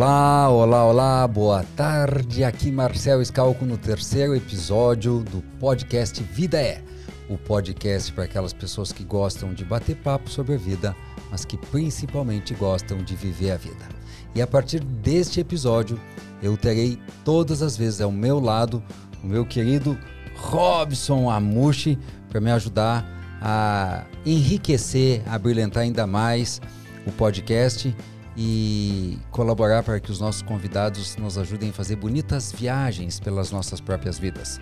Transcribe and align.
Olá, 0.00 0.48
olá, 0.48 0.84
olá, 0.86 1.28
boa 1.28 1.62
tarde. 1.76 2.42
Aqui 2.42 2.72
Marcel 2.72 3.22
Scalco 3.22 3.66
no 3.66 3.76
terceiro 3.76 4.34
episódio 4.34 5.22
do 5.30 5.42
podcast 5.60 6.22
Vida 6.22 6.58
É. 6.58 6.82
O 7.28 7.36
podcast 7.36 8.10
para 8.14 8.24
aquelas 8.24 8.54
pessoas 8.54 8.92
que 8.92 9.04
gostam 9.04 9.52
de 9.52 9.62
bater 9.62 9.96
papo 9.96 10.30
sobre 10.30 10.54
a 10.54 10.56
vida, 10.56 10.96
mas 11.30 11.44
que 11.44 11.58
principalmente 11.58 12.54
gostam 12.54 13.04
de 13.04 13.14
viver 13.14 13.50
a 13.50 13.56
vida. 13.58 13.86
E 14.34 14.40
a 14.40 14.46
partir 14.46 14.82
deste 14.82 15.38
episódio, 15.38 16.00
eu 16.42 16.56
terei 16.56 16.98
todas 17.22 17.60
as 17.60 17.76
vezes 17.76 18.00
ao 18.00 18.10
meu 18.10 18.40
lado 18.40 18.82
o 19.22 19.26
meu 19.26 19.44
querido 19.44 19.98
Robson 20.34 21.28
Amushi 21.28 21.98
para 22.30 22.40
me 22.40 22.50
ajudar 22.50 23.04
a 23.42 24.06
enriquecer, 24.24 25.22
a 25.26 25.38
brilhantar 25.38 25.82
ainda 25.82 26.06
mais 26.06 26.58
o 27.06 27.12
podcast 27.12 27.94
e 28.42 29.18
colaborar 29.30 29.82
para 29.82 30.00
que 30.00 30.10
os 30.10 30.18
nossos 30.18 30.40
convidados 30.40 31.14
nos 31.18 31.36
ajudem 31.36 31.68
a 31.68 31.72
fazer 31.74 31.96
bonitas 31.96 32.50
viagens 32.50 33.20
pelas 33.20 33.50
nossas 33.50 33.82
próprias 33.82 34.18
vidas. 34.18 34.58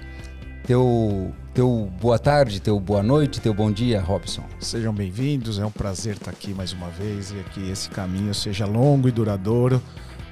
Teu, 0.67 1.33
teu 1.55 1.89
boa 2.01 2.19
tarde, 2.19 2.61
teu 2.61 2.81
boa 2.81 3.05
noite, 3.05 3.41
teu 3.41 3.55
bom 3.55 3.71
dia, 3.71 4.01
Robson. 4.01 4.43
Sejam 4.59 4.93
bem-vindos, 4.93 5.61
é 5.61 5.65
um 5.65 5.71
prazer 5.71 6.15
estar 6.15 6.33
aqui 6.33 6.53
mais 6.53 6.73
uma 6.73 6.89
vez 6.89 7.31
e 7.31 7.37
que 7.55 7.71
esse 7.71 7.89
caminho 7.89 8.35
seja 8.35 8.67
longo 8.67 9.07
e 9.07 9.13
duradouro 9.13 9.81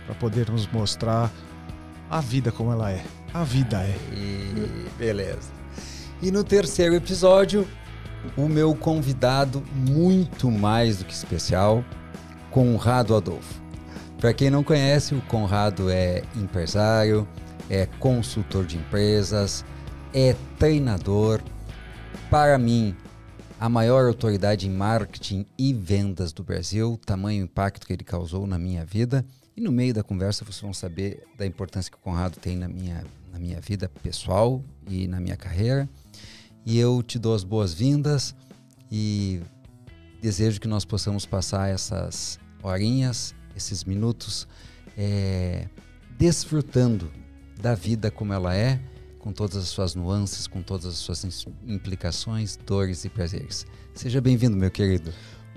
para 0.07 0.17
podermos 0.17 0.67
mostrar 0.73 1.31
a 2.11 2.21
vida 2.21 2.51
como 2.51 2.73
ela 2.73 2.91
é. 2.91 3.05
A 3.33 3.45
vida 3.45 3.81
é. 3.81 3.97
E 4.13 4.89
beleza. 4.99 5.53
E 6.21 6.33
no 6.33 6.43
terceiro 6.43 6.97
episódio, 6.97 7.65
o 8.37 8.49
meu 8.49 8.75
convidado 8.75 9.63
muito 9.73 10.51
mais 10.51 10.99
do 10.99 11.05
que 11.05 11.15
especial, 11.15 11.85
Conrado 12.51 13.15
Adolfo. 13.15 13.63
Para 14.19 14.33
quem 14.33 14.51
não 14.51 14.65
conhece, 14.65 15.15
o 15.15 15.21
Conrado 15.23 15.91
é 15.91 16.23
empresário, 16.35 17.29
é 17.69 17.87
consultor 17.99 18.65
de 18.65 18.77
empresas, 18.77 19.65
é 20.13 20.35
treinador. 20.59 21.43
Para 22.31 22.57
mim, 22.57 22.97
a 23.61 23.69
maior 23.69 24.07
autoridade 24.07 24.67
em 24.67 24.71
marketing 24.71 25.47
e 25.59 25.73
vendas 25.73 26.33
do 26.33 26.43
Brasil, 26.43 26.99
tamanho 27.05 27.45
impacto 27.45 27.87
que 27.87 27.93
ele 27.93 28.05
causou 28.05 28.47
na 28.47 28.59
minha 28.59 28.85
vida. 28.85 29.25
E 29.57 29.61
no 29.61 29.73
meio 29.73 29.95
da 29.95 30.03
conversa 30.03 30.45
vocês 30.45 30.61
vão 30.61 30.75
saber 30.75 31.23
da 31.39 31.47
importância 31.47 31.91
que 31.91 31.97
o 31.97 32.01
Conrado 32.01 32.39
tem 32.39 32.57
na 32.57 32.69
minha, 32.69 33.05
na 33.33 33.39
minha 33.39 33.61
vida 33.61 33.91
pessoal 34.03 34.63
e 34.89 35.07
na 35.09 35.19
minha 35.19 35.37
carreira. 35.37 35.89
E 36.65 36.79
eu 36.79 37.03
te 37.03 37.19
dou 37.19 37.35
as 37.35 37.45
boas-vindas 37.45 38.35
e 38.91 39.41
desejo 40.27 40.61
que 40.61 40.67
nós 40.67 40.85
possamos 40.85 41.25
passar 41.25 41.71
essas 41.71 42.37
horinhas, 42.61 43.33
esses 43.55 43.85
minutos, 43.85 44.49
é, 44.99 45.69
desfrutando 46.19 47.13
da 47.61 47.77
vida 47.77 48.11
como 48.11 48.33
ela 48.33 48.53
é, 48.53 48.81
com 49.21 49.31
todas 49.31 49.57
as 49.57 49.69
suas 49.69 49.95
nuances, 49.95 50.49
com 50.49 50.63
todas 50.63 50.87
as 50.87 50.97
suas 50.97 51.47
implicações, 51.65 52.59
dores 52.67 53.05
e 53.05 53.09
prazeres. 53.09 53.65
Seja 53.95 54.21
bem-vindo, 54.21 54.57
meu 54.57 54.69
querido. 54.69 55.15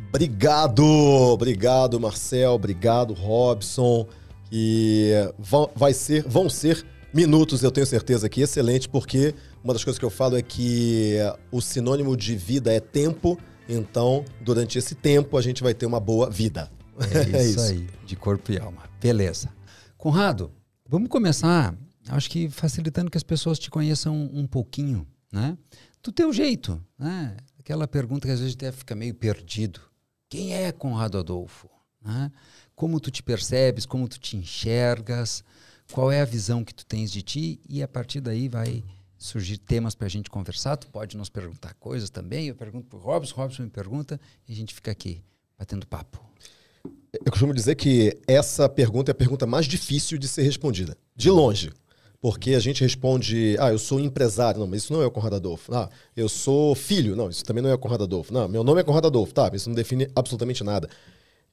Obrigado, 0.10 0.84
obrigado, 0.84 2.00
Marcel, 2.00 2.52
obrigado, 2.52 3.16
Robson. 3.16 4.08
E 4.52 5.14
vão, 5.40 5.68
vai 5.76 5.96
ser, 5.96 6.28
vão 6.28 6.48
ser 6.48 6.86
minutos, 7.12 7.64
eu 7.64 7.72
tenho 7.72 7.88
certeza 7.88 8.30
que 8.30 8.42
excelente, 8.42 8.88
porque 8.88 9.34
uma 9.64 9.74
das 9.74 9.84
coisas 9.84 9.98
que 9.98 10.06
eu 10.06 10.12
falo 10.12 10.38
é 10.38 10.44
que 10.44 11.16
o 11.52 11.60
sinônimo 11.60 12.16
de 12.16 12.36
vida 12.36 12.72
é 12.72 12.80
tempo. 12.80 13.36
Então, 13.70 14.26
durante 14.42 14.80
esse 14.80 14.96
tempo, 14.96 15.38
a 15.38 15.42
gente 15.42 15.62
vai 15.62 15.76
ter 15.76 15.86
uma 15.86 16.00
boa 16.00 16.28
vida. 16.30 16.72
É 17.14 17.22
isso, 17.30 17.36
é 17.36 17.46
isso. 17.46 17.62
aí, 17.62 17.90
de 18.04 18.16
corpo 18.16 18.52
e 18.52 18.58
alma. 18.60 18.84
Beleza. 19.00 19.50
Conrado, 19.96 20.52
vamos 20.88 21.08
começar, 21.08 21.76
acho 22.08 22.30
que 22.30 22.50
facilitando 22.50 23.12
que 23.12 23.18
as 23.18 23.24
pessoas 23.24 23.60
te 23.60 23.70
conheçam 23.70 24.30
um 24.34 24.48
pouquinho, 24.48 25.08
né? 25.32 25.56
Do 26.02 26.12
teu 26.12 26.34
jeito, 26.34 26.82
né? 26.98 27.38
Aquela 27.60 27.88
pergunta 27.88 28.28
que 28.28 28.34
às 28.34 28.40
vezes 28.40 28.56
até 28.56 28.72
fica 28.72 28.96
meio 28.96 29.14
perdido. 29.14 29.80
Quem 30.28 30.54
é 30.56 30.72
Conrado 30.72 31.20
Adolfo? 31.20 31.70
Né? 32.02 32.32
Como 32.74 33.00
tu 33.00 33.12
te 33.12 33.22
percebes, 33.22 33.86
como 33.86 34.08
tu 34.08 34.20
te 34.20 34.38
enxergas, 34.38 35.44
qual 35.92 36.12
é 36.12 36.22
a 36.22 36.26
visão 36.26 36.64
que 36.64 36.74
tu 36.74 36.86
tens 36.86 37.12
de 37.12 37.22
ti 37.22 37.60
e 37.68 37.84
a 37.84 37.88
partir 37.88 38.22
daí 38.22 38.48
vai 38.48 38.84
surgir 39.20 39.58
temas 39.58 39.94
para 39.94 40.08
a 40.08 40.10
gente 40.10 40.30
conversar. 40.30 40.78
Tu 40.78 40.88
pode 40.88 41.18
nos 41.18 41.30
perguntar 41.30 41.74
coisas 41.76 42.10
também. 42.10 42.48
Eu 42.48 42.56
pergunto 42.56 42.88
para 42.88 42.98
o 42.98 43.02
Robson, 43.02 43.36
Robson 43.36 43.64
me 43.64 43.70
pergunta 43.70 44.20
e 44.48 44.54
a 44.54 44.56
gente 44.56 44.74
fica 44.74 44.90
aqui 44.90 45.22
batendo 45.58 45.86
papo. 45.86 46.24
Eu 47.14 47.32
costumo 47.32 47.54
dizer 47.54 47.76
que 47.76 48.18
essa 48.28 48.70
pergunta 48.70 49.12
é 49.12 49.14
a 49.14 49.16
pergunta 49.16 49.46
mais 49.46 49.66
difícil 49.66 50.18
de 50.18 50.28
ser 50.28 50.44
respondida, 50.44 50.98
de 51.16 51.30
longe. 51.30 51.72
Porque 52.22 52.54
a 52.54 52.60
gente 52.60 52.82
responde, 52.82 53.56
ah, 53.60 53.72
eu 53.72 53.80
sou 53.80 54.00
empresário. 54.00 54.60
Não, 54.60 54.68
mas 54.68 54.84
isso 54.84 54.94
não 54.94 55.02
é 55.02 55.06
o 55.06 55.12
Conrado 55.12 55.36
Adolfo. 55.36 55.74
Ah, 55.74 55.90
eu 56.16 56.28
sou 56.28 56.76
filho. 56.76 57.16
Não, 57.16 57.30
isso 57.30 57.46
também 57.46 57.64
não 57.64 57.70
é 57.70 57.74
o 57.74 57.80
Conrado 57.80 58.04
Adolfo. 58.04 58.34
Não, 58.34 58.48
meu 58.48 58.64
nome 58.64 58.82
é 58.82 58.84
Conrado 58.84 59.08
Adolfo. 59.08 59.34
Tá, 59.34 59.50
isso 59.54 59.70
não 59.70 59.76
define 59.76 60.10
absolutamente 60.16 60.64
nada. 60.64 60.90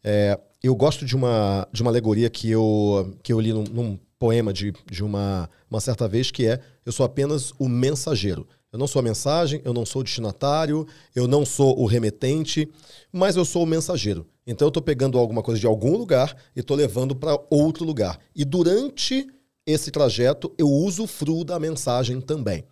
É, 0.02 0.38
eu 0.62 0.74
gosto 0.74 1.04
de 1.04 1.14
uma, 1.14 1.66
de 1.72 1.82
uma 1.82 1.90
alegoria 1.90 2.28
que 2.28 2.50
eu, 2.50 3.16
que 3.22 3.32
eu 3.32 3.40
li 3.40 3.52
num, 3.52 3.64
num 3.64 3.98
poema 4.18 4.52
de, 4.52 4.72
de 4.90 5.04
uma, 5.04 5.48
uma 5.70 5.80
certa 5.80 6.08
vez, 6.08 6.30
que 6.30 6.46
é 6.46 6.60
eu 6.84 6.92
sou 6.92 7.04
apenas 7.04 7.52
o 7.58 7.68
mensageiro. 7.68 8.46
Eu 8.72 8.78
não 8.78 8.86
sou 8.86 9.00
a 9.00 9.02
mensagem, 9.02 9.60
eu 9.64 9.72
não 9.72 9.86
sou 9.86 10.00
o 10.00 10.04
destinatário, 10.04 10.86
eu 11.14 11.26
não 11.26 11.46
sou 11.46 11.78
o 11.80 11.86
remetente, 11.86 12.68
mas 13.12 13.36
eu 13.36 13.44
sou 13.44 13.62
o 13.62 13.66
mensageiro. 13.66 14.26
Então 14.46 14.66
eu 14.66 14.70
estou 14.70 14.82
pegando 14.82 15.18
alguma 15.18 15.42
coisa 15.42 15.60
de 15.60 15.66
algum 15.66 15.96
lugar 15.96 16.36
e 16.54 16.60
estou 16.60 16.76
levando 16.76 17.14
para 17.14 17.38
outro 17.50 17.84
lugar. 17.84 18.18
E 18.34 18.44
durante 18.44 19.26
esse 19.66 19.90
trajeto 19.90 20.52
eu 20.58 20.68
uso 20.68 21.04
o 21.04 21.06
fru 21.06 21.44
da 21.44 21.58
mensagem 21.58 22.20
também. 22.20 22.64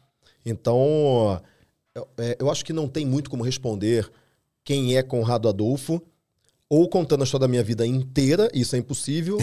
Então 0.45 1.41
eu, 1.95 2.09
é, 2.19 2.37
eu 2.39 2.51
acho 2.51 2.65
que 2.65 2.73
não 2.73 2.89
tem 2.89 3.07
muito 3.07 3.31
como 3.31 3.43
responder 3.43 4.11
quem 4.65 4.97
é 4.97 5.03
Conrado 5.03 5.49
Adolfo, 5.49 6.03
ou 6.69 6.89
contando 6.89 7.21
a 7.21 7.25
história 7.25 7.47
da 7.47 7.51
minha 7.51 7.63
vida 7.63 7.87
inteira, 7.87 8.49
isso 8.55 8.75
é 8.75 8.79
impossível, 8.79 9.39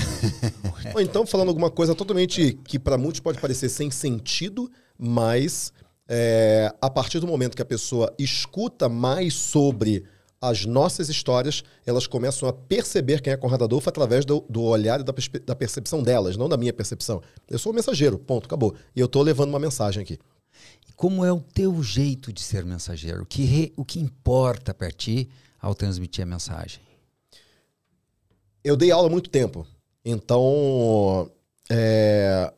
ou 0.93 1.01
então 1.01 1.25
falando 1.25 1.49
alguma 1.49 1.69
coisa 1.69 1.95
totalmente 1.95 2.57
que 2.65 2.79
para 2.79 2.97
muitos 2.97 3.21
pode 3.21 3.39
parecer 3.39 3.69
sem 3.69 3.91
sentido, 3.91 4.69
mas 4.97 5.71
é, 6.07 6.73
a 6.81 6.89
partir 6.89 7.19
do 7.19 7.27
momento 7.27 7.55
que 7.55 7.61
a 7.61 7.65
pessoa 7.65 8.13
escuta 8.19 8.89
mais 8.89 9.33
sobre 9.33 10.03
as 10.41 10.65
nossas 10.65 11.07
histórias, 11.07 11.63
elas 11.85 12.07
começam 12.07 12.49
a 12.49 12.53
perceber 12.53 13.21
quem 13.21 13.31
é 13.31 13.37
Conrado 13.37 13.63
Adolfo 13.63 13.87
através 13.87 14.25
do, 14.25 14.43
do 14.49 14.63
olhar 14.63 14.99
e 14.99 15.03
da, 15.03 15.13
da, 15.45 15.55
percepção 15.55 16.01
delas, 16.01 16.35
não 16.35 16.49
da 16.49 16.57
minha 16.57 16.73
percepção. 16.73 17.21
Eu 17.47 17.59
sou 17.59 17.71
o 17.71 17.75
mensageiro, 17.75 18.17
ponto, 18.17 18.45
acabou. 18.45 18.75
E 18.95 18.99
eu 18.99 19.05
estou 19.05 19.21
levando 19.21 19.49
uma 19.49 19.59
mensagem 19.59 20.01
aqui. 20.01 20.17
Como 20.95 21.23
é 21.23 21.31
o 21.31 21.39
teu 21.39 21.81
jeito 21.83 22.33
de 22.33 22.41
ser 22.41 22.65
mensageiro? 22.65 23.21
O 23.21 23.25
que, 23.25 23.43
re, 23.43 23.71
o 23.77 23.85
que 23.85 23.99
importa 23.99 24.73
para 24.73 24.91
ti 24.91 25.29
ao 25.61 25.75
transmitir 25.75 26.23
a 26.23 26.27
mensagem? 26.27 26.81
Eu 28.63 28.75
dei 28.77 28.91
aula 28.91 29.07
há 29.07 29.11
muito 29.11 29.29
tempo, 29.29 29.65
então 30.05 31.31
é, 31.69 32.53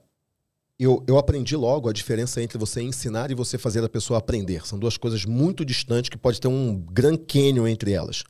eu, 0.77 1.03
eu 1.07 1.17
aprendi 1.17 1.55
logo 1.55 1.87
a 1.87 1.93
diferença 1.93 2.41
entre 2.41 2.57
você 2.57 2.81
ensinar 2.81 3.31
e 3.31 3.35
você 3.35 3.57
fazer 3.57 3.83
a 3.83 3.89
pessoa 3.89 4.19
aprender. 4.19 4.65
São 4.67 4.77
duas 4.77 4.97
coisas 4.97 5.23
muito 5.23 5.63
distantes 5.63 6.09
que 6.09 6.17
pode 6.17 6.41
ter 6.41 6.47
um 6.47 6.75
Grand 6.75 7.17
Canyon 7.17 7.67
entre 7.67 7.93
elas. 7.93 8.23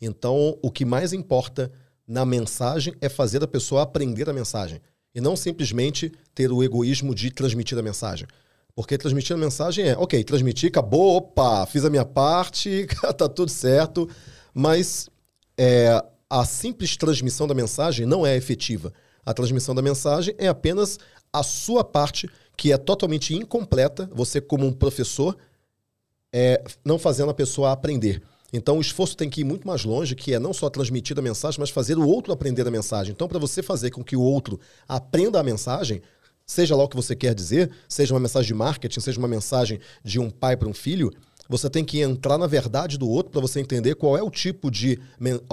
Então, 0.00 0.58
o 0.62 0.70
que 0.70 0.84
mais 0.84 1.12
importa 1.12 1.70
na 2.06 2.24
mensagem 2.24 2.94
é 3.00 3.08
fazer 3.08 3.42
a 3.44 3.46
pessoa 3.46 3.82
aprender 3.82 4.28
a 4.28 4.32
mensagem. 4.32 4.80
E 5.14 5.20
não 5.20 5.36
simplesmente 5.36 6.10
ter 6.34 6.50
o 6.50 6.62
egoísmo 6.62 7.14
de 7.14 7.30
transmitir 7.30 7.78
a 7.78 7.82
mensagem. 7.82 8.26
Porque 8.74 8.96
transmitir 8.96 9.36
a 9.36 9.38
mensagem 9.38 9.88
é, 9.88 9.96
ok, 9.96 10.24
transmiti, 10.24 10.68
acabou, 10.68 11.16
opa, 11.16 11.66
fiz 11.66 11.84
a 11.84 11.90
minha 11.90 12.04
parte, 12.04 12.86
tá 13.16 13.28
tudo 13.28 13.50
certo. 13.50 14.08
Mas 14.54 15.08
é, 15.56 16.02
a 16.30 16.44
simples 16.44 16.96
transmissão 16.96 17.48
da 17.48 17.54
mensagem 17.54 18.06
não 18.06 18.24
é 18.24 18.36
efetiva. 18.36 18.92
A 19.26 19.34
transmissão 19.34 19.74
da 19.74 19.82
mensagem 19.82 20.32
é 20.38 20.46
apenas 20.46 20.96
a 21.32 21.42
sua 21.42 21.82
parte, 21.82 22.30
que 22.56 22.72
é 22.72 22.78
totalmente 22.78 23.34
incompleta, 23.34 24.08
você 24.14 24.40
como 24.40 24.64
um 24.64 24.72
professor, 24.72 25.36
é, 26.32 26.62
não 26.84 26.98
fazendo 26.98 27.30
a 27.30 27.34
pessoa 27.34 27.72
aprender. 27.72 28.22
Então 28.52 28.78
o 28.78 28.80
esforço 28.80 29.16
tem 29.16 29.28
que 29.28 29.40
ir 29.40 29.44
muito 29.44 29.66
mais 29.66 29.84
longe, 29.84 30.14
que 30.14 30.32
é 30.32 30.38
não 30.38 30.52
só 30.52 30.70
transmitir 30.70 31.18
a 31.18 31.22
mensagem, 31.22 31.58
mas 31.58 31.70
fazer 31.70 31.98
o 31.98 32.06
outro 32.06 32.32
aprender 32.32 32.66
a 32.66 32.70
mensagem. 32.70 33.12
Então, 33.12 33.28
para 33.28 33.38
você 33.38 33.62
fazer 33.62 33.90
com 33.90 34.02
que 34.02 34.16
o 34.16 34.22
outro 34.22 34.58
aprenda 34.88 35.38
a 35.38 35.42
mensagem, 35.42 36.00
seja 36.46 36.74
lá 36.74 36.84
o 36.84 36.88
que 36.88 36.96
você 36.96 37.14
quer 37.14 37.34
dizer, 37.34 37.70
seja 37.88 38.12
uma 38.14 38.20
mensagem 38.20 38.48
de 38.48 38.54
marketing, 38.54 39.00
seja 39.00 39.18
uma 39.18 39.28
mensagem 39.28 39.80
de 40.02 40.18
um 40.18 40.30
pai 40.30 40.56
para 40.56 40.68
um 40.68 40.74
filho, 40.74 41.12
você 41.50 41.68
tem 41.68 41.84
que 41.84 42.00
entrar 42.00 42.38
na 42.38 42.46
verdade 42.46 42.96
do 42.96 43.08
outro 43.08 43.32
para 43.32 43.40
você 43.40 43.58
entender 43.58 43.96
qual 43.96 44.16
é 44.16 44.22
o 44.22 44.30
tipo 44.30 44.70
de 44.70 45.00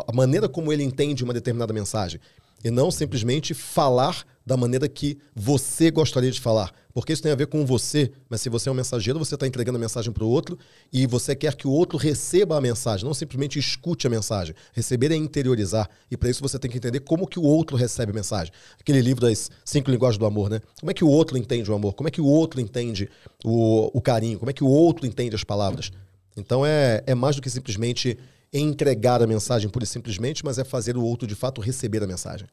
a 0.08 0.14
maneira 0.14 0.48
como 0.48 0.72
ele 0.72 0.84
entende 0.84 1.24
uma 1.24 1.34
determinada 1.34 1.74
mensagem. 1.74 2.22
e 2.64 2.70
não 2.70 2.90
simplesmente 2.92 3.54
falar 3.54 4.24
da 4.46 4.56
maneira 4.56 4.88
que 4.88 5.18
você 5.36 5.92
gostaria 5.92 6.32
de 6.32 6.40
falar. 6.40 6.72
Porque 6.98 7.14
isso 7.14 7.22
tem 7.22 7.32
a 7.32 7.36
ver 7.36 7.46
com 7.46 7.64
você, 7.64 8.12
mas 8.28 8.42
se 8.42 8.50
você 8.50 8.70
é 8.70 8.72
um 8.72 8.76
mensageiro, 8.76 9.20
você 9.20 9.36
está 9.36 9.46
entregando 9.46 9.78
a 9.78 9.80
mensagem 9.80 10.12
para 10.12 10.24
o 10.24 10.28
outro 10.28 10.58
e 10.92 11.06
você 11.06 11.36
quer 11.36 11.54
que 11.54 11.68
o 11.68 11.72
outro 11.72 11.96
receba 11.96 12.58
a 12.58 12.60
mensagem, 12.60 13.06
não 13.06 13.14
simplesmente 13.14 13.60
escute 13.60 14.08
a 14.08 14.10
mensagem. 14.10 14.56
Receber 14.74 15.12
é 15.12 15.16
interiorizar. 15.16 15.88
E 16.10 16.18
para 16.18 16.28
isso 16.28 16.42
você 16.42 16.58
tem 16.58 16.72
que 16.72 16.78
entender 16.78 17.02
como 17.02 17.28
que 17.28 17.38
o 17.38 17.44
outro 17.44 17.78
recebe 17.78 18.12
a 18.14 18.16
mensagem. 18.16 18.52
Aquele 18.82 19.00
livro 19.00 19.22
das 19.22 19.52
cinco 19.64 19.92
linguagens 19.92 20.18
do 20.18 20.26
amor, 20.26 20.50
né? 20.50 20.60
Como 20.80 20.90
é 20.90 20.94
que 20.96 21.04
o 21.04 21.08
outro 21.08 21.38
entende 21.38 21.70
o 21.70 21.76
amor? 21.76 21.94
Como 21.94 22.08
é 22.08 22.12
que 22.12 22.20
o 22.20 22.26
outro 22.26 22.60
entende 22.60 23.08
o, 23.46 23.96
o 23.96 24.02
carinho? 24.02 24.40
Como 24.40 24.50
é 24.50 24.54
que 24.54 24.64
o 24.64 24.68
outro 24.68 25.06
entende 25.06 25.36
as 25.36 25.44
palavras? 25.44 25.92
Então 26.36 26.66
é, 26.66 27.04
é 27.06 27.14
mais 27.14 27.36
do 27.36 27.44
que 27.44 27.50
simplesmente 27.52 28.18
entregar 28.52 29.22
a 29.22 29.28
mensagem 29.28 29.70
pura 29.70 29.84
e 29.84 29.88
simplesmente, 29.88 30.44
mas 30.44 30.58
é 30.58 30.64
fazer 30.64 30.98
o 30.98 31.04
outro 31.04 31.28
de 31.28 31.36
fato 31.36 31.62
receber 31.62 32.02
a 32.02 32.08
mensagem. 32.08 32.48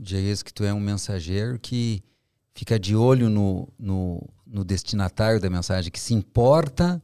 Diz 0.00 0.42
que 0.42 0.54
tu 0.54 0.64
é 0.64 0.72
um 0.72 0.80
mensageiro 0.80 1.58
que 1.58 2.02
fica 2.56 2.78
de 2.78 2.96
olho 2.96 3.28
no, 3.28 3.68
no, 3.78 4.26
no 4.46 4.64
destinatário 4.64 5.38
da 5.38 5.50
mensagem, 5.50 5.92
que 5.92 6.00
se 6.00 6.14
importa 6.14 7.02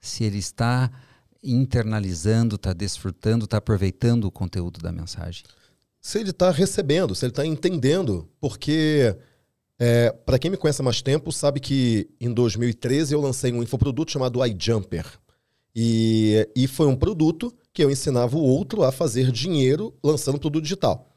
se 0.00 0.22
ele 0.22 0.38
está 0.38 0.90
internalizando, 1.42 2.54
está 2.54 2.72
desfrutando, 2.72 3.44
está 3.44 3.56
aproveitando 3.56 4.24
o 4.24 4.30
conteúdo 4.30 4.80
da 4.80 4.92
mensagem. 4.92 5.42
Se 6.00 6.20
ele 6.20 6.30
está 6.30 6.52
recebendo, 6.52 7.16
se 7.16 7.24
ele 7.24 7.32
está 7.32 7.44
entendendo, 7.44 8.28
porque 8.40 9.16
é, 9.76 10.12
para 10.12 10.38
quem 10.38 10.52
me 10.52 10.56
conhece 10.56 10.80
há 10.80 10.84
mais 10.84 11.02
tempo, 11.02 11.32
sabe 11.32 11.58
que 11.58 12.08
em 12.20 12.32
2013 12.32 13.12
eu 13.12 13.20
lancei 13.20 13.52
um 13.52 13.62
infoproduto 13.62 14.12
chamado 14.12 14.44
iJumper. 14.46 15.04
E, 15.74 16.48
e 16.54 16.68
foi 16.68 16.86
um 16.86 16.94
produto 16.94 17.52
que 17.72 17.82
eu 17.82 17.90
ensinava 17.90 18.36
o 18.36 18.42
outro 18.42 18.84
a 18.84 18.92
fazer 18.92 19.32
dinheiro 19.32 19.92
lançando 20.02 20.38
produto 20.38 20.62
digital. 20.62 21.08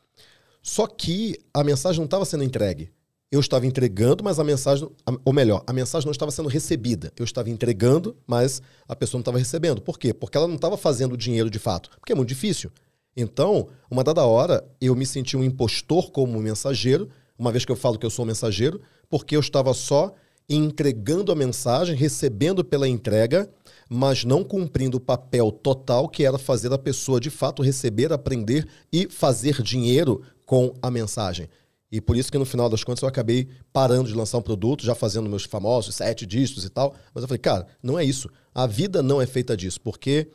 Só 0.63 0.87
que 0.87 1.37
a 1.53 1.63
mensagem 1.63 1.99
não 1.99 2.05
estava 2.05 2.25
sendo 2.25 2.43
entregue. 2.43 2.94
Eu 3.31 3.39
estava 3.39 3.65
entregando, 3.65 4.23
mas 4.23 4.39
a 4.39 4.43
mensagem, 4.43 4.87
ou 5.25 5.33
melhor, 5.33 5.63
a 5.65 5.73
mensagem 5.73 6.05
não 6.05 6.11
estava 6.11 6.31
sendo 6.31 6.47
recebida. 6.47 7.11
Eu 7.17 7.25
estava 7.25 7.49
entregando, 7.49 8.15
mas 8.25 8.61
a 8.87 8.95
pessoa 8.95 9.17
não 9.17 9.21
estava 9.21 9.37
recebendo. 9.39 9.81
Por 9.81 9.97
quê? 9.97 10.13
Porque 10.13 10.37
ela 10.37 10.47
não 10.47 10.55
estava 10.55 10.77
fazendo 10.77 11.17
dinheiro 11.17 11.49
de 11.49 11.59
fato. 11.59 11.89
Porque 11.99 12.13
é 12.13 12.15
muito 12.15 12.29
difícil. 12.29 12.71
Então, 13.17 13.69
uma 13.89 14.03
dada 14.03 14.25
hora, 14.25 14.63
eu 14.79 14.95
me 14.95 15.05
senti 15.05 15.35
um 15.35 15.43
impostor 15.43 16.11
como 16.11 16.39
mensageiro, 16.39 17.09
uma 17.37 17.51
vez 17.51 17.65
que 17.65 17.71
eu 17.71 17.75
falo 17.75 17.97
que 17.97 18.05
eu 18.05 18.09
sou 18.09 18.25
mensageiro, 18.25 18.81
porque 19.09 19.35
eu 19.35 19.39
estava 19.39 19.73
só 19.73 20.13
entregando 20.47 21.31
a 21.31 21.35
mensagem, 21.35 21.95
recebendo 21.95 22.63
pela 22.63 22.87
entrega, 22.87 23.49
mas 23.89 24.23
não 24.23 24.43
cumprindo 24.43 24.97
o 24.97 25.01
papel 25.01 25.51
total 25.51 26.07
que 26.07 26.23
era 26.23 26.37
fazer 26.37 26.71
a 26.71 26.77
pessoa 26.77 27.19
de 27.19 27.29
fato 27.29 27.63
receber, 27.63 28.13
aprender 28.13 28.67
e 28.91 29.09
fazer 29.09 29.61
dinheiro 29.61 30.21
com 30.45 30.73
a 30.81 30.91
mensagem. 30.91 31.49
E 31.91 32.01
por 32.01 32.17
isso 32.17 32.31
que 32.31 32.37
no 32.37 32.45
final 32.45 32.69
das 32.69 32.83
contas 32.83 33.01
eu 33.01 33.07
acabei 33.07 33.47
parando 33.71 34.09
de 34.09 34.15
lançar 34.15 34.37
um 34.37 34.41
produto, 34.41 34.83
já 34.83 34.95
fazendo 34.95 35.29
meus 35.29 35.43
famosos 35.43 35.95
sete 35.95 36.25
dígitos 36.25 36.65
e 36.65 36.69
tal. 36.69 36.95
Mas 37.13 37.23
eu 37.23 37.27
falei, 37.27 37.39
cara, 37.39 37.67
não 37.81 37.97
é 37.97 38.03
isso. 38.03 38.29
A 38.53 38.65
vida 38.65 39.01
não 39.03 39.21
é 39.21 39.25
feita 39.25 39.55
disso, 39.55 39.79
porque 39.81 40.29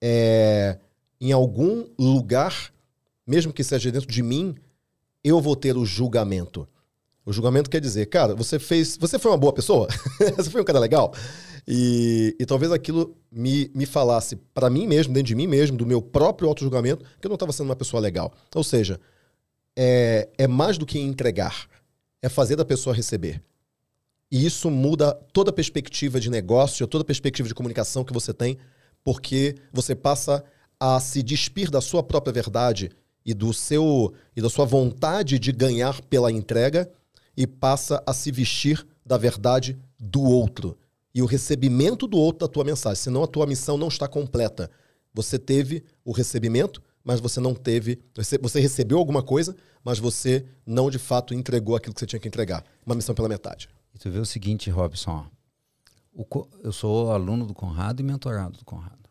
é, 0.00 0.78
em 1.20 1.32
algum 1.32 1.86
lugar, 1.98 2.72
mesmo 3.26 3.52
que 3.52 3.64
seja 3.64 3.90
dentro 3.90 4.08
de 4.08 4.22
mim, 4.22 4.54
eu 5.24 5.40
vou 5.40 5.56
ter 5.56 5.76
o 5.76 5.84
julgamento. 5.84 6.68
O 7.24 7.32
julgamento 7.32 7.70
quer 7.70 7.80
dizer, 7.80 8.06
cara, 8.06 8.34
você 8.34 8.58
fez. 8.58 8.96
Você 8.96 9.18
foi 9.18 9.30
uma 9.30 9.36
boa 9.38 9.52
pessoa? 9.52 9.88
você 10.36 10.50
foi 10.50 10.60
um 10.60 10.64
cara 10.64 10.78
legal? 10.78 11.12
E, 11.68 12.34
e 12.40 12.46
talvez 12.46 12.72
aquilo 12.72 13.16
me, 13.30 13.70
me 13.74 13.86
falasse 13.86 14.36
para 14.54 14.70
mim 14.70 14.86
mesmo, 14.86 15.12
dentro 15.12 15.28
de 15.28 15.34
mim 15.34 15.46
mesmo, 15.46 15.76
do 15.76 15.86
meu 15.86 16.00
próprio 16.00 16.48
auto-julgamento, 16.48 17.04
que 17.20 17.26
eu 17.26 17.28
não 17.28 17.36
estava 17.36 17.52
sendo 17.52 17.66
uma 17.66 17.76
pessoa 17.76 18.00
legal. 18.00 18.32
Ou 18.54 18.64
seja, 18.64 18.98
é, 19.76 20.28
é 20.36 20.46
mais 20.46 20.78
do 20.78 20.86
que 20.86 20.98
entregar, 20.98 21.68
é 22.22 22.28
fazer 22.28 22.56
da 22.56 22.64
pessoa 22.64 22.94
receber. 22.94 23.42
E 24.30 24.44
isso 24.46 24.70
muda 24.70 25.14
toda 25.32 25.50
a 25.50 25.52
perspectiva 25.52 26.20
de 26.20 26.30
negócio, 26.30 26.86
toda 26.86 27.02
a 27.02 27.06
perspectiva 27.06 27.48
de 27.48 27.54
comunicação 27.54 28.04
que 28.04 28.12
você 28.12 28.32
tem, 28.32 28.58
porque 29.02 29.56
você 29.72 29.94
passa 29.94 30.44
a 30.78 31.00
se 31.00 31.22
despir 31.22 31.70
da 31.70 31.80
sua 31.80 32.02
própria 32.02 32.32
verdade 32.32 32.90
e 33.24 33.34
do 33.34 33.52
seu 33.52 34.14
e 34.36 34.40
da 34.40 34.48
sua 34.48 34.64
vontade 34.64 35.38
de 35.38 35.52
ganhar 35.52 36.00
pela 36.02 36.30
entrega 36.30 36.90
e 37.36 37.46
passa 37.46 38.02
a 38.06 38.12
se 38.12 38.30
vestir 38.30 38.86
da 39.04 39.18
verdade 39.18 39.78
do 39.98 40.22
outro 40.22 40.78
e 41.14 41.22
o 41.22 41.26
recebimento 41.26 42.06
do 42.06 42.16
outro 42.16 42.46
da 42.46 42.52
tua 42.52 42.64
mensagem. 42.64 43.02
Senão 43.02 43.22
a 43.22 43.26
tua 43.26 43.46
missão 43.46 43.76
não 43.76 43.88
está 43.88 44.06
completa. 44.06 44.70
Você 45.12 45.38
teve 45.38 45.84
o 46.04 46.12
recebimento, 46.12 46.80
mas 47.04 47.20
você 47.20 47.40
não 47.40 47.54
teve. 47.54 48.02
Você 48.14 48.60
recebeu 48.60 48.98
alguma 48.98 49.22
coisa, 49.22 49.56
mas 49.84 49.98
você 49.98 50.44
não 50.66 50.90
de 50.90 50.98
fato 50.98 51.34
entregou 51.34 51.76
aquilo 51.76 51.94
que 51.94 52.00
você 52.00 52.06
tinha 52.06 52.20
que 52.20 52.28
entregar. 52.28 52.64
Uma 52.84 52.94
missão 52.94 53.14
pela 53.14 53.28
metade. 53.28 53.68
E 53.94 53.98
tu 53.98 54.10
vê 54.10 54.18
o 54.18 54.26
seguinte, 54.26 54.70
Robson. 54.70 55.26
Eu 56.62 56.72
sou 56.72 57.12
aluno 57.12 57.46
do 57.46 57.54
Conrado 57.54 58.00
e 58.00 58.02
mentorado 58.02 58.58
do 58.58 58.64
Conrado. 58.64 59.08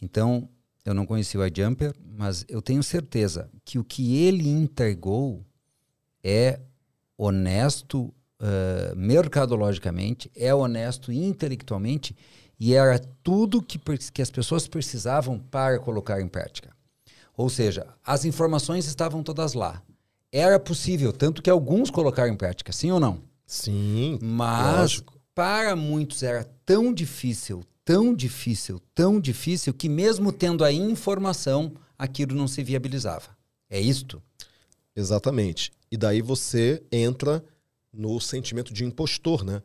Então, 0.00 0.48
eu 0.84 0.92
não 0.92 1.06
conheci 1.06 1.38
o 1.38 1.46
iJumper, 1.46 1.94
mas 2.04 2.44
eu 2.48 2.60
tenho 2.60 2.82
certeza 2.82 3.50
que 3.64 3.78
o 3.78 3.84
que 3.84 4.16
ele 4.24 4.48
entregou 4.48 5.42
é 6.22 6.60
honesto 7.16 8.02
uh, 8.40 8.94
mercadologicamente, 8.96 10.30
é 10.36 10.54
honesto 10.54 11.10
intelectualmente 11.10 12.14
e 12.58 12.74
era 12.74 12.98
tudo 13.22 13.62
que, 13.62 13.78
que 14.12 14.22
as 14.22 14.30
pessoas 14.30 14.68
precisavam 14.68 15.38
para 15.38 15.78
colocar 15.78 16.20
em 16.20 16.28
prática. 16.28 16.73
Ou 17.36 17.48
seja, 17.50 17.86
as 18.04 18.24
informações 18.24 18.86
estavam 18.86 19.22
todas 19.22 19.54
lá. 19.54 19.82
Era 20.30 20.58
possível, 20.58 21.12
tanto 21.12 21.42
que 21.42 21.50
alguns 21.50 21.90
colocaram 21.90 22.32
em 22.32 22.36
prática, 22.36 22.72
sim 22.72 22.90
ou 22.90 23.00
não? 23.00 23.22
Sim. 23.46 24.18
Mas 24.20 24.76
lógico. 24.78 25.20
para 25.34 25.76
muitos 25.76 26.22
era 26.22 26.44
tão 26.64 26.92
difícil, 26.92 27.64
tão 27.84 28.14
difícil, 28.14 28.80
tão 28.94 29.20
difícil 29.20 29.72
que 29.72 29.88
mesmo 29.88 30.32
tendo 30.32 30.64
a 30.64 30.72
informação, 30.72 31.72
aquilo 31.98 32.34
não 32.34 32.48
se 32.48 32.62
viabilizava. 32.62 33.36
É 33.68 33.80
isto? 33.80 34.22
Exatamente. 34.96 35.72
E 35.90 35.96
daí 35.96 36.22
você 36.22 36.82
entra 36.90 37.44
no 37.92 38.20
sentimento 38.20 38.72
de 38.72 38.84
impostor, 38.84 39.44
né? 39.44 39.62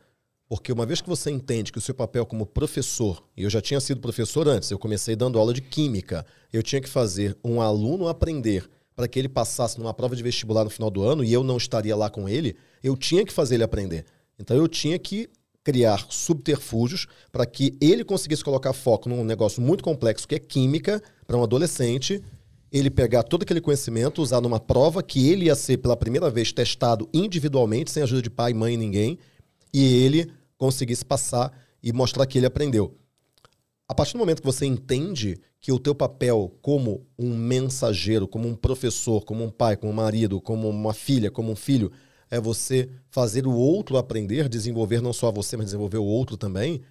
Porque 0.49 0.73
uma 0.73 0.83
vez 0.83 0.99
que 0.99 1.07
você 1.07 1.29
entende 1.29 1.71
que 1.71 1.77
o 1.77 1.81
seu 1.81 1.93
papel 1.93 2.25
como 2.25 2.43
professor, 2.43 3.23
e 3.37 3.43
eu 3.43 3.51
já 3.51 3.61
tinha 3.61 3.79
sido 3.79 4.01
professor 4.01 4.47
antes, 4.47 4.71
eu 4.71 4.79
comecei 4.79 5.15
dando 5.15 5.37
aula 5.37 5.53
de 5.53 5.61
química, 5.61 6.25
eu 6.51 6.63
tinha 6.63 6.81
que 6.81 6.89
fazer 6.89 7.37
um 7.43 7.61
aluno 7.61 8.07
aprender 8.07 8.67
para 8.95 9.07
que 9.07 9.19
ele 9.19 9.29
passasse 9.29 9.77
numa 9.77 9.93
prova 9.93 10.15
de 10.15 10.23
vestibular 10.23 10.63
no 10.63 10.71
final 10.71 10.89
do 10.89 11.03
ano 11.03 11.23
e 11.23 11.31
eu 11.31 11.43
não 11.43 11.55
estaria 11.55 11.95
lá 11.95 12.09
com 12.09 12.27
ele, 12.27 12.55
eu 12.83 12.97
tinha 12.97 13.23
que 13.23 13.31
fazer 13.31 13.55
ele 13.55 13.63
aprender. 13.63 14.05
Então 14.39 14.57
eu 14.57 14.67
tinha 14.67 14.97
que 14.97 15.29
criar 15.63 16.07
subterfúgios 16.09 17.05
para 17.31 17.45
que 17.45 17.77
ele 17.79 18.03
conseguisse 18.03 18.43
colocar 18.43 18.73
foco 18.73 19.07
num 19.07 19.23
negócio 19.23 19.61
muito 19.61 19.83
complexo 19.83 20.27
que 20.27 20.33
é 20.33 20.39
química 20.39 20.99
para 21.27 21.37
um 21.37 21.43
adolescente, 21.43 22.23
ele 22.71 22.89
pegar 22.89 23.21
todo 23.21 23.43
aquele 23.43 23.61
conhecimento, 23.61 24.19
usar 24.19 24.41
numa 24.41 24.59
prova 24.59 25.03
que 25.03 25.29
ele 25.29 25.45
ia 25.45 25.55
ser 25.55 25.77
pela 25.77 25.95
primeira 25.95 26.27
vez 26.31 26.51
testado 26.51 27.07
individualmente, 27.13 27.91
sem 27.91 28.01
ajuda 28.01 28.23
de 28.23 28.31
pai, 28.31 28.51
mãe, 28.51 28.75
ninguém, 28.75 29.19
e 29.71 30.03
ele 30.03 30.38
conseguisse 30.59 31.05
passar 31.05 31.57
e 31.81 31.91
mostrar 31.93 32.27
que 32.27 32.37
ele 32.37 32.45
aprendeu. 32.45 32.95
A 33.87 33.95
partir 33.95 34.13
do 34.13 34.19
momento 34.19 34.41
que 34.41 34.45
você 34.45 34.65
entende 34.65 35.39
que 35.59 35.71
o 35.71 35.79
teu 35.79 35.95
papel 35.95 36.55
como 36.61 37.07
um 37.17 37.35
mensageiro, 37.35 38.27
como 38.27 38.47
um 38.47 38.55
professor, 38.55 39.23
como 39.23 39.43
um 39.43 39.49
pai, 39.49 39.75
como 39.75 39.91
um 39.91 39.95
marido, 39.95 40.39
como 40.39 40.69
uma 40.69 40.93
filha, 40.93 41.31
como 41.31 41.51
um 41.51 41.55
filho, 41.55 41.91
é 42.29 42.39
você 42.39 42.89
fazer 43.09 43.47
o 43.47 43.53
outro 43.53 43.97
aprender, 43.97 44.47
desenvolver 44.47 45.01
não 45.01 45.13
só 45.13 45.31
você, 45.31 45.57
mas 45.57 45.67
desenvolver 45.67 45.97
o 45.97 46.03
outro 46.03 46.37
também, 46.37 46.81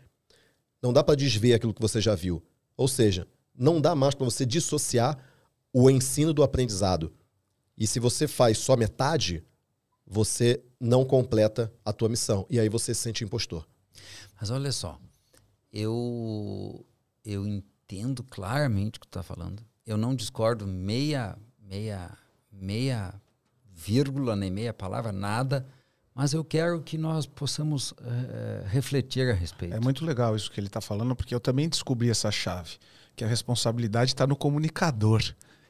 não 0.83 0.93
dá 0.93 1.05
para 1.05 1.15
desver 1.15 1.55
aquilo 1.55 1.75
que 1.75 1.81
você 1.81 2.01
já 2.01 2.15
viu. 2.15 2.43
Ou 2.77 2.89
seja, 2.89 3.29
não 3.55 3.81
dá 3.81 3.95
mais 3.95 4.15
para 4.15 4.25
você 4.25 4.47
dissociar 4.47 5.17
o 5.73 5.91
ensino 5.91 6.33
do 6.33 6.43
aprendizado. 6.43 7.13
E 7.77 7.87
se 7.87 8.01
você 8.01 8.27
faz 8.27 8.59
só 8.59 8.77
metade, 8.77 9.45
você 10.07 10.63
não 10.80 11.04
completa 11.04 11.73
a 11.85 11.92
tua 11.92 12.08
missão. 12.08 12.47
E 12.49 12.58
aí 12.58 12.68
você 12.68 12.94
se 12.94 13.00
sente 13.00 13.25
impostor. 13.25 13.66
Mas 14.40 14.50
olha 14.50 14.70
só, 14.70 14.99
eu, 15.73 16.85
eu 17.25 17.47
entendo 17.47 18.23
claramente 18.23 18.99
o 18.99 19.00
que 19.00 19.06
tu 19.06 19.18
está 19.18 19.23
falando. 19.23 19.62
Eu 19.87 19.97
não 19.97 20.14
discordo 20.14 20.66
meia, 20.66 21.37
meia, 21.58 22.11
meia 22.52 23.14
vírgula, 23.73 24.37
nem 24.37 24.50
meia 24.50 24.73
palavra, 24.73 25.12
nada. 25.12 25.66
Mas 26.14 26.32
eu 26.32 26.44
quero 26.44 26.82
que 26.82 26.99
nós 26.99 27.26
possamos 27.26 27.92
uh, 27.92 27.97
refletir 28.66 29.30
a 29.30 29.32
respeito. 29.32 29.75
É 29.75 29.80
muito 29.80 30.04
legal 30.04 30.35
isso 30.35 30.50
que 30.50 30.58
ele 30.58 30.66
está 30.66 30.80
falando, 30.80 31.14
porque 31.14 31.35
eu 31.35 31.40
também 31.40 31.68
descobri 31.68 32.11
essa 32.11 32.30
chave, 32.30 32.76
que 33.14 33.25
a 33.25 33.28
responsabilidade 33.28 34.11
está 34.11 34.26
no 34.26 34.37
comunicador 34.37 35.23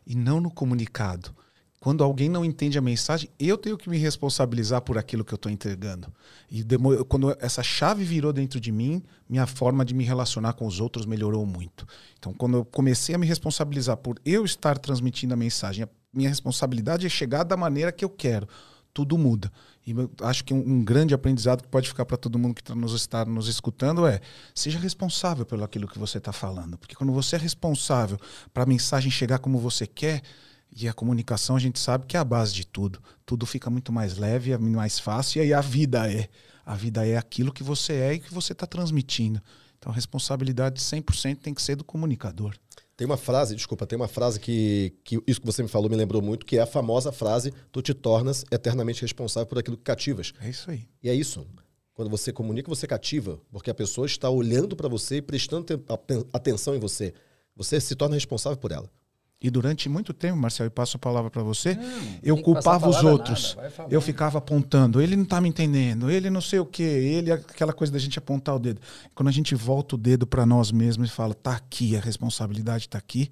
e 0.07 0.15
não 0.15 0.41
no 0.41 0.51
comunicado. 0.51 1.35
Quando 1.81 2.03
alguém 2.03 2.29
não 2.29 2.45
entende 2.45 2.77
a 2.77 2.81
mensagem, 2.81 3.31
eu 3.39 3.57
tenho 3.57 3.79
que 3.79 3.89
me 3.89 3.99
responsabilizar 3.99 4.81
por 4.83 4.99
aquilo 4.99 5.25
que 5.25 5.33
eu 5.33 5.37
estou 5.37 5.51
entregando. 5.51 6.13
E 6.51 6.65
quando 7.09 7.37
essa 7.41 7.63
chave 7.63 8.05
virou 8.05 8.33
dentro 8.33 8.61
de 8.61 8.73
mim, 8.73 9.03
minha 9.29 9.47
forma 9.47 9.85
de 9.85 9.95
me 9.95 10.05
relacionar 10.05 10.55
com 10.55 10.67
os 10.67 10.81
outros 10.81 11.07
melhorou 11.07 11.47
muito. 11.47 11.87
Então, 12.19 12.35
quando 12.35 12.59
eu 12.59 12.65
comecei 12.65 13.15
a 13.15 13.19
me 13.19 13.27
responsabilizar 13.27 13.97
por 13.97 14.21
eu 14.25 14.45
estar 14.45 14.77
transmitindo 14.77 15.35
a 15.35 15.37
mensagem, 15.37 15.87
minha 16.13 16.29
responsabilidade 16.29 17.07
é 17.07 17.09
chegar 17.09 17.45
da 17.45 17.57
maneira 17.57 17.93
que 17.93 18.05
eu 18.05 18.11
quero. 18.11 18.49
Tudo 18.93 19.17
muda. 19.17 19.53
E 19.87 19.95
acho 20.23 20.45
que 20.45 20.53
um, 20.53 20.59
um 20.59 20.85
grande 20.85 21.15
aprendizado 21.15 21.63
que 21.63 21.69
pode 21.69 21.89
ficar 21.89 22.05
para 22.05 22.17
todo 22.17 22.39
mundo 22.39 22.55
que 22.55 22.65
tá 22.65 22.75
nos 22.75 22.93
está 22.93 23.25
nos 23.25 23.47
escutando 23.47 24.05
é 24.05 24.21
seja 24.53 24.79
responsável 24.79 25.47
pelo 25.47 25.63
aquilo 25.63 25.87
que 25.87 25.99
você 25.99 26.19
está 26.19 26.33
falando. 26.33 26.77
Porque 26.77 26.97
quando 26.97 27.13
você 27.13 27.37
é 27.37 27.39
responsável 27.39 28.19
para 28.53 28.65
a 28.65 28.67
mensagem 28.67 29.11
chegar 29.11 29.39
como 29.39 29.59
você 29.59 29.87
quer, 29.87 30.23
e 30.75 30.89
a 30.89 30.93
comunicação 30.93 31.57
a 31.57 31.59
gente 31.59 31.79
sabe 31.79 32.07
que 32.07 32.17
é 32.17 32.21
a 32.21 32.25
base 32.25 32.53
de 32.53 32.67
tudo. 32.67 33.03
Tudo 33.25 33.47
fica 33.47 33.71
muito 33.71 33.93
mais 33.93 34.17
leve, 34.17 34.53
é 34.53 34.59
mais 34.59 34.99
fácil, 34.99 35.39
e 35.39 35.43
aí 35.43 35.53
a 35.53 35.61
vida 35.61 36.11
é. 36.11 36.29
A 36.65 36.75
vida 36.75 37.07
é 37.07 37.17
aquilo 37.17 37.53
que 37.53 37.63
você 37.63 37.95
é 37.95 38.15
e 38.15 38.19
que 38.19 38.33
você 38.33 38.53
está 38.53 38.67
transmitindo. 38.67 39.41
Então 39.79 39.91
a 39.91 39.95
responsabilidade 39.95 40.81
100% 40.81 41.39
tem 41.39 41.55
que 41.55 41.63
ser 41.63 41.77
do 41.77 41.85
comunicador. 41.85 42.55
Tem 42.97 43.07
uma 43.07 43.17
frase, 43.17 43.55
desculpa, 43.55 43.87
tem 43.87 43.97
uma 43.97 44.09
frase 44.09 44.41
que, 44.41 44.93
que 45.05 45.23
isso 45.27 45.41
que 45.41 45.47
você 45.47 45.63
me 45.63 45.69
falou 45.69 45.89
me 45.89 45.95
lembrou 45.95 46.21
muito, 46.21 46.45
que 46.45 46.59
é 46.59 46.63
a 46.63 46.67
famosa 46.67 47.13
frase: 47.13 47.55
tu 47.71 47.81
te 47.81 47.95
tornas 47.95 48.45
eternamente 48.51 49.03
responsável 49.03 49.47
por 49.47 49.59
aquilo 49.59 49.77
que 49.77 49.85
cativas. 49.85 50.35
É 50.41 50.51
isso 50.51 50.71
aí. 50.71 50.89
E 51.03 51.09
é 51.09 51.15
isso. 51.15 51.47
Quando 51.95 52.11
você 52.11 52.33
comunica, 52.33 52.69
você 52.69 52.87
cativa, 52.87 53.41
porque 53.51 53.71
a 53.71 53.75
pessoa 53.75 54.07
está 54.07 54.29
olhando 54.29 54.77
para 54.77 54.89
você 54.89 55.17
e 55.17 55.23
prestando 55.23 55.65
atenção 56.33 56.75
em 56.75 56.79
você. 56.79 57.15
Você 57.57 57.81
se 57.81 57.95
torna 57.97 58.15
responsável 58.15 58.59
por 58.59 58.73
ela. 58.73 58.91
E 59.41 59.51
durante 59.51 59.89
muito 59.89 60.13
tempo, 60.13 60.37
Marcelo, 60.37 60.67
eu 60.67 60.71
passo 60.73 60.97
a 60.97 61.01
palavra 61.01 61.31
para 61.31 61.45
você, 61.45 61.75
não, 61.75 62.19
eu 62.25 62.43
culpava 62.43 62.89
os 62.89 63.05
outros. 63.05 63.57
Eu 63.89 64.01
ficava 64.01 64.39
apontando, 64.39 65.01
ele 65.01 65.15
não 65.15 65.23
está 65.23 65.41
me 65.41 65.49
entendendo, 65.49 66.11
ele 66.11 66.29
não 66.29 66.41
sei 66.41 66.59
o 66.59 66.67
quê, 66.67 66.83
ele 66.83 67.31
aquela 67.31 67.73
coisa 67.73 67.93
da 67.93 68.01
gente 68.01 68.19
apontar 68.19 68.57
o 68.57 68.59
dedo. 68.59 68.81
Quando 69.15 69.29
a 69.29 69.33
gente 69.33 69.55
volta 69.55 69.95
o 69.95 69.99
dedo 69.99 70.27
para 70.27 70.45
nós 70.45 70.73
mesmos 70.73 71.09
e 71.09 71.13
fala, 71.13 71.35
tá 71.35 71.53
aqui, 71.55 71.97
a 71.97 72.01
responsabilidade 72.01 72.87
está 72.87 72.99
aqui, 72.99 73.31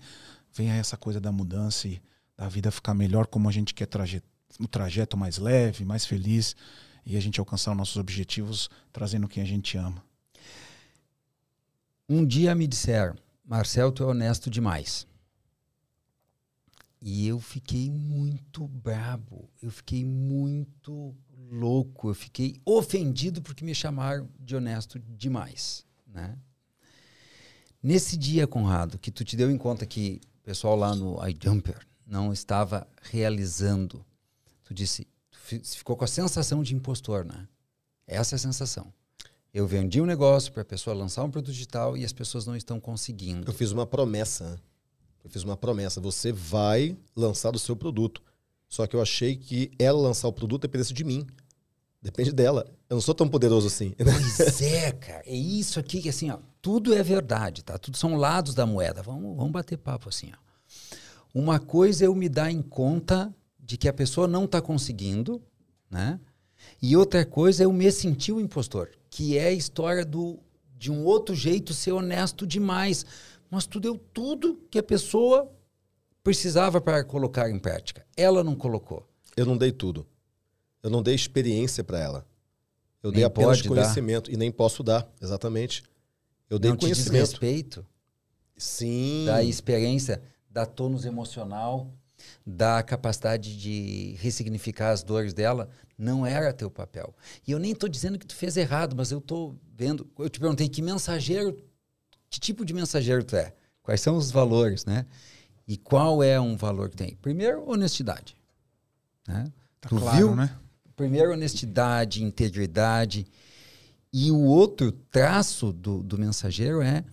vem 0.55 0.71
essa 0.71 0.97
coisa 0.97 1.21
da 1.21 1.33
mudança 1.33 1.89
e 1.89 2.01
da 2.37 2.49
vida 2.49 2.71
ficar 2.71 2.95
melhor 2.95 3.27
como 3.27 3.49
a 3.49 3.53
gente 3.53 3.75
quer 3.75 3.87
traje 3.87 4.23
o 4.61 4.69
trajeto 4.69 5.17
mais 5.17 5.39
leve, 5.39 5.85
mais 5.85 6.07
feliz 6.07 6.55
e 7.05 7.17
a 7.17 7.21
gente 7.21 7.41
alcançar 7.41 7.73
os 7.73 7.77
nossos 7.77 7.97
objetivos 7.97 8.71
trazendo 8.93 9.27
quem 9.27 9.43
a 9.43 9.47
gente 9.47 9.77
ama. 9.77 10.03
Um 12.09 12.25
dia 12.25 12.55
me 12.55 12.69
disseram, 12.69 13.17
Marcel, 13.45 13.91
tu 13.91 14.05
é 14.05 14.07
honesto 14.07 14.49
demais. 14.49 15.07
E 17.09 17.29
eu 17.29 17.39
fiquei 17.39 17.89
muito 17.89 18.67
brabo, 18.67 19.49
eu 19.63 19.71
fiquei 19.71 20.05
muito 20.05 21.15
louco, 21.53 22.11
eu 22.11 22.15
fiquei 22.15 22.61
ofendido 22.65 23.41
porque 23.41 23.65
me 23.65 23.77
chamaram 23.77 24.29
de 24.41 24.57
honesto 24.57 24.99
demais, 24.99 25.87
né? 26.05 26.37
Nesse 27.81 28.17
dia, 28.17 28.45
Conrado, 28.49 28.99
que 28.99 29.13
tu 29.13 29.25
te 29.25 29.37
deu 29.37 29.53
em 29.53 29.57
conta 29.57 29.87
que 29.87 30.21
o 30.41 30.43
pessoal 30.43 30.75
lá 30.75 30.97
no 30.97 31.17
iJumper 31.29 31.79
não 32.05 32.33
estava 32.33 32.89
realizando, 33.01 34.05
tu 34.65 34.75
disse, 34.75 35.07
tu 35.31 35.39
ficou 35.77 35.97
com 35.97 36.05
a 36.05 36.09
sensação 36.09 36.61
de 36.61 36.75
impostor, 36.75 37.25
né? 37.25 37.47
Essa 38.05 38.35
é 38.35 38.37
a 38.37 38.41
sensação. 38.41 38.93
Eu 39.55 39.65
vendi 39.65 40.01
um 40.01 40.07
negócio 40.07 40.53
para 40.53 40.63
a 40.63 40.65
pessoa 40.65 40.97
lançar 40.97 41.23
um 41.23 41.31
produto 41.31 41.53
digital 41.53 41.97
e 41.97 42.05
as 42.05 42.13
pessoas 42.13 42.47
não 42.47 42.57
estão 42.57 42.81
conseguindo. 42.81 43.49
Eu 43.49 43.55
fiz 43.55 43.71
uma 43.71 43.87
promessa. 43.87 44.61
Eu 45.27 45.31
fiz 45.31 45.43
uma 45.43 45.57
promessa. 45.57 46.01
Você 46.01 46.31
vai 46.31 46.97
lançar 47.17 47.53
o 47.53 47.59
seu 47.59 47.75
produto. 47.75 48.23
Só 48.69 48.87
que 48.87 48.95
eu 48.95 49.03
achei 49.03 49.35
que 49.35 49.73
ela 49.77 50.01
lançar 50.01 50.29
o 50.29 50.33
produto 50.33 50.63
dependesse 50.63 50.95
de 50.95 51.03
mim. 51.03 51.27
Depende 52.01 52.33
dela. 52.33 52.65
Eu 52.89 52.95
não 52.95 53.01
sou 53.01 53.13
tão 53.13 53.29
poderoso 53.29 53.67
assim. 53.67 53.93
Pois 53.99 54.63
é, 54.63 54.93
cara. 54.93 55.25
É 55.27 55.35
isso 55.35 55.81
aqui 55.81 56.01
que, 56.01 56.09
assim, 56.09 56.31
ó, 56.31 56.39
tudo 56.63 56.95
é 56.95 57.03
verdade, 57.03 57.65
tá? 57.65 57.77
Tudo 57.77 57.97
são 57.97 58.15
lados 58.15 58.55
da 58.55 58.65
moeda. 58.65 59.03
Vamos, 59.03 59.37
vamos 59.37 59.51
bater 59.51 59.77
papo 59.77 60.09
assim, 60.09 60.31
ó. 60.33 60.39
Uma 61.35 61.59
coisa 61.59 62.05
é 62.05 62.07
eu 62.07 62.15
me 62.15 62.29
dar 62.29 62.53
em 62.53 62.63
conta 62.63 63.35
de 63.59 63.77
que 63.77 63.89
a 63.89 63.93
pessoa 63.93 64.29
não 64.29 64.45
está 64.45 64.63
conseguindo, 64.63 65.43
né? 65.91 66.21
E 66.81 66.97
outra 66.97 67.27
coisa 67.27 67.65
é 67.65 67.67
eu 67.67 67.73
me 67.73 67.91
sentir 67.91 68.31
o 68.31 68.41
impostor, 68.41 68.91
que 69.11 69.37
é 69.37 69.49
a 69.49 69.53
história 69.53 70.05
do 70.05 70.39
de 70.79 70.93
um 70.93 71.05
outro 71.05 71.35
jeito 71.35 71.73
ser 71.73 71.93
honesto 71.93 72.47
demais 72.47 73.05
mas 73.51 73.67
tu 73.67 73.81
deu 73.81 73.97
tudo 73.97 74.61
que 74.71 74.79
a 74.79 74.83
pessoa 74.83 75.53
precisava 76.23 76.81
para 76.81 77.05
colocar 77.05 77.49
em 77.51 77.59
prática. 77.59 78.05
Ela 78.17 78.43
não 78.43 78.55
colocou. 78.57 79.07
Eu 79.37 79.47
não 79.47 79.57
dei 79.57 79.71
tudo. 79.71 80.07
Eu 80.83 80.91
não 80.91 81.03
dei 81.03 81.15
experiência 81.15 81.85
para 81.85 82.01
ela. 82.01 82.27
Eu 83.03 83.11
nem 83.11 83.19
dei 83.19 83.25
apenas 83.25 83.63
conhecimento 83.63 84.31
dar. 84.31 84.35
e 84.35 84.37
nem 84.37 84.51
posso 84.51 84.83
dar, 84.83 85.09
exatamente. 85.21 85.85
Eu 86.51 86.59
dei 86.59 86.71
não 86.71 86.79
conhecimento. 86.79 87.27
Te 87.29 87.31
respeito. 87.33 87.87
Sim. 88.57 89.25
Da 89.27 89.43
experiência, 89.43 90.23
da 90.51 90.65
tônus 90.65 91.05
emocional, 91.05 91.93
da 92.45 92.83
capacidade 92.83 93.57
de 93.57 94.17
ressignificar 94.19 94.91
as 94.91 95.03
dores 95.03 95.35
dela, 95.35 95.69
não 95.99 96.27
era 96.27 96.53
teu 96.53 96.71
papel. 96.71 97.15
E 97.47 97.53
eu 97.53 97.59
nem 97.59 97.73
estou 97.73 97.89
dizendo 97.89 98.19
que 98.19 98.27
tu 98.27 98.35
fez 98.35 98.57
errado, 98.57 98.97
mas 98.97 99.11
eu 99.11 99.19
estou 99.19 99.57
vendo. 99.75 100.09
Eu 100.19 100.29
te 100.29 100.41
perguntei 100.41 100.69
que 100.69 100.83
mensageiro 100.83 101.57
que 102.29 102.41
tipo 102.41 102.65
de 102.65 102.75
mensageiro 102.75 103.25
tu 103.25 103.37
é? 103.37 103.55
Quais 103.83 104.01
são 104.01 104.17
os 104.17 104.31
valores, 104.31 104.85
né? 104.85 105.07
E 105.67 105.77
qual 105.77 106.23
é 106.23 106.41
um 106.41 106.57
valor 106.57 106.91
que 106.91 106.97
tem? 106.97 107.17
Primeiro, 107.17 107.69
honestidade. 107.69 108.37
Né? 109.27 109.53
Tá 109.81 109.89
tu 109.89 109.97
claro, 109.97 110.17
viu? 110.17 110.37
né? 110.37 110.57
Primeiro, 110.95 111.33
honestidade, 111.33 112.23
integridade. 112.23 113.27
E 114.13 114.31
o 114.31 114.41
outro 114.41 114.93
traço 114.93 115.73
do, 115.73 116.03
do 116.03 116.19
mensageiro 116.19 116.81
é, 116.81 117.05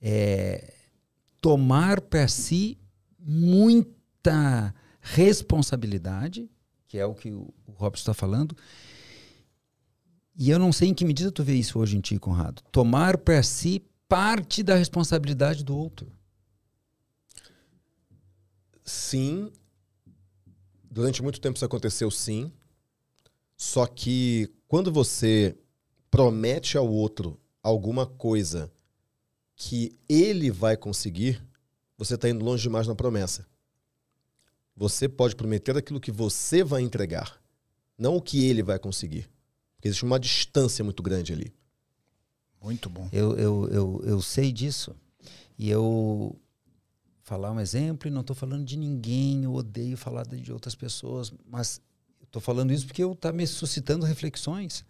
é 0.00 0.74
tomar 1.40 2.00
para 2.00 2.28
si 2.28 2.78
muita 3.18 4.74
responsabilidade, 5.00 6.48
que 6.86 6.98
é 6.98 7.06
o 7.06 7.14
que 7.14 7.30
o, 7.30 7.52
o 7.66 7.72
Robson 7.72 8.02
está 8.02 8.14
falando. 8.14 8.56
E 10.38 10.50
eu 10.50 10.58
não 10.58 10.72
sei 10.72 10.90
em 10.90 10.94
que 10.94 11.04
medida 11.04 11.32
tu 11.32 11.42
vê 11.42 11.54
isso 11.54 11.78
hoje 11.78 11.96
em 11.96 12.00
ti, 12.00 12.18
Conrado. 12.18 12.62
Tomar 12.70 13.16
para 13.16 13.42
si 13.42 13.82
parte 14.08 14.62
da 14.62 14.74
responsabilidade 14.74 15.64
do 15.64 15.76
outro. 15.76 16.12
Sim. 18.84 19.52
Durante 20.84 21.22
muito 21.22 21.40
tempo 21.40 21.56
isso 21.56 21.64
aconteceu, 21.64 22.10
sim. 22.10 22.52
Só 23.56 23.86
que 23.86 24.52
quando 24.68 24.92
você 24.92 25.56
promete 26.10 26.76
ao 26.76 26.88
outro 26.88 27.40
alguma 27.62 28.06
coisa 28.06 28.72
que 29.56 29.98
ele 30.08 30.50
vai 30.50 30.76
conseguir, 30.76 31.42
você 31.98 32.14
está 32.14 32.28
indo 32.28 32.44
longe 32.44 32.62
demais 32.62 32.86
na 32.86 32.94
promessa. 32.94 33.46
Você 34.76 35.08
pode 35.08 35.34
prometer 35.34 35.76
aquilo 35.76 36.00
que 36.00 36.12
você 36.12 36.62
vai 36.62 36.82
entregar, 36.82 37.42
não 37.98 38.16
o 38.16 38.22
que 38.22 38.46
ele 38.46 38.62
vai 38.62 38.78
conseguir. 38.78 39.28
Porque 39.74 39.88
existe 39.88 40.04
uma 40.04 40.20
distância 40.20 40.84
muito 40.84 41.02
grande 41.02 41.32
ali. 41.32 41.52
Muito 42.66 42.90
bom. 42.90 43.08
Eu, 43.12 43.38
eu, 43.38 43.68
eu, 43.68 44.02
eu 44.04 44.20
sei 44.20 44.50
disso. 44.50 44.92
E 45.56 45.70
eu 45.70 46.36
falar 47.22 47.52
um 47.52 47.60
exemplo 47.60 48.08
e 48.08 48.10
não 48.10 48.22
estou 48.22 48.34
falando 48.34 48.64
de 48.64 48.76
ninguém, 48.76 49.44
eu 49.44 49.54
odeio 49.54 49.96
falar 49.96 50.26
de 50.26 50.52
outras 50.52 50.74
pessoas, 50.74 51.32
mas 51.48 51.80
estou 52.24 52.42
falando 52.42 52.72
isso 52.72 52.84
porque 52.84 53.04
está 53.04 53.32
me 53.32 53.46
suscitando 53.46 54.04
reflexões. 54.04 54.84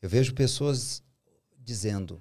Eu 0.00 0.08
vejo 0.08 0.32
pessoas 0.32 1.02
dizendo: 1.58 2.18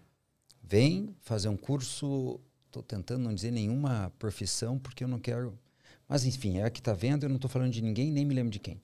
vem 0.61 1.15
fazer 1.21 1.47
um 1.47 1.55
curso, 1.55 2.41
estou 2.65 2.83
tentando 2.83 3.23
não 3.23 3.33
dizer 3.33 3.51
nenhuma 3.51 4.11
profissão 4.19 4.77
porque 4.77 5.05
eu 5.05 5.07
não 5.07 5.19
quero. 5.19 5.57
Mas 6.05 6.25
enfim, 6.25 6.57
é 6.57 6.63
a 6.65 6.69
que 6.69 6.79
está 6.79 6.91
vendo, 6.91 7.23
eu 7.23 7.29
não 7.29 7.37
estou 7.37 7.49
falando 7.49 7.71
de 7.71 7.81
ninguém, 7.81 8.11
nem 8.11 8.25
me 8.25 8.35
lembro 8.35 8.51
de 8.51 8.59
quem. 8.59 8.81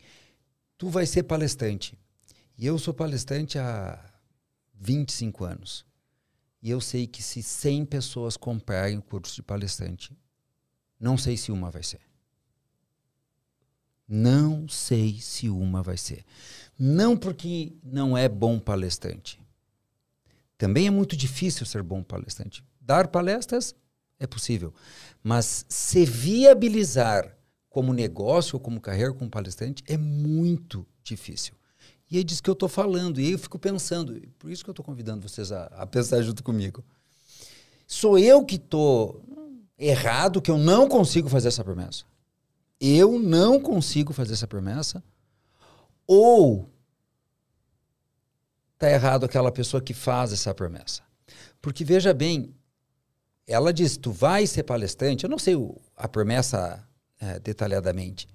Tu 0.77 0.87
vai 0.87 1.05
ser 1.05 1.23
palestrante. 1.23 1.99
E 2.57 2.65
eu 2.65 2.79
sou 2.79 2.93
palestrante 2.93 3.59
há 3.59 3.99
25 4.73 5.43
anos. 5.43 5.85
E 6.63 6.69
eu 6.69 6.79
sei 6.79 7.05
que 7.05 7.21
se 7.21 7.43
100 7.43 7.85
pessoas 7.85 8.37
comprarem 8.37 8.97
o 8.97 9.01
curso 9.01 9.35
de 9.35 9.43
palestrante, 9.43 10.17
não 10.97 11.17
sei 11.17 11.35
se 11.35 11.51
uma 11.51 11.69
vai 11.69 11.83
ser. 11.83 11.99
Não 14.07 14.65
sei 14.69 15.19
se 15.19 15.49
uma 15.49 15.83
vai 15.83 15.97
ser. 15.97 16.23
Não 16.79 17.17
porque 17.17 17.73
não 17.83 18.17
é 18.17 18.29
bom 18.29 18.57
palestrante. 18.57 19.41
Também 20.57 20.87
é 20.87 20.89
muito 20.89 21.17
difícil 21.17 21.65
ser 21.65 21.83
bom 21.83 22.01
palestrante. 22.01 22.63
Dar 22.79 23.09
palestras 23.09 23.75
é 24.17 24.25
possível. 24.25 24.73
Mas 25.21 25.65
se 25.67 26.05
viabilizar 26.05 27.37
como 27.69 27.93
negócio 27.93 28.55
ou 28.55 28.61
como 28.61 28.79
carreira 28.79 29.13
como 29.13 29.29
palestrante 29.29 29.83
é 29.85 29.97
muito 29.97 30.87
difícil. 31.03 31.55
E 32.13 32.19
é 32.19 32.23
disso 32.23 32.43
que 32.43 32.49
eu 32.49 32.53
estou 32.53 32.69
falando. 32.69 33.19
E 33.19 33.31
eu 33.31 33.39
fico 33.39 33.57
pensando, 33.57 34.21
por 34.37 34.51
isso 34.51 34.63
que 34.63 34.69
eu 34.69 34.71
estou 34.71 34.85
convidando 34.85 35.27
vocês 35.27 35.51
a, 35.51 35.63
a, 35.65 35.87
pensar 35.87 36.21
junto 36.21 36.43
comigo. 36.43 36.83
Sou 37.87 38.19
eu 38.19 38.45
que 38.45 38.57
estou 38.57 39.19
errado, 39.79 40.39
que 40.39 40.51
eu 40.51 40.57
não 40.59 40.87
consigo 40.87 41.27
fazer 41.27 41.47
essa 41.47 41.63
promessa? 41.63 42.03
Eu 42.79 43.17
não 43.17 43.59
consigo 43.59 44.13
fazer 44.13 44.33
essa 44.33 44.45
promessa? 44.45 45.03
Ou 46.05 46.69
está 48.75 48.91
errado 48.91 49.23
aquela 49.23 49.51
pessoa 49.51 49.81
que 49.81 49.95
faz 49.95 50.31
essa 50.31 50.53
promessa? 50.53 51.01
Porque 51.59 51.83
veja 51.83 52.13
bem, 52.13 52.53
ela 53.47 53.73
diz: 53.73 53.97
tu 53.97 54.11
vai 54.11 54.45
ser 54.45 54.61
palestrante. 54.61 55.23
Eu 55.23 55.31
não 55.31 55.39
sei 55.39 55.55
a 55.97 56.07
promessa 56.07 56.87
é, 57.19 57.39
detalhadamente, 57.39 58.27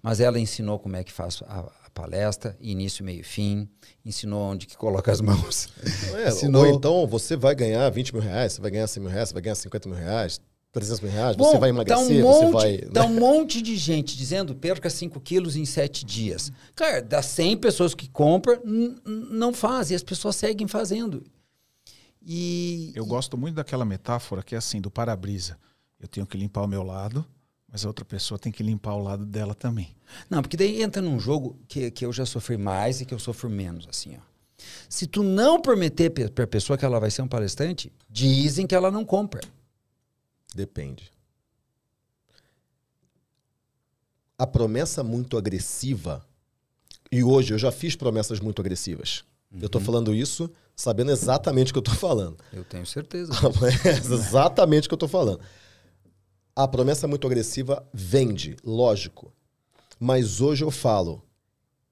mas 0.00 0.20
ela 0.20 0.38
ensinou 0.38 0.78
como 0.78 0.94
é 0.94 1.02
que 1.02 1.10
faz 1.10 1.42
a 1.48 1.79
palestra, 2.00 2.56
início, 2.60 3.04
meio 3.04 3.20
e 3.20 3.22
fim, 3.22 3.68
ensinou 4.04 4.40
onde 4.40 4.66
que 4.66 4.76
coloca 4.76 5.12
as 5.12 5.20
mãos. 5.20 5.68
É, 6.14 6.28
ensinou... 6.28 6.66
Ou 6.66 6.72
então 6.72 7.06
você 7.06 7.36
vai 7.36 7.54
ganhar 7.54 7.88
20 7.90 8.14
mil 8.14 8.22
reais, 8.22 8.54
você 8.54 8.60
vai 8.60 8.70
ganhar 8.70 8.86
100 8.86 9.02
mil 9.02 9.12
reais, 9.12 9.28
você 9.28 9.34
vai 9.34 9.42
ganhar 9.42 9.54
50 9.54 9.88
mil 9.88 9.98
reais, 9.98 10.40
300 10.72 11.00
mil 11.00 11.12
reais, 11.12 11.36
Bom, 11.36 11.50
você 11.50 11.58
vai 11.58 11.70
emagrecer, 11.70 12.06
tá 12.06 12.12
um 12.12 12.20
monte, 12.20 12.44
você 12.44 12.52
vai... 12.52 12.78
Tá 12.78 13.04
um 13.04 13.14
monte 13.14 13.62
de 13.62 13.76
gente 13.76 14.16
dizendo 14.16 14.54
perca 14.54 14.88
5 14.88 15.20
quilos 15.20 15.56
em 15.56 15.64
7 15.64 16.04
dias. 16.04 16.50
Cara, 16.74 17.02
das 17.02 17.26
100 17.26 17.58
pessoas 17.58 17.94
que 17.94 18.08
compram, 18.08 18.60
não 19.04 19.52
fazem, 19.52 19.94
as 19.94 20.02
pessoas 20.02 20.36
seguem 20.36 20.66
fazendo. 20.66 21.24
E, 22.22 22.92
Eu 22.94 23.06
gosto 23.06 23.36
muito 23.36 23.54
daquela 23.56 23.84
metáfora 23.84 24.42
que 24.42 24.54
é 24.54 24.58
assim, 24.58 24.80
do 24.80 24.90
para-brisa. 24.90 25.58
Eu 25.98 26.08
tenho 26.08 26.26
que 26.26 26.36
limpar 26.36 26.62
o 26.62 26.68
meu 26.68 26.82
lado, 26.82 27.24
mas 27.70 27.84
a 27.84 27.88
outra 27.88 28.04
pessoa 28.04 28.38
tem 28.38 28.50
que 28.52 28.62
limpar 28.62 28.94
o 28.94 29.02
lado 29.02 29.24
dela 29.24 29.54
também. 29.54 29.94
Não, 30.28 30.42
porque 30.42 30.56
daí 30.56 30.82
entra 30.82 31.00
num 31.00 31.18
jogo 31.20 31.58
que, 31.68 31.90
que 31.90 32.04
eu 32.04 32.12
já 32.12 32.26
sofri 32.26 32.56
mais 32.56 33.00
e 33.00 33.04
que 33.04 33.14
eu 33.14 33.18
sofro 33.18 33.48
menos, 33.48 33.86
assim, 33.88 34.16
ó. 34.16 34.20
Se 34.88 35.06
tu 35.06 35.22
não 35.22 35.60
prometer 35.60 36.10
pe- 36.10 36.28
pra 36.28 36.46
pessoa 36.46 36.76
que 36.76 36.84
ela 36.84 37.00
vai 37.00 37.10
ser 37.10 37.22
um 37.22 37.28
palestrante, 37.28 37.90
dizem 38.10 38.66
que 38.66 38.74
ela 38.74 38.90
não 38.90 39.04
compra. 39.04 39.40
Depende. 40.54 41.10
A 44.38 44.46
promessa 44.46 45.02
muito 45.04 45.36
agressiva, 45.36 46.24
e 47.12 47.22
hoje 47.22 47.52
eu 47.54 47.58
já 47.58 47.70
fiz 47.70 47.94
promessas 47.94 48.40
muito 48.40 48.60
agressivas. 48.60 49.22
Eu 49.60 49.68
tô 49.68 49.80
falando 49.80 50.14
isso 50.14 50.48
sabendo 50.76 51.10
exatamente 51.10 51.70
o 51.70 51.74
que 51.74 51.78
eu 51.78 51.82
tô 51.82 51.90
falando. 51.90 52.36
Eu 52.52 52.64
tenho 52.64 52.86
certeza. 52.86 53.32
É 53.84 53.90
exatamente 53.98 54.86
o 54.86 54.88
que 54.88 54.94
eu 54.94 54.98
tô 54.98 55.08
falando. 55.08 55.40
A 56.54 56.66
promessa 56.66 57.06
muito 57.06 57.26
agressiva 57.26 57.86
vende, 57.92 58.56
lógico. 58.64 59.32
Mas 59.98 60.40
hoje 60.40 60.64
eu 60.64 60.70
falo, 60.70 61.22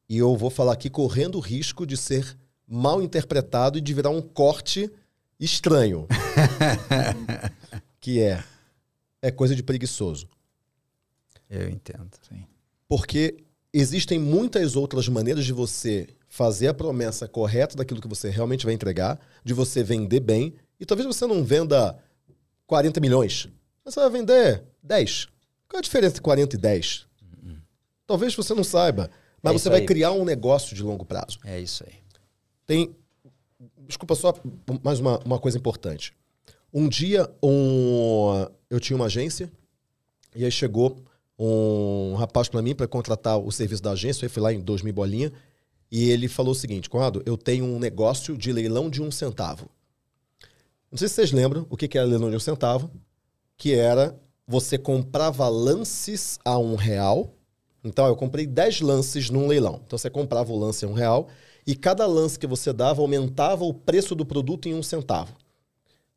e 0.09 0.19
eu 0.19 0.37
vou 0.37 0.50
falar 0.50 0.73
aqui 0.73 0.88
correndo 0.88 1.37
o 1.37 1.41
risco 1.41 1.87
de 1.87 1.97
ser 1.97 2.37
mal 2.67 3.03
interpretado 3.03 3.79
e 3.79 3.81
de 3.81 3.95
virar 3.95 4.11
um 4.11 4.23
corte 4.23 4.91
estranho. 5.38 6.07
que 8.00 8.21
é, 8.21 8.43
é 9.21 9.31
coisa 9.31 9.55
de 9.55 9.62
preguiçoso. 9.62 10.29
Eu 11.49 11.69
entendo. 11.69 12.11
Sim. 12.29 12.45
Porque 12.88 13.45
existem 13.73 14.19
muitas 14.19 14.77
outras 14.77 15.09
maneiras 15.09 15.45
de 15.45 15.53
você 15.53 16.09
fazer 16.29 16.69
a 16.69 16.75
promessa 16.75 17.27
correta 17.27 17.77
daquilo 17.77 18.00
que 18.00 18.09
você 18.09 18.29
realmente 18.29 18.65
vai 18.65 18.75
entregar, 18.75 19.19
de 19.45 19.55
você 19.55 19.83
vender 19.83 20.21
bem, 20.21 20.55
e 20.79 20.87
talvez 20.87 21.07
você 21.07 21.27
não 21.27 21.43
venda 21.43 21.99
40 22.67 23.00
milhões, 23.00 23.49
você 23.90 24.00
vai 24.00 24.11
vender 24.11 24.62
10. 24.83 25.26
Qual 25.68 25.76
é 25.76 25.78
a 25.78 25.83
diferença 25.83 26.12
entre 26.14 26.23
40 26.23 26.57
e 26.57 26.59
10? 26.59 27.07
Talvez 28.07 28.35
você 28.35 28.54
não 28.54 28.64
saiba, 28.64 29.11
mas 29.42 29.54
É 29.54 29.59
você 29.59 29.68
vai 29.68 29.80
aí. 29.80 29.87
criar 29.87 30.12
um 30.12 30.25
negócio 30.25 30.75
de 30.75 30.83
longo 30.83 31.04
prazo. 31.04 31.38
É 31.45 31.61
isso 31.61 31.85
aí. 31.87 31.95
Tem. 32.66 32.95
Desculpa, 33.87 34.14
só 34.14 34.35
mais 34.83 34.99
uma, 35.00 35.18
uma 35.25 35.38
coisa 35.38 35.59
importante. 35.59 36.14
Um 36.73 36.88
dia, 36.88 37.28
um, 37.42 38.47
eu 38.71 38.78
tinha 38.80 38.97
uma 38.97 39.07
agência, 39.07 39.50
e 40.35 40.45
aí 40.45 40.50
chegou 40.50 41.02
um 41.38 42.14
rapaz 42.14 42.49
para 42.49 42.61
mim 42.62 42.75
para 42.75 42.87
contratar 42.88 43.38
o 43.38 43.50
serviço 43.52 43.83
da 43.83 43.92
agência, 43.92 44.26
aí 44.26 44.28
foi 44.28 44.42
lá 44.42 44.52
em 44.52 44.61
2000 44.61 44.92
bolinha, 44.92 45.33
e 45.90 46.11
ele 46.11 46.28
falou 46.28 46.52
o 46.52 46.54
seguinte: 46.54 46.88
Conrado, 46.90 47.23
eu 47.26 47.37
tenho 47.37 47.64
um 47.64 47.78
negócio 47.78 48.37
de 48.37 48.52
leilão 48.52 48.88
de 48.90 49.02
um 49.02 49.11
centavo. 49.11 49.68
Não 50.90 50.99
sei 50.99 51.09
se 51.09 51.14
vocês 51.14 51.33
lembram 51.33 51.66
o 51.68 51.76
que 51.76 51.87
que 51.88 51.99
era 51.99 52.07
leilão 52.07 52.30
de 52.30 52.37
um 52.37 52.40
centavo, 52.40 52.90
que 53.59 53.75
era 53.75 54.19
você 54.47 54.79
comprava 54.79 55.47
lances 55.49 56.38
a 56.42 56.57
um 56.59 56.75
real. 56.75 57.35
Então, 57.85 58.07
eu 58.07 58.16
comprei 58.16 58.47
10 58.47 58.81
lances 58.81 59.29
num 59.29 59.47
leilão. 59.47 59.83
Então, 59.85 59.99
você 59.99 60.09
comprava 60.09 60.51
o 60.51 60.59
lance 60.59 60.87
a 60.87 60.88
um 60.88 60.94
real 60.94 61.29
e 61.66 61.77
cada 61.77 62.07
lance 62.07 62.38
que 62.38 62.47
você 62.47 62.73
dava 62.73 63.03
aumentava 63.03 63.64
o 63.64 63.75
preço 63.75 64.14
do 64.14 64.25
produto 64.25 64.66
em 64.66 64.75
um 64.75 64.83
centavo. 64.83 65.35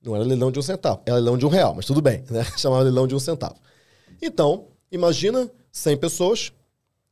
Não 0.01 0.15
era 0.15 0.23
leilão 0.23 0.49
de 0.49 0.57
um 0.57 0.61
centavo, 0.61 1.01
era 1.05 1.15
leilão 1.15 1.37
de 1.37 1.45
um 1.45 1.49
real, 1.49 1.75
mas 1.75 1.85
tudo 1.85 2.01
bem, 2.01 2.23
né? 2.31 2.43
Chamava 2.57 2.83
leilão 2.83 3.05
de 3.05 3.13
um 3.13 3.19
centavo. 3.19 3.55
Então, 4.21 4.67
imagina 4.91 5.51
100 5.71 5.97
pessoas, 5.97 6.53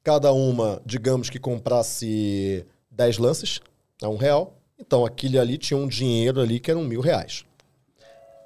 cada 0.04 0.32
uma, 0.32 0.82
digamos 0.86 1.30
que 1.30 1.38
comprasse 1.38 2.66
10 2.90 3.18
lances 3.18 3.60
a 4.02 4.08
um 4.08 4.16
real. 4.16 4.58
Então, 4.80 5.06
aquele 5.06 5.38
ali 5.38 5.58
tinha 5.58 5.78
um 5.78 5.88
dinheiro 5.88 6.40
ali 6.40 6.60
que 6.60 6.72
eram 6.72 6.84
mil 6.84 7.02
reais. 7.02 7.44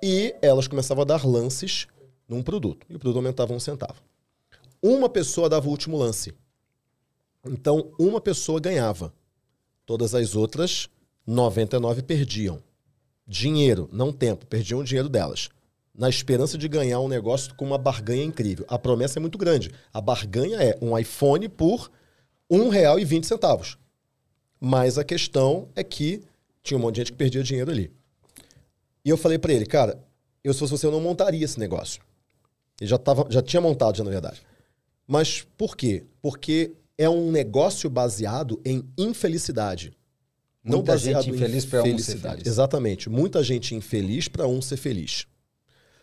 E 0.06 0.36
elas 0.42 0.68
começavam 0.68 1.04
a 1.04 1.06
dar 1.06 1.26
lances 1.26 1.88
num 2.28 2.44
produto. 2.44 2.86
E 2.90 2.96
o 2.98 3.00
produto 3.00 3.16
aumentava 3.16 3.54
um 3.54 3.60
centavo. 3.60 4.02
Uma 4.82 5.08
pessoa 5.08 5.48
dava 5.48 5.66
o 5.66 5.72
último 5.72 5.98
lance. 5.98 6.34
Então, 7.46 7.90
uma 7.98 8.20
pessoa 8.20 8.60
ganhava. 8.60 9.14
Todas 9.86 10.14
as 10.14 10.36
outras, 10.36 10.90
99 11.26 12.02
perdiam. 12.02 12.62
Dinheiro, 13.26 13.88
não 13.94 14.12
tempo, 14.12 14.46
perdiam 14.46 14.82
o 14.82 14.84
dinheiro 14.84 15.08
delas. 15.08 15.48
Na 15.96 16.10
esperança 16.10 16.58
de 16.58 16.68
ganhar 16.68 17.00
um 17.00 17.08
negócio 17.08 17.56
com 17.56 17.64
uma 17.64 17.78
barganha 17.78 18.26
incrível. 18.26 18.66
A 18.68 18.78
promessa 18.78 19.20
é 19.20 19.22
muito 19.22 19.38
grande. 19.38 19.72
A 19.94 20.02
barganha 20.02 20.62
é 20.62 20.78
um 20.82 20.98
iPhone 20.98 21.48
por 21.48 21.90
R$ 22.52 22.58
1,20. 22.58 23.78
Mas 24.60 24.98
a 24.98 25.04
questão 25.06 25.70
é 25.74 25.82
que 25.82 26.22
tinha 26.62 26.78
um 26.78 26.82
monte 26.82 26.96
de 26.96 27.02
gente 27.02 27.12
que 27.14 27.18
perdia 27.18 27.42
dinheiro 27.42 27.72
ali. 27.72 28.03
E 29.06 29.10
eu 29.10 29.18
falei 29.18 29.38
pra 29.38 29.54
ele, 29.54 29.66
cara, 29.66 30.02
eu 30.44 30.54
se 30.54 30.60
fosse 30.60 30.72
você, 30.72 30.86
eu 30.86 30.92
não 30.92 31.02
montaria 31.02 31.44
esse 31.44 31.60
negócio. 31.60 32.02
Ele 32.80 32.90
já, 32.90 32.98
tava, 32.98 33.26
já 33.30 33.42
tinha 33.42 33.62
montado, 33.62 33.98
já, 33.98 34.04
na 34.04 34.10
verdade. 34.10 34.42
Mas 35.08 35.46
por 35.58 35.76
quê? 35.76 36.04
Porque 36.22 36.72
é 36.98 37.10
um 37.10 37.32
negócio 37.32 37.90
baseado 37.90 38.62
em 38.66 38.84
infelicidade. 38.98 39.94
Muita 40.64 40.98
gente 40.98 41.30
infeliz 41.30 41.66
pra 41.66 41.84
um 41.84 41.98
ser 41.98 42.18
feliz. 42.18 42.48
Exatamente. 42.48 43.10
Muita 43.10 43.44
gente 43.44 43.76
infeliz 43.76 44.28
para 44.28 44.48
um 44.48 44.62
ser 44.62 44.78
feliz. 44.78 45.28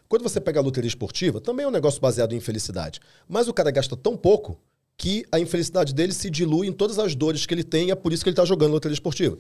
Quando 0.07 0.23
você 0.23 0.41
pega 0.41 0.61
a 0.61 0.63
loteria 0.63 0.89
esportiva, 0.89 1.41
também 1.41 1.65
é 1.65 1.69
um 1.69 1.73
negócio 1.73 2.01
baseado 2.01 2.35
em 2.35 2.37
infelicidade. 2.37 3.01
Mas 3.27 3.49
o 3.49 3.55
cara 3.55 3.71
gasta 3.71 3.97
tão 3.97 4.17
pouco 4.17 4.61
que 4.97 5.25
a 5.33 5.41
infelicidade 5.41 5.95
dele 5.95 6.13
se 6.13 6.29
dilui 6.29 6.67
em 6.67 6.73
todas 6.73 6.99
as 6.99 7.15
dores 7.15 7.47
que 7.47 7.55
ele 7.55 7.65
tem 7.65 7.89
e 7.89 7.91
é 7.91 7.95
por 7.95 8.13
isso 8.13 8.23
que 8.23 8.29
ele 8.29 8.35
está 8.35 8.45
jogando 8.45 8.73
loteria 8.73 8.93
esportiva. 8.93 9.39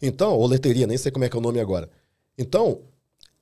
Então, 0.00 0.34
ou 0.34 0.46
loteria, 0.46 0.86
nem 0.86 0.96
sei 0.96 1.10
como 1.10 1.24
é 1.24 1.28
que 1.28 1.36
é 1.36 1.38
o 1.38 1.42
nome 1.42 1.58
agora. 1.58 1.90
Então, 2.38 2.82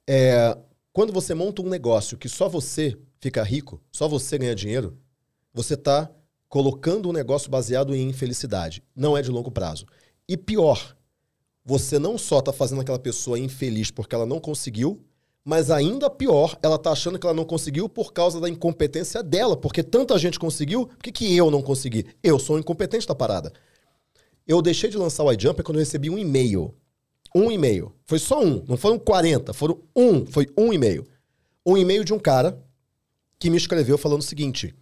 é, 0.06 0.56
quando 0.92 1.12
você 1.12 1.34
monta 1.34 1.62
um 1.62 1.68
negócio 1.68 2.16
que 2.16 2.28
só 2.28 2.48
você 2.48 2.96
fica 3.20 3.42
rico, 3.42 3.80
só 3.90 4.06
você 4.06 4.38
ganha 4.38 4.54
dinheiro, 4.54 4.96
você 5.52 5.74
está 5.74 6.10
colocando 6.48 7.08
um 7.08 7.12
negócio 7.12 7.50
baseado 7.50 7.94
em 7.94 8.08
infelicidade. 8.08 8.82
Não 8.94 9.16
é 9.16 9.22
de 9.22 9.30
longo 9.30 9.50
prazo. 9.50 9.86
E 10.28 10.36
pior, 10.36 10.96
você 11.64 11.98
não 11.98 12.16
só 12.16 12.38
está 12.38 12.52
fazendo 12.52 12.80
aquela 12.80 12.98
pessoa 12.98 13.38
infeliz 13.38 13.90
porque 13.90 14.14
ela 14.14 14.26
não 14.26 14.38
conseguiu, 14.38 15.02
mas 15.44 15.70
ainda 15.70 16.08
pior, 16.08 16.58
ela 16.62 16.76
está 16.76 16.92
achando 16.92 17.18
que 17.18 17.26
ela 17.26 17.34
não 17.34 17.44
conseguiu 17.44 17.88
por 17.88 18.12
causa 18.12 18.40
da 18.40 18.48
incompetência 18.48 19.22
dela, 19.22 19.56
porque 19.56 19.82
tanta 19.82 20.18
gente 20.18 20.38
conseguiu, 20.38 20.86
por 20.86 20.98
que, 20.98 21.12
que 21.12 21.36
eu 21.36 21.50
não 21.50 21.60
consegui? 21.60 22.06
Eu 22.22 22.38
sou 22.38 22.56
o 22.56 22.58
incompetente 22.58 23.06
da 23.06 23.14
parada. 23.14 23.52
Eu 24.46 24.62
deixei 24.62 24.88
de 24.88 24.96
lançar 24.96 25.24
o 25.24 25.32
iJumper 25.32 25.64
quando 25.64 25.76
eu 25.76 25.82
recebi 25.82 26.08
um 26.08 26.18
e-mail. 26.18 26.74
Um 27.34 27.50
e-mail. 27.50 27.92
Foi 28.06 28.18
só 28.18 28.42
um, 28.42 28.64
não 28.68 28.76
foram 28.76 28.98
40, 28.98 29.52
foram 29.52 29.80
um, 29.94 30.24
foi 30.24 30.48
um 30.56 30.72
e-mail. 30.72 31.06
Um 31.66 31.76
e-mail 31.76 32.04
de 32.04 32.12
um 32.12 32.18
cara 32.18 32.62
que 33.38 33.50
me 33.50 33.56
escreveu 33.56 33.98
falando 33.98 34.20
o 34.20 34.24
seguinte: 34.24 34.74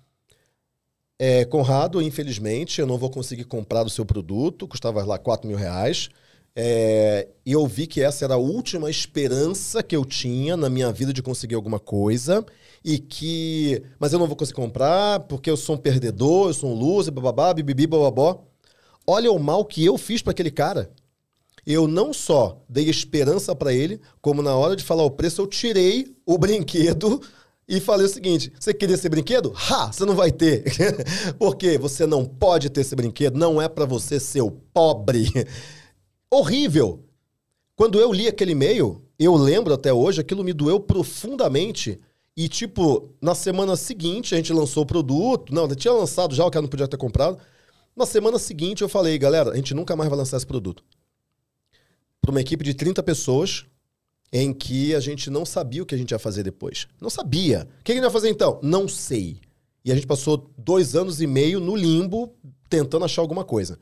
é, 1.19 1.45
Conrado, 1.45 2.03
infelizmente, 2.03 2.81
eu 2.81 2.87
não 2.87 2.99
vou 2.99 3.09
conseguir 3.11 3.45
comprar 3.45 3.87
o 3.87 3.91
seu 3.91 4.05
produto, 4.05 4.67
custava 4.67 5.05
lá 5.05 5.19
4 5.19 5.49
mil 5.49 5.57
reais. 5.57 6.11
É, 6.55 7.29
e 7.47 7.53
eu 7.53 7.67
vi 7.67 7.87
que 7.87 8.03
essa 8.03 8.25
era 8.25 8.35
a 8.35 8.39
última 8.39 8.91
esperança 8.91 9.83
que 9.83 9.97
eu 9.97 10.05
tinha 10.05 10.57
na 10.57 10.69
minha 10.69 10.93
vida 10.93 11.13
de 11.13 11.23
conseguir 11.23 11.55
alguma 11.55 11.79
coisa. 11.79 12.45
E 12.85 12.99
que. 12.99 13.83
Mas 13.99 14.13
eu 14.13 14.19
não 14.19 14.27
vou 14.27 14.37
conseguir 14.37 14.57
comprar 14.57 15.21
porque 15.21 15.49
eu 15.49 15.57
sou 15.57 15.77
um 15.77 15.79
perdedor, 15.79 16.49
eu 16.49 16.55
sou 16.55 16.71
um 16.71 16.75
loser, 16.75 17.13
bababá, 17.13 17.55
bibibi, 17.55 17.87
bababó. 17.87 18.45
Olha 19.07 19.31
o 19.31 19.39
mal 19.39 19.65
que 19.65 19.85
eu 19.85 19.97
fiz 19.97 20.23
para 20.23 20.33
aquele 20.33 20.51
cara. 20.51 20.91
Eu 21.67 21.87
não 21.87 22.13
só 22.13 22.61
dei 22.69 22.89
esperança 22.89 23.55
para 23.55 23.73
ele, 23.73 24.01
como 24.21 24.43
na 24.43 24.55
hora 24.55 24.75
de 24.75 24.83
falar 24.83 25.05
o 25.05 25.11
preço, 25.11 25.41
eu 25.41 25.47
tirei 25.47 26.17
o 26.27 26.37
brinquedo 26.37 27.21
e 27.69 27.81
falei 27.81 28.07
o 28.07 28.09
seguinte: 28.09 28.53
você 28.59 28.75
queria 28.75 28.95
esse 28.95 29.09
brinquedo? 29.09 29.53
Ha! 29.55 29.93
Você 29.93 30.05
não 30.05 30.15
vai 30.15 30.33
ter. 30.33 30.65
Porque 31.39 31.79
você 31.79 32.07
não 32.07 32.25
pode 32.25 32.69
ter 32.69 32.81
esse 32.81 32.97
brinquedo, 32.97 33.39
não 33.39 33.63
é 33.63 33.69
para 33.69 33.85
você, 33.85 34.19
seu 34.19 34.51
pobre. 34.73 35.29
Horrível. 36.31 37.05
Quando 37.77 37.99
eu 37.99 38.13
li 38.13 38.29
aquele 38.29 38.53
e-mail, 38.53 39.03
eu 39.19 39.35
lembro 39.35 39.73
até 39.73 39.93
hoje, 39.93 40.21
aquilo 40.21 40.45
me 40.45 40.53
doeu 40.53 40.81
profundamente. 40.81 41.99
E, 42.37 42.49
tipo, 42.49 43.11
na 43.21 43.35
semana 43.35 43.77
seguinte, 43.77 44.35
a 44.35 44.39
gente 44.39 44.53
lançou 44.53 44.83
o 44.83 44.87
produto. 44.87 45.55
Não, 45.55 45.69
tinha 45.69 45.93
lançado 45.93 46.35
já, 46.35 46.45
o 46.45 46.51
cara 46.51 46.63
não 46.63 46.69
podia 46.69 46.89
ter 46.89 46.97
comprado. 46.97 47.39
Na 47.95 48.07
semana 48.07 48.39
seguinte, 48.39 48.83
eu 48.83 48.89
falei, 48.89 49.19
galera, 49.19 49.51
a 49.51 49.57
gente 49.57 49.75
nunca 49.75 49.95
mais 49.95 50.09
vai 50.09 50.19
lançar 50.19 50.39
esse 50.39 50.47
produto. 50.47 50.83
Para 52.23 52.31
uma 52.31 52.41
equipe 52.41 52.65
de 52.65 52.73
30 52.73 53.03
pessoas, 53.03 53.67
em 54.33 54.55
que 54.55 54.95
a 54.95 55.01
gente 55.01 55.29
não 55.29 55.45
sabia 55.45 55.83
o 55.83 55.87
que 55.87 55.95
a 55.95 55.99
gente 55.99 56.13
ia 56.13 56.19
fazer 56.19 56.43
depois. 56.43 56.87
Não 56.99 57.11
sabia. 57.11 57.69
O 57.81 57.85
que 57.85 57.93
a 57.93 57.95
gente 57.95 58.05
vai 58.05 58.11
fazer 58.11 58.31
então? 58.31 58.59
Não 58.63 58.89
sei. 58.89 59.41
E 59.85 59.93
a 59.93 59.95
gente 59.95 60.07
passou 60.07 60.51
dois 60.57 60.97
anos 60.97 61.21
e 61.21 61.27
meio 61.27 61.61
no 61.61 61.77
limbo, 61.77 62.35
tentando 62.71 63.05
achar 63.05 63.21
alguma 63.21 63.45
coisa. 63.45 63.79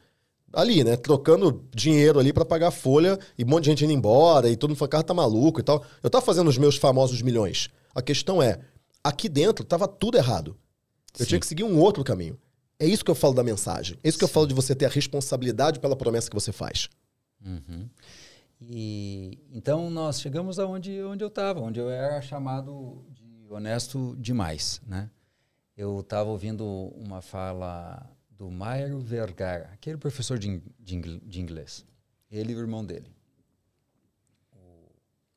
Ali, 0.53 0.83
né? 0.83 0.97
Trocando 0.97 1.65
dinheiro 1.73 2.19
ali 2.19 2.33
para 2.33 2.45
pagar 2.45 2.69
a 2.69 2.73
folha 2.73 3.17
e 3.39 3.45
um 3.45 3.47
monte 3.47 3.65
de 3.65 3.71
gente 3.71 3.85
indo 3.85 3.93
embora 3.93 4.49
e 4.49 4.57
todo 4.57 4.71
mundo 4.71 4.79
falando, 4.79 4.91
cara, 4.91 5.05
tá 5.05 5.15
maluco 5.15 5.61
e 5.61 5.63
tal. 5.63 5.85
Eu 6.03 6.11
tava 6.11 6.25
fazendo 6.25 6.49
os 6.49 6.59
meus 6.59 6.77
famosos 6.77 7.23
milhões. 7.23 7.69
A 7.95 8.03
questão 8.03 8.43
é, 8.43 8.59
aqui 9.05 9.29
dentro 9.29 9.65
tava 9.65 9.87
tudo 9.87 10.19
errado. 10.19 10.57
Eu 11.17 11.25
Sim. 11.25 11.29
tinha 11.29 11.41
que 11.41 11.47
seguir 11.47 11.63
um 11.63 11.79
outro 11.79 12.03
caminho. 12.03 12.37
É 12.81 12.87
isso 12.87 13.05
que 13.05 13.11
eu 13.11 13.15
falo 13.15 13.35
da 13.35 13.45
mensagem. 13.45 13.97
É 14.03 14.09
isso 14.09 14.19
que 14.19 14.25
eu 14.25 14.29
falo 14.29 14.47
de 14.47 14.55
você 14.55 14.75
ter 14.75 14.87
a 14.87 14.89
responsabilidade 14.89 15.79
pela 15.79 15.95
promessa 15.95 16.29
que 16.29 16.35
você 16.35 16.51
faz. 16.51 16.89
Uhum. 17.45 17.89
E 18.61 19.39
então 19.51 19.89
nós 19.91 20.21
chegamos 20.21 20.59
aonde 20.59 21.03
onde 21.03 21.25
eu 21.25 21.29
estava, 21.29 21.61
onde 21.61 21.81
eu 21.81 21.89
era 21.89 22.21
chamado 22.21 23.05
de 23.11 23.47
honesto 23.49 24.15
demais, 24.19 24.81
né? 24.87 25.11
Eu 25.77 26.01
estava 26.01 26.29
ouvindo 26.29 26.65
uma 26.95 27.23
fala 27.23 28.07
do 28.31 28.51
Mário 28.51 29.01
Vergara, 29.01 29.71
aquele 29.73 29.97
professor 29.97 30.39
de, 30.39 30.63
de, 30.79 31.19
de 31.21 31.41
inglês. 31.41 31.87
Ele 32.31 32.53
e 32.53 32.57
o 32.57 32.61
irmão 32.61 32.85
dele. 32.85 33.11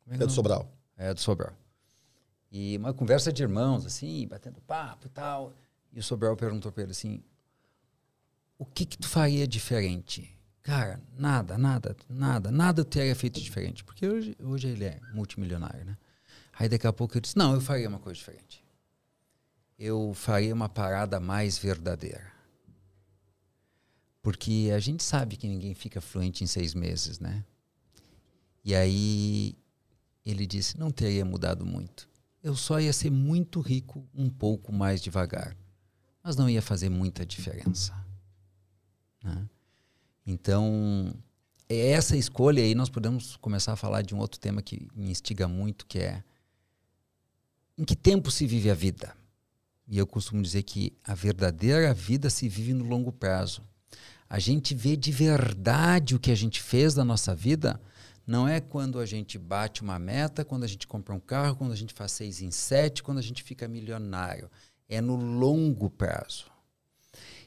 É 0.08 0.18
que 0.18 0.26
do? 0.26 0.30
Sobral. 0.30 0.70
É, 0.98 1.14
do 1.14 1.20
Sobral. 1.20 1.54
E 2.52 2.78
uma 2.78 2.94
conversa 2.94 3.32
de 3.32 3.42
irmãos, 3.42 3.86
assim, 3.86 4.28
batendo 4.28 4.62
papo 4.62 5.08
e 5.08 5.10
tal. 5.10 5.54
E 5.92 6.00
o 6.00 6.04
Sobral 6.04 6.36
perguntou 6.36 6.72
para 6.72 6.84
ele 6.84 6.92
assim: 6.92 7.24
O 8.58 8.66
que 8.66 8.86
que 8.86 8.98
tu 8.98 9.08
faria 9.08 9.48
diferente? 9.48 10.33
Cara, 10.64 11.02
nada, 11.18 11.58
nada, 11.58 11.96
nada, 12.10 12.50
nada 12.50 12.82
eu 12.82 12.86
teria 12.86 13.16
feito 13.16 13.40
diferente. 13.42 13.84
Porque 13.84 14.08
hoje, 14.08 14.36
hoje 14.40 14.70
ele 14.70 14.86
é 14.86 15.00
multimilionário, 15.14 15.84
né? 15.84 15.98
Aí 16.54 16.70
daqui 16.70 16.88
a 16.88 16.94
pouco 16.94 17.14
ele 17.16 17.22
disse: 17.22 17.38
Não, 17.38 17.54
eu 17.54 17.62
faria 17.62 17.90
uma 17.90 18.00
coisa 18.00 18.18
diferente. 18.18 18.64
Eu 19.78 20.14
faria 20.16 20.54
uma 20.54 20.70
parada 20.70 21.20
mais 21.20 21.58
verdadeira. 21.58 22.32
Porque 24.22 24.72
a 24.74 24.80
gente 24.80 25.04
sabe 25.04 25.36
que 25.36 25.48
ninguém 25.48 25.76
fica 25.76 26.00
fluente 26.00 26.46
em 26.46 26.48
seis 26.48 26.74
meses, 26.74 27.20
né? 27.20 27.44
E 28.64 28.74
aí 28.74 29.58
ele 30.26 30.46
disse: 30.48 30.80
não 30.80 30.92
teria 30.92 31.26
mudado 31.26 31.66
muito. 31.66 32.08
Eu 32.42 32.56
só 32.56 32.80
ia 32.80 32.94
ser 32.94 33.10
muito 33.10 33.60
rico 33.60 34.08
um 34.14 34.30
pouco 34.30 34.72
mais 34.72 35.02
devagar. 35.02 35.58
Mas 36.24 36.38
não 36.38 36.50
ia 36.50 36.62
fazer 36.62 36.88
muita 36.88 37.26
diferença. 37.26 37.94
né? 39.22 39.50
Então, 40.26 41.14
é 41.70 41.92
essa 41.92 42.16
escolha 42.16 42.64
aí 42.64 42.76
nós 42.76 42.90
podemos 42.90 43.36
começar 43.38 43.74
a 43.74 43.78
falar 43.78 44.02
de 44.02 44.14
um 44.16 44.20
outro 44.20 44.40
tema 44.40 44.62
que 44.62 44.88
me 44.96 45.12
instiga 45.12 45.48
muito, 45.48 45.86
que 45.86 46.00
é 46.00 46.24
em 47.78 47.84
que 47.84 47.96
tempo 47.96 48.30
se 48.30 48.46
vive 48.46 48.70
a 48.70 48.76
vida? 48.76 49.16
E 49.88 49.98
eu 49.98 50.06
costumo 50.06 50.42
dizer 50.42 50.64
que 50.64 50.94
a 51.04 51.16
verdadeira 51.16 51.94
vida 51.94 52.30
se 52.30 52.48
vive 52.48 52.74
no 52.74 52.86
longo 52.86 53.12
prazo. 53.12 53.64
A 54.30 54.40
gente 54.40 54.74
vê 54.74 54.96
de 54.96 55.12
verdade 55.12 56.16
o 56.16 56.20
que 56.20 56.32
a 56.32 56.36
gente 56.36 56.62
fez 56.62 56.94
da 56.94 57.04
nossa 57.04 57.36
vida 57.36 57.82
não 58.26 58.48
é 58.48 58.62
quando 58.62 59.00
a 59.00 59.06
gente 59.06 59.38
bate 59.38 59.82
uma 59.82 60.00
meta, 60.00 60.46
quando 60.46 60.64
a 60.64 60.68
gente 60.68 60.88
compra 60.88 61.14
um 61.14 61.20
carro, 61.20 61.56
quando 61.56 61.74
a 61.74 61.76
gente 61.76 61.94
faz 61.94 62.14
seis 62.14 62.42
em 62.42 62.52
sete, 62.52 63.04
quando 63.04 63.18
a 63.18 63.22
gente 63.22 63.44
fica 63.44 63.68
milionário. 63.68 64.50
É 64.88 65.02
no 65.02 65.16
longo 65.16 65.90
prazo. 65.90 66.46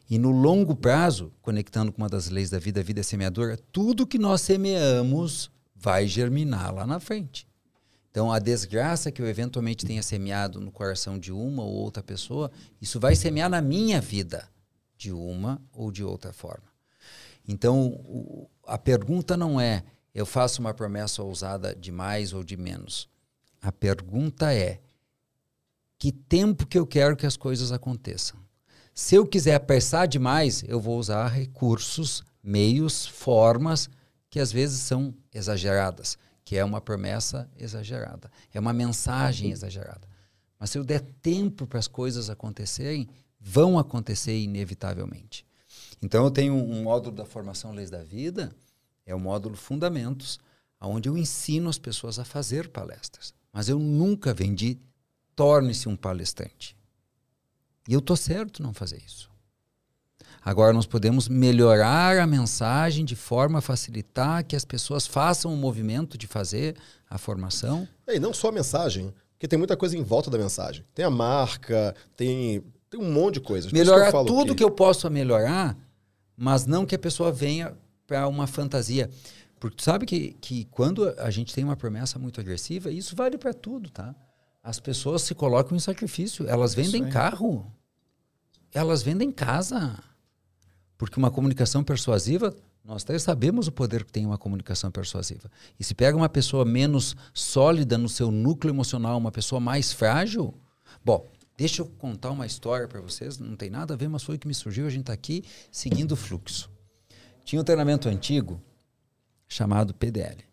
E 0.09 0.19
no 0.19 0.31
longo 0.31 0.77
prazo, 0.77 1.33
conectando 1.43 1.93
com 1.93 2.03
uma 2.03 2.09
das 2.09 2.29
leis 2.29 2.51
da 2.51 2.59
vida, 2.59 2.81
a 2.81 2.83
vida 2.83 3.01
é 3.01 3.03
semeadora, 3.03 3.57
tudo 3.73 4.07
que 4.07 4.19
nós 4.19 4.41
semeamos 4.41 5.51
vai 5.75 6.07
germinar 6.07 6.73
lá 6.73 6.87
na 6.87 7.01
frente. 7.01 7.47
Então, 8.11 8.33
a 8.33 8.39
desgraça 8.39 9.11
que 9.13 9.21
eu 9.21 9.27
eventualmente 9.27 9.85
tenha 9.85 10.03
semeado 10.03 10.61
no 10.61 10.71
coração 10.71 11.19
de 11.19 11.33
uma 11.33 11.63
ou 11.65 11.75
outra 11.75 12.03
pessoa, 12.03 12.51
isso 12.81 12.99
vai 12.99 13.15
semear 13.15 13.51
na 13.51 13.61
minha 13.61 14.01
vida, 14.01 14.49
de 14.97 15.13
uma 15.13 15.61
ou 15.73 15.91
de 15.91 16.03
outra 16.03 16.33
forma. 16.33 16.65
Então, 17.47 17.89
o- 18.07 18.49
a 18.67 18.79
pergunta 18.79 19.37
não 19.37 19.61
é 19.61 19.85
eu 20.15 20.25
faço 20.25 20.63
uma 20.63 20.73
promessa 20.73 21.23
ousada 21.23 21.75
de 21.75 21.93
mais 21.93 22.33
ou 22.33 22.43
de 22.43 22.57
menos. 22.57 23.07
A 23.61 23.71
pergunta 23.71 24.55
é 24.55 24.81
que 25.99 26.11
tempo 26.11 26.67
que 26.67 26.79
eu 26.79 26.87
quero 26.87 27.15
que 27.17 27.27
as 27.27 27.37
coisas 27.37 27.71
aconteçam. 27.71 28.39
Se 28.99 29.15
eu 29.15 29.27
quiser 29.27 29.55
apressar 29.55 30.09
demais, 30.09 30.65
eu 30.67 30.81
vou 30.81 30.99
usar 30.99 31.29
recursos, 31.29 32.25
meios, 32.43 33.05
formas 33.05 33.91
que 34.31 34.41
às 34.41 34.51
vezes 34.51 34.81
são 34.81 35.15
exageradas, 35.35 36.17
que 36.43 36.57
é 36.57 36.65
uma 36.65 36.81
promessa 36.81 37.47
exagerada, 37.59 38.31
é 38.55 38.59
uma 38.59 38.73
mensagem 38.73 39.51
exagerada. 39.51 40.09
Mas 40.59 40.71
se 40.71 40.79
eu 40.79 40.83
der 40.83 41.03
tempo 41.21 41.67
para 41.67 41.79
as 41.79 41.87
coisas 41.87 42.31
acontecerem, 42.31 43.07
vão 43.39 43.79
acontecer 43.79 44.35
inevitavelmente. 44.35 45.45
Então 46.01 46.25
eu 46.25 46.31
tenho 46.31 46.55
um 46.55 46.83
módulo 46.83 47.15
da 47.15 47.27
formação 47.27 47.73
Leis 47.73 47.91
da 47.91 48.03
Vida, 48.03 48.51
é 49.05 49.15
o 49.15 49.21
módulo 49.21 49.57
Fundamentos, 49.57 50.39
onde 50.81 51.07
eu 51.07 51.19
ensino 51.19 51.69
as 51.69 51.79
pessoas 51.79 52.19
a 52.19 52.25
fazer 52.25 52.71
palestras. 52.71 53.35
Mas 53.53 53.69
eu 53.69 53.79
nunca 53.79 54.33
vendi 54.33 54.81
torne-se 55.35 55.87
um 55.87 55.97
palestrante. 55.97 56.76
E 57.89 57.95
eu 57.95 58.01
tô 58.01 58.17
certo 58.17 58.63
não 58.63 58.73
fazer 58.73 59.03
isso. 59.05 59.31
Agora 60.45 60.73
nós 60.73 60.87
podemos 60.87 61.29
melhorar 61.29 62.19
a 62.19 62.27
mensagem 62.27 63.05
de 63.05 63.17
forma 63.17 63.59
a 63.59 63.61
facilitar 63.63 64.45
que 64.45 64.55
as 64.55 64.65
pessoas 64.65 65.05
façam 65.07 65.53
o 65.53 65.57
movimento 65.57 66.17
de 66.17 66.27
fazer 66.27 66.77
a 67.11 67.19
formação. 67.19 67.89
E 68.07 68.21
não 68.21 68.33
só 68.33 68.51
a 68.51 68.53
mensagem, 68.53 69.13
porque 69.33 69.49
tem 69.49 69.59
muita 69.59 69.77
coisa 69.77 69.99
em 69.99 70.03
volta 70.03 70.31
da 70.31 70.39
mensagem. 70.39 70.85
Tem 70.95 71.05
a 71.05 71.11
marca, 71.11 71.95
tem, 72.17 72.63
tem 72.89 73.01
um 73.01 73.13
monte 73.13 73.35
de 73.35 73.41
coisas. 73.41 73.73
Melhorar 73.73 74.13
falo 74.13 74.27
tudo 74.27 74.55
que... 74.55 74.63
eu 74.63 74.71
posso 74.71 75.11
melhorar, 75.11 75.77
mas 76.37 76.65
não 76.65 76.87
que 76.87 76.95
a 76.95 76.99
pessoa 76.99 77.33
venha 77.33 77.77
para 78.07 78.29
uma 78.29 78.47
fantasia. 78.47 79.11
Porque 79.59 79.77
tu 79.77 79.83
sabe 79.83 80.07
que, 80.07 80.37
que 80.41 80.65
quando 80.67 81.09
a 81.19 81.31
gente 81.31 81.53
tem 81.53 81.65
uma 81.65 81.77
promessa 81.77 82.19
muito 82.19 82.41
agressiva, 82.41 82.91
isso 82.91 83.17
vale 83.17 83.37
para 83.37 83.53
tudo, 83.53 83.91
tá? 83.91 84.15
As 84.67 84.81
pessoas 84.81 85.23
se 85.23 85.33
colocam 85.33 85.77
em 85.77 85.81
sacrifício. 85.81 86.45
Elas 86.49 86.75
vendem 86.75 87.09
carro. 87.09 87.73
Elas 88.75 89.01
vendem 89.01 89.31
casa. 89.31 89.97
Porque 90.99 91.19
uma 91.19 91.31
comunicação 91.31 91.85
persuasiva, 91.85 92.53
nós 92.85 93.05
três 93.05 93.23
sabemos 93.23 93.69
o 93.69 93.73
poder 93.73 94.03
que 94.03 94.11
tem 94.11 94.27
uma 94.27 94.37
comunicação 94.37 94.91
persuasiva. 94.91 95.49
E 95.79 95.85
se 95.85 95.95
pega 95.95 96.17
uma 96.17 96.29
pessoa 96.29 96.65
menos 96.65 97.15
sólida 97.33 97.97
no 97.97 98.09
seu 98.09 98.33
núcleo 98.33 98.73
emocional, 98.73 99.17
uma 99.19 99.31
pessoa 99.31 99.61
mais 99.61 99.93
frágil, 99.93 100.53
bom, 101.05 101.25
deixa 101.57 101.83
eu 101.83 101.87
contar 101.87 102.33
uma 102.33 102.45
história 102.45 102.89
para 102.89 103.01
vocês, 103.01 103.39
não 103.39 103.55
tem 103.55 103.71
nada 103.71 103.95
a 103.95 103.97
ver, 103.97 104.09
mas 104.09 104.25
foi 104.25 104.35
o 104.35 104.39
que 104.39 104.49
me 104.49 104.55
surgiu, 104.55 104.89
a 104.89 104.91
gente 104.91 105.03
está 105.03 105.13
aqui 105.13 105.45
seguindo 105.71 106.11
o 106.11 106.17
fluxo. 106.17 106.69
Tinha 107.45 107.63
um 107.63 107.65
treinamento 107.65 108.09
antigo 108.09 108.61
chamado 109.47 109.95
PDL. 109.95 110.45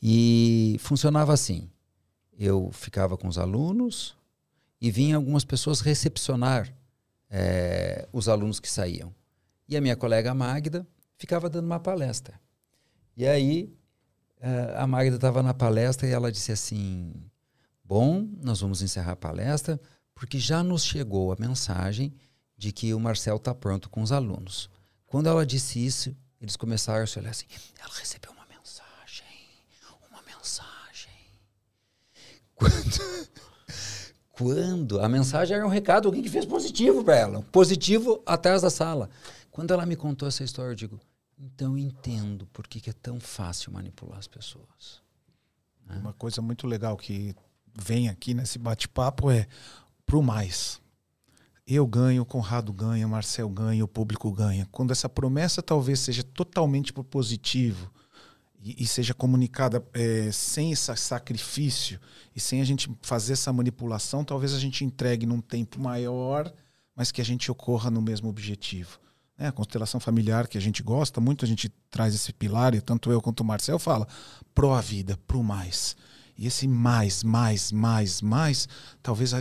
E 0.00 0.78
funcionava 0.80 1.34
assim: 1.34 1.68
eu 2.38 2.70
ficava 2.72 3.16
com 3.16 3.28
os 3.28 3.38
alunos 3.38 4.16
e 4.80 4.90
vinha 4.90 5.16
algumas 5.16 5.44
pessoas 5.44 5.80
recepcionar 5.80 6.72
eh, 7.30 8.08
os 8.12 8.28
alunos 8.28 8.60
que 8.60 8.70
saíam. 8.70 9.14
E 9.68 9.76
a 9.76 9.80
minha 9.80 9.96
colega 9.96 10.34
Magda 10.34 10.86
ficava 11.16 11.48
dando 11.48 11.66
uma 11.66 11.80
palestra. 11.80 12.38
E 13.16 13.26
aí 13.26 13.72
eh, 14.40 14.74
a 14.76 14.86
Magda 14.86 15.16
estava 15.16 15.42
na 15.42 15.54
palestra 15.54 16.06
e 16.06 16.10
ela 16.10 16.30
disse 16.30 16.52
assim: 16.52 17.12
Bom, 17.84 18.28
nós 18.42 18.60
vamos 18.60 18.82
encerrar 18.82 19.12
a 19.12 19.16
palestra 19.16 19.80
porque 20.14 20.38
já 20.38 20.62
nos 20.62 20.84
chegou 20.84 21.32
a 21.32 21.36
mensagem 21.38 22.14
de 22.56 22.72
que 22.72 22.94
o 22.94 23.00
Marcel 23.00 23.36
está 23.36 23.54
pronto 23.54 23.90
com 23.90 24.02
os 24.02 24.12
alunos. 24.12 24.70
Quando 25.06 25.28
ela 25.28 25.44
disse 25.44 25.84
isso, 25.84 26.16
eles 26.40 26.56
começaram 26.56 27.04
a 27.04 27.06
se 27.06 27.18
olhar 27.18 27.30
assim: 27.30 27.46
ela 27.78 27.92
recebeu 27.94 28.30
uma 28.32 28.46
mensagem, 28.46 29.26
uma 30.10 30.22
mensagem. 30.22 31.12
Quando, 32.54 33.28
quando 34.32 35.00
a 35.00 35.08
mensagem 35.08 35.56
era 35.56 35.66
um 35.66 35.70
recado, 35.70 36.06
alguém 36.06 36.22
que 36.22 36.28
fez 36.28 36.44
positivo 36.44 37.04
para 37.04 37.16
ela, 37.16 37.42
positivo 37.50 38.22
atrás 38.24 38.62
da 38.62 38.70
sala. 38.70 39.10
Quando 39.50 39.72
ela 39.72 39.86
me 39.86 39.96
contou 39.96 40.26
essa 40.26 40.42
história, 40.42 40.72
eu 40.72 40.76
digo: 40.76 41.00
então 41.38 41.76
entendo 41.76 42.46
por 42.46 42.66
que, 42.66 42.80
que 42.80 42.90
é 42.90 42.92
tão 42.92 43.20
fácil 43.20 43.72
manipular 43.72 44.18
as 44.18 44.26
pessoas. 44.26 45.02
Uma 45.88 46.12
coisa 46.14 46.40
muito 46.40 46.66
legal 46.66 46.96
que 46.96 47.36
vem 47.74 48.08
aqui 48.08 48.32
nesse 48.32 48.58
bate-papo 48.58 49.30
é 49.30 49.46
pro 50.06 50.22
mais. 50.22 50.80
Eu 51.66 51.86
ganho, 51.86 52.24
Conrado 52.24 52.72
ganha, 52.72 53.06
Marcel 53.08 53.48
ganha, 53.48 53.84
o 53.84 53.88
público 53.88 54.30
ganha. 54.32 54.66
Quando 54.70 54.92
essa 54.92 55.08
promessa 55.08 55.62
talvez 55.62 56.00
seja 56.00 56.22
totalmente 56.22 56.92
positivo 56.92 57.90
e, 58.64 58.82
e 58.82 58.86
seja 58.86 59.12
comunicada 59.12 59.84
é, 59.92 60.32
sem 60.32 60.72
esse 60.72 60.96
sacrifício 60.96 62.00
e 62.34 62.40
sem 62.40 62.62
a 62.62 62.64
gente 62.64 62.90
fazer 63.02 63.34
essa 63.34 63.52
manipulação, 63.52 64.24
talvez 64.24 64.54
a 64.54 64.58
gente 64.58 64.84
entregue 64.84 65.26
num 65.26 65.42
tempo 65.42 65.78
maior, 65.78 66.50
mas 66.96 67.12
que 67.12 67.20
a 67.20 67.24
gente 67.24 67.50
ocorra 67.50 67.90
no 67.90 68.00
mesmo 68.00 68.30
objetivo. 68.30 68.98
Né? 69.38 69.48
A 69.48 69.52
constelação 69.52 70.00
familiar 70.00 70.48
que 70.48 70.56
a 70.56 70.60
gente 70.60 70.82
gosta, 70.82 71.20
muito 71.20 71.44
a 71.44 71.48
gente 71.48 71.68
traz 71.90 72.14
esse 72.14 72.32
pilar, 72.32 72.74
e 72.74 72.80
tanto 72.80 73.12
eu 73.12 73.20
quanto 73.20 73.40
o 73.40 73.44
Marcel 73.44 73.78
fala, 73.78 74.08
pro 74.54 74.72
a 74.72 74.80
vida, 74.80 75.18
pro 75.26 75.42
mais. 75.42 75.94
E 76.36 76.46
esse 76.46 76.66
mais, 76.66 77.22
mais, 77.22 77.70
mais, 77.70 78.22
mais, 78.22 78.68
talvez 79.02 79.32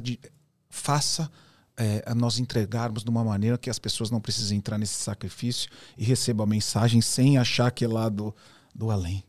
faça 0.69 1.31
é, 1.77 2.13
nós 2.13 2.39
entregarmos 2.39 3.03
de 3.03 3.09
uma 3.09 3.23
maneira 3.23 3.57
que 3.57 3.69
as 3.69 3.79
pessoas 3.79 4.12
não 4.12 4.19
precisem 4.19 4.57
entrar 4.57 4.77
nesse 4.77 4.95
sacrifício 4.95 5.69
e 5.97 6.03
recebam 6.03 6.43
a 6.43 6.47
mensagem 6.47 7.01
sem 7.01 7.38
achar 7.38 7.71
que 7.71 7.86
é 7.86 7.88
lá 7.88 8.09
do, 8.09 8.36
do 8.73 8.89
além. 8.91 9.23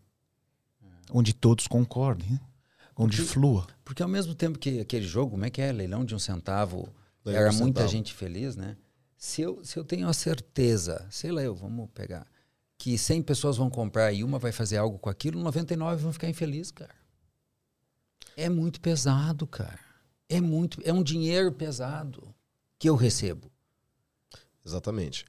Onde 1.12 1.32
todos 1.34 1.66
concordem, 1.66 2.28
né? 2.30 2.40
onde 2.96 3.16
Porque- 3.18 3.30
flua. 3.32 3.66
Porque 3.84 4.02
ao 4.02 4.08
mesmo 4.08 4.34
tempo 4.34 4.58
que 4.58 4.80
aquele 4.80 5.06
jogo, 5.06 5.32
como 5.32 5.44
é 5.44 5.50
que 5.50 5.60
é? 5.60 5.70
Leilão 5.72 6.04
de 6.04 6.14
um 6.14 6.18
centavo, 6.18 6.88
Leilão 7.24 7.42
era 7.42 7.50
um 7.52 7.58
muita 7.58 7.80
centavo. 7.80 7.88
gente 7.92 8.14
feliz, 8.14 8.56
né? 8.56 8.76
Se 9.16 9.42
eu, 9.42 9.64
se 9.64 9.76
eu 9.78 9.84
tenho 9.84 10.08
a 10.08 10.12
certeza, 10.12 11.06
sei 11.10 11.30
lá, 11.32 11.42
eu, 11.42 11.54
vamos 11.54 11.88
pegar, 11.92 12.26
que 12.78 12.96
100 12.98 13.22
pessoas 13.22 13.56
vão 13.56 13.68
comprar 13.70 14.12
e 14.12 14.22
uma 14.24 14.38
vai 14.38 14.52
fazer 14.52 14.76
algo 14.76 14.98
com 14.98 15.08
aquilo, 15.10 15.40
99 15.42 16.02
vão 16.02 16.12
ficar 16.12 16.28
infelizes, 16.28 16.70
cara. 16.70 16.94
É 18.36 18.48
muito 18.48 18.80
pesado, 18.80 19.46
cara. 19.46 19.78
É 20.28 20.40
muito, 20.40 20.80
é 20.84 20.92
um 20.92 21.02
dinheiro 21.02 21.52
pesado 21.52 22.34
que 22.78 22.88
eu 22.88 22.96
recebo. 22.96 23.50
Exatamente. 24.64 25.24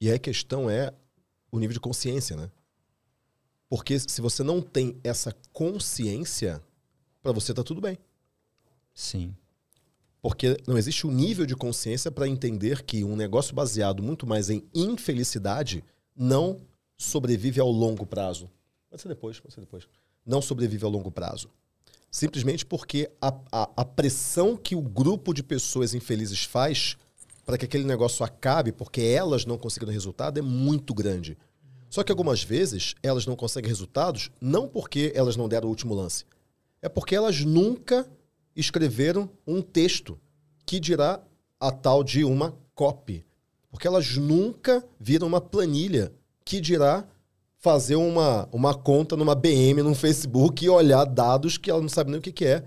E 0.00 0.08
aí 0.08 0.16
a 0.16 0.18
questão 0.18 0.68
é 0.68 0.92
o 1.50 1.58
nível 1.58 1.74
de 1.74 1.80
consciência, 1.80 2.36
né? 2.36 2.50
Porque 3.72 3.98
se 3.98 4.20
você 4.20 4.42
não 4.42 4.60
tem 4.60 5.00
essa 5.02 5.34
consciência, 5.50 6.62
para 7.22 7.32
você 7.32 7.54
tá 7.54 7.62
tudo 7.62 7.80
bem. 7.80 7.96
Sim. 8.92 9.34
Porque 10.20 10.58
não 10.66 10.76
existe 10.76 11.06
o 11.06 11.10
nível 11.10 11.46
de 11.46 11.56
consciência 11.56 12.10
para 12.10 12.28
entender 12.28 12.82
que 12.82 13.02
um 13.02 13.16
negócio 13.16 13.54
baseado 13.54 14.02
muito 14.02 14.26
mais 14.26 14.50
em 14.50 14.62
infelicidade 14.74 15.82
não 16.14 16.60
sobrevive 16.98 17.60
ao 17.60 17.70
longo 17.70 18.04
prazo. 18.04 18.50
Pode 18.90 19.00
ser 19.00 19.08
depois, 19.08 19.40
pode 19.40 19.54
ser 19.54 19.60
depois. 19.60 19.88
Não 20.26 20.42
sobrevive 20.42 20.84
ao 20.84 20.90
longo 20.90 21.10
prazo. 21.10 21.48
Simplesmente 22.10 22.66
porque 22.66 23.10
a, 23.22 23.34
a, 23.50 23.70
a 23.74 23.84
pressão 23.86 24.54
que 24.54 24.76
o 24.76 24.82
grupo 24.82 25.32
de 25.32 25.42
pessoas 25.42 25.94
infelizes 25.94 26.44
faz 26.44 26.98
para 27.46 27.56
que 27.56 27.64
aquele 27.64 27.84
negócio 27.84 28.22
acabe, 28.22 28.70
porque 28.70 29.00
elas 29.00 29.46
não 29.46 29.56
conseguiram 29.56 29.94
resultado, 29.94 30.36
é 30.36 30.42
muito 30.42 30.92
grande. 30.92 31.38
Só 31.92 32.02
que 32.02 32.10
algumas 32.10 32.42
vezes 32.42 32.94
elas 33.02 33.26
não 33.26 33.36
conseguem 33.36 33.68
resultados 33.68 34.30
não 34.40 34.66
porque 34.66 35.12
elas 35.14 35.36
não 35.36 35.46
deram 35.46 35.66
o 35.66 35.70
último 35.70 35.92
lance. 35.92 36.24
É 36.80 36.88
porque 36.88 37.14
elas 37.14 37.40
nunca 37.44 38.10
escreveram 38.56 39.28
um 39.46 39.60
texto 39.60 40.18
que 40.64 40.80
dirá 40.80 41.22
a 41.60 41.70
tal 41.70 42.02
de 42.02 42.24
uma 42.24 42.56
copy. 42.74 43.26
Porque 43.70 43.86
elas 43.86 44.16
nunca 44.16 44.82
viram 44.98 45.26
uma 45.26 45.38
planilha 45.38 46.10
que 46.46 46.62
dirá 46.62 47.06
fazer 47.58 47.96
uma, 47.96 48.48
uma 48.50 48.72
conta 48.72 49.14
numa 49.14 49.34
BM, 49.34 49.82
num 49.82 49.94
Facebook 49.94 50.64
e 50.64 50.70
olhar 50.70 51.04
dados 51.04 51.58
que 51.58 51.70
ela 51.70 51.82
não 51.82 51.90
sabe 51.90 52.10
nem 52.10 52.20
o 52.20 52.22
que, 52.22 52.32
que 52.32 52.46
é. 52.46 52.60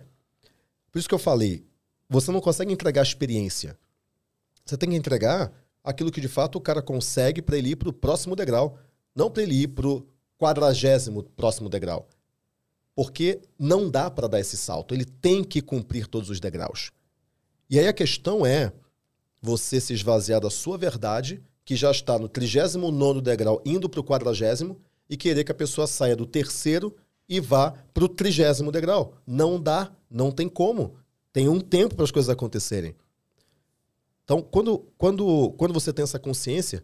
Por 0.91 0.99
isso 0.99 1.09
que 1.09 1.15
eu 1.15 1.19
falei, 1.19 1.65
você 2.07 2.31
não 2.31 2.39
consegue 2.39 2.71
entregar 2.71 3.01
experiência. 3.01 3.75
Você 4.63 4.77
tem 4.77 4.91
que 4.91 4.95
entregar 4.95 5.51
aquilo 5.83 6.11
que 6.11 6.21
de 6.21 6.27
fato 6.27 6.59
o 6.59 6.61
cara 6.61 6.79
consegue 6.79 7.41
para 7.41 7.57
ele 7.57 7.71
ir 7.71 7.75
para 7.75 7.89
o 7.89 7.93
próximo 7.93 8.35
degrau. 8.35 8.77
Não 9.15 9.31
para 9.31 9.43
ele 9.43 9.55
ir 9.55 9.67
para 9.69 9.87
o 9.87 10.05
quadragésimo 10.37 11.23
próximo 11.23 11.69
degrau. 11.69 12.07
Porque 12.93 13.41
não 13.57 13.89
dá 13.89 14.11
para 14.11 14.27
dar 14.27 14.39
esse 14.39 14.57
salto. 14.57 14.93
Ele 14.93 15.05
tem 15.05 15.43
que 15.43 15.61
cumprir 15.61 16.07
todos 16.07 16.29
os 16.29 16.39
degraus. 16.39 16.91
E 17.69 17.79
aí 17.79 17.87
a 17.87 17.93
questão 17.93 18.45
é 18.45 18.71
você 19.41 19.79
se 19.79 19.93
esvaziar 19.93 20.41
da 20.41 20.49
sua 20.49 20.77
verdade, 20.77 21.41
que 21.63 21.75
já 21.75 21.91
está 21.91 22.17
no 22.19 22.27
39 22.27 23.21
degrau, 23.21 23.61
indo 23.65 23.89
para 23.89 23.99
o 23.99 24.03
quadragésimo, 24.03 24.79
e 25.09 25.15
querer 25.15 25.43
que 25.43 25.51
a 25.51 25.55
pessoa 25.55 25.87
saia 25.87 26.15
do 26.15 26.25
terceiro 26.25 26.95
e 27.27 27.39
vá 27.39 27.71
para 27.93 28.03
o 28.03 28.09
trigésimo 28.09 28.71
degrau. 28.71 29.13
Não 29.25 29.59
dá, 29.59 29.91
não 30.09 30.31
tem 30.31 30.49
como. 30.49 30.95
Tem 31.31 31.47
um 31.49 31.59
tempo 31.59 31.95
para 31.95 32.05
as 32.05 32.11
coisas 32.11 32.29
acontecerem. 32.29 32.95
Então, 34.23 34.41
quando, 34.41 34.79
quando, 34.97 35.51
quando 35.57 35.73
você 35.73 35.93
tem 35.93 36.03
essa 36.03 36.17
consciência, 36.17 36.83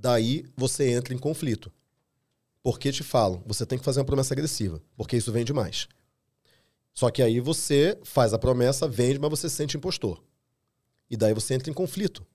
daí 0.00 0.46
você 0.56 0.90
entra 0.90 1.14
em 1.14 1.18
conflito. 1.18 1.70
Porque 2.62 2.90
te 2.90 3.02
falam, 3.02 3.42
você 3.46 3.64
tem 3.64 3.78
que 3.78 3.84
fazer 3.84 4.00
uma 4.00 4.06
promessa 4.06 4.34
agressiva, 4.34 4.82
porque 4.96 5.16
isso 5.16 5.32
vende 5.32 5.52
mais. 5.52 5.88
Só 6.92 7.10
que 7.10 7.22
aí 7.22 7.40
você 7.40 7.98
faz 8.02 8.32
a 8.32 8.38
promessa, 8.38 8.88
vende, 8.88 9.18
mas 9.18 9.30
você 9.30 9.48
se 9.48 9.56
sente 9.56 9.76
impostor. 9.76 10.22
E 11.08 11.16
daí 11.16 11.32
você 11.32 11.54
entra 11.54 11.70
em 11.70 11.74
conflito. 11.74 12.26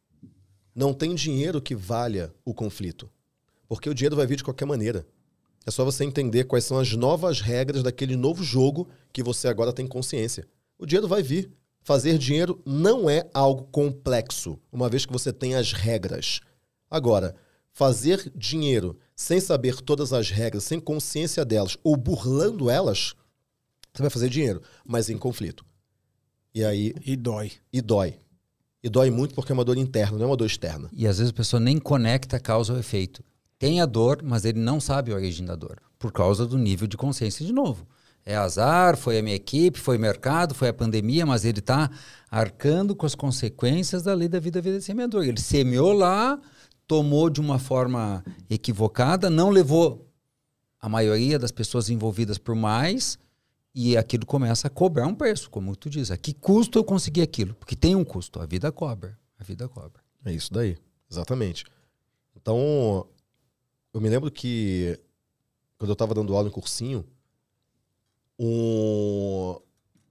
Não 0.73 0.93
tem 0.93 1.13
dinheiro 1.15 1.61
que 1.61 1.75
valha 1.75 2.33
o 2.43 2.53
conflito. 2.53 3.09
Porque 3.67 3.89
o 3.89 3.93
dinheiro 3.93 4.15
vai 4.15 4.27
vir 4.27 4.37
de 4.37 4.43
qualquer 4.43 4.65
maneira. 4.65 5.05
É 5.65 5.71
só 5.71 5.83
você 5.83 6.03
entender 6.03 6.45
quais 6.45 6.65
são 6.65 6.77
as 6.77 6.93
novas 6.93 7.41
regras 7.41 7.81
daquele 7.81 8.15
novo 8.15 8.43
jogo 8.43 8.87
que 9.11 9.23
você 9.23 9.47
agora 9.47 9.73
tem 9.73 9.87
consciência. 9.87 10.47
O 10.77 10.85
dinheiro 10.85 11.07
vai 11.07 11.23
vir. 11.23 11.51
Fazer 11.81 12.17
dinheiro 12.17 12.61
não 12.65 13.07
é 13.07 13.29
algo 13.31 13.65
complexo, 13.65 14.59
uma 14.71 14.89
vez 14.89 15.05
que 15.05 15.13
você 15.13 15.31
tem 15.31 15.53
as 15.53 15.71
regras. 15.71 16.41
Agora, 16.89 17.35
fazer 17.75 18.31
dinheiro 18.33 18.97
sem 19.13 19.39
saber 19.41 19.81
todas 19.81 20.13
as 20.13 20.29
regras, 20.31 20.63
sem 20.63 20.79
consciência 20.79 21.43
delas 21.43 21.77
ou 21.83 21.97
burlando 21.97 22.69
elas, 22.69 23.13
você 23.93 24.01
vai 24.01 24.09
fazer 24.09 24.29
dinheiro, 24.29 24.61
mas 24.85 25.09
em 25.09 25.17
conflito. 25.17 25.65
E 26.53 26.63
aí, 26.63 26.95
E 27.05 27.17
dói. 27.17 27.51
e 27.73 27.81
dói. 27.81 28.15
E 28.81 28.87
dói 28.89 29.11
muito 29.11 29.35
porque 29.35 29.51
é 29.51 29.53
uma 29.53 29.65
dor 29.65 29.77
interna, 29.77 30.17
não 30.17 30.23
é 30.25 30.27
uma 30.29 30.37
dor 30.37 30.45
externa. 30.45 30.89
E 30.93 31.05
às 31.05 31.17
vezes 31.17 31.31
a 31.31 31.35
pessoa 31.35 31.59
nem 31.59 31.77
conecta 31.77 32.37
a 32.37 32.39
causa 32.39 32.71
ao 32.71 32.79
efeito. 32.79 33.21
Tem 33.59 33.81
a 33.81 33.85
dor, 33.85 34.21
mas 34.23 34.45
ele 34.45 34.59
não 34.59 34.79
sabe 34.79 35.11
a 35.11 35.15
origem 35.15 35.45
da 35.45 35.55
dor, 35.55 35.81
por 35.99 36.13
causa 36.13 36.45
do 36.45 36.57
nível 36.57 36.87
de 36.87 36.95
consciência 36.95 37.45
de 37.45 37.51
novo. 37.51 37.85
É 38.25 38.35
azar, 38.37 38.95
foi 38.95 39.19
a 39.19 39.21
minha 39.21 39.35
equipe, 39.35 39.79
foi 39.79 39.97
o 39.97 39.99
mercado, 39.99 40.55
foi 40.55 40.69
a 40.69 40.73
pandemia, 40.73 41.25
mas 41.25 41.43
ele 41.43 41.59
está 41.59 41.89
arcando 42.31 42.95
com 42.95 43.05
as 43.05 43.15
consequências 43.15 44.01
da 44.01 44.13
lei 44.13 44.29
da 44.29 44.39
vida, 44.39 44.61
vida 44.61 44.79
semeador. 44.79 45.25
Ele 45.25 45.39
semeou 45.39 45.91
lá, 45.93 46.39
tomou 46.87 47.29
de 47.29 47.39
uma 47.39 47.59
forma 47.59 48.23
equivocada, 48.49 49.29
não 49.29 49.49
levou 49.49 50.09
a 50.79 50.87
maioria 50.87 51.39
das 51.39 51.51
pessoas 51.51 51.89
envolvidas 51.89 52.37
por 52.37 52.55
mais, 52.55 53.17
e 53.73 53.97
aquilo 53.97 54.25
começa 54.25 54.67
a 54.67 54.69
cobrar 54.69 55.07
um 55.07 55.15
preço, 55.15 55.49
como 55.49 55.75
tu 55.75 55.89
diz. 55.89 56.11
A 56.11 56.17
que 56.17 56.33
custo 56.33 56.79
eu 56.79 56.83
consegui 56.83 57.21
aquilo? 57.21 57.53
Porque 57.55 57.75
tem 57.75 57.95
um 57.95 58.05
custo, 58.05 58.39
a 58.39 58.45
vida 58.45 58.71
cobra. 58.71 59.19
A 59.37 59.43
vida 59.43 59.67
cobra. 59.67 60.01
É 60.23 60.31
isso 60.31 60.53
daí, 60.53 60.77
exatamente. 61.11 61.65
Então, 62.35 63.07
eu 63.93 63.99
me 63.99 64.07
lembro 64.07 64.31
que 64.31 64.99
quando 65.77 65.89
eu 65.89 65.93
estava 65.93 66.13
dando 66.13 66.35
aula 66.35 66.47
em 66.47 66.51
cursinho, 66.51 67.05
um, 68.39 69.57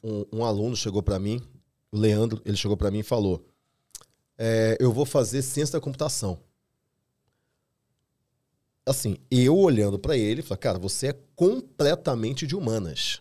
um, 0.02 0.24
um 0.32 0.44
aluno 0.44 0.76
chegou 0.76 1.02
para 1.02 1.18
mim, 1.18 1.40
o 1.90 1.98
Leandro, 1.98 2.42
ele 2.44 2.56
chegou 2.56 2.76
para 2.76 2.90
mim 2.90 2.98
e 2.98 3.04
falou: 3.04 3.46
é, 4.36 4.76
Eu 4.80 4.92
vou 4.92 5.06
fazer 5.06 5.42
ciência 5.42 5.74
da 5.74 5.80
computação. 5.80 6.40
Assim, 8.86 9.16
eu 9.30 9.56
olhando 9.56 9.98
para 9.98 10.16
ele, 10.16 10.42
falei: 10.42 10.60
Cara, 10.60 10.78
você 10.78 11.08
é 11.08 11.18
completamente 11.34 12.46
de 12.46 12.54
humanas. 12.54 13.20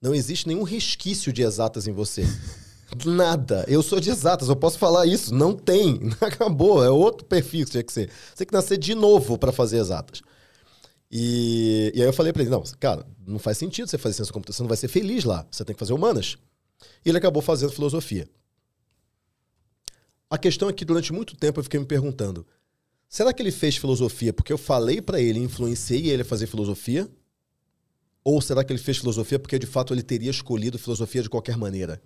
Não 0.00 0.14
existe 0.14 0.46
nenhum 0.46 0.62
resquício 0.62 1.32
de 1.32 1.42
exatas 1.42 1.86
em 1.86 1.92
você. 1.92 2.24
Nada. 3.04 3.64
Eu 3.68 3.82
sou 3.82 4.00
de 4.00 4.10
exatas, 4.10 4.48
eu 4.48 4.56
posso 4.56 4.78
falar 4.78 5.06
isso. 5.06 5.34
Não 5.34 5.54
tem. 5.54 6.00
Acabou. 6.20 6.82
É 6.84 6.90
outro 6.90 7.24
perfil 7.26 7.66
que 7.66 7.82
que 7.82 7.92
ser. 7.92 8.08
Você 8.08 8.36
tem 8.36 8.46
que 8.46 8.52
nascer 8.52 8.78
de 8.78 8.94
novo 8.94 9.36
para 9.36 9.52
fazer 9.52 9.78
exatas. 9.78 10.22
E, 11.10 11.92
e 11.94 12.00
aí 12.00 12.06
eu 12.06 12.12
falei 12.12 12.32
para 12.32 12.42
ele: 12.42 12.50
não, 12.50 12.62
cara, 12.78 13.04
não 13.26 13.38
faz 13.38 13.58
sentido 13.58 13.88
você 13.88 13.98
fazer 13.98 14.14
ciência 14.14 14.30
da 14.30 14.34
computação, 14.34 14.58
você 14.58 14.62
não 14.62 14.68
vai 14.68 14.76
ser 14.76 14.88
feliz 14.88 15.24
lá. 15.24 15.46
Você 15.50 15.64
tem 15.64 15.74
que 15.74 15.80
fazer 15.80 15.92
humanas. 15.92 16.38
E 17.04 17.08
ele 17.08 17.18
acabou 17.18 17.42
fazendo 17.42 17.72
filosofia. 17.72 18.28
A 20.28 20.38
questão 20.38 20.68
é 20.68 20.72
que 20.72 20.84
durante 20.84 21.12
muito 21.12 21.36
tempo 21.36 21.58
eu 21.58 21.64
fiquei 21.64 21.80
me 21.80 21.86
perguntando: 21.86 22.46
será 23.10 23.32
que 23.32 23.42
ele 23.42 23.50
fez 23.50 23.76
filosofia 23.76 24.32
porque 24.32 24.52
eu 24.52 24.56
falei 24.56 25.02
para 25.02 25.20
ele, 25.20 25.40
influenciei 25.40 26.08
ele 26.08 26.22
a 26.22 26.24
fazer 26.24 26.46
filosofia? 26.46 27.10
Ou 28.24 28.40
será 28.40 28.62
que 28.62 28.72
ele 28.72 28.80
fez 28.80 28.98
filosofia 28.98 29.38
porque 29.38 29.58
de 29.58 29.66
fato 29.66 29.92
ele 29.92 30.02
teria 30.02 30.30
escolhido 30.30 30.78
filosofia 30.78 31.22
de 31.22 31.28
qualquer 31.28 31.56
maneira? 31.58 32.00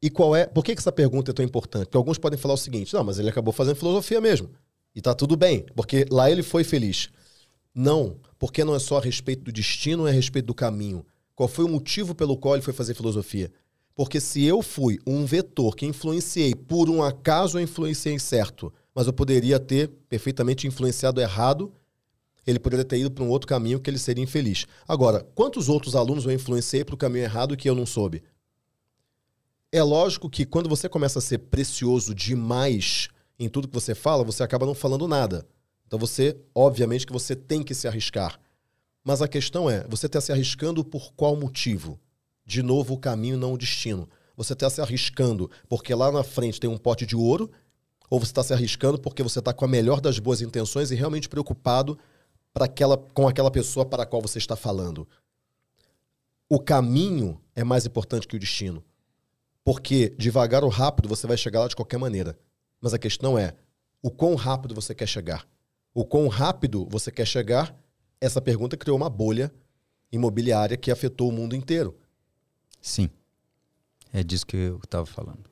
E 0.00 0.08
qual 0.08 0.36
é. 0.36 0.46
Por 0.46 0.64
que, 0.64 0.74
que 0.74 0.80
essa 0.80 0.92
pergunta 0.92 1.32
é 1.32 1.34
tão 1.34 1.44
importante? 1.44 1.86
Porque 1.86 1.96
alguns 1.96 2.18
podem 2.18 2.38
falar 2.38 2.54
o 2.54 2.58
seguinte: 2.58 2.94
não, 2.94 3.02
mas 3.02 3.18
ele 3.18 3.28
acabou 3.28 3.52
fazendo 3.52 3.76
filosofia 3.76 4.20
mesmo. 4.20 4.50
E 4.94 5.02
tá 5.02 5.14
tudo 5.14 5.36
bem, 5.36 5.66
porque 5.74 6.06
lá 6.10 6.30
ele 6.30 6.42
foi 6.42 6.62
feliz. 6.64 7.10
Não, 7.74 8.18
porque 8.38 8.64
não 8.64 8.74
é 8.74 8.78
só 8.78 8.98
a 8.98 9.00
respeito 9.00 9.44
do 9.44 9.52
destino, 9.52 10.06
é 10.06 10.10
a 10.10 10.14
respeito 10.14 10.46
do 10.46 10.54
caminho. 10.54 11.04
Qual 11.34 11.48
foi 11.48 11.64
o 11.64 11.68
motivo 11.68 12.14
pelo 12.14 12.36
qual 12.36 12.54
ele 12.54 12.62
foi 12.62 12.72
fazer 12.72 12.94
filosofia? 12.94 13.52
Porque 13.94 14.20
se 14.20 14.44
eu 14.44 14.62
fui 14.62 14.98
um 15.06 15.24
vetor 15.24 15.74
que 15.74 15.86
influenciei, 15.86 16.54
por 16.54 16.88
um 16.88 17.02
acaso 17.02 17.58
eu 17.58 17.62
influenciei 17.62 18.18
certo, 18.18 18.72
mas 18.98 19.06
eu 19.06 19.12
poderia 19.12 19.60
ter 19.60 19.86
perfeitamente 20.08 20.66
influenciado 20.66 21.20
errado, 21.20 21.72
ele 22.44 22.58
poderia 22.58 22.84
ter 22.84 22.98
ido 22.98 23.12
para 23.12 23.22
um 23.22 23.28
outro 23.28 23.46
caminho 23.46 23.78
que 23.78 23.88
ele 23.88 23.96
seria 23.96 24.24
infeliz. 24.24 24.66
Agora, 24.88 25.24
quantos 25.36 25.68
outros 25.68 25.94
alunos 25.94 26.24
eu 26.24 26.32
influenciei 26.32 26.84
para 26.84 26.96
o 26.96 26.98
caminho 26.98 27.22
errado 27.22 27.56
que 27.56 27.70
eu 27.70 27.76
não 27.76 27.86
soube? 27.86 28.24
É 29.70 29.80
lógico 29.84 30.28
que 30.28 30.44
quando 30.44 30.68
você 30.68 30.88
começa 30.88 31.20
a 31.20 31.22
ser 31.22 31.38
precioso 31.38 32.12
demais 32.12 33.08
em 33.38 33.48
tudo 33.48 33.68
que 33.68 33.74
você 33.74 33.94
fala, 33.94 34.24
você 34.24 34.42
acaba 34.42 34.66
não 34.66 34.74
falando 34.74 35.06
nada. 35.06 35.46
Então 35.86 35.96
você, 35.96 36.36
obviamente 36.52 37.06
que 37.06 37.12
você 37.12 37.36
tem 37.36 37.62
que 37.62 37.76
se 37.76 37.86
arriscar. 37.86 38.40
Mas 39.04 39.22
a 39.22 39.28
questão 39.28 39.70
é, 39.70 39.86
você 39.88 40.06
está 40.06 40.20
se 40.20 40.32
arriscando 40.32 40.84
por 40.84 41.12
qual 41.12 41.36
motivo? 41.36 42.00
De 42.44 42.64
novo, 42.64 42.94
o 42.94 42.98
caminho, 42.98 43.38
não 43.38 43.52
o 43.52 43.58
destino. 43.58 44.08
você 44.36 44.54
está 44.54 44.68
se 44.68 44.80
arriscando 44.80 45.48
porque 45.68 45.94
lá 45.94 46.10
na 46.10 46.24
frente 46.24 46.58
tem 46.58 46.68
um 46.68 46.76
pote 46.76 47.06
de 47.06 47.14
ouro, 47.14 47.48
ou 48.10 48.18
você 48.18 48.30
está 48.30 48.42
se 48.42 48.52
arriscando 48.52 48.98
porque 48.98 49.22
você 49.22 49.38
está 49.38 49.52
com 49.52 49.64
a 49.64 49.68
melhor 49.68 50.00
das 50.00 50.18
boas 50.18 50.40
intenções 50.40 50.90
e 50.90 50.94
realmente 50.94 51.28
preocupado 51.28 51.98
para 52.52 52.64
aquela, 52.64 52.96
com 52.96 53.28
aquela 53.28 53.50
pessoa 53.50 53.84
para 53.84 54.02
a 54.02 54.06
qual 54.06 54.22
você 54.22 54.38
está 54.38 54.56
falando. 54.56 55.06
O 56.48 56.58
caminho 56.58 57.40
é 57.54 57.62
mais 57.62 57.84
importante 57.84 58.26
que 58.26 58.36
o 58.36 58.38
destino. 58.38 58.82
Porque 59.62 60.14
devagar 60.18 60.64
ou 60.64 60.70
rápido 60.70 61.08
você 61.08 61.26
vai 61.26 61.36
chegar 61.36 61.60
lá 61.60 61.68
de 61.68 61.76
qualquer 61.76 61.98
maneira. 61.98 62.38
Mas 62.80 62.94
a 62.94 62.98
questão 62.98 63.38
é 63.38 63.54
o 64.02 64.10
quão 64.10 64.34
rápido 64.34 64.74
você 64.74 64.94
quer 64.94 65.06
chegar. 65.06 65.46
O 65.92 66.04
quão 66.04 66.28
rápido 66.28 66.86
você 66.90 67.10
quer 67.10 67.26
chegar, 67.26 67.76
essa 68.20 68.40
pergunta 68.40 68.76
criou 68.76 68.96
uma 68.96 69.10
bolha 69.10 69.52
imobiliária 70.10 70.76
que 70.76 70.90
afetou 70.90 71.28
o 71.28 71.32
mundo 71.32 71.54
inteiro. 71.54 71.94
Sim. 72.80 73.10
É 74.12 74.22
disso 74.22 74.46
que 74.46 74.56
eu 74.56 74.80
estava 74.82 75.04
falando. 75.04 75.47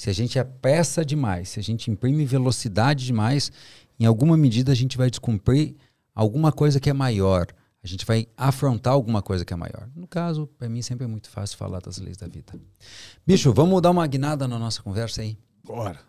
Se 0.00 0.08
a 0.08 0.14
gente 0.14 0.38
apressa 0.38 1.04
demais, 1.04 1.50
se 1.50 1.60
a 1.60 1.62
gente 1.62 1.90
imprime 1.90 2.24
velocidade 2.24 3.04
demais, 3.04 3.52
em 3.98 4.06
alguma 4.06 4.34
medida 4.34 4.72
a 4.72 4.74
gente 4.74 4.96
vai 4.96 5.10
descumprir 5.10 5.74
alguma 6.14 6.50
coisa 6.50 6.80
que 6.80 6.88
é 6.88 6.92
maior. 6.94 7.46
A 7.84 7.86
gente 7.86 8.06
vai 8.06 8.26
afrontar 8.34 8.94
alguma 8.94 9.20
coisa 9.20 9.44
que 9.44 9.52
é 9.52 9.56
maior. 9.56 9.90
No 9.94 10.08
caso, 10.08 10.46
para 10.56 10.70
mim 10.70 10.80
sempre 10.80 11.04
é 11.04 11.06
muito 11.06 11.28
fácil 11.28 11.58
falar 11.58 11.80
das 11.80 11.98
leis 11.98 12.16
da 12.16 12.26
vida. 12.26 12.58
Bicho, 13.26 13.52
vamos 13.52 13.82
dar 13.82 13.90
uma 13.90 14.06
guinada 14.06 14.48
na 14.48 14.58
nossa 14.58 14.82
conversa 14.82 15.20
aí? 15.20 15.36
Bora. 15.62 16.00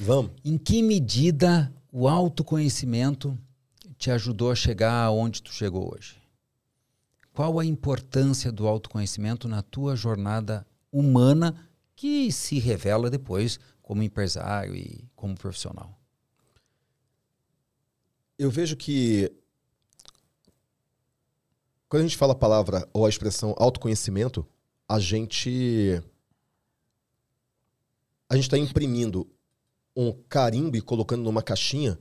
Vamos. 0.00 0.32
Em 0.44 0.58
que 0.58 0.82
medida 0.82 1.72
o 1.92 2.08
autoconhecimento 2.08 3.38
te 3.96 4.10
ajudou 4.10 4.50
a 4.50 4.56
chegar 4.56 5.00
aonde 5.00 5.44
tu 5.44 5.52
chegou 5.52 5.94
hoje? 5.94 6.20
Qual 7.32 7.60
a 7.60 7.64
importância 7.64 8.50
do 8.50 8.66
autoconhecimento 8.66 9.46
na 9.46 9.62
tua 9.62 9.94
jornada 9.94 10.66
humana 10.90 11.54
que 12.02 12.32
se 12.32 12.58
revela 12.58 13.08
depois 13.08 13.60
como 13.80 14.02
empresário 14.02 14.74
e 14.74 15.08
como 15.14 15.36
profissional? 15.36 15.96
Eu 18.36 18.50
vejo 18.50 18.76
que 18.76 19.32
quando 21.88 22.00
a 22.00 22.06
gente 22.08 22.16
fala 22.16 22.32
a 22.32 22.36
palavra 22.36 22.88
ou 22.92 23.06
a 23.06 23.08
expressão 23.08 23.54
autoconhecimento, 23.56 24.44
a 24.88 24.98
gente 24.98 26.02
a 28.28 28.34
gente 28.34 28.46
está 28.46 28.58
imprimindo 28.58 29.30
um 29.94 30.12
carimbo 30.28 30.76
e 30.76 30.82
colocando 30.82 31.22
numa 31.22 31.40
caixinha 31.40 31.96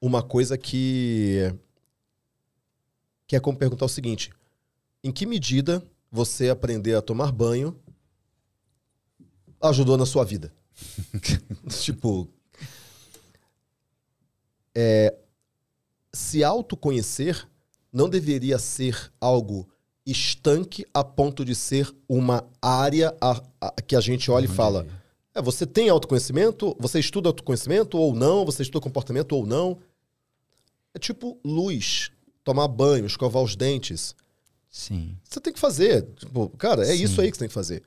uma 0.00 0.22
coisa 0.22 0.56
que 0.56 1.52
que 3.26 3.34
é 3.34 3.40
como 3.40 3.58
perguntar 3.58 3.86
o 3.86 3.88
seguinte: 3.88 4.30
em 5.02 5.10
que 5.10 5.26
medida 5.26 5.84
você 6.12 6.48
aprender 6.48 6.94
a 6.94 7.02
tomar 7.02 7.32
banho 7.32 7.76
ajudou 9.60 9.96
na 9.96 10.06
sua 10.06 10.24
vida? 10.24 10.52
tipo, 11.80 12.28
é, 14.74 15.14
se 16.12 16.44
autoconhecer 16.44 17.48
não 17.92 18.08
deveria 18.08 18.58
ser 18.58 19.10
algo 19.20 19.68
estanque 20.04 20.86
a 20.94 21.02
ponto 21.02 21.44
de 21.44 21.54
ser 21.54 21.92
uma 22.08 22.46
área 22.60 23.16
a, 23.20 23.42
a, 23.60 23.70
que 23.82 23.96
a 23.96 24.00
gente 24.00 24.30
olha 24.30 24.44
e 24.44 24.48
fala: 24.48 24.86
é, 25.34 25.42
você 25.42 25.66
tem 25.66 25.88
autoconhecimento? 25.88 26.76
Você 26.78 27.00
estuda 27.00 27.28
autoconhecimento 27.28 27.98
ou 27.98 28.14
não? 28.14 28.44
Você 28.44 28.62
estuda 28.62 28.82
comportamento 28.82 29.32
ou 29.32 29.46
não? 29.46 29.78
É 30.94 30.98
tipo 30.98 31.38
luz, 31.44 32.10
tomar 32.44 32.68
banho, 32.68 33.06
escovar 33.06 33.42
os 33.42 33.56
dentes. 33.56 34.14
Sim. 34.70 35.16
Você 35.24 35.40
tem 35.40 35.52
que 35.52 35.58
fazer. 35.58 36.06
Tipo, 36.16 36.48
cara, 36.50 36.82
é 36.82 36.94
Sim. 36.94 37.02
isso 37.02 37.20
aí 37.20 37.30
que 37.30 37.36
você 37.36 37.40
tem 37.40 37.48
que 37.48 37.54
fazer. 37.54 37.82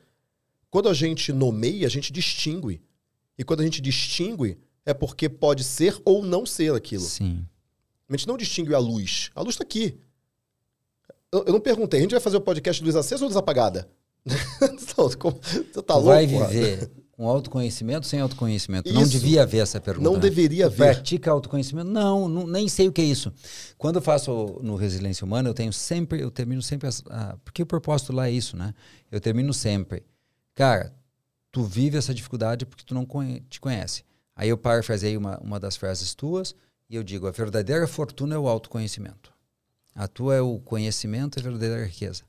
Quando 0.70 0.90
a 0.90 0.94
gente 0.94 1.32
nomeia, 1.34 1.88
a 1.88 1.90
gente 1.90 2.12
distingue. 2.12 2.82
E 3.38 3.44
quando 3.44 3.62
a 3.62 3.64
gente 3.64 3.82
distingue, 3.82 4.58
é 4.86 4.94
porque 4.94 5.28
pode 5.30 5.64
ser 5.64 6.00
ou 6.06 6.24
não 6.24 6.46
ser 6.46 6.74
aquilo. 6.74 7.04
Sim. 7.04 7.46
A 8.10 8.16
gente 8.16 8.28
não 8.28 8.38
distingue 8.38 8.74
a 8.74 8.80
luz. 8.80 9.30
A 9.36 9.42
luz 9.42 9.56
está 9.56 9.64
aqui. 9.64 9.98
Eu, 11.32 11.46
eu 11.46 11.54
não 11.54 11.60
perguntei, 11.60 12.00
a 12.00 12.02
gente 12.04 12.12
vai 12.12 12.20
fazer 12.20 12.38
o 12.38 12.42
podcast 12.42 12.82
de 12.82 12.86
luz 12.86 12.96
acesa 12.96 13.24
ou 13.24 13.28
luz 13.30 13.38
apagada? 13.38 13.88
Não, 14.28 15.08
Você 15.08 15.82
tá 15.84 15.94
louco? 15.96 16.10
vai 16.10 16.26
viver 16.28 16.92
com 17.12 17.28
autoconhecimento 17.28 18.06
sem 18.06 18.20
autoconhecimento? 18.20 18.92
Não 18.92 19.04
Isso. 19.04 19.12
devia 19.12 19.44
haver 19.44 19.60
essa 19.62 19.80
pergunta. 19.80 20.04
Não 20.04 20.16
né? 20.16 20.20
deveria 20.22 20.66
haver. 20.66 20.96
Pratica 20.96 21.32
autoconhecimento? 21.32 21.90
Não, 21.90 22.28
não, 22.28 22.46
nem 22.46 22.68
sei 22.68 22.88
o 22.88 22.92
que 22.92 23.02
é 23.02 23.06
isso. 23.06 23.32
Quando 23.78 23.96
eu 23.96 24.02
faço 24.02 24.60
no 24.62 24.76
Resiliência 24.76 25.24
Humana, 25.24 25.48
eu 25.50 25.54
tenho 25.54 25.72
sempre, 25.72 26.22
eu 26.22 26.30
termino 26.30 26.62
sempre, 26.62 26.88
as, 26.88 27.02
a- 27.10 27.38
porque 27.46 27.64
o 27.64 27.66
propósito 27.66 28.12
lá 28.12 28.28
é 28.28 28.32
isso, 28.32 28.58
né? 28.58 28.74
Eu 29.12 29.22
termino 29.22 29.54
sempre. 29.54 30.04
Cara, 30.60 30.94
tu 31.54 31.64
vive 31.64 31.98
essa 31.98 32.14
dificuldade 32.14 32.66
porque 32.66 32.84
tu 32.84 32.94
não 32.94 33.06
conhe- 33.06 33.40
te 33.50 33.62
conhece. 33.62 34.04
Aí 34.36 34.50
eu 34.50 34.58
parafraseei 34.58 35.16
uma, 35.16 35.38
uma 35.40 35.58
das 35.58 35.78
frases 35.78 36.14
tuas 36.14 36.54
e 36.90 36.98
eu 36.98 37.02
digo, 37.02 37.28
a 37.28 37.32
verdadeira 37.32 37.88
fortuna 37.88 38.36
é 38.36 38.38
o 38.38 38.46
autoconhecimento. 38.46 39.32
A 39.96 40.06
tua 40.06 40.36
é 40.36 40.42
o 40.42 40.60
conhecimento 40.60 41.38
e 41.38 41.40
a 41.40 41.44
verdadeira 41.44 41.86
riqueza. 41.86 42.24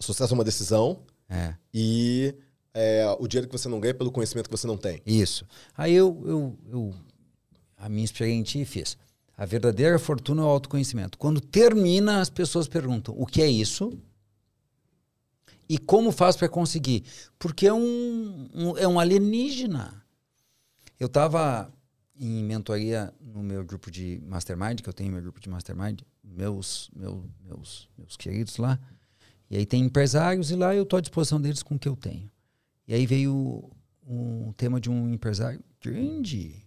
Sucesso 0.00 0.32
é 0.32 0.34
uma 0.34 0.44
decisão 0.44 1.02
É. 1.28 1.54
e 1.74 2.34
é, 2.72 3.04
o 3.20 3.28
dinheiro 3.28 3.48
que 3.50 3.58
você 3.58 3.68
não 3.68 3.78
ganha 3.78 3.90
é 3.90 3.94
pelo 3.94 4.10
conhecimento 4.10 4.48
que 4.48 4.56
você 4.56 4.66
não 4.66 4.78
tem. 4.78 5.02
Isso. 5.04 5.46
Aí 5.76 5.92
eu, 5.92 6.22
eu, 6.24 6.58
eu 6.70 6.94
a 7.76 7.86
minha 7.90 8.04
experiência 8.06 8.58
e 8.58 8.64
fiz. 8.64 8.96
A 9.36 9.44
verdadeira 9.44 9.98
fortuna 9.98 10.40
é 10.40 10.44
o 10.46 10.48
autoconhecimento. 10.48 11.18
Quando 11.18 11.38
termina, 11.38 12.22
as 12.22 12.30
pessoas 12.30 12.66
perguntam: 12.66 13.14
o 13.18 13.26
que 13.26 13.42
é 13.42 13.46
isso? 13.46 13.92
E 15.74 15.78
como 15.78 16.12
faz 16.12 16.36
para 16.36 16.48
conseguir? 16.48 17.02
Porque 17.36 17.66
é 17.66 17.74
um, 17.74 18.48
um- 18.54 18.78
é 18.78 18.86
um 18.86 19.00
alienígena. 19.00 20.04
Eu 21.00 21.08
estava 21.08 21.68
em 22.16 22.44
mentoria 22.44 23.12
no 23.20 23.42
meu 23.42 23.64
grupo 23.64 23.90
de 23.90 24.20
mastermind, 24.24 24.80
que 24.82 24.88
eu 24.88 24.92
tenho 24.92 25.10
meu 25.12 25.20
grupo 25.20 25.40
de 25.40 25.48
mastermind, 25.48 26.02
meus, 26.22 26.88
meu, 26.94 27.28
meus, 27.44 27.88
meus 27.98 28.16
queridos 28.16 28.56
lá. 28.56 28.78
E 29.50 29.56
aí 29.56 29.66
tem 29.66 29.82
empresários 29.82 30.52
e 30.52 30.54
lá 30.54 30.72
eu 30.76 30.84
estou 30.84 30.96
à 30.96 31.00
disposição 31.00 31.40
deles 31.40 31.60
com 31.60 31.74
o 31.74 31.78
que 31.78 31.88
eu 31.88 31.96
tenho. 31.96 32.30
E 32.86 32.94
aí 32.94 33.04
veio 33.04 33.68
um 34.06 34.52
tema 34.52 34.80
de 34.80 34.88
um 34.88 35.12
empresário 35.12 35.60
grande. 35.82 36.64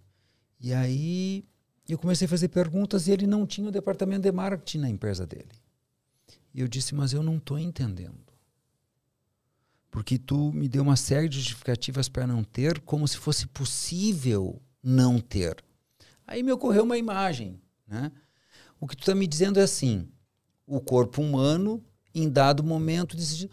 E 0.60 0.74
aí 0.74 1.46
eu 1.88 1.98
comecei 1.98 2.26
a 2.26 2.30
fazer 2.30 2.50
perguntas 2.50 3.08
e 3.08 3.12
ele 3.12 3.26
não 3.26 3.48
tinha 3.48 3.70
o 3.70 3.72
departamento 3.72 4.24
de 4.24 4.32
marketing 4.34 4.80
na 4.80 4.90
empresa 4.90 5.26
dele. 5.26 5.48
E 6.54 6.60
eu 6.60 6.68
disse, 6.68 6.94
mas 6.94 7.14
eu 7.14 7.24
não 7.24 7.38
estou 7.38 7.58
entendendo. 7.58 8.27
Porque 9.98 10.20
tu 10.20 10.52
me 10.54 10.70
deu 10.70 10.84
uma 10.84 10.96
série 10.96 11.28
de 11.28 11.40
justificativas 11.40 12.08
para 12.08 12.28
não 12.28 12.44
ter, 12.44 12.80
como 12.82 13.08
se 13.08 13.18
fosse 13.18 13.48
possível 13.48 14.62
não 14.84 15.20
ter. 15.20 15.58
Aí 16.28 16.44
me 16.44 16.52
ocorreu 16.52 16.84
uma 16.84 17.00
imagem. 17.00 17.60
Né? 17.88 18.12
O 18.80 18.88
que 18.88 18.96
tu 18.96 19.00
está 19.00 19.16
me 19.16 19.26
dizendo 19.26 19.60
é 19.60 19.64
assim: 19.64 20.08
o 20.68 20.80
corpo 20.80 21.20
humano, 21.20 21.84
em 22.14 22.30
dado 22.30 22.64
momento, 22.64 23.18
decide: 23.18 23.50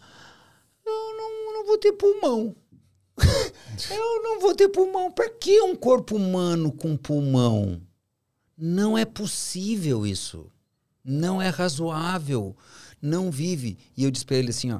eu 0.85 1.17
não, 1.17 1.53
não 1.53 1.65
vou 1.65 1.79
ter 1.79 1.93
pulmão. 1.93 2.55
eu 3.89 4.21
não 4.21 4.39
vou 4.39 4.53
ter 4.53 4.69
pulmão. 4.69 5.11
Para 5.11 5.31
que 5.31 5.59
um 5.61 5.75
corpo 5.75 6.15
humano 6.15 6.71
com 6.71 6.95
pulmão? 6.95 7.81
Não 8.55 8.95
é 8.95 9.03
possível 9.03 10.05
isso. 10.05 10.51
Não 11.03 11.41
é 11.41 11.49
razoável. 11.49 12.55
Não 13.01 13.31
vive. 13.31 13.79
E 13.97 14.03
eu 14.03 14.11
disse 14.11 14.27
para 14.27 14.37
ele 14.37 14.51
assim: 14.51 14.71
ó, 14.71 14.79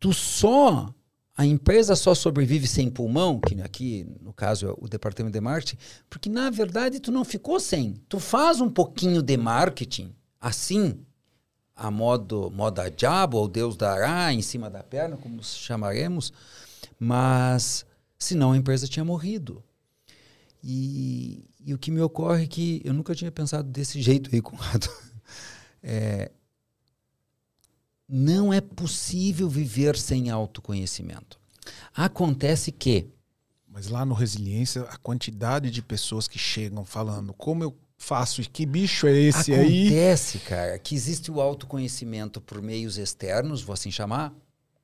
tu 0.00 0.12
só. 0.12 0.92
A 1.36 1.46
empresa 1.46 1.96
só 1.96 2.14
sobrevive 2.14 2.66
sem 2.66 2.90
pulmão, 2.90 3.40
que 3.40 3.62
aqui 3.62 4.06
no 4.20 4.30
caso 4.30 4.66
é 4.66 4.74
o 4.76 4.88
departamento 4.88 5.32
de 5.32 5.40
marketing, 5.40 5.78
porque 6.10 6.28
na 6.28 6.50
verdade 6.50 7.00
tu 7.00 7.10
não 7.10 7.24
ficou 7.24 7.58
sem. 7.58 7.94
Tu 8.08 8.18
faz 8.18 8.60
um 8.60 8.68
pouquinho 8.68 9.22
de 9.22 9.36
marketing 9.38 10.14
assim, 10.38 10.98
a 11.74 11.90
modo 11.90 12.50
moda 12.50 12.90
diabo 12.90 13.38
ou 13.38 13.48
Deus 13.48 13.74
dará 13.74 14.32
em 14.34 14.42
cima 14.42 14.68
da 14.68 14.82
perna, 14.82 15.16
como 15.16 15.42
chamaremos, 15.42 16.30
mas 16.98 17.86
senão 18.18 18.52
a 18.52 18.56
empresa 18.56 18.86
tinha 18.86 19.04
morrido. 19.04 19.64
E, 20.62 21.42
e 21.64 21.72
o 21.72 21.78
que 21.78 21.90
me 21.90 22.02
ocorre 22.02 22.44
é 22.44 22.46
que 22.46 22.82
eu 22.84 22.92
nunca 22.92 23.14
tinha 23.14 23.32
pensado 23.32 23.68
desse 23.68 24.00
jeito 24.02 24.28
aí, 24.32 24.40
Conrado. 24.42 24.90
É, 25.82 26.30
não 28.10 28.52
é 28.52 28.60
possível 28.60 29.48
viver 29.48 29.96
sem 29.96 30.30
autoconhecimento. 30.30 31.38
Acontece 31.94 32.72
que 32.72 33.08
Mas 33.68 33.86
lá 33.86 34.04
no 34.04 34.14
Resiliência, 34.14 34.82
a 34.82 34.96
quantidade 34.96 35.70
de 35.70 35.80
pessoas 35.80 36.26
que 36.26 36.38
chegam 36.38 36.84
falando 36.84 37.32
como 37.32 37.62
eu 37.62 37.76
faço 37.96 38.40
e 38.40 38.46
que 38.46 38.66
bicho 38.66 39.06
é 39.06 39.12
esse 39.12 39.54
aí. 39.54 39.86
acontece, 39.86 40.38
cara, 40.40 40.78
que 40.78 40.94
existe 40.94 41.30
o 41.30 41.40
autoconhecimento 41.40 42.40
por 42.40 42.60
meios 42.60 42.98
externos, 42.98 43.62
vou 43.62 43.74
assim 43.74 43.90
chamar, 43.90 44.34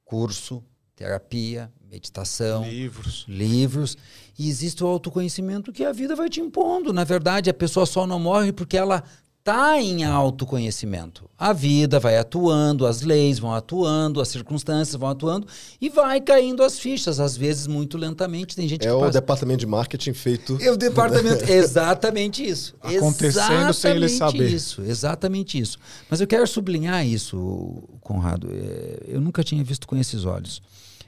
curso, 0.04 0.62
terapia, 0.94 1.72
meditação, 1.90 2.68
Livros. 2.68 3.24
livros, 3.26 3.96
e 4.38 4.48
existe 4.48 4.84
o 4.84 4.86
autoconhecimento 4.86 5.72
que 5.72 5.84
a 5.84 5.92
vida 5.92 6.14
vai 6.14 6.28
te 6.28 6.40
impondo. 6.40 6.92
Na 6.92 7.04
verdade, 7.04 7.50
a 7.50 7.54
pessoa 7.54 7.86
só 7.86 8.06
não 8.06 8.20
morre 8.20 8.52
porque 8.52 8.76
ela 8.76 9.02
está 9.47 9.80
em 9.80 10.03
autoconhecimento. 10.03 11.30
A 11.38 11.53
vida 11.53 12.01
vai 12.01 12.18
atuando, 12.18 12.84
as 12.84 13.03
leis 13.03 13.38
vão 13.38 13.55
atuando, 13.55 14.20
as 14.20 14.26
circunstâncias 14.26 14.97
vão 14.99 15.09
atuando 15.09 15.47
e 15.80 15.88
vai 15.88 16.20
caindo 16.20 16.64
as 16.64 16.80
fichas, 16.80 17.20
às 17.20 17.36
vezes 17.36 17.68
muito 17.68 17.97
lentamente. 17.97 18.57
Tem 18.57 18.66
gente 18.66 18.82
É 18.82 18.90
que 18.90 18.92
o 18.92 18.99
passa... 18.99 19.12
departamento 19.12 19.61
de 19.61 19.66
marketing 19.66 20.14
feito. 20.14 20.59
É 20.61 20.72
o 20.72 20.76
departamento. 20.76 21.44
exatamente 21.49 22.44
isso. 22.44 22.74
Acontecendo 22.80 23.72
sem 23.72 23.92
ele 23.92 24.07
Exatamente 24.07 24.18
saber. 24.18 24.49
Isso, 24.53 24.82
exatamente 24.82 25.59
isso. 25.61 25.78
Mas 26.11 26.20
eu 26.20 26.26
quero 26.26 26.47
sublinhar 26.47 27.07
isso, 27.07 27.84
Conrado. 28.01 28.49
É, 28.53 29.05
Eu 29.07 29.20
nunca 29.20 29.44
tinha 29.44 29.62
visto 29.62 29.86
com 29.86 29.97
esses 29.97 30.24
olhos. 30.24 30.61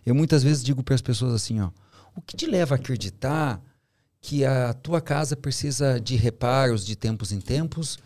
Eu 0.07 0.15
muitas 0.15 0.45
vezes 0.45 0.63
digo 0.63 0.85
para 0.85 0.95
as 0.95 1.03
pessoas 1.03 1.35
assim, 1.35 1.61
ó, 1.61 1.71
o 2.15 2.23
que 2.23 2.37
te 2.37 2.47
leva 2.47 2.77
a 2.77 2.79
acreditar 2.79 3.61
que 4.21 4.45
a 4.45 4.73
tua 4.75 5.01
casa 5.01 5.37
precisa 5.37 5.99
de 6.01 6.15
reparos 6.17 6.87
de 6.87 6.95
tempos 6.95 7.33
em 7.33 7.41
tempos 7.41 7.99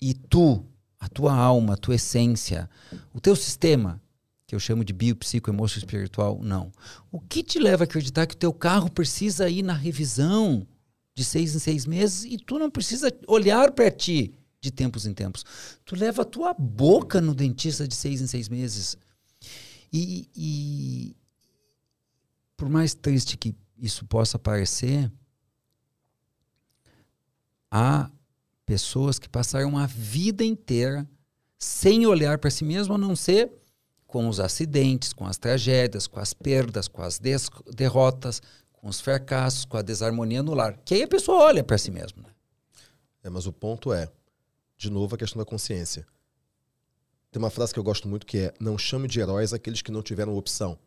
e 0.00 0.14
tu, 0.14 0.64
a 0.98 1.08
tua 1.08 1.34
alma, 1.34 1.74
a 1.74 1.76
tua 1.76 1.94
essência, 1.94 2.68
o 3.12 3.20
teu 3.20 3.34
sistema, 3.36 4.00
que 4.46 4.54
eu 4.54 4.60
chamo 4.60 4.84
de 4.84 4.92
biopsico, 4.92 5.50
emoção 5.50 5.78
espiritual, 5.78 6.40
não. 6.42 6.70
O 7.10 7.20
que 7.20 7.42
te 7.42 7.58
leva 7.58 7.82
a 7.82 7.86
acreditar 7.86 8.26
que 8.26 8.34
o 8.34 8.38
teu 8.38 8.52
carro 8.52 8.90
precisa 8.90 9.48
ir 9.48 9.62
na 9.62 9.72
revisão 9.72 10.66
de 11.14 11.24
seis 11.24 11.54
em 11.54 11.58
seis 11.58 11.86
meses 11.86 12.24
e 12.24 12.38
tu 12.38 12.58
não 12.58 12.70
precisa 12.70 13.12
olhar 13.26 13.72
para 13.72 13.90
ti 13.90 14.34
de 14.60 14.70
tempos 14.70 15.04
em 15.06 15.12
tempos? 15.12 15.44
Tu 15.84 15.96
leva 15.96 16.22
a 16.22 16.24
tua 16.24 16.54
boca 16.54 17.20
no 17.20 17.34
dentista 17.34 17.88
de 17.88 17.94
seis 17.94 18.20
em 18.20 18.26
seis 18.26 18.48
meses. 18.48 18.96
E, 19.92 20.28
e 20.36 21.16
por 22.56 22.68
mais 22.68 22.94
triste 22.94 23.36
que 23.36 23.54
isso 23.78 24.06
possa 24.06 24.38
parecer, 24.38 25.10
há 27.70 28.10
pessoas 28.66 29.18
que 29.18 29.28
passaram 29.28 29.78
a 29.78 29.86
vida 29.86 30.44
inteira 30.44 31.08
sem 31.58 32.04
olhar 32.04 32.38
para 32.38 32.50
si 32.50 32.64
mesmo, 32.64 32.94
a 32.94 32.98
não 32.98 33.16
ser 33.16 33.50
com 34.06 34.28
os 34.28 34.40
acidentes, 34.40 35.12
com 35.12 35.24
as 35.24 35.38
tragédias, 35.38 36.06
com 36.06 36.20
as 36.20 36.34
perdas, 36.34 36.88
com 36.88 37.02
as 37.02 37.18
derrotas, 37.74 38.42
com 38.72 38.88
os 38.88 39.00
fracassos, 39.00 39.64
com 39.64 39.76
a 39.76 39.82
desarmonia 39.82 40.42
no 40.42 40.52
lar. 40.52 40.78
Que 40.84 40.94
aí 40.94 41.02
a 41.04 41.08
pessoa 41.08 41.44
olha 41.44 41.64
para 41.64 41.78
si 41.78 41.90
mesma. 41.90 42.22
Né? 42.22 42.30
É, 43.24 43.30
mas 43.30 43.46
o 43.46 43.52
ponto 43.52 43.92
é, 43.92 44.08
de 44.76 44.90
novo, 44.90 45.14
a 45.14 45.18
questão 45.18 45.38
da 45.38 45.44
consciência. 45.44 46.06
Tem 47.30 47.42
uma 47.42 47.50
frase 47.50 47.72
que 47.72 47.78
eu 47.78 47.84
gosto 47.84 48.08
muito 48.08 48.26
que 48.26 48.38
é: 48.38 48.54
não 48.60 48.78
chame 48.78 49.08
de 49.08 49.20
heróis 49.20 49.52
aqueles 49.52 49.82
que 49.82 49.90
não 49.90 50.02
tiveram 50.02 50.36
opção. 50.36 50.78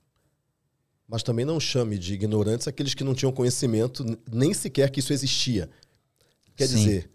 Mas 1.07 1.23
também 1.23 1.43
não 1.43 1.59
chame 1.59 1.97
de 1.97 2.13
ignorantes 2.13 2.67
aqueles 2.67 2.93
que 2.93 3.03
não 3.03 3.15
tinham 3.15 3.31
conhecimento, 3.31 4.05
nem 4.31 4.53
sequer 4.53 4.91
que 4.91 4.99
isso 4.99 5.11
existia. 5.11 5.69
Quer 6.55 6.67
Sim. 6.67 6.75
dizer, 6.75 7.11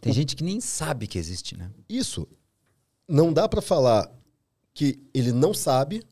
Tem 0.00 0.12
gente 0.12 0.34
que 0.34 0.42
nem 0.42 0.60
sabe 0.60 1.06
que 1.06 1.18
existe, 1.18 1.56
né? 1.56 1.70
isso 1.88 2.26
não 3.10 3.32
dá 3.32 3.48
pra 3.48 3.60
falar 3.60 4.10
que 4.72 5.00
ele 5.12 5.32
não 5.32 5.52
sabe 5.52 6.02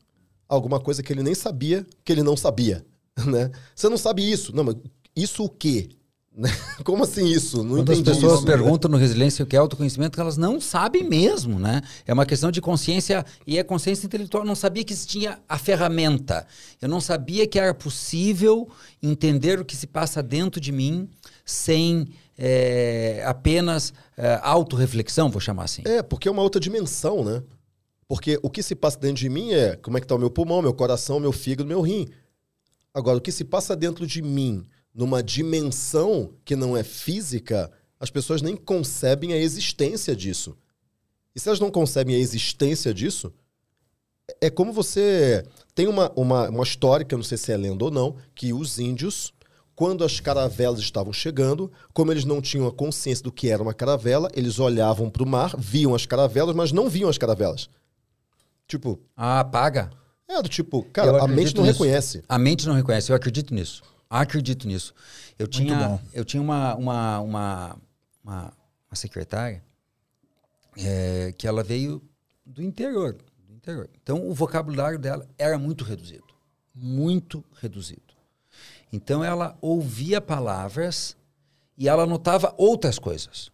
alguma 0.47 0.79
coisa 0.79 1.01
que 1.01 1.13
ele 1.13 1.23
nem 1.23 1.33
sabia 1.33 1.87
que 2.03 2.11
ele 2.11 2.21
não 2.21 2.35
sabia, 2.35 2.85
né? 3.25 3.49
Você 3.73 3.87
não 3.87 3.97
sabe 3.97 4.29
isso, 4.29 4.53
não, 4.53 4.65
mas 4.65 4.75
isso 5.15 5.45
o 5.45 5.49
quê? 5.49 5.89
Né? 6.39 6.49
Como 6.85 7.03
assim 7.03 7.25
isso? 7.25 7.63
Não 7.63 7.77
Quando 7.77 7.91
as 7.91 8.01
pessoas 8.01 8.33
isso, 8.35 8.45
né? 8.45 8.53
perguntam 8.53 8.89
no 8.89 8.95
Resiliência 8.95 9.43
o 9.43 9.45
que 9.45 9.57
é 9.57 9.59
autoconhecimento, 9.59 10.21
elas 10.21 10.37
não 10.37 10.61
sabem 10.61 11.03
mesmo, 11.03 11.59
né? 11.59 11.81
É 12.05 12.13
uma 12.13 12.25
questão 12.25 12.49
de 12.49 12.61
consciência 12.61 13.25
e 13.45 13.57
é 13.57 13.63
consciência 13.63 14.05
intelectual. 14.05 14.43
Eu 14.43 14.47
não 14.47 14.55
sabia 14.55 14.85
que 14.85 14.93
existia 14.93 15.37
a 15.49 15.57
ferramenta. 15.57 16.47
Eu 16.81 16.87
não 16.87 17.01
sabia 17.01 17.45
que 17.45 17.59
era 17.59 17.73
possível 17.73 18.69
entender 19.03 19.59
o 19.59 19.65
que 19.65 19.75
se 19.75 19.85
passa 19.85 20.23
dentro 20.23 20.61
de 20.61 20.71
mim 20.71 21.09
sem 21.43 22.07
eh, 22.41 23.21
apenas 23.25 23.93
eh, 24.15 24.39
autorreflexão, 24.41 25.29
vou 25.29 25.41
chamar 25.41 25.65
assim. 25.65 25.81
É, 25.85 26.01
porque 26.01 26.29
é 26.29 26.31
uma 26.31 26.41
outra 26.41 26.61
dimensão, 26.61 27.21
né? 27.23 27.43
Porque 28.07 28.39
o 28.41 28.49
que 28.49 28.63
se 28.63 28.73
passa 28.73 28.97
dentro 28.97 29.17
de 29.17 29.29
mim 29.29 29.51
é 29.51 29.75
como 29.75 29.97
é 29.97 30.01
que 30.01 30.07
tá 30.07 30.15
o 30.15 30.19
meu 30.19 30.31
pulmão, 30.31 30.61
meu 30.61 30.73
coração, 30.73 31.19
meu 31.19 31.33
fígado, 31.33 31.67
meu 31.67 31.81
rim. 31.81 32.07
Agora, 32.93 33.17
o 33.17 33.21
que 33.21 33.31
se 33.31 33.43
passa 33.43 33.75
dentro 33.75 34.07
de 34.07 34.21
mim, 34.21 34.65
numa 34.93 35.21
dimensão 35.21 36.33
que 36.45 36.55
não 36.55 36.77
é 36.77 36.83
física, 36.83 37.69
as 37.99 38.09
pessoas 38.09 38.41
nem 38.41 38.55
concebem 38.55 39.33
a 39.33 39.37
existência 39.37 40.15
disso. 40.15 40.57
E 41.35 41.39
se 41.39 41.49
elas 41.49 41.59
não 41.59 41.69
concebem 41.69 42.15
a 42.15 42.19
existência 42.19 42.93
disso, 42.93 43.33
é 44.39 44.49
como 44.49 44.71
você. 44.71 45.45
Tem 45.75 45.87
uma, 45.87 46.11
uma, 46.15 46.49
uma 46.49 46.63
história, 46.63 47.05
que 47.05 47.13
eu 47.13 47.17
não 47.17 47.23
sei 47.23 47.37
se 47.37 47.51
é 47.51 47.57
lenda 47.57 47.83
ou 47.83 47.91
não, 47.91 48.15
que 48.33 48.53
os 48.53 48.79
índios, 48.79 49.33
quando 49.79 50.03
as 50.03 50.19
caravelas 50.19 50.81
estavam 50.81 51.13
chegando, 51.13 51.71
como 51.93 52.11
eles 52.11 52.25
não 52.25 52.41
tinham 52.41 52.67
a 52.67 52.71
consciência 52.71 53.23
do 53.23 53.31
que 53.31 53.47
era 53.47 53.63
uma 53.63 53.73
caravela, 53.73 54.29
eles 54.33 54.59
olhavam 54.59 55.09
para 55.09 55.23
o 55.23 55.25
mar, 55.25 55.55
viam 55.57 55.95
as 55.95 56.05
caravelas, 56.05 56.53
mas 56.53 56.73
não 56.73 56.89
viam 56.89 57.09
as 57.09 57.17
caravelas. 57.17 57.69
Tipo, 58.67 58.99
Ah, 59.15 59.41
paga. 59.41 59.89
é 60.27 60.41
do 60.41 60.49
tipo, 60.49 60.83
cara, 60.91 61.23
a 61.23 61.27
mente 61.29 61.55
não 61.55 61.63
nisso. 61.63 61.81
reconhece. 61.81 62.21
A 62.27 62.37
mente 62.37 62.67
não 62.67 62.73
reconhece, 62.75 63.09
eu 63.09 63.15
acredito 63.15 63.53
nisso. 63.53 63.81
Acredito 64.09 64.67
nisso. 64.67 64.93
Eu 65.39 65.47
tinha, 65.47 65.77
bom. 65.87 65.99
eu 66.13 66.25
tinha 66.25 66.41
uma, 66.43 66.75
uma, 66.75 67.19
uma, 67.21 67.77
uma, 68.21 68.41
uma 68.91 68.95
secretária 68.95 69.63
é, 70.77 71.33
que 71.37 71.47
ela 71.47 71.63
veio 71.63 72.01
do 72.45 72.61
interior, 72.61 73.15
do 73.47 73.53
interior. 73.53 73.89
Então 74.03 74.27
o 74.29 74.33
vocabulário 74.33 74.99
dela 74.99 75.25
era 75.37 75.57
muito 75.57 75.85
reduzido. 75.85 76.25
Muito 76.75 77.45
reduzido. 77.61 78.08
Então 78.91 79.23
ela 79.23 79.57
ouvia 79.61 80.19
palavras 80.19 81.15
e 81.77 81.87
ela 81.87 82.03
anotava 82.03 82.53
outras 82.57 82.97
coisas. 82.99 83.51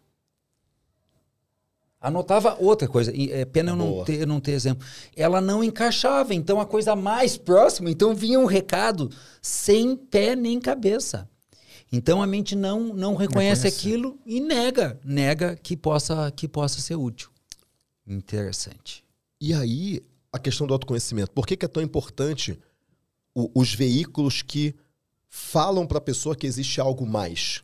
Anotava 2.00 2.56
outra 2.60 2.88
coisa. 2.88 3.12
E, 3.16 3.32
é 3.32 3.46
pena 3.46 3.72
eu 3.72 3.76
não, 3.76 4.04
ter, 4.04 4.22
eu 4.22 4.28
não 4.28 4.40
ter 4.40 4.52
exemplo. 4.52 4.86
Ela 5.16 5.42
não 5.42 5.64
encaixava, 5.64 6.34
então 6.36 6.60
a 6.60 6.66
coisa 6.66 6.96
mais 6.96 7.36
próxima, 7.36 7.90
então 7.90 8.14
vinha 8.14 8.40
um 8.40 8.46
recado 8.46 9.10
sem 9.42 9.96
pé 9.96 10.36
nem 10.36 10.60
cabeça. 10.60 11.28
Então 11.92 12.22
a 12.22 12.28
mente 12.28 12.56
não, 12.56 12.94
não 12.94 13.16
reconhece 13.16 13.64
Reconhece. 13.64 13.68
aquilo 13.68 14.20
e 14.26 14.40
nega, 14.40 15.00
nega 15.04 15.56
que 15.56 15.76
possa, 15.76 16.32
que 16.32 16.48
possa 16.48 16.80
ser 16.80 16.96
útil. 16.96 17.30
Interessante. 18.06 19.04
E 19.42 19.54
aí, 19.54 20.02
a 20.32 20.38
questão 20.38 20.68
do 20.68 20.74
autoconhecimento. 20.74 21.32
Por 21.32 21.46
que, 21.48 21.58
que 21.58 21.66
é 21.66 21.70
tão 21.70 21.82
importante 21.82 22.60
o- 23.34 23.50
os 23.56 23.74
veículos 23.74 24.42
que 24.42 24.76
falam 25.36 25.86
para 25.86 25.98
a 25.98 26.02
pessoa 26.02 26.34
que 26.34 26.48
existe 26.48 26.80
algo 26.80 27.06
mais? 27.06 27.62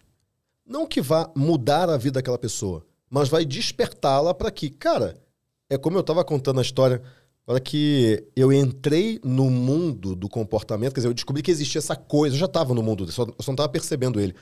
Não 0.68 0.86
que 0.86 1.00
vá 1.02 1.32
mudar 1.34 1.90
a 1.90 1.96
vida 1.96 2.16
daquela 2.16 2.38
pessoa, 2.38 2.86
mas 3.10 3.30
vai 3.30 3.46
despertá-la 3.46 4.34
para 4.34 4.52
que, 4.52 4.70
cara, 4.70 5.16
é 5.70 5.78
como 5.78 5.96
eu 5.96 6.02
estava 6.02 6.22
contando 6.26 6.60
a 6.60 6.62
história, 6.62 7.02
para 7.46 7.62
que 7.62 8.28
eu 8.36 8.52
entrei 8.52 9.22
no 9.24 9.50
mundo 9.50 10.18
do 10.18 10.28
comportamento, 10.28 10.94
quer 10.94 11.00
dizer, 11.00 11.08
eu 11.08 11.14
descobri 11.14 11.42
que 11.42 11.50
existia 11.50 11.80
essa 11.80 11.96
coisa, 11.96 12.36
eu 12.36 12.40
já 12.40 12.46
estava 12.46 12.74
no 12.74 12.84
mundo, 12.84 13.06
eu 13.06 13.12
só, 13.12 13.26
não 13.26 13.36
estava 13.40 13.70
percebendo 13.70 14.20
ele. 14.20 14.36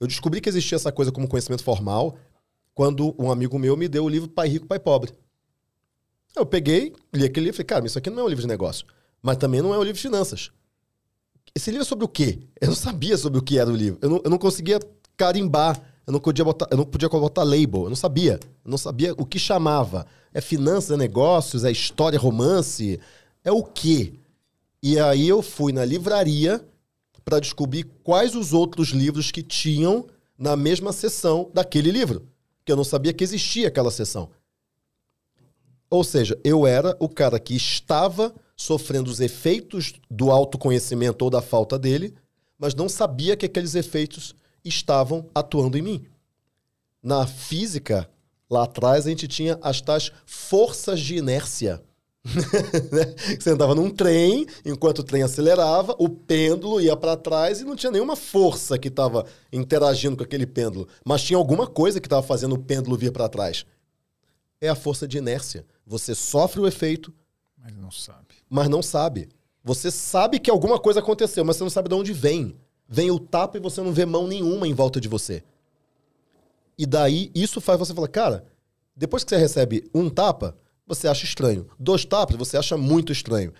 Eu 0.00 0.08
descobri 0.08 0.40
que 0.40 0.48
existia 0.48 0.74
essa 0.74 0.90
coisa 0.90 1.12
como 1.12 1.28
conhecimento 1.28 1.62
formal 1.62 2.18
quando 2.74 3.14
um 3.16 3.30
amigo 3.30 3.56
meu 3.56 3.76
me 3.76 3.86
deu 3.86 4.04
o 4.04 4.08
livro 4.08 4.28
Pai 4.28 4.48
Rico, 4.48 4.66
Pai 4.66 4.80
Pobre. 4.80 5.12
Eu 6.34 6.44
peguei, 6.44 6.92
li 7.14 7.24
aquele 7.24 7.46
livro 7.46 7.54
e 7.54 7.58
falei, 7.58 7.66
cara, 7.66 7.86
isso 7.86 7.98
aqui 7.98 8.10
não 8.10 8.22
é 8.22 8.24
um 8.24 8.28
livro 8.28 8.42
de 8.42 8.48
negócio. 8.48 8.84
Mas 9.22 9.36
também 9.36 9.62
não 9.62 9.72
é 9.72 9.78
um 9.78 9.82
livro 9.82 9.96
de 9.96 10.02
finanças. 10.02 10.50
Esse 11.54 11.70
livro 11.70 11.82
é 11.82 11.88
sobre 11.88 12.04
o 12.04 12.08
quê? 12.08 12.40
Eu 12.60 12.68
não 12.68 12.74
sabia 12.74 13.16
sobre 13.16 13.38
o 13.38 13.42
que 13.42 13.58
era 13.58 13.70
o 13.70 13.76
livro. 13.76 13.98
Eu 14.02 14.10
não, 14.10 14.20
eu 14.24 14.30
não 14.30 14.38
conseguia 14.38 14.80
carimbar. 15.16 15.80
Eu 16.06 16.12
não 16.12 16.20
podia 16.20 16.44
botar, 16.44 16.66
eu 16.70 16.76
não 16.76 16.84
podia 16.84 17.08
botar 17.08 17.44
label. 17.44 17.84
Eu 17.84 17.88
não 17.88 17.96
sabia. 17.96 18.40
Eu 18.64 18.70
não 18.70 18.76
sabia 18.76 19.12
o 19.16 19.24
que 19.24 19.38
chamava. 19.38 20.06
É 20.32 20.40
finanças, 20.40 20.90
é 20.90 20.96
negócios, 20.96 21.64
é 21.64 21.70
história, 21.70 22.18
romance. 22.18 22.98
É 23.44 23.52
o 23.52 23.62
quê? 23.62 24.14
E 24.82 24.98
aí 24.98 25.28
eu 25.28 25.40
fui 25.42 25.72
na 25.72 25.84
livraria 25.84 26.60
para 27.24 27.40
descobrir 27.40 27.84
quais 28.02 28.34
os 28.34 28.52
outros 28.52 28.88
livros 28.88 29.30
que 29.30 29.42
tinham 29.42 30.06
na 30.36 30.56
mesma 30.56 30.92
sessão 30.92 31.50
daquele 31.54 31.90
livro. 31.90 32.26
Que 32.64 32.72
eu 32.72 32.76
não 32.76 32.84
sabia 32.84 33.12
que 33.12 33.22
existia 33.22 33.68
aquela 33.68 33.90
sessão. 33.90 34.28
Ou 35.88 36.02
seja, 36.02 36.38
eu 36.42 36.66
era 36.66 36.96
o 36.98 37.08
cara 37.08 37.38
que 37.38 37.54
estava 37.54 38.34
sofrendo 38.56 39.10
os 39.10 39.20
efeitos 39.20 39.94
do 40.10 40.30
autoconhecimento 40.30 41.24
ou 41.24 41.30
da 41.30 41.42
falta 41.42 41.78
dele, 41.78 42.14
mas 42.58 42.74
não 42.74 42.88
sabia 42.88 43.36
que 43.36 43.46
aqueles 43.46 43.74
efeitos 43.74 44.34
estavam 44.64 45.28
atuando 45.34 45.76
em 45.76 45.82
mim. 45.82 46.06
Na 47.02 47.26
física, 47.26 48.08
lá 48.48 48.64
atrás, 48.64 49.06
a 49.06 49.10
gente 49.10 49.28
tinha 49.28 49.58
as 49.60 49.80
tais 49.80 50.10
forças 50.24 51.00
de 51.00 51.16
inércia. 51.16 51.82
Né? 52.90 53.36
Você 53.38 53.50
andava 53.50 53.74
num 53.74 53.90
trem, 53.90 54.46
enquanto 54.64 55.00
o 55.00 55.04
trem 55.04 55.22
acelerava, 55.22 55.94
o 55.98 56.08
pêndulo 56.08 56.80
ia 56.80 56.96
para 56.96 57.16
trás 57.16 57.60
e 57.60 57.64
não 57.64 57.76
tinha 57.76 57.92
nenhuma 57.92 58.16
força 58.16 58.78
que 58.78 58.88
estava 58.88 59.26
interagindo 59.52 60.16
com 60.16 60.22
aquele 60.22 60.46
pêndulo, 60.46 60.88
mas 61.04 61.22
tinha 61.22 61.36
alguma 61.36 61.66
coisa 61.66 62.00
que 62.00 62.06
estava 62.06 62.22
fazendo 62.22 62.54
o 62.54 62.58
pêndulo 62.58 62.96
vir 62.96 63.12
para 63.12 63.28
trás. 63.28 63.66
É 64.58 64.68
a 64.68 64.74
força 64.74 65.06
de 65.06 65.18
inércia. 65.18 65.66
Você 65.86 66.14
sofre 66.14 66.60
o 66.60 66.66
efeito, 66.66 67.12
Mas 67.58 67.76
não 67.76 67.90
sabe. 67.90 68.23
Mas 68.48 68.68
não 68.68 68.82
sabe. 68.82 69.28
Você 69.62 69.90
sabe 69.90 70.38
que 70.38 70.50
alguma 70.50 70.78
coisa 70.78 71.00
aconteceu, 71.00 71.44
mas 71.44 71.56
você 71.56 71.64
não 71.64 71.70
sabe 71.70 71.88
de 71.88 71.94
onde 71.94 72.12
vem. 72.12 72.56
Vem 72.88 73.10
o 73.10 73.18
tapa 73.18 73.56
e 73.56 73.60
você 73.60 73.80
não 73.80 73.92
vê 73.92 74.04
mão 74.04 74.26
nenhuma 74.26 74.68
em 74.68 74.74
volta 74.74 75.00
de 75.00 75.08
você. 75.08 75.42
E 76.76 76.84
daí, 76.86 77.30
isso 77.34 77.60
faz 77.60 77.78
você 77.78 77.94
falar, 77.94 78.08
cara, 78.08 78.46
Depois 78.96 79.24
que 79.24 79.30
você 79.30 79.36
recebe 79.36 79.90
um 79.92 80.08
tapa, 80.08 80.56
você 80.86 81.08
acha 81.08 81.24
estranho. 81.24 81.68
Dois 81.78 82.04
tapas, 82.04 82.36
você 82.36 82.56
acha 82.56 82.76
muito 82.76 83.10
estranho. 83.10 83.52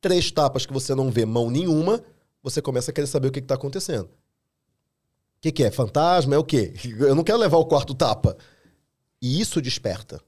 Três 0.00 0.30
tapas 0.30 0.66
que 0.66 0.72
você 0.72 0.94
não 0.94 1.10
vê 1.10 1.24
mão 1.24 1.50
nenhuma, 1.50 2.02
você 2.42 2.60
começa 2.60 2.90
a 2.90 2.94
querer 2.94 3.06
saber 3.06 3.28
o 3.28 3.32
que 3.32 3.38
está 3.38 3.54
acontecendo. 3.54 4.06
O 4.06 5.40
que, 5.40 5.52
que 5.52 5.64
é? 5.64 5.70
Fantasma? 5.70 6.34
É 6.34 6.38
o 6.38 6.44
quê? 6.44 6.74
Eu 6.98 7.14
não 7.14 7.24
quero 7.24 7.38
levar 7.38 7.56
o 7.56 7.64
quarto 7.64 7.94
tapa. 7.94 8.36
E 9.20 9.40
isso 9.40 9.62
desperta. 9.62 10.20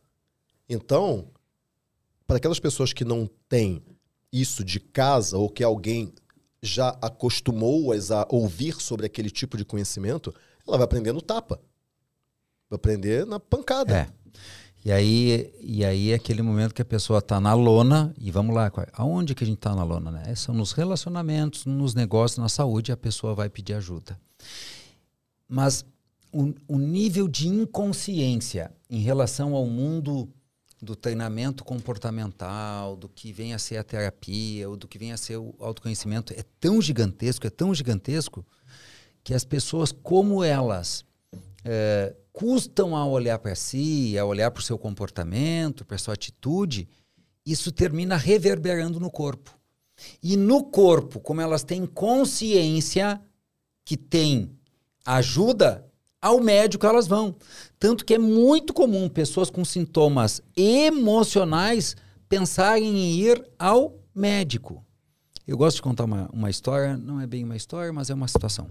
Então, 0.69 1.29
para 2.27 2.37
aquelas 2.37 2.61
pessoas 2.61 2.93
que 2.93 3.05
não 3.05 3.29
têm 3.49 3.83
isso 4.35 4.65
de 4.65 4.81
casa 4.81 5.39
ou 5.39 5.49
que 5.49 5.63
alguém 5.63 6.13
já 6.61 6.89
acostumou-as 7.01 8.11
a 8.11 8.27
ouvir 8.29 8.81
sobre 8.81 9.07
aquele 9.07 9.31
tipo 9.31 9.57
de 9.57 9.65
conhecimento, 9.65 10.35
ela 10.67 10.77
vai 10.77 10.85
aprender 10.85 11.13
no 11.13 11.23
tapa. 11.23 11.61
Vai 12.69 12.77
aprender 12.77 13.25
na 13.25 13.39
pancada. 13.39 13.97
É. 13.97 14.09
E 14.85 14.93
aí, 14.93 15.55
e 15.61 15.85
aí 15.85 16.11
é 16.11 16.15
aquele 16.15 16.43
momento 16.43 16.75
que 16.75 16.83
a 16.83 16.85
pessoa 16.85 17.21
está 17.21 17.41
na 17.41 17.55
lona, 17.55 18.15
e 18.19 18.31
vamos 18.31 18.55
lá, 18.55 18.71
aonde 18.93 19.35
que 19.35 19.45
a 19.45 19.47
gente 19.47 19.57
está 19.57 19.75
na 19.75 19.85
lona? 19.85 20.11
Né? 20.11 20.35
São 20.35 20.55
nos 20.55 20.73
relacionamentos, 20.73 21.65
nos 21.65 21.95
negócios, 21.95 22.39
na 22.39 22.49
saúde, 22.49 22.93
a 22.93 22.97
pessoa 22.97 23.35
vai 23.35 23.49
pedir 23.49 23.75
ajuda. 23.75 24.19
Mas 25.49 25.87
o, 26.33 26.53
o 26.67 26.79
nível 26.79 27.29
de 27.29 27.49
inconsciência 27.49 28.73
em 28.91 29.01
relação 29.01 29.55
ao 29.55 29.65
mundo 29.67 30.29
do 30.85 30.95
treinamento 30.95 31.65
comportamental, 31.65 32.95
do 32.97 33.09
que 33.09 33.33
vem 33.33 33.55
a 33.55 33.59
ser 33.59 33.79
a 33.79 33.85
terapia, 33.85 34.69
ou 34.69 34.77
do 34.77 34.87
que 34.87 34.99
vem 34.99 35.13
a 35.13 35.17
ser 35.17 35.37
o 35.39 35.55
autoconhecimento, 35.59 36.33
é 36.35 36.45
tão 36.61 36.81
gigantesco, 36.81 37.47
é 37.47 37.51
tão 37.51 37.75
gigantesco, 37.75 38.45
que 39.25 39.35
as 39.35 39.45
pessoas, 39.45 39.91
como 39.91 40.45
elas 40.45 41.05
é, 41.65 42.15
custam 42.33 42.95
a 42.95 43.07
olhar 43.07 43.39
para 43.39 43.55
si, 43.55 44.19
a 44.19 44.25
olhar 44.25 44.51
para 44.51 44.61
o 44.61 44.65
seu 44.65 44.79
comportamento, 44.79 45.85
para 45.85 45.97
sua 45.97 46.15
atitude, 46.15 46.89
isso 47.45 47.73
termina 47.73 48.17
reverberando 48.17 49.01
no 49.01 49.11
corpo. 49.11 49.59
E 50.23 50.37
no 50.37 50.65
corpo, 50.65 51.21
como 51.21 51.41
elas 51.41 51.63
têm 51.63 51.87
consciência 51.87 53.21
que 53.85 53.97
tem 53.97 54.51
ajuda, 55.05 55.87
ao 56.25 56.41
médico 56.41 56.87
elas 56.87 57.07
vão. 57.07 57.37
Tanto 57.79 58.03
que 58.03 58.15
é 58.15 58.19
muito 58.19 58.73
comum 58.73 59.11
pessoas 59.11 59.51
com 59.51 59.63
sintomas 59.63 60.41
emocionais 60.57 61.95
pensarem 62.27 62.89
em 62.89 63.21
ir 63.21 63.45
ao 63.59 63.95
médico. 64.15 64.83
Eu 65.47 65.59
gosto 65.59 65.77
de 65.77 65.83
contar 65.83 66.05
uma, 66.05 66.31
uma 66.33 66.49
história, 66.49 66.97
não 66.97 67.21
é 67.21 67.27
bem 67.27 67.45
uma 67.45 67.57
história, 67.57 67.93
mas 67.93 68.09
é 68.09 68.15
uma 68.15 68.27
situação. 68.27 68.71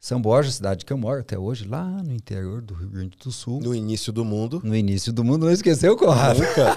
São 0.00 0.20
Borja, 0.20 0.50
cidade 0.50 0.84
que 0.84 0.92
eu 0.92 0.98
moro 0.98 1.20
até 1.20 1.38
hoje, 1.38 1.64
lá 1.64 1.84
no 2.02 2.12
interior 2.12 2.60
do 2.60 2.74
Rio 2.74 2.88
Grande 2.88 3.16
do 3.16 3.30
Sul. 3.30 3.60
No 3.60 3.72
início 3.72 4.12
do 4.12 4.24
mundo. 4.24 4.60
No 4.64 4.74
início 4.74 5.12
do 5.12 5.22
mundo, 5.22 5.46
não 5.46 5.52
esqueceu, 5.52 5.96
Conrado? 5.96 6.40
Nunca. 6.40 6.76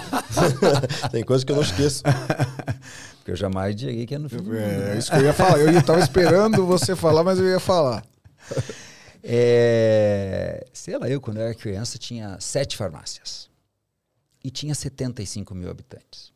Tem 1.09 1.24
coisa 1.24 1.43
que 1.43 1.51
eu 1.51 1.55
não 1.55 1.63
esqueço. 1.63 2.03
Porque 3.18 3.32
eu 3.32 3.36
jamais 3.36 3.76
diria 3.76 4.05
que 4.05 4.13
é 4.13 4.20
no 4.20 4.30
fim 4.30 4.38
do 4.38 4.43
mundo. 4.43 4.57
É, 4.57 4.91
né? 4.91 4.97
isso 4.99 5.09
que 5.09 5.18
eu 5.18 5.24
ia 5.24 5.34
falar. 5.34 5.57
Eu 5.57 5.72
estava 5.72 5.99
esperando 6.01 6.68
você 6.68 6.95
falar, 6.95 7.24
mas 7.24 7.39
eu 7.39 7.47
ia 7.47 7.59
falar. 7.59 8.05
É, 9.28 10.63
sei 10.71 10.99
lá, 10.99 11.09
eu 11.09 11.19
quando 11.19 11.38
eu 11.38 11.43
era 11.43 11.55
criança 11.55 11.97
tinha 11.97 12.39
sete 12.39 12.78
farmácias. 12.78 13.49
E 14.43 14.51
tinha 14.51 14.76
75 14.76 15.55
mil 15.55 15.67
habitantes. 15.67 16.32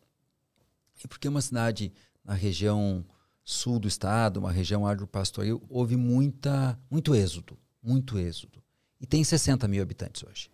E 1.03 1.07
porque 1.07 1.27
é 1.27 1.29
uma 1.29 1.41
cidade 1.41 1.93
na 2.25 2.33
região 2.33 3.05
sul 3.45 3.79
do 3.79 3.87
estado, 3.87 4.37
uma 4.37 4.51
região 4.51 4.87
agropastoril, 4.87 5.61
houve 5.69 5.95
muita, 5.95 6.79
muito 6.89 7.13
êxodo, 7.13 7.59
muito 7.81 8.17
êxodo. 8.17 8.61
E 8.99 9.05
tem 9.05 9.23
60 9.23 9.67
mil 9.67 9.83
habitantes 9.83 10.23
hoje. 10.23 10.49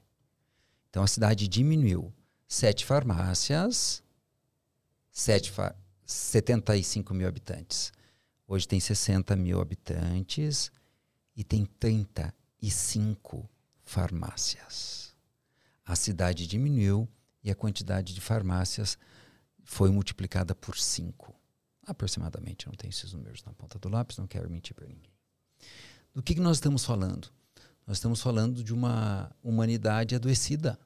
Então 0.89 1.03
a 1.03 1.07
cidade 1.07 1.47
diminuiu. 1.47 2.13
Sete 2.47 2.85
farmácias, 2.85 4.03
sete 5.09 5.51
fa 5.51 5.73
75 6.05 7.13
mil 7.13 7.27
habitantes. 7.27 7.93
Hoje 8.45 8.67
tem 8.67 8.79
60 8.79 9.35
mil 9.37 9.61
habitantes 9.61 10.69
e 11.35 11.43
tem 11.43 11.65
35 11.65 13.49
farmácias. 13.83 15.15
A 15.85 15.95
cidade 15.95 16.47
diminuiu 16.47 17.07
e 17.43 17.51
a 17.51 17.55
quantidade 17.55 18.13
de 18.13 18.21
farmácias 18.21 18.97
foi 19.63 19.91
multiplicada 19.91 20.55
por 20.55 20.77
5 20.77 21.35
aproximadamente, 21.85 22.65
não 22.65 22.73
tenho 22.73 22.89
esses 22.89 23.13
números 23.13 23.43
na 23.43 23.53
ponta 23.53 23.77
do 23.77 23.89
lápis, 23.89 24.17
não 24.17 24.27
quero 24.27 24.49
mentir 24.49 24.75
para 24.75 24.87
ninguém. 24.87 25.11
Do 26.13 26.23
que, 26.23 26.33
que 26.33 26.41
nós 26.41 26.57
estamos 26.57 26.83
falando? 26.83 27.29
Nós 27.85 27.97
estamos 27.97 28.21
falando 28.21 28.63
de 28.63 28.73
uma 28.73 29.31
humanidade 29.43 30.15
adoecida. 30.15 30.79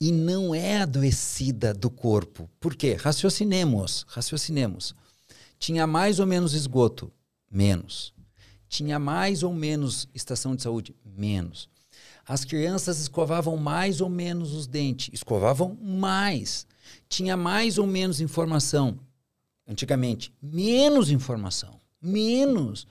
E 0.00 0.10
não 0.10 0.52
é 0.52 0.78
adoecida 0.78 1.72
do 1.72 1.88
corpo. 1.88 2.50
Por 2.58 2.74
quê? 2.74 2.94
Raciocinemos, 2.94 4.04
raciocinemos. 4.08 4.94
Tinha 5.58 5.86
mais 5.86 6.18
ou 6.18 6.26
menos 6.26 6.54
esgoto? 6.54 7.12
Menos. 7.48 8.12
Tinha 8.72 8.98
mais 8.98 9.42
ou 9.42 9.52
menos 9.52 10.08
estação 10.14 10.56
de 10.56 10.62
saúde? 10.62 10.96
Menos. 11.04 11.68
As 12.26 12.42
crianças 12.42 13.00
escovavam 13.00 13.54
mais 13.58 14.00
ou 14.00 14.08
menos 14.08 14.54
os 14.54 14.66
dentes? 14.66 15.10
Escovavam 15.12 15.76
mais. 15.78 16.66
Tinha 17.06 17.36
mais 17.36 17.76
ou 17.76 17.86
menos 17.86 18.18
informação? 18.18 18.98
Antigamente, 19.68 20.32
menos 20.40 21.10
informação, 21.10 21.78
menos. 22.00 22.86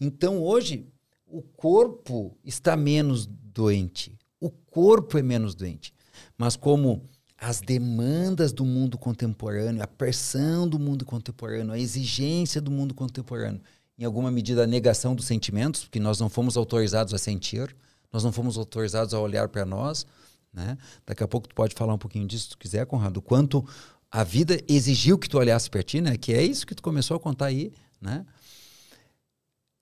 Então 0.00 0.42
hoje 0.42 0.86
o 1.26 1.42
corpo 1.42 2.34
está 2.42 2.74
menos 2.74 3.26
doente, 3.26 4.18
o 4.40 4.48
corpo 4.48 5.18
é 5.18 5.22
menos 5.22 5.54
doente. 5.54 5.92
Mas 6.38 6.56
como 6.56 7.06
as 7.36 7.60
demandas 7.60 8.54
do 8.54 8.64
mundo 8.64 8.96
contemporâneo, 8.96 9.82
a 9.82 9.86
pressão 9.86 10.66
do 10.66 10.78
mundo 10.78 11.04
contemporâneo, 11.04 11.74
a 11.74 11.78
exigência 11.78 12.58
do 12.58 12.70
mundo 12.70 12.94
contemporâneo, 12.94 13.60
em 13.98 14.04
alguma 14.04 14.30
medida 14.30 14.64
a 14.64 14.66
negação 14.66 15.14
dos 15.14 15.26
sentimentos, 15.26 15.84
porque 15.84 15.98
nós 15.98 16.20
não 16.20 16.28
fomos 16.28 16.56
autorizados 16.56 17.14
a 17.14 17.18
sentir, 17.18 17.74
nós 18.12 18.22
não 18.22 18.32
fomos 18.32 18.58
autorizados 18.58 19.14
a 19.14 19.20
olhar 19.20 19.48
para 19.48 19.64
nós, 19.64 20.06
né? 20.52 20.76
Daqui 21.06 21.22
a 21.22 21.28
pouco 21.28 21.48
tu 21.48 21.54
pode 21.54 21.74
falar 21.74 21.94
um 21.94 21.98
pouquinho 21.98 22.26
disso 22.26 22.44
se 22.44 22.50
tu 22.50 22.58
quiser, 22.58 22.86
Conrado, 22.86 23.18
o 23.18 23.22
quanto 23.22 23.66
a 24.10 24.24
vida 24.24 24.60
exigiu 24.68 25.18
que 25.18 25.28
tu 25.28 25.38
olhasse 25.38 25.68
para 25.68 25.82
ti, 25.82 26.00
né? 26.00 26.16
Que 26.16 26.32
é 26.32 26.42
isso 26.42 26.66
que 26.66 26.74
tu 26.74 26.82
começou 26.82 27.16
a 27.16 27.20
contar 27.20 27.46
aí, 27.46 27.72
né? 28.00 28.24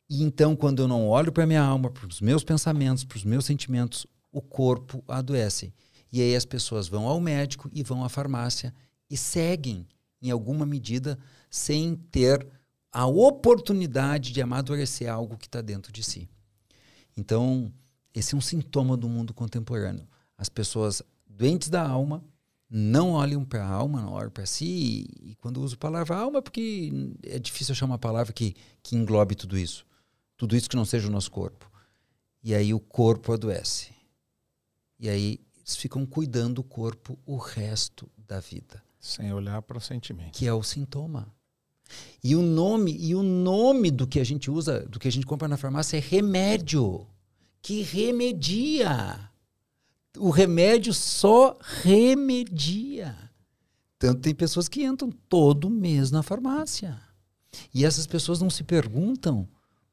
E 0.08 0.22
então, 0.22 0.54
quando 0.54 0.82
eu 0.82 0.88
não 0.88 1.08
olho 1.08 1.32
para 1.32 1.46
minha 1.46 1.62
alma, 1.62 1.90
para 1.90 2.06
os 2.06 2.20
meus 2.20 2.44
pensamentos, 2.44 3.04
para 3.04 3.16
os 3.16 3.24
meus 3.24 3.44
sentimentos, 3.44 4.06
o 4.30 4.42
corpo 4.42 5.02
adoece. 5.08 5.72
E 6.12 6.20
aí 6.20 6.36
as 6.36 6.44
pessoas 6.44 6.88
vão 6.88 7.06
ao 7.06 7.20
médico 7.20 7.70
e 7.72 7.82
vão 7.82 8.04
à 8.04 8.08
farmácia 8.08 8.74
e 9.10 9.16
seguem, 9.16 9.86
em 10.20 10.30
alguma 10.30 10.66
medida, 10.66 11.18
sem 11.50 11.96
ter 12.10 12.46
a 12.94 13.06
oportunidade 13.06 14.30
de 14.32 14.40
amadurecer 14.40 15.12
algo 15.12 15.36
que 15.36 15.46
está 15.46 15.60
dentro 15.60 15.92
de 15.92 16.04
si. 16.04 16.28
Então, 17.16 17.72
esse 18.14 18.36
é 18.36 18.38
um 18.38 18.40
sintoma 18.40 18.96
do 18.96 19.08
mundo 19.08 19.34
contemporâneo. 19.34 20.06
As 20.38 20.48
pessoas 20.48 21.02
doentes 21.26 21.68
da 21.68 21.82
alma 21.82 22.24
não 22.70 23.10
olham 23.10 23.44
para 23.44 23.64
a 23.64 23.68
alma, 23.68 24.00
não 24.00 24.12
olham 24.12 24.30
para 24.30 24.46
si. 24.46 24.64
E, 24.64 25.30
e, 25.30 25.34
quando 25.36 25.60
uso 25.60 25.74
a 25.74 25.78
palavra 25.78 26.16
alma, 26.16 26.38
é 26.38 26.40
porque 26.40 26.92
é 27.24 27.38
difícil 27.40 27.72
achar 27.72 27.84
uma 27.84 27.98
palavra 27.98 28.32
que, 28.32 28.54
que 28.80 28.94
englobe 28.94 29.34
tudo 29.34 29.58
isso. 29.58 29.84
Tudo 30.36 30.56
isso 30.56 30.70
que 30.70 30.76
não 30.76 30.84
seja 30.84 31.08
o 31.08 31.10
nosso 31.10 31.32
corpo. 31.32 31.68
E 32.44 32.54
aí 32.54 32.72
o 32.72 32.78
corpo 32.78 33.32
adoece. 33.32 33.92
E 35.00 35.08
aí 35.08 35.40
eles 35.56 35.74
ficam 35.74 36.06
cuidando 36.06 36.54
do 36.54 36.62
corpo 36.62 37.18
o 37.26 37.36
resto 37.36 38.08
da 38.16 38.38
vida. 38.38 38.80
Sem 39.00 39.32
olhar 39.32 39.60
para 39.62 39.78
o 39.78 39.80
sentimento. 39.80 40.38
Que 40.38 40.46
é 40.46 40.52
o 40.52 40.62
sintoma. 40.62 41.34
E 42.22 42.34
o 42.34 42.42
nome, 42.42 42.96
e 42.98 43.14
o 43.14 43.22
nome 43.22 43.90
do 43.90 44.06
que 44.06 44.18
a 44.18 44.24
gente 44.24 44.50
usa, 44.50 44.80
do 44.80 44.98
que 44.98 45.08
a 45.08 45.12
gente 45.12 45.26
compra 45.26 45.46
na 45.46 45.56
farmácia 45.56 45.96
é 45.96 46.00
remédio. 46.00 47.06
Que 47.60 47.82
remedia 47.82 49.30
o 50.18 50.30
remédio 50.30 50.92
só 50.92 51.58
remedia. 51.82 53.16
Tanto 53.98 54.20
tem 54.20 54.34
pessoas 54.34 54.68
que 54.68 54.84
entram 54.84 55.10
todo 55.28 55.70
mês 55.70 56.10
na 56.10 56.22
farmácia. 56.22 57.00
E 57.72 57.84
essas 57.84 58.06
pessoas 58.06 58.40
não 58.40 58.50
se 58.50 58.64
perguntam 58.64 59.48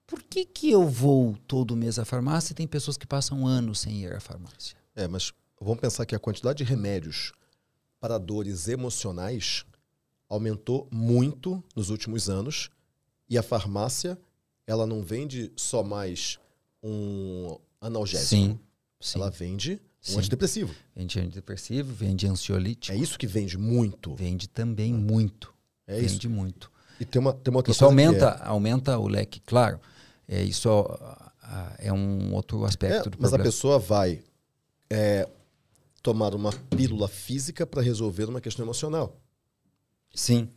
por 0.06 0.22
que, 0.24 0.46
que 0.46 0.70
eu 0.70 0.88
vou 0.88 1.38
todo 1.48 1.76
mês 1.76 1.98
à 1.98 2.06
farmácia 2.06 2.52
e 2.52 2.56
tem 2.56 2.68
pessoas 2.68 2.98
que 2.98 3.08
passam 3.08 3.48
anos 3.48 3.80
sem 3.80 4.02
ir 4.02 4.14
à 4.14 4.20
farmácia. 4.20 4.76
É, 4.96 5.08
mas 5.08 5.32
vamos 5.60 5.80
pensar 5.80 6.06
que 6.06 6.16
a 6.16 6.20
quantidade 6.20 6.58
de 6.58 6.64
remédios 6.64 7.32
para 8.00 8.18
dores 8.18 8.68
emocionais 8.68 9.64
aumentou 10.32 10.88
muito 10.89 11.61
nos 11.75 11.89
últimos 11.89 12.29
anos 12.29 12.69
e 13.29 13.38
a 13.38 13.43
farmácia 13.43 14.17
ela 14.65 14.88
não 14.88 15.03
vende 15.03 15.51
só 15.57 15.84
mais 15.84 16.39
um 16.82 17.57
analgésico. 17.82 18.29
Sim, 18.29 18.59
sim. 18.97 19.19
Ela 19.19 19.29
vende 19.29 19.82
um 20.09 20.17
antidepressivo. 20.17 20.73
Vende 20.95 21.19
antidepressivo, 21.19 21.93
vende 21.93 22.27
ansiolítico. 22.27 22.95
É 22.95 22.97
isso 22.97 23.19
que 23.19 23.27
vende 23.27 23.57
muito. 23.57 24.15
Vende 24.15 24.47
também 24.47 24.93
muito. 24.93 25.53
É 25.86 25.99
vende 25.99 26.13
isso. 26.13 26.29
muito. 26.29 26.71
E 26.97 27.03
tem 27.03 27.19
uma, 27.19 27.34
tem 27.34 27.51
uma 27.51 27.59
outra 27.59 27.73
isso 27.73 27.84
aumenta, 27.84 28.39
é... 28.41 28.47
aumenta 28.47 28.97
o 28.97 29.09
leque, 29.09 29.41
claro. 29.41 29.82
É, 30.27 30.41
isso 30.41 30.69
é 31.77 31.91
um 31.91 32.34
outro 32.34 32.63
aspecto 32.63 33.09
é, 33.09 33.11
do 33.11 33.17
mas 33.19 33.32
problema. 33.32 33.43
a 33.43 33.45
pessoa 33.45 33.77
vai 33.77 34.23
é, 34.89 35.27
tomar 36.01 36.34
uma 36.34 36.53
pílula 36.69 37.09
física 37.09 37.67
para 37.67 37.82
resolver 37.82 38.29
uma 38.29 38.39
questão 38.39 38.63
emocional. 38.63 39.19
Sim. 40.14 40.49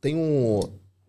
Tem 0.00 0.14
um. 0.14 0.60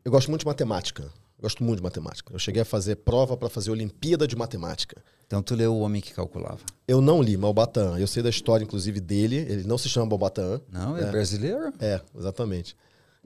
Eu 0.03 0.11
gosto 0.11 0.29
muito 0.29 0.41
de 0.41 0.47
matemática. 0.47 1.03
Eu 1.03 1.41
gosto 1.41 1.63
muito 1.63 1.77
de 1.77 1.83
matemática. 1.83 2.33
Eu 2.33 2.39
cheguei 2.39 2.61
a 2.61 2.65
fazer 2.65 2.97
prova 2.97 3.35
para 3.35 3.49
fazer 3.49 3.71
Olimpíada 3.71 4.27
de 4.27 4.35
Matemática. 4.35 5.01
Então 5.27 5.41
tu 5.43 5.53
leu 5.55 5.73
O 5.73 5.79
Homem 5.79 6.01
que 6.01 6.13
Calculava. 6.13 6.59
Eu 6.87 7.01
não 7.01 7.21
li 7.21 7.35
Malbatan. 7.35 7.97
Eu 7.99 8.07
sei 8.07 8.23
da 8.23 8.29
história, 8.29 8.63
inclusive, 8.63 8.99
dele. 8.99 9.35
Ele 9.35 9.63
não 9.63 9.77
se 9.77 9.89
chama 9.89 10.05
Malbatan. 10.05 10.61
Não, 10.71 10.95
é, 10.97 11.09
brasileiro? 11.11 11.73
É, 11.79 12.01
exatamente. 12.17 12.75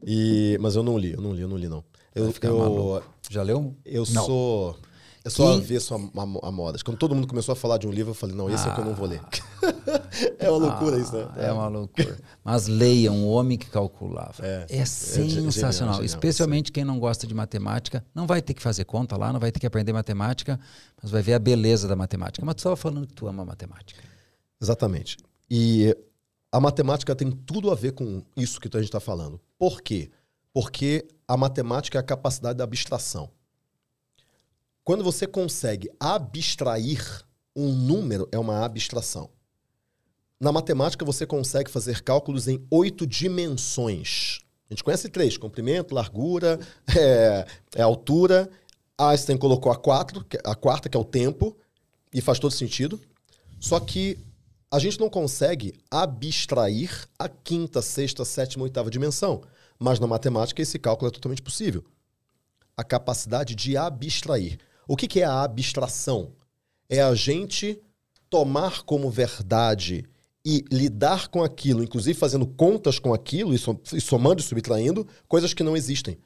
E, 0.04 0.58
mas 0.60 0.76
eu 0.76 0.84
não 0.84 0.98
li, 0.98 1.12
eu 1.14 1.22
não 1.22 1.34
li, 1.34 1.42
eu 1.42 1.48
não 1.48 1.58
li, 1.58 1.68
não. 1.68 1.84
Eu, 2.16 2.34
eu, 2.42 2.58
maluco. 2.58 3.04
Já 3.30 3.44
leu? 3.44 3.76
eu 3.86 4.04
Não. 4.12 4.26
sou. 4.26 4.78
Eu 5.30 5.32
sou 5.32 5.48
Quem- 5.52 5.60
avesso 5.60 5.94
a, 5.94 5.98
a, 5.98 6.48
a 6.48 6.52
modas. 6.52 6.82
Quando 6.82 6.98
todo 6.98 7.14
mundo 7.14 7.28
começou 7.28 7.54
a 7.54 7.56
falar 7.56 7.78
de 7.78 7.88
um 7.88 7.92
livro, 7.92 8.12
eu 8.12 8.16
falei, 8.16 8.36
não, 8.36 8.50
esse 8.50 8.68
é 8.68 8.72
o 8.72 8.74
que 8.74 8.82
eu 8.82 8.86
não 8.86 8.96
vou 8.96 9.08
ler. 9.08 9.22
Ah. 9.22 10.02
é 10.40 10.50
uma 10.50 10.58
loucura 10.58 11.00
isso, 11.00 11.16
né? 11.16 11.28
É 11.38 11.52
uma 11.52 11.68
loucura. 11.68 12.18
Mas 12.44 12.68
leiam 12.68 13.24
O 13.24 13.30
Homem 13.30 13.56
que 13.56 13.70
Calculava. 13.70 14.44
É. 14.44 14.66
É, 14.68 14.86
genial, 14.86 15.52
sensacional. 15.52 15.94
genial, 15.96 16.06
Especialmente 16.06 16.72
quem 16.72 16.84
não 16.84 17.00
gosta 17.00 17.28
de 17.28 17.34
matemática. 17.36 18.04
Não 18.14 18.26
vai 18.26 18.42
ter 18.42 18.56
que 18.56 18.62
fazer 18.62 18.86
conta 18.86 19.16
lá, 19.16 19.32
não 19.32 19.40
vai 19.40 19.52
ter 19.52 19.60
que 19.60 19.68
aprender 19.68 19.94
matemática, 19.94 20.60
mas 21.02 21.12
vai 21.12 21.22
ver 21.22 21.36
a 21.36 21.40
beleza 21.40 21.88
da 21.88 21.96
matemática. 21.96 22.44
Mas 22.44 22.56
tu 22.56 22.60
estava 22.60 22.76
falando 22.76 23.06
que 23.06 23.14
tu 23.14 23.28
ama 23.28 23.46
matemática. 23.46 24.02
Exatamente. 24.60 25.18
E 25.50 25.96
a 26.52 26.60
matemática 26.60 27.16
tem 27.16 27.30
tudo 27.30 27.70
a 27.70 27.76
ver 27.76 27.92
com 27.92 28.24
isso 28.36 28.60
que 28.60 28.68
a 28.68 28.80
gente 28.80 28.90
está 28.90 29.00
falando. 29.00 29.40
Por 29.60 29.82
quê? 29.82 30.10
Porque 30.52 31.08
a 31.28 31.38
matemática 31.38 32.00
é 32.00 32.02
a 32.02 32.04
capacidade 32.04 32.58
da 32.58 32.64
abstração. 32.64 33.30
Quando 34.90 35.04
você 35.04 35.28
consegue 35.28 35.88
abstrair 36.00 37.24
um 37.56 37.72
número, 37.72 38.28
é 38.32 38.40
uma 38.40 38.66
abstração. 38.66 39.30
Na 40.40 40.52
matemática, 40.52 41.06
você 41.06 41.28
consegue 41.28 41.70
fazer 41.70 42.02
cálculos 42.02 42.48
em 42.48 42.66
oito 42.72 43.06
dimensões. 43.06 44.40
A 44.68 44.74
gente 44.74 44.84
conhece 44.84 45.08
três: 45.08 45.38
comprimento, 45.38 45.94
largura, 45.94 46.60
é, 46.98 47.46
é 47.76 47.84
altura. 47.84 48.50
Einstein 48.98 49.38
colocou 49.38 49.72
a, 49.72 49.76
quatro, 49.76 50.26
que- 50.26 50.40
a 50.44 50.56
quarta, 50.56 50.90
que 50.90 50.98
é 50.98 51.00
o 51.00 51.06
tempo, 51.06 51.56
e 52.12 52.20
faz 52.20 52.40
todo 52.40 52.50
sentido. 52.50 53.00
Só 53.60 53.80
que 53.80 54.18
a 54.72 54.80
gente 54.80 55.00
não 55.00 55.08
consegue 55.08 55.76
abstrair 55.92 57.08
a 57.20 57.30
quinta, 57.30 57.80
sexta, 57.84 58.26
sétima, 58.26 58.64
oitava 58.64 58.90
dimensão. 58.90 59.44
Mas 59.78 60.00
na 60.00 60.08
matemática 60.08 60.64
esse 60.64 60.80
cálculo 60.80 61.10
é 61.10 61.14
totalmente 61.14 61.44
possível. 61.44 61.86
A 62.76 62.84
capacidade 62.84 63.54
de 63.54 63.78
abstrair. 63.78 64.58
O 64.90 64.98
que 64.98 65.08
que 65.08 65.20
é 65.20 65.24
a 65.24 65.44
abstração? 65.44 66.32
É 66.90 67.00
a 67.00 67.14
gente 67.14 67.80
tomar 68.28 68.82
como 68.82 69.12
verdade 69.12 70.04
e 70.44 70.66
lidar 70.72 71.28
com 71.28 71.44
aquilo, 71.44 71.84
inclusive 71.84 72.18
fazendo 72.18 72.48
contas 72.48 72.98
com 72.98 73.14
aquilo, 73.14 73.54
e 73.54 73.60
som- 73.60 73.80
somando 74.02 74.42
e 74.42 74.44
subtraindo, 74.44 75.06
coisas 75.28 75.54
que 75.54 75.62
não 75.62 75.78
existem. 75.78 76.18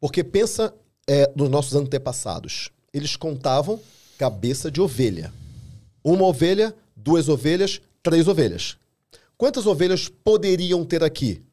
Porque 0.00 0.24
pensa 0.24 0.74
é, 1.08 1.32
nos 1.36 1.48
nossos 1.48 1.76
antepassados. 1.76 2.70
Eles 2.92 3.14
contavam 3.14 3.78
cabeça 4.18 4.72
de 4.72 4.80
ovelha. 4.80 5.32
Uma 6.02 6.24
ovelha, 6.24 6.74
duas 6.96 7.28
ovelhas, 7.28 7.80
três 8.02 8.26
ovelhas. 8.26 8.76
Quantas 9.36 9.66
ovelhas 9.66 10.08
poderiam 10.08 10.84
ter 10.84 11.04
aqui? 11.04 11.44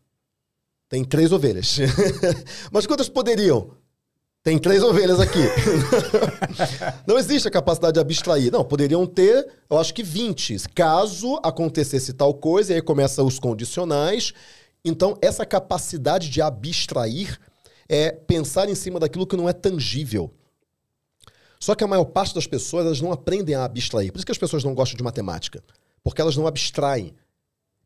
Tem 0.90 1.04
três 1.04 1.32
ovelhas. 1.32 1.78
Mas 2.72 2.88
quantas 2.88 3.10
poderiam? 3.10 3.77
Tem 4.48 4.58
três 4.58 4.82
ovelhas 4.82 5.20
aqui. 5.20 5.42
Não 7.06 7.20
existe 7.20 7.50
a 7.50 7.52
capacidade 7.52 7.96
de 7.96 8.00
abstrair. 8.00 8.50
Não, 8.50 8.64
poderiam 8.64 9.06
ter, 9.06 9.46
eu 9.70 9.78
acho 9.78 9.94
que 9.94 10.02
20. 10.02 10.70
Caso 10.74 11.38
acontecesse 11.44 12.14
tal 12.14 12.34
coisa, 12.34 12.72
e 12.72 12.76
aí 12.76 12.82
começa 12.82 13.22
os 13.22 13.40
condicionais. 13.40 14.32
Então, 14.86 15.18
essa 15.22 15.46
capacidade 15.46 16.30
de 16.30 16.42
abstrair 16.42 17.38
é 17.90 18.10
pensar 18.10 18.70
em 18.70 18.76
cima 18.76 19.02
daquilo 19.02 19.28
que 19.28 19.36
não 19.36 19.50
é 19.50 19.52
tangível. 19.52 20.34
Só 21.60 21.76
que 21.76 21.84
a 21.84 21.88
maior 21.88 22.06
parte 22.06 22.34
das 22.34 22.48
pessoas 22.48 22.86
elas 22.86 23.02
não 23.02 23.12
aprendem 23.12 23.54
a 23.54 23.66
abstrair. 23.66 24.14
Por 24.14 24.20
isso 24.20 24.26
que 24.26 24.32
as 24.32 24.38
pessoas 24.38 24.64
não 24.64 24.74
gostam 24.74 24.96
de 24.96 25.04
matemática. 25.04 25.62
Porque 26.02 26.22
elas 26.22 26.38
não 26.38 26.48
abstraem. 26.48 27.14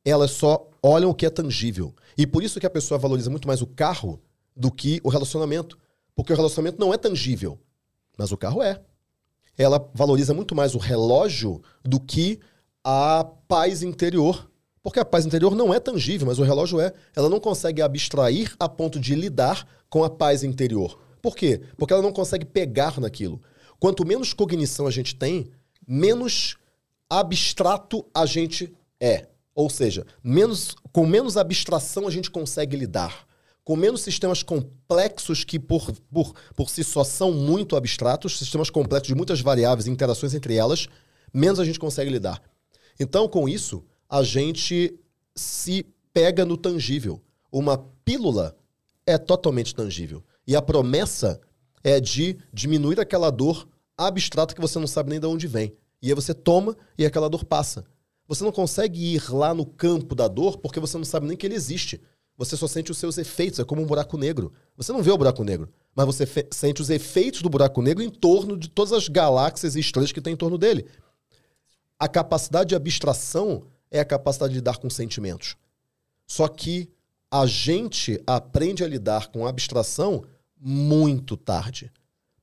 Elas 0.05 0.30
só 0.30 0.70
olham 0.84 1.09
o 1.09 1.16
que 1.16 1.26
é 1.26 1.30
tangível. 1.32 1.91
E 2.16 2.28
por 2.28 2.43
isso 2.43 2.59
que 2.59 2.68
a 2.68 2.70
pessoa 2.70 2.99
valoriza 2.99 3.32
muito 3.32 3.47
mais 3.47 3.64
o 3.64 3.66
carro 3.66 4.22
do 4.55 4.72
que 4.72 5.01
o 5.03 5.09
relacionamento. 5.09 5.76
Porque 6.16 6.34
o 6.34 6.36
relacionamento 6.36 6.80
não 6.80 6.93
é 6.93 6.97
tangível. 6.97 7.59
Mas 8.18 8.32
o 8.32 8.38
carro 8.38 8.62
é. 8.62 8.82
Ela 9.57 9.89
valoriza 9.93 10.34
muito 10.34 10.55
mais 10.55 10.76
o 10.76 10.78
relógio 10.78 11.62
do 11.84 11.99
que 11.99 12.39
a 12.84 13.24
paz 13.47 13.84
interior. 13.84 14.49
Porque 14.84 14.99
a 14.99 15.05
paz 15.05 15.26
interior 15.26 15.55
não 15.55 15.74
é 15.74 15.80
tangível, 15.80 16.28
mas 16.28 16.39
o 16.39 16.43
relógio 16.43 16.80
é. 16.80 16.93
Ela 17.16 17.30
não 17.30 17.39
consegue 17.39 17.82
abstrair 17.82 18.55
a 18.59 18.68
ponto 18.68 18.99
de 18.99 19.16
lidar 19.16 19.68
com 19.89 20.03
a 20.03 20.09
paz 20.09 20.43
interior. 20.43 20.99
Por 21.22 21.36
quê? 21.36 21.62
Porque 21.78 21.93
ela 21.93 22.01
não 22.01 22.12
consegue 22.12 22.45
pegar 22.45 22.99
naquilo. 22.99 23.41
Quanto 23.80 24.05
menos 24.05 24.34
cognição 24.34 24.88
a 24.88 24.91
gente 24.91 25.16
tem, 25.16 25.51
menos 25.88 26.57
abstrato 27.09 28.05
a 28.14 28.26
gente 28.26 28.74
é. 28.99 29.28
Ou 29.53 29.70
seja, 29.70 30.05
menos, 30.24 30.76
com 30.91 31.05
menos 31.05 31.38
abstração 31.38 32.07
a 32.07 32.12
gente 32.12 32.32
consegue 32.32 32.78
lidar. 32.78 33.28
Com 33.64 33.76
menos 33.76 34.01
sistemas 34.01 34.41
complexos 34.41 35.43
que 35.43 35.59
por, 35.59 35.91
por, 36.12 36.34
por 36.55 36.70
si 36.70 36.84
só 36.84 37.03
são 37.03 37.32
muito 37.32 37.76
abstratos, 37.76 38.38
sistemas 38.38 38.70
complexos 38.70 39.07
de 39.07 39.16
muitas 39.16 39.39
variáveis 39.39 39.86
e 39.86 39.91
interações 39.91 40.34
entre 40.34 40.55
elas, 40.55 40.88
menos 41.34 41.59
a 41.59 41.66
gente 41.66 41.80
consegue 41.80 42.09
lidar. 42.09 42.41
Então, 42.99 43.28
com 43.28 43.47
isso, 43.47 43.84
a 44.09 44.24
gente 44.24 44.99
se 45.36 45.86
pega 46.14 46.45
no 46.45 46.57
tangível. 46.57 47.22
Uma 47.51 47.78
pílula 48.03 48.55
é 49.05 49.18
totalmente 49.18 49.76
tangível. 49.76 50.24
E 50.45 50.55
a 50.55 50.62
promessa 50.62 51.39
é 51.84 51.99
de 51.99 52.38
diminuir 52.53 52.99
aquela 52.99 53.30
dor 53.30 53.68
abstrata 53.97 54.53
que 54.53 54.62
você 54.62 54.80
não 54.80 54.88
sabe 54.88 55.12
nem 55.12 55.20
de 55.20 55.28
onde 55.28 55.47
vem. 55.47 55.74
E 56.01 56.09
aí 56.09 56.16
você 56.16 56.34
toma 56.34 56.76
e 56.97 57.05
aquela 57.05 57.30
dor 57.30 57.45
passa. 57.45 57.86
Você 58.28 58.43
não 58.43 58.51
consegue 58.51 59.16
ir 59.16 59.32
lá 59.32 59.53
no 59.53 59.66
campo 59.66 60.16
da 60.16 60.28
dor 60.28 60.57
porque 60.57 60.80
você 60.80 60.97
não 60.97 61.05
sabe 61.05 61.28
nem 61.28 61.38
que 61.38 61.45
ele 61.45 61.55
existe. 61.55 62.01
Você 62.41 62.57
só 62.57 62.65
sente 62.65 62.89
os 62.89 62.97
seus 62.97 63.19
efeitos, 63.19 63.59
é 63.59 63.63
como 63.63 63.83
um 63.83 63.85
buraco 63.85 64.17
negro. 64.17 64.51
Você 64.75 64.91
não 64.91 65.03
vê 65.03 65.11
o 65.11 65.17
buraco 65.17 65.43
negro, 65.43 65.69
mas 65.95 66.07
você 66.07 66.25
sente 66.49 66.81
os 66.81 66.89
efeitos 66.89 67.43
do 67.43 67.49
buraco 67.51 67.83
negro 67.83 68.01
em 68.03 68.09
torno 68.09 68.57
de 68.57 68.67
todas 68.67 68.91
as 68.91 69.07
galáxias 69.07 69.75
e 69.75 69.79
estrelas 69.79 70.11
que 70.11 70.19
tem 70.19 70.33
em 70.33 70.35
torno 70.35 70.57
dele. 70.57 70.87
A 71.99 72.07
capacidade 72.07 72.69
de 72.69 72.75
abstração 72.75 73.67
é 73.91 73.99
a 73.99 74.05
capacidade 74.05 74.53
de 74.53 74.57
lidar 74.57 74.79
com 74.79 74.89
sentimentos. 74.89 75.55
Só 76.25 76.47
que 76.47 76.89
a 77.29 77.45
gente 77.45 78.19
aprende 78.25 78.83
a 78.83 78.87
lidar 78.87 79.27
com 79.27 79.45
abstração 79.45 80.23
muito 80.59 81.37
tarde. 81.37 81.91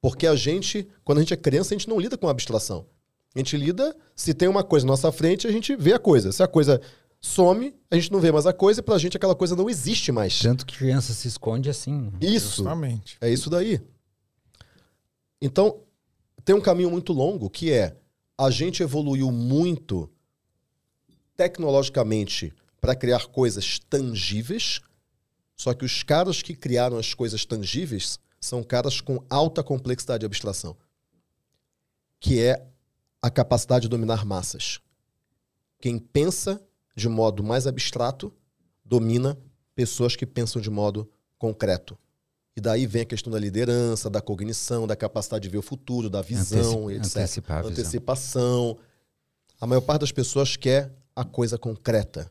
Porque 0.01 0.29
a 0.29 0.37
gente, 0.37 0.87
quando 1.03 1.19
a 1.19 1.23
gente 1.23 1.35
é 1.35 1.37
criança, 1.37 1.75
a 1.75 1.77
gente 1.77 1.89
não 1.89 1.99
lida 1.99 2.17
com 2.17 2.29
abstração. 2.29 2.87
A 3.35 3.39
gente 3.41 3.57
lida, 3.57 3.97
se 4.15 4.33
tem 4.33 4.47
uma 4.47 4.63
coisa 4.63 4.87
na 4.87 4.93
nossa 4.93 5.11
frente, 5.11 5.49
a 5.49 5.51
gente 5.51 5.75
vê 5.75 5.93
a 5.93 5.99
coisa. 5.99 6.31
Se 6.31 6.41
a 6.41 6.47
coisa 6.47 6.81
some, 7.21 7.75
a 7.91 7.97
gente 7.97 8.13
não 8.13 8.21
vê 8.21 8.31
mais 8.31 8.47
a 8.47 8.53
coisa 8.53 8.81
e 8.81 8.83
pra 8.83 8.99
gente 8.99 9.17
aquela 9.17 9.35
coisa 9.35 9.57
não 9.57 9.69
existe 9.69 10.13
mais. 10.13 10.39
Tanto 10.39 10.65
que 10.65 10.77
criança 10.77 11.13
se 11.13 11.29
esconde 11.29 11.69
assim. 11.69 12.13
Isso. 12.21 12.57
Justamente. 12.57 13.17
É 13.21 13.31
isso 13.31 13.51
daí. 13.51 13.81
Então, 15.41 15.81
tem 16.45 16.55
um 16.55 16.61
caminho 16.61 16.91
muito 16.91 17.13
longo 17.13 17.51
que 17.51 17.73
é 17.73 17.97
a 18.37 18.51
gente 18.51 18.83
evoluiu 18.83 19.33
muito 19.33 20.11
tecnologicamente 21.37 22.53
para 22.81 22.95
criar 22.95 23.27
coisas 23.27 23.79
tangíveis, 23.79 24.81
só 25.57 25.75
que 25.75 25.85
os 25.85 26.03
caras 26.03 26.41
que 26.43 26.55
criaram 26.55 26.97
as 26.97 27.15
coisas 27.15 27.45
tangíveis 27.45 28.19
são 28.41 28.63
caras 28.63 29.01
com 29.01 29.25
alta 29.29 29.63
complexidade 29.63 30.21
de 30.21 30.27
abstração, 30.27 30.77
que 32.21 32.41
é 32.41 32.65
a 33.21 33.31
capacidade 33.31 33.83
de 33.83 33.89
dominar 33.89 34.25
massas. 34.25 34.81
Quem 35.81 35.99
pensa 35.99 36.61
de 36.99 37.09
modo 37.09 37.43
mais 37.45 37.67
abstrato 37.67 38.33
domina 38.85 39.39
pessoas 39.75 40.17
que 40.17 40.27
pensam 40.27 40.61
de 40.61 40.69
modo 40.69 41.09
concreto. 41.39 41.97
E 42.57 42.61
daí 42.61 42.87
vem 42.89 43.03
a 43.03 43.05
questão 43.05 43.33
da 43.33 43.39
liderança, 43.39 44.11
da 44.11 44.21
cognição, 44.21 44.85
da 44.85 44.97
capacidade 44.97 45.45
de 45.45 45.49
ver 45.49 45.59
o 45.59 45.63
futuro, 45.63 46.11
da 46.11 46.21
visão, 46.21 46.89
Anteci- 46.89 46.97
etc. 46.99 47.17
antecipar 47.17 47.59
a 47.59 47.61
visão. 47.63 47.73
Antecipação. 47.73 48.79
A 49.61 49.67
maior 49.67 49.81
parte 49.81 50.01
das 50.01 50.11
pessoas 50.11 50.57
quer 50.57 50.93
a 51.15 51.25
coisa 51.25 51.57
concreta. 51.57 52.31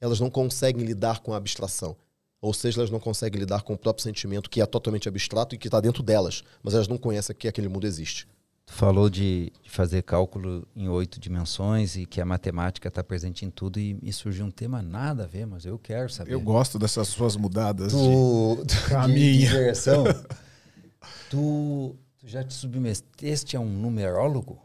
Elas 0.00 0.20
não 0.20 0.28
conseguem 0.28 0.84
lidar 0.84 1.20
com 1.20 1.32
a 1.32 1.38
abstração. 1.38 1.96
Ou 2.42 2.52
seja, 2.52 2.80
elas 2.80 2.90
não 2.90 3.00
conseguem 3.00 3.40
lidar 3.40 3.62
com 3.62 3.72
o 3.72 3.78
próprio 3.78 4.02
sentimento, 4.02 4.50
que 4.50 4.60
é 4.60 4.66
totalmente 4.66 5.08
abstrato 5.08 5.54
e 5.54 5.58
que 5.58 5.66
está 5.68 5.80
dentro 5.80 6.02
delas. 6.02 6.44
Mas 6.62 6.74
elas 6.74 6.86
não 6.86 6.98
conhecem 6.98 7.34
que 7.34 7.48
aquele 7.48 7.68
mundo 7.68 7.86
existe. 7.86 8.28
Tu 8.68 8.74
falou 8.74 9.08
de, 9.08 9.50
de 9.62 9.70
fazer 9.70 10.02
cálculo 10.02 10.68
em 10.76 10.90
oito 10.90 11.18
dimensões 11.18 11.96
e 11.96 12.04
que 12.04 12.20
a 12.20 12.24
matemática 12.26 12.88
está 12.88 13.02
presente 13.02 13.42
em 13.46 13.50
tudo 13.50 13.80
e 13.80 13.94
me 13.94 14.12
surgiu 14.12 14.44
um 14.44 14.50
tema 14.50 14.82
nada 14.82 15.24
a 15.24 15.26
ver, 15.26 15.46
mas 15.46 15.64
eu 15.64 15.78
quero 15.78 16.10
saber. 16.10 16.32
Eu 16.32 16.40
gosto 16.40 16.78
dessas 16.78 17.08
suas 17.08 17.34
mudadas 17.34 17.92
de 17.92 17.98
Tu... 17.98 18.64
de 18.66 18.80
caminho. 18.82 19.38
diversão. 19.40 20.04
tu, 21.30 21.96
tu 22.20 22.26
já 22.28 22.44
te 22.44 22.52
submeteste 22.52 23.56
a 23.56 23.60
um 23.60 23.68
numerólogo? 23.70 24.60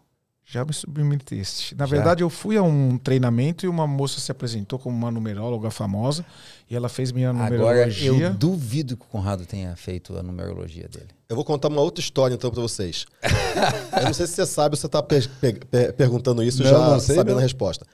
Já 0.45 0.65
me 0.65 0.73
submeteste. 0.73 1.73
Na 1.75 1.85
Já. 1.85 1.95
verdade, 1.95 2.21
eu 2.21 2.29
fui 2.29 2.57
a 2.57 2.63
um 2.63 2.97
treinamento 2.97 3.65
e 3.65 3.69
uma 3.69 3.87
moça 3.87 4.19
se 4.19 4.31
apresentou 4.31 4.77
como 4.77 4.95
uma 4.95 5.09
numeróloga 5.09 5.71
famosa 5.71 6.25
e 6.69 6.75
ela 6.75 6.89
fez 6.89 7.11
minha 7.11 7.31
numerologia. 7.31 8.11
Agora, 8.11 8.25
eu 8.25 8.33
duvido 8.33 8.97
que 8.97 9.03
o 9.03 9.07
Conrado 9.07 9.45
tenha 9.45 9.75
feito 9.75 10.17
a 10.17 10.21
numerologia 10.21 10.87
dele. 10.89 11.09
Eu 11.29 11.35
vou 11.35 11.45
contar 11.45 11.69
uma 11.69 11.81
outra 11.81 12.03
história 12.03 12.35
então 12.35 12.51
para 12.51 12.61
vocês. 12.61 13.05
eu 13.97 14.03
não 14.03 14.13
sei 14.13 14.27
se 14.27 14.33
você 14.33 14.45
sabe, 14.45 14.75
você 14.77 14.85
está 14.85 15.01
per 15.01 15.29
per 15.69 15.93
perguntando 15.93 16.43
isso 16.43 16.61
não, 16.61 16.69
já 16.69 16.77
não 16.77 16.99
sei, 16.99 17.15
sabendo 17.15 17.35
não. 17.35 17.39
a 17.39 17.43
resposta. 17.43 17.85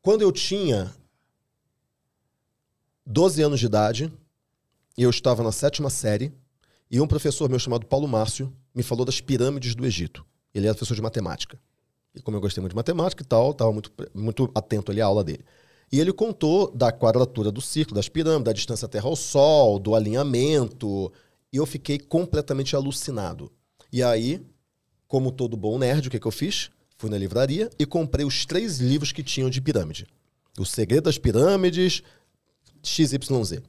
Quando 0.00 0.22
eu 0.22 0.32
tinha 0.32 0.90
12 3.04 3.42
anos 3.42 3.60
de 3.60 3.66
idade, 3.66 4.12
eu 4.96 5.10
estava 5.10 5.42
na 5.42 5.52
sétima 5.52 5.90
série 5.90 6.32
e 6.90 7.00
um 7.00 7.06
professor 7.06 7.48
meu 7.48 7.58
chamado 7.58 7.84
Paulo 7.86 8.08
Márcio 8.08 8.52
me 8.74 8.82
falou 8.82 9.04
das 9.04 9.20
pirâmides 9.20 9.74
do 9.74 9.84
Egito. 9.84 10.24
Ele 10.56 10.66
era 10.66 10.74
professor 10.74 10.94
de 10.94 11.02
matemática. 11.02 11.58
E 12.14 12.22
como 12.22 12.36
eu 12.36 12.40
gostei 12.40 12.62
muito 12.62 12.72
de 12.72 12.76
matemática 12.76 13.22
e 13.22 13.26
tal, 13.26 13.50
estava 13.50 13.70
muito, 13.70 13.92
muito 14.14 14.50
atento 14.54 14.90
ali 14.90 15.02
à 15.02 15.06
aula 15.06 15.22
dele. 15.22 15.44
E 15.92 16.00
ele 16.00 16.12
contou 16.12 16.70
da 16.74 16.90
quadratura 16.90 17.52
do 17.52 17.60
círculo, 17.60 17.96
das 17.96 18.08
pirâmides, 18.08 18.44
da 18.44 18.52
distância 18.52 18.88
Terra 18.88 19.06
ao 19.06 19.14
Sol, 19.14 19.78
do 19.78 19.94
alinhamento. 19.94 21.12
E 21.52 21.58
eu 21.58 21.66
fiquei 21.66 21.98
completamente 21.98 22.74
alucinado. 22.74 23.52
E 23.92 24.02
aí, 24.02 24.44
como 25.06 25.30
todo 25.30 25.56
bom 25.58 25.78
nerd, 25.78 26.08
o 26.08 26.10
que, 26.10 26.18
que 26.18 26.26
eu 26.26 26.32
fiz? 26.32 26.70
Fui 26.96 27.10
na 27.10 27.18
livraria 27.18 27.70
e 27.78 27.84
comprei 27.84 28.24
os 28.24 28.46
três 28.46 28.78
livros 28.78 29.12
que 29.12 29.22
tinham 29.22 29.50
de 29.50 29.60
pirâmide. 29.60 30.06
O 30.58 30.64
Segredo 30.64 31.04
das 31.04 31.18
Pirâmides, 31.18 32.02
XYZ. 32.82 33.60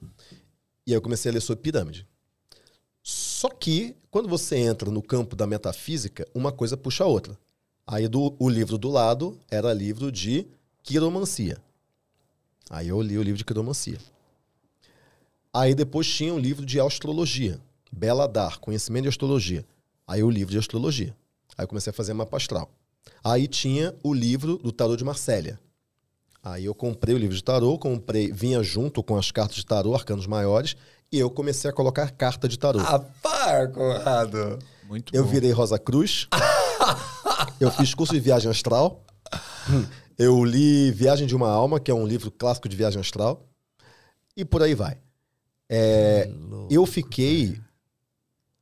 E 0.86 0.92
aí 0.92 0.94
eu 0.94 1.02
comecei 1.02 1.30
a 1.30 1.34
ler 1.34 1.42
sobre 1.42 1.64
pirâmide. 1.64 2.08
Só 3.04 3.50
que, 3.50 3.96
quando 4.18 4.30
você 4.30 4.56
entra 4.56 4.90
no 4.90 5.00
campo 5.00 5.36
da 5.36 5.46
metafísica, 5.46 6.28
uma 6.34 6.52
coisa 6.52 6.76
puxa 6.76 7.04
a 7.04 7.08
outra. 7.08 7.38
Aí 7.86 8.08
do, 8.08 8.36
o 8.40 8.50
livro 8.50 8.76
do 8.76 8.90
lado 8.90 9.38
era 9.48 9.72
livro 9.72 10.12
de 10.12 10.48
quiromancia. 10.82 11.62
Aí 12.68 12.88
eu 12.88 13.00
li 13.00 13.16
o 13.16 13.22
livro 13.22 13.38
de 13.38 13.46
quiromancia. 13.46 14.00
Aí 15.54 15.76
depois 15.76 16.08
tinha 16.08 16.34
um 16.34 16.40
livro 16.40 16.66
de 16.66 16.80
astrologia. 16.80 17.62
Bela 17.92 18.28
Dar, 18.28 18.58
conhecimento 18.58 19.04
de 19.04 19.10
astrologia. 19.10 19.64
Aí 20.08 20.24
o 20.24 20.32
livro 20.32 20.52
de 20.52 20.58
astrologia. 20.58 21.16
Aí 21.56 21.66
eu 21.66 21.68
comecei 21.68 21.92
a 21.92 21.94
fazer 21.94 22.14
mapa 22.14 22.38
astral. 22.38 22.72
Aí 23.24 23.48
tinha 23.48 23.94
o 24.02 24.16
livro 24.16 24.58
do 24.58 24.72
tarô 24.72 24.96
de 24.96 25.04
Marsella. 25.04 25.60
Aí 26.42 26.66
eu 26.66 26.74
comprei 26.74 27.14
o 27.14 27.20
livro 27.20 27.36
de 27.36 27.44
tarô, 27.44 27.78
comprei, 27.78 28.32
vinha 28.32 28.64
junto 28.64 29.04
com 29.04 29.16
as 29.16 29.30
cartas 29.30 29.58
de 29.58 29.66
tarô, 29.66 29.94
arcanos 29.94 30.26
maiores, 30.26 30.76
e 31.12 31.20
eu 31.20 31.30
comecei 31.30 31.70
a 31.70 31.74
colocar 31.74 32.12
carta 32.12 32.48
de 32.48 32.58
tarô. 32.58 32.80
Ah, 32.80 33.00
par, 33.22 33.72
Conrado! 33.72 34.60
Muito 34.88 35.14
eu 35.16 35.24
bom. 35.24 35.30
virei 35.30 35.52
Rosa 35.52 35.78
Cruz. 35.78 36.28
eu 37.60 37.70
fiz 37.72 37.94
curso 37.94 38.14
de 38.14 38.20
viagem 38.20 38.50
astral. 38.50 39.04
Eu 40.18 40.44
li 40.44 40.92
Viagem 40.92 41.28
de 41.28 41.36
uma 41.36 41.50
Alma, 41.50 41.80
que 41.80 41.92
é 41.92 41.94
um 41.94 42.08
livro 42.08 42.32
clássico 42.32 42.68
de 42.68 42.76
viagem 42.76 43.00
astral. 43.00 43.48
E 44.36 44.46
por 44.46 44.64
aí 44.64 44.74
vai. 44.74 44.98
É, 45.70 46.30
eu 46.70 46.86
fiquei 46.86 47.60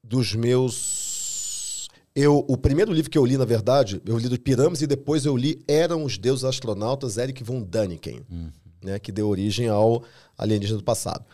dos 0.04 0.34
meus. 0.34 1.88
Eu, 2.16 2.46
o 2.48 2.58
primeiro 2.58 2.94
livro 2.94 3.12
que 3.12 3.18
eu 3.18 3.26
li, 3.26 3.38
na 3.38 3.46
verdade, 3.46 4.02
eu 4.06 4.18
li 4.18 4.30
do 4.30 4.40
Pirâmides 4.40 4.82
e 4.82 4.88
depois 4.88 5.26
eu 5.26 5.36
li 5.36 5.64
Eram 5.68 6.04
os 6.04 6.18
Deuses 6.18 6.46
Astronautas, 6.46 7.18
Eric 7.18 7.44
von 7.44 7.62
Däniken, 7.62 8.26
uhum. 8.30 8.52
né, 8.82 8.98
que 9.00 9.12
deu 9.12 9.28
origem 9.28 9.68
ao 9.68 10.04
Alienígena 10.38 10.78
do 10.78 10.84
Passado. 10.84 11.26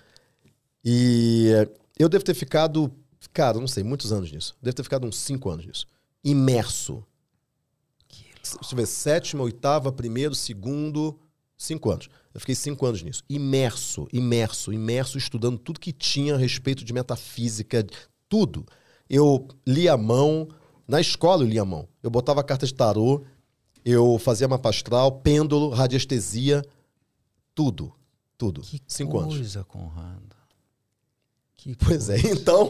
E 0.83 1.49
eu 1.97 2.09
devo 2.09 2.23
ter 2.23 2.33
ficado, 2.33 2.91
cara, 3.33 3.59
não 3.59 3.67
sei, 3.67 3.83
muitos 3.83 4.11
anos 4.11 4.31
nisso. 4.31 4.55
Devo 4.61 4.75
ter 4.75 4.83
ficado 4.83 5.05
uns 5.07 5.17
cinco 5.17 5.49
anos 5.49 5.65
nisso. 5.65 5.85
Imerso. 6.23 7.03
Deixa 8.43 8.73
eu 8.73 8.77
ver, 8.77 8.87
sétima, 8.87 9.43
oitava, 9.43 9.91
primeiro, 9.91 10.33
segundo, 10.33 11.19
cinco 11.57 11.91
anos. 11.91 12.09
Eu 12.33 12.39
fiquei 12.39 12.55
cinco 12.55 12.85
anos 12.85 13.03
nisso. 13.03 13.23
Imerso, 13.29 14.07
imerso, 14.11 14.73
imerso, 14.73 15.17
estudando 15.17 15.59
tudo 15.59 15.79
que 15.79 15.91
tinha 15.91 16.35
a 16.35 16.37
respeito 16.37 16.83
de 16.83 16.91
metafísica, 16.91 17.85
tudo. 18.27 18.65
Eu 19.09 19.47
li 19.67 19.87
a 19.87 19.95
mão, 19.95 20.47
na 20.87 20.99
escola 20.99 21.43
eu 21.43 21.47
li 21.47 21.59
a 21.59 21.65
mão. 21.65 21.87
Eu 22.01 22.09
botava 22.09 22.43
carta 22.43 22.65
de 22.65 22.73
tarô, 22.73 23.23
eu 23.85 24.17
fazia 24.17 24.47
mapa 24.47 24.69
astral, 24.69 25.11
pêndulo, 25.19 25.69
radiestesia, 25.69 26.63
tudo. 27.53 27.93
Tudo. 28.37 28.61
Que 28.61 28.81
Cinco 28.87 29.11
coisa, 29.11 29.25
anos. 29.25 29.35
coisa, 29.37 29.63
Conrado. 29.65 30.30
Que 31.61 31.75
pois 31.85 32.09
é, 32.09 32.17
então, 32.17 32.67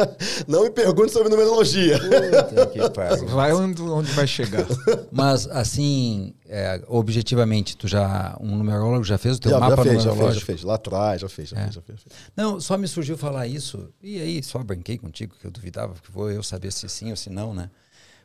não 0.48 0.64
me 0.64 0.70
pergunte 0.70 1.12
sobre 1.12 1.28
numerologia. 1.28 1.98
vai 3.28 3.52
onde, 3.52 3.82
onde 3.82 4.10
vai 4.12 4.26
chegar. 4.26 4.66
Mas, 5.12 5.46
assim, 5.48 6.32
é, 6.48 6.82
objetivamente, 6.88 7.76
tu 7.76 7.86
já, 7.86 8.34
um 8.40 8.56
numerólogo 8.56 9.04
já 9.04 9.18
fez 9.18 9.36
o 9.36 9.40
teu 9.40 9.50
já, 9.50 9.60
mapa 9.60 9.76
já 9.76 9.82
fez, 9.82 10.04
numerológico? 10.04 10.24
Já 10.24 10.32
fez, 10.32 10.40
já 10.40 10.46
fez, 10.46 10.62
lá 10.62 10.74
atrás, 10.76 11.20
já 11.20 11.28
fez, 11.28 11.48
já, 11.50 11.58
é. 11.58 11.62
fez, 11.64 11.74
já 11.74 11.82
fez, 11.82 12.00
Não, 12.34 12.58
só 12.58 12.78
me 12.78 12.88
surgiu 12.88 13.18
falar 13.18 13.46
isso, 13.46 13.90
e 14.02 14.18
aí 14.18 14.42
só 14.42 14.58
brinquei 14.60 14.96
contigo, 14.96 15.34
que 15.38 15.46
eu 15.46 15.50
duvidava 15.50 15.92
que 16.02 16.10
vou 16.10 16.30
eu 16.30 16.42
saber 16.42 16.72
se 16.72 16.88
sim 16.88 17.10
ou 17.10 17.16
se 17.16 17.28
não, 17.28 17.52
né? 17.52 17.70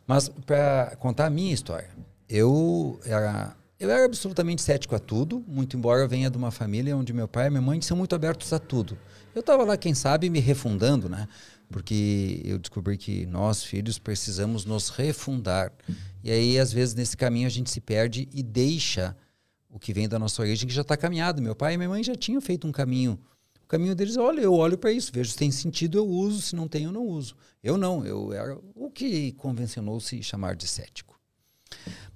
Mas, 0.08 0.30
para 0.30 0.96
contar 0.98 1.26
a 1.26 1.30
minha 1.30 1.54
história, 1.54 1.90
eu 2.30 2.98
era 3.04 3.54
eu 3.78 3.92
era 3.92 4.06
absolutamente 4.06 4.62
cético 4.62 4.96
a 4.96 5.00
tudo, 5.00 5.44
muito 5.46 5.76
embora 5.76 6.00
eu 6.00 6.08
venha 6.08 6.30
de 6.30 6.38
uma 6.38 6.52
família 6.52 6.96
onde 6.96 7.12
meu 7.12 7.28
pai 7.28 7.48
e 7.48 7.50
minha 7.50 7.62
mãe 7.62 7.82
são 7.82 7.98
muito 7.98 8.16
abertos 8.16 8.54
a 8.54 8.60
tudo. 8.60 8.98
Eu 9.36 9.42
estava 9.42 9.66
lá, 9.66 9.76
quem 9.76 9.94
sabe, 9.94 10.30
me 10.30 10.40
refundando, 10.40 11.10
né? 11.10 11.28
Porque 11.70 12.42
eu 12.46 12.58
descobri 12.58 12.98
que 12.98 13.26
nós, 13.26 13.64
filhos, 13.64 14.00
precisamos 14.00 14.64
nos 14.64 14.88
refundar. 14.88 15.74
E 16.24 16.32
aí, 16.32 16.58
às 16.58 16.72
vezes, 16.72 16.96
nesse 16.96 17.18
caminho 17.18 17.46
a 17.46 17.50
gente 17.50 17.70
se 17.70 17.82
perde 17.82 18.30
e 18.34 18.42
deixa 18.42 19.14
o 19.70 19.78
que 19.78 19.92
vem 19.92 20.08
da 20.08 20.18
nossa 20.18 20.42
origem, 20.42 20.66
que 20.66 20.74
já 20.74 20.84
está 20.84 20.96
caminhado. 20.96 21.42
Meu 21.42 21.54
pai 21.54 21.74
e 21.74 21.78
minha 21.78 21.90
mãe 21.90 22.02
já 22.02 22.16
tinham 22.16 22.40
feito 22.40 22.66
um 22.66 22.72
caminho. 22.72 23.20
O 23.62 23.68
caminho 23.68 23.94
deles, 23.94 24.16
olha, 24.16 24.40
eu 24.40 24.54
olho 24.54 24.78
para 24.78 24.92
isso, 24.92 25.12
vejo 25.12 25.32
se 25.32 25.36
tem 25.36 25.52
sentido, 25.52 25.98
eu 25.98 26.08
uso, 26.08 26.42
se 26.42 26.56
não 26.56 26.68
tem, 26.68 26.86
eu 26.86 26.92
não 26.94 27.06
uso. 27.06 27.36
Eu 27.62 27.78
não, 27.78 28.06
eu 28.06 28.32
era 28.32 28.58
o 28.74 28.90
que 28.90 29.34
convencionou-se 29.34 30.24
chamar 30.24 30.56
de 30.56 30.66
cético. 30.66 31.20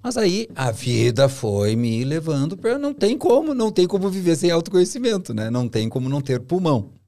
Mas 0.02 0.16
aí 0.16 0.48
a 0.54 0.70
vida 0.70 1.28
foi 1.28 1.76
me 1.76 2.02
levando 2.02 2.56
para 2.56 2.78
não 2.78 2.94
tem 2.94 3.18
como, 3.18 3.52
não 3.52 3.70
tem 3.70 3.86
como 3.86 4.08
viver 4.08 4.36
sem 4.36 4.50
autoconhecimento, 4.50 5.34
né? 5.34 5.50
Não 5.50 5.68
tem 5.68 5.88
como 5.88 6.08
não 6.08 6.22
ter 6.22 6.40
pulmão. 6.40 6.99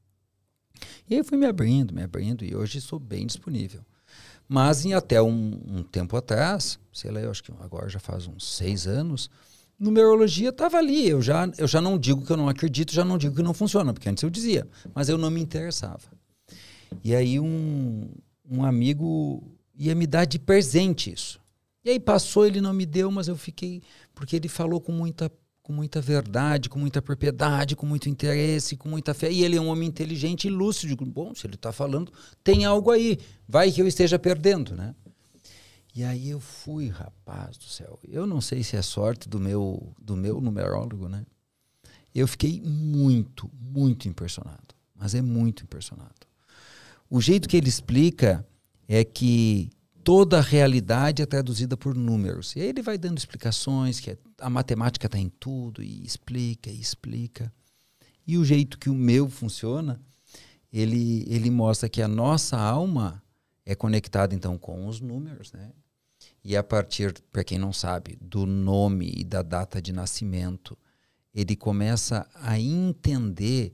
E 1.09 1.15
aí 1.15 1.23
fui 1.23 1.37
me 1.37 1.45
abrindo, 1.45 1.93
me 1.93 2.03
abrindo, 2.03 2.45
e 2.45 2.55
hoje 2.55 2.79
sou 2.79 2.99
bem 2.99 3.25
disponível. 3.25 3.81
Mas 4.47 4.85
em 4.85 4.93
até 4.93 5.21
um, 5.21 5.59
um 5.67 5.83
tempo 5.83 6.15
atrás, 6.15 6.79
sei 6.91 7.11
lá, 7.11 7.19
eu 7.19 7.31
acho 7.31 7.43
que 7.43 7.51
agora 7.59 7.89
já 7.89 7.99
faz 7.99 8.27
uns 8.27 8.55
seis 8.55 8.87
anos, 8.87 9.29
numerologia 9.79 10.49
estava 10.49 10.77
ali. 10.77 11.09
Eu 11.09 11.21
já, 11.21 11.49
eu 11.57 11.67
já 11.67 11.81
não 11.81 11.97
digo 11.97 12.25
que 12.25 12.31
eu 12.31 12.37
não 12.37 12.49
acredito, 12.49 12.93
já 12.93 13.03
não 13.03 13.17
digo 13.17 13.35
que 13.35 13.43
não 13.43 13.53
funciona, 13.53 13.93
porque 13.93 14.09
antes 14.09 14.23
eu 14.23 14.29
dizia, 14.29 14.67
mas 14.93 15.09
eu 15.09 15.17
não 15.17 15.29
me 15.29 15.41
interessava. 15.41 16.11
E 17.03 17.15
aí 17.15 17.39
um, 17.39 18.09
um 18.49 18.63
amigo 18.63 19.43
ia 19.75 19.95
me 19.95 20.05
dar 20.05 20.25
de 20.25 20.39
presente 20.39 21.11
isso. 21.11 21.41
E 21.83 21.89
aí 21.89 21.99
passou, 21.99 22.45
ele 22.45 22.61
não 22.61 22.73
me 22.73 22.85
deu, 22.85 23.11
mas 23.11 23.27
eu 23.27 23.35
fiquei, 23.35 23.81
porque 24.15 24.35
ele 24.35 24.47
falou 24.47 24.79
com 24.79 24.91
muita 24.91 25.29
com 25.63 25.71
muita 25.71 26.01
verdade, 26.01 26.69
com 26.69 26.77
muita 26.77 27.01
propriedade, 27.01 27.75
com 27.75 27.85
muito 27.85 28.09
interesse, 28.09 28.75
com 28.75 28.89
muita 28.89 29.13
fé. 29.13 29.31
E 29.31 29.43
ele 29.43 29.55
é 29.55 29.61
um 29.61 29.69
homem 29.69 29.87
inteligente 29.87 30.45
e 30.47 30.51
lúcido. 30.51 30.93
Bom, 31.05 31.33
se 31.33 31.47
ele 31.47 31.55
está 31.55 31.71
falando, 31.71 32.11
tem 32.43 32.65
algo 32.65 32.91
aí. 32.91 33.17
Vai 33.47 33.71
que 33.71 33.81
eu 33.81 33.87
esteja 33.87 34.19
perdendo, 34.19 34.75
né? 34.75 34.93
E 35.95 36.03
aí 36.03 36.29
eu 36.29 36.39
fui, 36.39 36.89
rapaz 36.89 37.55
do 37.55 37.63
céu. 37.63 37.97
Eu 38.03 38.27
não 38.27 38.41
sei 38.41 38.61
se 38.61 38.75
é 38.75 38.81
sorte 38.81 39.29
do 39.29 39.39
meu, 39.39 39.93
do 40.01 40.17
meu 40.17 40.41
numerólogo, 40.41 41.07
né? 41.07 41.25
Eu 42.13 42.27
fiquei 42.27 42.61
muito, 42.61 43.49
muito 43.57 44.09
impressionado. 44.09 44.75
Mas 44.93 45.15
é 45.15 45.21
muito 45.21 45.63
impressionado. 45.63 46.27
O 47.09 47.21
jeito 47.21 47.47
que 47.47 47.55
ele 47.55 47.69
explica 47.69 48.45
é 48.87 49.03
que 49.03 49.69
toda 50.03 50.39
a 50.39 50.41
realidade 50.41 51.21
é 51.21 51.25
traduzida 51.25 51.77
por 51.77 51.95
números. 51.95 52.53
E 52.55 52.59
aí 52.59 52.67
ele 52.67 52.81
vai 52.81 52.97
dando 52.97 53.17
explicações, 53.17 53.99
que 53.99 54.17
a 54.43 54.49
matemática 54.49 55.07
está 55.07 55.17
em 55.17 55.29
tudo, 55.29 55.81
e 55.81 56.05
explica, 56.05 56.69
e 56.69 56.79
explica. 56.79 57.53
E 58.25 58.37
o 58.37 58.45
jeito 58.45 58.77
que 58.77 58.89
o 58.89 58.93
meu 58.93 59.29
funciona, 59.29 60.01
ele, 60.71 61.25
ele 61.27 61.49
mostra 61.49 61.89
que 61.89 62.01
a 62.01 62.07
nossa 62.07 62.57
alma 62.57 63.23
é 63.65 63.75
conectada 63.75 64.35
então 64.35 64.57
com 64.57 64.87
os 64.87 64.99
números, 64.99 65.51
né? 65.53 65.71
E 66.43 66.57
a 66.57 66.63
partir, 66.63 67.13
para 67.31 67.43
quem 67.43 67.57
não 67.57 67.71
sabe, 67.71 68.17
do 68.21 68.45
nome 68.45 69.11
e 69.15 69.23
da 69.23 69.41
data 69.41 69.81
de 69.81 69.93
nascimento, 69.93 70.77
ele 71.33 71.55
começa 71.55 72.29
a 72.35 72.59
entender, 72.59 73.73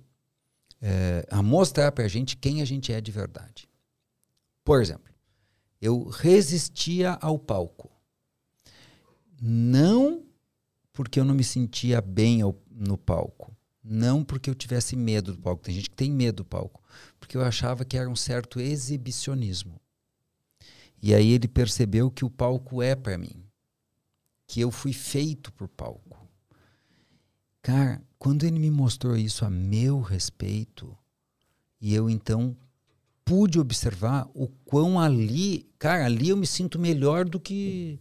é, 0.81 1.25
a 1.29 1.41
mostrar 1.41 1.91
para 1.91 2.05
a 2.05 2.07
gente 2.07 2.37
quem 2.37 2.61
a 2.61 2.65
gente 2.65 2.93
é 2.93 3.01
de 3.01 3.11
verdade. 3.11 3.67
Por 4.63 4.81
exemplo, 4.81 5.11
eu 5.81 6.03
resistia 6.03 7.13
ao 7.21 7.39
palco. 7.39 7.91
Não 9.41 10.28
porque 10.99 11.17
eu 11.17 11.23
não 11.23 11.33
me 11.33 11.45
sentia 11.45 12.01
bem 12.01 12.41
ao, 12.41 12.53
no 12.69 12.97
palco. 12.97 13.55
Não 13.81 14.21
porque 14.21 14.49
eu 14.49 14.53
tivesse 14.53 14.97
medo 14.97 15.31
do 15.31 15.39
palco. 15.39 15.63
Tem 15.63 15.73
gente 15.73 15.89
que 15.89 15.95
tem 15.95 16.11
medo 16.11 16.43
do 16.43 16.45
palco. 16.45 16.83
Porque 17.17 17.37
eu 17.37 17.41
achava 17.41 17.85
que 17.85 17.95
era 17.95 18.09
um 18.09 18.17
certo 18.17 18.59
exibicionismo. 18.59 19.79
E 21.01 21.15
aí 21.15 21.31
ele 21.31 21.47
percebeu 21.47 22.11
que 22.11 22.25
o 22.25 22.29
palco 22.29 22.81
é 22.81 22.97
para 22.97 23.17
mim, 23.17 23.45
que 24.45 24.59
eu 24.59 24.69
fui 24.71 24.91
feito 24.91 25.53
por 25.53 25.69
palco. 25.69 26.27
Cara, 27.61 28.03
quando 28.17 28.43
ele 28.43 28.59
me 28.59 28.69
mostrou 28.69 29.15
isso 29.15 29.45
a 29.45 29.49
meu 29.49 30.01
respeito, 30.01 30.97
e 31.79 31.95
eu 31.95 32.09
então 32.09 32.57
pude 33.23 33.57
observar 33.57 34.29
o 34.33 34.49
quão 34.65 34.99
ali, 34.99 35.65
cara, 35.79 36.07
ali 36.07 36.27
eu 36.27 36.35
me 36.35 36.45
sinto 36.45 36.77
melhor 36.77 37.23
do 37.23 37.39
que. 37.39 37.97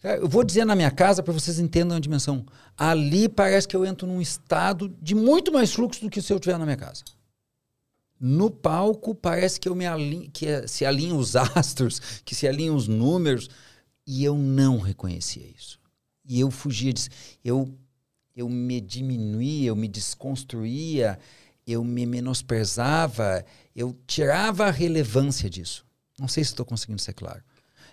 Cara, 0.00 0.18
eu 0.18 0.28
vou 0.28 0.44
dizer 0.44 0.64
na 0.64 0.76
minha 0.76 0.90
casa 0.90 1.22
para 1.22 1.32
vocês 1.32 1.58
entendam 1.58 1.96
a 1.96 2.00
dimensão. 2.00 2.46
Ali 2.76 3.28
parece 3.28 3.66
que 3.66 3.74
eu 3.74 3.84
entro 3.84 4.06
num 4.06 4.20
estado 4.20 4.88
de 5.02 5.14
muito 5.14 5.52
mais 5.52 5.72
fluxo 5.72 6.00
do 6.00 6.10
que 6.10 6.22
se 6.22 6.32
eu 6.32 6.36
estiver 6.36 6.58
na 6.58 6.64
minha 6.64 6.76
casa. 6.76 7.02
No 8.20 8.50
palco 8.50 9.14
parece 9.14 9.58
que 9.60 9.68
eu 9.68 9.74
me 9.74 9.86
alinho, 9.86 10.30
que 10.30 10.46
é, 10.46 10.66
se 10.66 10.84
alinham 10.84 11.18
os 11.18 11.34
astros, 11.56 12.00
que 12.24 12.34
se 12.34 12.46
alinham 12.46 12.74
os 12.74 12.86
números, 12.86 13.48
e 14.06 14.24
eu 14.24 14.36
não 14.36 14.78
reconhecia 14.78 15.46
isso. 15.46 15.78
E 16.24 16.40
eu 16.40 16.50
fugia 16.50 16.92
disso. 16.92 17.10
Eu 17.44 17.74
eu 18.38 18.48
me 18.48 18.80
diminuía, 18.80 19.70
eu 19.70 19.74
me 19.74 19.88
desconstruía, 19.88 21.18
eu 21.66 21.82
me 21.82 22.06
menosprezava, 22.06 23.44
eu 23.74 23.98
tirava 24.06 24.66
a 24.66 24.70
relevância 24.70 25.50
disso. 25.50 25.84
Não 26.16 26.28
sei 26.28 26.44
se 26.44 26.50
estou 26.50 26.64
conseguindo 26.64 27.00
ser 27.00 27.14
claro. 27.14 27.42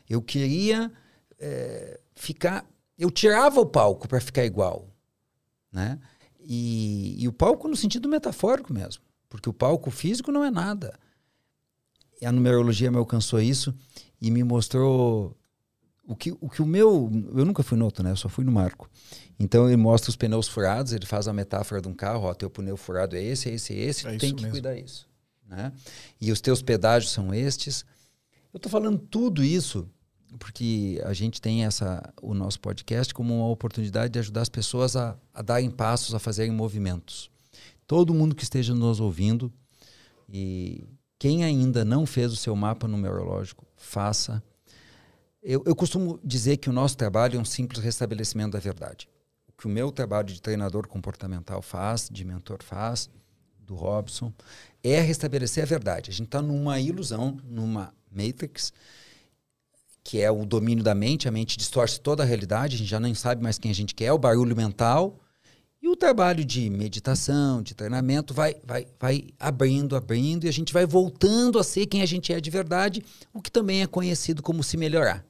Eu 0.07 0.21
queria 0.21 0.91
é, 1.39 1.99
ficar. 2.15 2.65
Eu 2.97 3.11
tirava 3.11 3.59
o 3.59 3.65
palco 3.65 4.07
para 4.07 4.21
ficar 4.21 4.45
igual. 4.45 4.87
Né? 5.71 5.99
E, 6.39 7.21
e 7.21 7.27
o 7.27 7.33
palco 7.33 7.67
no 7.67 7.75
sentido 7.75 8.07
metafórico 8.07 8.73
mesmo. 8.73 9.03
Porque 9.27 9.49
o 9.49 9.53
palco 9.53 9.91
físico 9.91 10.31
não 10.31 10.43
é 10.43 10.51
nada. 10.51 10.97
E 12.21 12.25
a 12.25 12.31
numerologia 12.31 12.89
me 12.89 12.97
alcançou 12.97 13.41
isso 13.41 13.75
e 14.21 14.31
me 14.31 14.43
mostrou 14.43 15.35
o 16.07 16.15
que 16.15 16.31
o, 16.39 16.49
que 16.49 16.61
o 16.61 16.65
meu. 16.65 17.09
Eu 17.35 17.45
nunca 17.45 17.63
fui 17.63 17.77
no 17.77 17.85
outro, 17.85 18.03
né? 18.03 18.11
Eu 18.11 18.15
só 18.15 18.29
fui 18.29 18.45
no 18.45 18.51
Marco. 18.51 18.89
Então 19.39 19.67
ele 19.67 19.75
mostra 19.75 20.09
os 20.09 20.15
pneus 20.15 20.47
furados, 20.47 20.93
ele 20.93 21.05
faz 21.05 21.27
a 21.27 21.33
metáfora 21.33 21.81
de 21.81 21.87
um 21.87 21.93
carro, 21.93 22.27
ó, 22.27 22.33
teu 22.33 22.49
pneu 22.49 22.77
furado 22.77 23.15
é 23.15 23.21
esse, 23.21 23.49
é 23.49 23.53
esse, 23.53 23.73
é 23.73 23.77
esse, 23.77 24.07
é 24.07 24.17
tem 24.17 24.33
que 24.33 24.43
mesmo. 24.43 24.51
cuidar 24.51 24.75
disso. 24.75 25.09
Né? 25.45 25.73
E 26.21 26.31
os 26.31 26.39
teus 26.39 26.61
pedágios 26.61 27.11
são 27.11 27.33
estes. 27.33 27.85
Eu 28.53 28.57
estou 28.57 28.71
falando 28.71 28.97
tudo 28.97 29.43
isso 29.43 29.89
porque 30.37 31.01
a 31.05 31.13
gente 31.13 31.41
tem 31.41 31.65
essa 31.65 32.01
o 32.21 32.33
nosso 32.33 32.59
podcast 32.59 33.13
como 33.13 33.35
uma 33.35 33.47
oportunidade 33.47 34.13
de 34.13 34.19
ajudar 34.19 34.41
as 34.41 34.49
pessoas 34.49 34.95
a, 34.95 35.17
a 35.33 35.41
darem 35.41 35.69
passos, 35.69 36.13
a 36.13 36.19
fazerem 36.19 36.51
movimentos. 36.51 37.29
Todo 37.87 38.13
mundo 38.13 38.35
que 38.35 38.43
esteja 38.43 38.73
nos 38.73 38.99
ouvindo 38.99 39.51
e 40.27 40.83
quem 41.17 41.43
ainda 41.43 41.85
não 41.85 42.05
fez 42.05 42.31
o 42.31 42.35
seu 42.35 42.55
mapa 42.55 42.87
numerológico, 42.87 43.65
faça. 43.77 44.43
Eu, 45.41 45.63
eu 45.65 45.75
costumo 45.75 46.19
dizer 46.23 46.57
que 46.57 46.69
o 46.69 46.73
nosso 46.73 46.97
trabalho 46.97 47.37
é 47.37 47.41
um 47.41 47.45
simples 47.45 47.79
restabelecimento 47.83 48.53
da 48.53 48.59
verdade 48.59 49.07
que 49.57 49.67
o 49.67 49.69
meu 49.69 49.91
trabalho 49.91 50.27
de 50.27 50.41
treinador 50.41 50.87
comportamental 50.87 51.61
faz, 51.61 52.09
de 52.11 52.25
mentor 52.25 52.63
faz, 52.63 53.09
do 53.59 53.75
Robson, 53.75 54.31
é 54.83 54.99
restabelecer 54.99 55.63
a 55.63 55.67
verdade. 55.67 56.11
A 56.11 56.13
gente 56.13 56.27
está 56.27 56.41
numa 56.41 56.79
ilusão, 56.79 57.37
numa 57.43 57.93
matrix, 58.11 58.71
que 60.05 60.21
é 60.21 60.29
o 60.29 60.45
domínio 60.45 60.83
da 60.83 60.93
mente, 60.93 61.27
a 61.27 61.31
mente 61.31 61.57
distorce 61.57 61.99
toda 61.99 62.21
a 62.21 62.25
realidade, 62.25 62.75
a 62.75 62.77
gente 62.77 62.87
já 62.87 62.99
nem 62.99 63.15
sabe 63.15 63.41
mais 63.41 63.57
quem 63.57 63.71
a 63.71 63.73
gente 63.73 63.95
quer, 63.95 64.13
o 64.13 64.19
barulho 64.19 64.55
mental. 64.55 65.19
E 65.81 65.89
o 65.89 65.95
trabalho 65.95 66.45
de 66.45 66.69
meditação, 66.69 67.59
de 67.61 67.73
treinamento, 67.73 68.31
vai, 68.31 68.55
vai, 68.63 68.85
vai 68.99 69.27
abrindo, 69.39 69.95
abrindo, 69.95 70.45
e 70.45 70.47
a 70.47 70.53
gente 70.53 70.71
vai 70.71 70.85
voltando 70.85 71.57
a 71.57 71.63
ser 71.63 71.87
quem 71.87 72.03
a 72.03 72.05
gente 72.05 72.31
é 72.31 72.39
de 72.39 72.51
verdade, 72.51 73.03
o 73.33 73.41
que 73.41 73.51
também 73.51 73.81
é 73.81 73.87
conhecido 73.87 74.43
como 74.43 74.63
se 74.63 74.77
melhorar. 74.77 75.25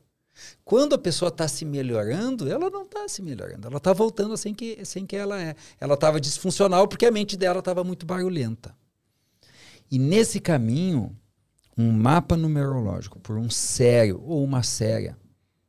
Quando 0.65 0.93
a 0.93 0.97
pessoa 0.97 1.29
está 1.29 1.47
se 1.47 1.63
melhorando, 1.63 2.51
ela 2.51 2.69
não 2.69 2.83
está 2.83 3.07
se 3.07 3.21
melhorando, 3.21 3.69
ela 3.69 3.77
está 3.77 3.93
voltando 3.93 4.35
sem 4.35 4.53
que, 4.53 4.83
sem 4.83 5.05
que 5.05 5.15
ela 5.15 5.41
é. 5.41 5.55
Ela 5.79 5.93
estava 5.93 6.19
disfuncional 6.19 6.85
porque 6.85 7.05
a 7.05 7.11
mente 7.11 7.37
dela 7.37 7.59
estava 7.59 7.81
muito 7.81 8.05
barulhenta. 8.05 8.75
E 9.89 9.97
nesse 9.97 10.41
caminho, 10.41 11.15
um 11.77 11.91
mapa 11.91 12.37
numerológico 12.37 13.19
por 13.19 13.37
um 13.37 13.49
sério 13.49 14.21
ou 14.23 14.43
uma 14.43 14.63
séria 14.63 15.17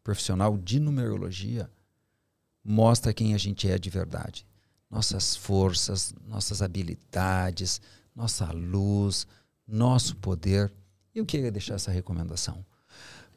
profissional 0.05 0.57
de 0.57 0.79
numerologia 0.79 1.71
mostra 2.65 3.13
quem 3.13 3.35
a 3.35 3.39
gente 3.39 3.69
é 3.69 3.79
de 3.79 3.91
verdade. 3.91 4.47
Nossas 4.91 5.35
forças, 5.37 6.15
nossas 6.27 6.63
habilidades, 6.63 7.81
nossa 8.15 8.51
luz, 8.53 9.27
nosso 9.67 10.17
poder. 10.17 10.73
Eu 11.15 11.27
queria 11.27 11.51
deixar 11.51 11.75
essa 11.75 11.91
recomendação 11.91 12.65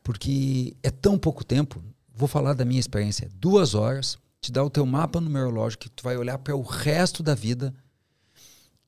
porque 0.04 0.76
é 0.82 0.90
tão 0.90 1.18
pouco 1.18 1.44
tempo. 1.44 1.84
Vou 2.14 2.28
falar 2.28 2.54
da 2.54 2.66
minha 2.66 2.80
experiência. 2.80 3.30
Duas 3.36 3.76
horas, 3.76 4.18
te 4.42 4.52
dá 4.52 4.64
o 4.64 4.70
teu 4.70 4.86
mapa 4.86 5.22
numerológico 5.22 5.84
que 5.84 5.90
tu 5.90 6.04
vai 6.04 6.18
olhar 6.18 6.38
para 6.38 6.56
o 6.56 6.62
resto 6.62 7.22
da 7.22 7.36
vida 7.36 7.74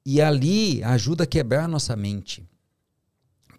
e 0.05 0.21
ali 0.21 0.83
ajuda 0.83 1.23
a 1.23 1.27
quebrar 1.27 1.65
a 1.65 1.67
nossa 1.67 1.95
mente, 1.95 2.49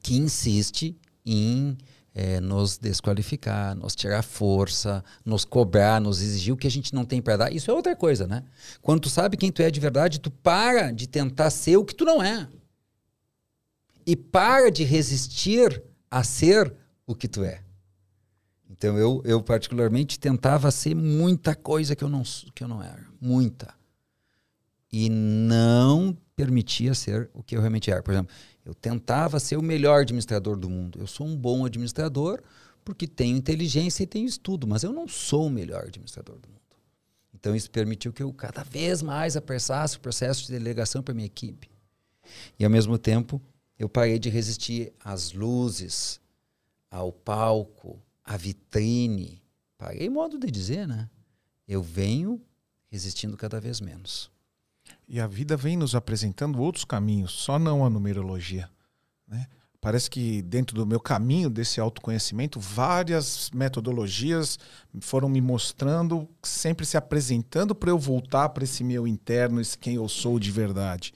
que 0.02 0.16
insiste 0.16 0.96
em 1.24 1.76
é, 2.14 2.40
nos 2.40 2.76
desqualificar, 2.76 3.74
nos 3.74 3.94
tirar 3.94 4.22
força, 4.22 5.02
nos 5.24 5.44
cobrar, 5.44 6.00
nos 6.00 6.20
exigir 6.20 6.52
o 6.52 6.56
que 6.56 6.66
a 6.66 6.70
gente 6.70 6.94
não 6.94 7.04
tem 7.04 7.22
para 7.22 7.36
dar. 7.36 7.52
Isso 7.52 7.70
é 7.70 7.74
outra 7.74 7.96
coisa, 7.96 8.26
né? 8.26 8.44
Quando 8.82 9.00
tu 9.00 9.10
sabe 9.10 9.36
quem 9.36 9.50
tu 9.50 9.62
é 9.62 9.70
de 9.70 9.80
verdade, 9.80 10.20
tu 10.20 10.30
para 10.30 10.90
de 10.90 11.06
tentar 11.06 11.50
ser 11.50 11.76
o 11.76 11.84
que 11.84 11.94
tu 11.94 12.04
não 12.04 12.22
é. 12.22 12.48
E 14.04 14.16
para 14.16 14.70
de 14.70 14.84
resistir 14.84 15.82
a 16.10 16.22
ser 16.22 16.74
o 17.06 17.14
que 17.14 17.28
tu 17.28 17.44
é. 17.44 17.62
Então 18.68 18.98
eu, 18.98 19.22
eu 19.24 19.40
particularmente 19.42 20.18
tentava 20.18 20.70
ser 20.70 20.94
muita 20.94 21.54
coisa 21.54 21.94
que 21.94 22.02
eu 22.02 22.08
não 22.08 22.22
que 22.54 22.64
eu 22.64 22.68
não 22.68 22.82
era, 22.82 23.06
muita. 23.20 23.72
E 24.92 25.08
não 25.08 26.14
permitia 26.36 26.92
ser 26.92 27.30
o 27.32 27.42
que 27.42 27.56
eu 27.56 27.60
realmente 27.60 27.90
era. 27.90 28.02
Por 28.02 28.12
exemplo, 28.12 28.34
eu 28.64 28.74
tentava 28.74 29.40
ser 29.40 29.56
o 29.56 29.62
melhor 29.62 30.02
administrador 30.02 30.56
do 30.56 30.70
mundo. 30.70 30.98
Eu 30.98 31.06
sou 31.06 31.26
um 31.26 31.36
bom 31.36 31.64
administrador 31.64 32.42
porque 32.84 33.06
tenho 33.06 33.36
inteligência 33.36 34.02
e 34.02 34.06
tenho 34.06 34.26
estudo, 34.26 34.66
mas 34.66 34.82
eu 34.82 34.92
não 34.92 35.06
sou 35.06 35.46
o 35.46 35.50
melhor 35.50 35.84
administrador 35.84 36.38
do 36.38 36.48
mundo. 36.48 36.60
Então 37.34 37.56
isso 37.56 37.70
permitiu 37.70 38.12
que 38.12 38.22
eu 38.22 38.32
cada 38.32 38.62
vez 38.62 39.02
mais 39.02 39.36
apressasse 39.36 39.96
o 39.96 40.00
processo 40.00 40.46
de 40.46 40.52
delegação 40.52 41.02
para 41.02 41.14
minha 41.14 41.26
equipe. 41.26 41.68
E 42.58 42.64
ao 42.64 42.70
mesmo 42.70 42.96
tempo, 42.96 43.42
eu 43.78 43.88
parei 43.88 44.18
de 44.18 44.30
resistir 44.30 44.92
às 45.00 45.32
luzes, 45.32 46.20
ao 46.90 47.12
palco, 47.12 48.00
à 48.24 48.36
vitrine. 48.36 49.42
Paguei 49.76 50.08
modo 50.08 50.38
de 50.38 50.50
dizer, 50.50 50.86
né? 50.86 51.10
Eu 51.66 51.82
venho 51.82 52.40
resistindo 52.88 53.36
cada 53.36 53.60
vez 53.60 53.80
menos. 53.80 54.31
E 55.08 55.20
a 55.20 55.26
vida 55.26 55.56
vem 55.56 55.76
nos 55.76 55.94
apresentando 55.94 56.60
outros 56.60 56.84
caminhos, 56.84 57.32
só 57.32 57.58
não 57.58 57.84
a 57.84 57.90
numerologia. 57.90 58.68
Né? 59.26 59.46
Parece 59.80 60.08
que 60.08 60.42
dentro 60.42 60.76
do 60.76 60.86
meu 60.86 61.00
caminho 61.00 61.50
desse 61.50 61.80
autoconhecimento, 61.80 62.60
várias 62.60 63.50
metodologias 63.52 64.58
foram 65.00 65.28
me 65.28 65.40
mostrando, 65.40 66.28
sempre 66.42 66.86
se 66.86 66.96
apresentando 66.96 67.74
para 67.74 67.90
eu 67.90 67.98
voltar 67.98 68.48
para 68.50 68.62
esse 68.62 68.84
meu 68.84 69.08
interno, 69.08 69.60
esse 69.60 69.76
quem 69.76 69.96
eu 69.96 70.08
sou 70.08 70.38
de 70.38 70.52
verdade. 70.52 71.12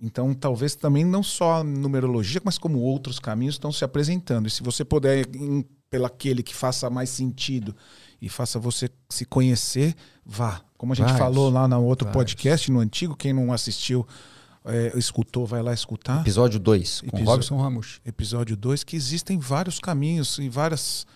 Então, 0.00 0.32
talvez 0.34 0.76
também 0.76 1.04
não 1.04 1.22
só 1.22 1.54
a 1.54 1.64
numerologia, 1.64 2.40
mas 2.44 2.58
como 2.58 2.78
outros 2.78 3.18
caminhos 3.18 3.54
estão 3.54 3.72
se 3.72 3.84
apresentando. 3.84 4.46
E 4.46 4.50
se 4.50 4.62
você 4.62 4.84
puder 4.84 5.26
pelo 5.90 6.04
aquele 6.04 6.42
que 6.42 6.54
faça 6.54 6.88
mais 6.90 7.08
sentido 7.10 7.74
e 8.20 8.28
faça 8.28 8.58
você 8.58 8.90
se 9.08 9.24
conhecer, 9.24 9.94
vá. 10.28 10.60
Como 10.76 10.92
a 10.92 10.96
gente 10.96 11.06
Vários. 11.06 11.18
falou 11.18 11.50
lá 11.50 11.66
no 11.66 11.82
outro 11.82 12.04
Vários. 12.04 12.34
podcast, 12.34 12.70
no 12.70 12.78
antigo, 12.78 13.16
quem 13.16 13.32
não 13.32 13.52
assistiu, 13.52 14.06
é, 14.64 14.92
escutou, 14.96 15.46
vai 15.46 15.62
lá 15.62 15.72
escutar. 15.72 16.20
Episódio 16.20 16.60
2, 16.60 17.02
com 17.10 17.24
Robson 17.24 17.56
Ramos. 17.60 18.00
Episódio 18.04 18.56
2, 18.56 18.84
que 18.84 18.94
existem 18.94 19.38
vários 19.38 19.78
caminhos 19.78 20.38
e 20.38 20.48
várias 20.48 21.06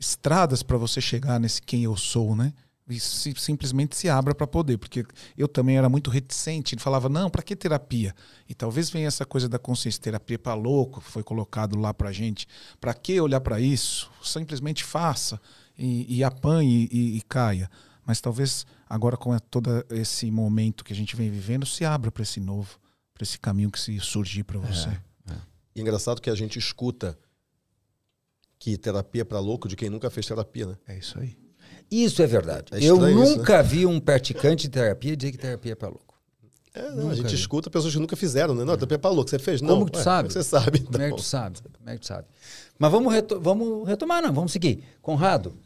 estradas 0.00 0.62
para 0.62 0.78
você 0.78 1.00
chegar 1.00 1.38
nesse 1.38 1.60
quem 1.60 1.84
eu 1.84 1.96
sou, 1.96 2.34
né? 2.34 2.52
e 2.88 3.00
se, 3.00 3.32
simplesmente 3.36 3.96
se 3.96 4.08
abra 4.08 4.34
para 4.34 4.46
poder, 4.46 4.76
porque 4.76 5.04
eu 5.36 5.48
também 5.48 5.78
era 5.78 5.88
muito 5.88 6.10
reticente, 6.10 6.76
falava 6.76 7.08
não, 7.08 7.30
para 7.30 7.42
que 7.42 7.56
terapia? 7.56 8.14
E 8.48 8.54
talvez 8.54 8.90
venha 8.90 9.08
essa 9.08 9.24
coisa 9.24 9.48
da 9.48 9.58
consciência 9.58 10.02
terapia 10.02 10.38
para 10.38 10.54
louco, 10.54 11.00
foi 11.00 11.22
colocado 11.22 11.78
lá 11.78 11.94
para 11.94 12.12
gente, 12.12 12.46
para 12.80 12.92
que 12.92 13.18
olhar 13.20 13.40
para 13.40 13.58
isso? 13.58 14.10
Simplesmente 14.22 14.84
faça 14.84 15.40
e, 15.78 16.18
e 16.18 16.24
apanhe 16.24 16.88
e, 16.92 17.16
e, 17.16 17.22
caia. 17.22 17.70
Mas 18.06 18.20
talvez 18.20 18.66
agora 18.88 19.16
com 19.16 19.36
todo 19.38 19.84
esse 19.90 20.30
momento 20.30 20.84
que 20.84 20.92
a 20.92 20.96
gente 20.96 21.16
vem 21.16 21.30
vivendo, 21.30 21.64
se 21.64 21.84
abra 21.84 22.10
para 22.12 22.22
esse 22.22 22.38
novo, 22.40 22.78
para 23.14 23.22
esse 23.24 23.38
caminho 23.38 23.70
que 23.70 23.80
se 23.80 23.98
surgir 24.00 24.44
para 24.44 24.58
você. 24.58 24.88
É, 24.88 25.32
é. 25.32 25.36
E 25.74 25.80
engraçado 25.80 26.20
que 26.20 26.28
a 26.30 26.34
gente 26.34 26.58
escuta 26.58 27.18
que 28.58 28.76
terapia 28.76 29.22
é 29.22 29.24
para 29.24 29.38
louco 29.40 29.68
de 29.68 29.76
quem 29.76 29.90
nunca 29.90 30.10
fez 30.10 30.26
terapia, 30.26 30.66
né? 30.66 30.76
É 30.86 30.98
isso 30.98 31.18
aí. 31.18 31.36
Isso 31.90 32.22
é 32.22 32.26
verdade. 32.26 32.72
É 32.74 32.82
eu 32.82 32.96
nunca 32.96 33.22
isso, 33.34 33.42
né? 33.52 33.62
vi 33.62 33.86
um 33.86 34.00
praticante 34.00 34.62
de 34.64 34.70
terapia 34.70 35.16
dizer 35.16 35.32
que 35.32 35.38
terapia 35.38 35.72
é 35.72 35.74
para 35.74 35.88
louco. 35.88 36.14
É, 36.72 36.90
não, 36.90 37.10
a 37.10 37.14
gente 37.14 37.28
vi. 37.28 37.34
escuta 37.36 37.70
pessoas 37.70 37.92
que 37.94 38.00
nunca 38.00 38.16
fizeram, 38.16 38.52
né? 38.54 38.64
Não, 38.64 38.76
tu 38.76 38.86
falou 39.00 39.24
que 39.24 39.30
você 39.30 39.38
fez? 39.38 39.60
Não. 39.60 39.68
Como 39.68 39.86
que 39.86 39.92
tu 39.92 39.98
Ué, 39.98 40.02
sabe? 40.02 40.32
Você 40.32 40.42
sabe. 40.42 40.80
Como 40.80 41.00
é 41.00 41.06
Então. 41.06 41.16
que 41.16 41.22
tu 41.22 41.26
sabe? 41.26 41.58
Como 41.78 41.88
é 41.90 41.94
que 41.94 42.00
tu 42.00 42.06
sabe? 42.06 42.26
Mas 42.78 42.90
vamos, 42.90 43.12
reto- 43.12 43.40
vamos 43.40 43.86
retomar, 43.86 44.20
não, 44.22 44.32
vamos 44.32 44.50
seguir. 44.50 44.82
Conrado, 45.00 45.56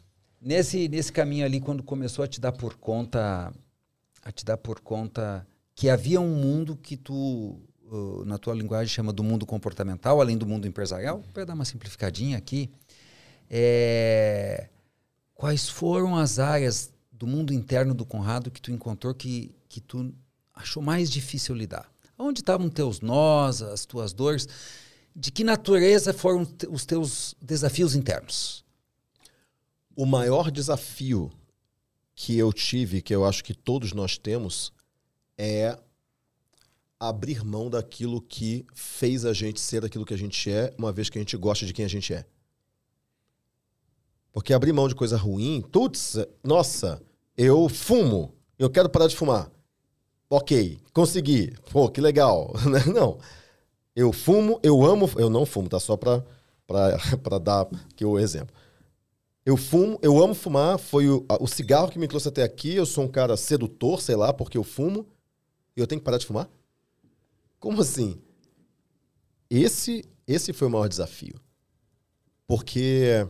nesse, 0.41 0.87
nesse 0.87 1.11
caminho 1.11 1.45
ali, 1.45 1.59
quando 1.59 1.83
começou 1.83 2.23
a 2.23 2.27
te 2.27 2.39
dar 2.39 2.51
por 2.51 2.75
conta, 2.75 3.53
a 4.23 4.31
te 4.31 4.45
dar 4.45 4.57
por 4.57 4.79
conta 4.79 5.45
que 5.75 5.89
havia 5.89 6.19
um 6.19 6.35
mundo 6.35 6.75
que 6.75 6.97
tu, 6.97 7.57
na 8.25 8.37
tua 8.37 8.53
linguagem, 8.53 8.93
chama 8.93 9.13
do 9.13 9.23
mundo 9.23 9.45
comportamental, 9.45 10.19
além 10.19 10.37
do 10.37 10.45
mundo 10.45 10.67
empresarial, 10.67 11.23
para 11.33 11.45
dar 11.45 11.53
uma 11.53 11.65
simplificadinha 11.65 12.37
aqui, 12.37 12.69
é, 13.49 14.67
quais 15.33 15.69
foram 15.69 16.15
as 16.15 16.37
áreas 16.37 16.91
do 17.11 17.25
mundo 17.25 17.53
interno 17.53 17.93
do 17.93 18.05
Conrado 18.05 18.51
que 18.51 18.61
tu 18.61 18.71
encontrou 18.71 19.13
que, 19.13 19.55
que 19.67 19.81
tu 19.81 20.13
achou 20.53 20.83
mais 20.83 21.09
difícil 21.09 21.55
lidar? 21.55 21.89
Onde 22.17 22.41
estavam 22.41 22.69
teus 22.69 22.99
nós, 22.99 23.61
as 23.61 23.85
tuas 23.85 24.11
dores? 24.11 24.47
De 25.15 25.31
que 25.31 25.43
natureza 25.43 26.13
foram 26.13 26.45
os 26.69 26.85
teus 26.85 27.33
desafios 27.41 27.95
internos? 27.95 28.65
O 29.99 30.05
maior 30.05 30.49
desafio 30.49 31.29
que 32.15 32.37
eu 32.37 32.53
tive, 32.53 33.01
que 33.01 33.13
eu 33.13 33.25
acho 33.25 33.43
que 33.43 33.53
todos 33.53 33.91
nós 33.91 34.17
temos, 34.17 34.71
é 35.37 35.77
abrir 36.97 37.43
mão 37.43 37.69
daquilo 37.69 38.21
que 38.21 38.65
fez 38.73 39.25
a 39.25 39.33
gente 39.33 39.59
ser 39.59 39.83
aquilo 39.83 40.05
que 40.05 40.13
a 40.13 40.17
gente 40.17 40.49
é, 40.49 40.73
uma 40.77 40.93
vez 40.93 41.09
que 41.09 41.17
a 41.17 41.21
gente 41.21 41.35
gosta 41.35 41.65
de 41.65 41.73
quem 41.73 41.83
a 41.83 41.89
gente 41.89 42.13
é. 42.13 42.23
Porque 44.31 44.53
abrir 44.53 44.71
mão 44.71 44.87
de 44.87 44.95
coisa 44.95 45.17
ruim, 45.17 45.61
putz, 45.69 46.15
nossa, 46.41 47.01
eu 47.35 47.67
fumo, 47.67 48.33
eu 48.57 48.69
quero 48.69 48.87
parar 48.87 49.07
de 49.07 49.17
fumar. 49.17 49.51
Ok, 50.29 50.79
consegui. 50.93 51.53
Pô, 51.73 51.89
que 51.89 51.99
legal. 51.99 52.53
né? 52.71 52.85
Não. 52.85 53.19
Eu 53.93 54.13
fumo, 54.13 54.61
eu 54.63 54.81
amo, 54.81 55.09
eu 55.17 55.29
não 55.29 55.45
fumo, 55.45 55.67
tá? 55.67 55.77
Só 55.77 55.97
pra, 55.97 56.23
pra, 56.65 56.97
pra 57.21 57.37
dar 57.37 57.67
aqui 57.91 58.05
o 58.05 58.17
exemplo. 58.17 58.55
Eu 59.49 59.57
fumo, 59.57 59.97
eu 60.03 60.23
amo 60.23 60.35
fumar, 60.35 60.77
foi 60.77 61.09
o, 61.09 61.25
o 61.39 61.47
cigarro 61.47 61.89
que 61.89 61.97
me 61.97 62.07
trouxe 62.07 62.27
até 62.27 62.43
aqui. 62.43 62.75
Eu 62.75 62.85
sou 62.85 63.05
um 63.05 63.07
cara 63.07 63.35
sedutor, 63.35 63.99
sei 63.99 64.15
lá, 64.15 64.31
porque 64.31 64.55
eu 64.55 64.63
fumo. 64.63 65.07
E 65.75 65.79
eu 65.79 65.87
tenho 65.87 65.99
que 65.99 66.05
parar 66.05 66.19
de 66.19 66.27
fumar? 66.27 66.47
Como 67.59 67.81
assim? 67.81 68.21
Esse, 69.49 70.05
esse 70.27 70.53
foi 70.53 70.67
o 70.67 70.69
maior 70.69 70.87
desafio. 70.87 71.33
Porque 72.45 73.27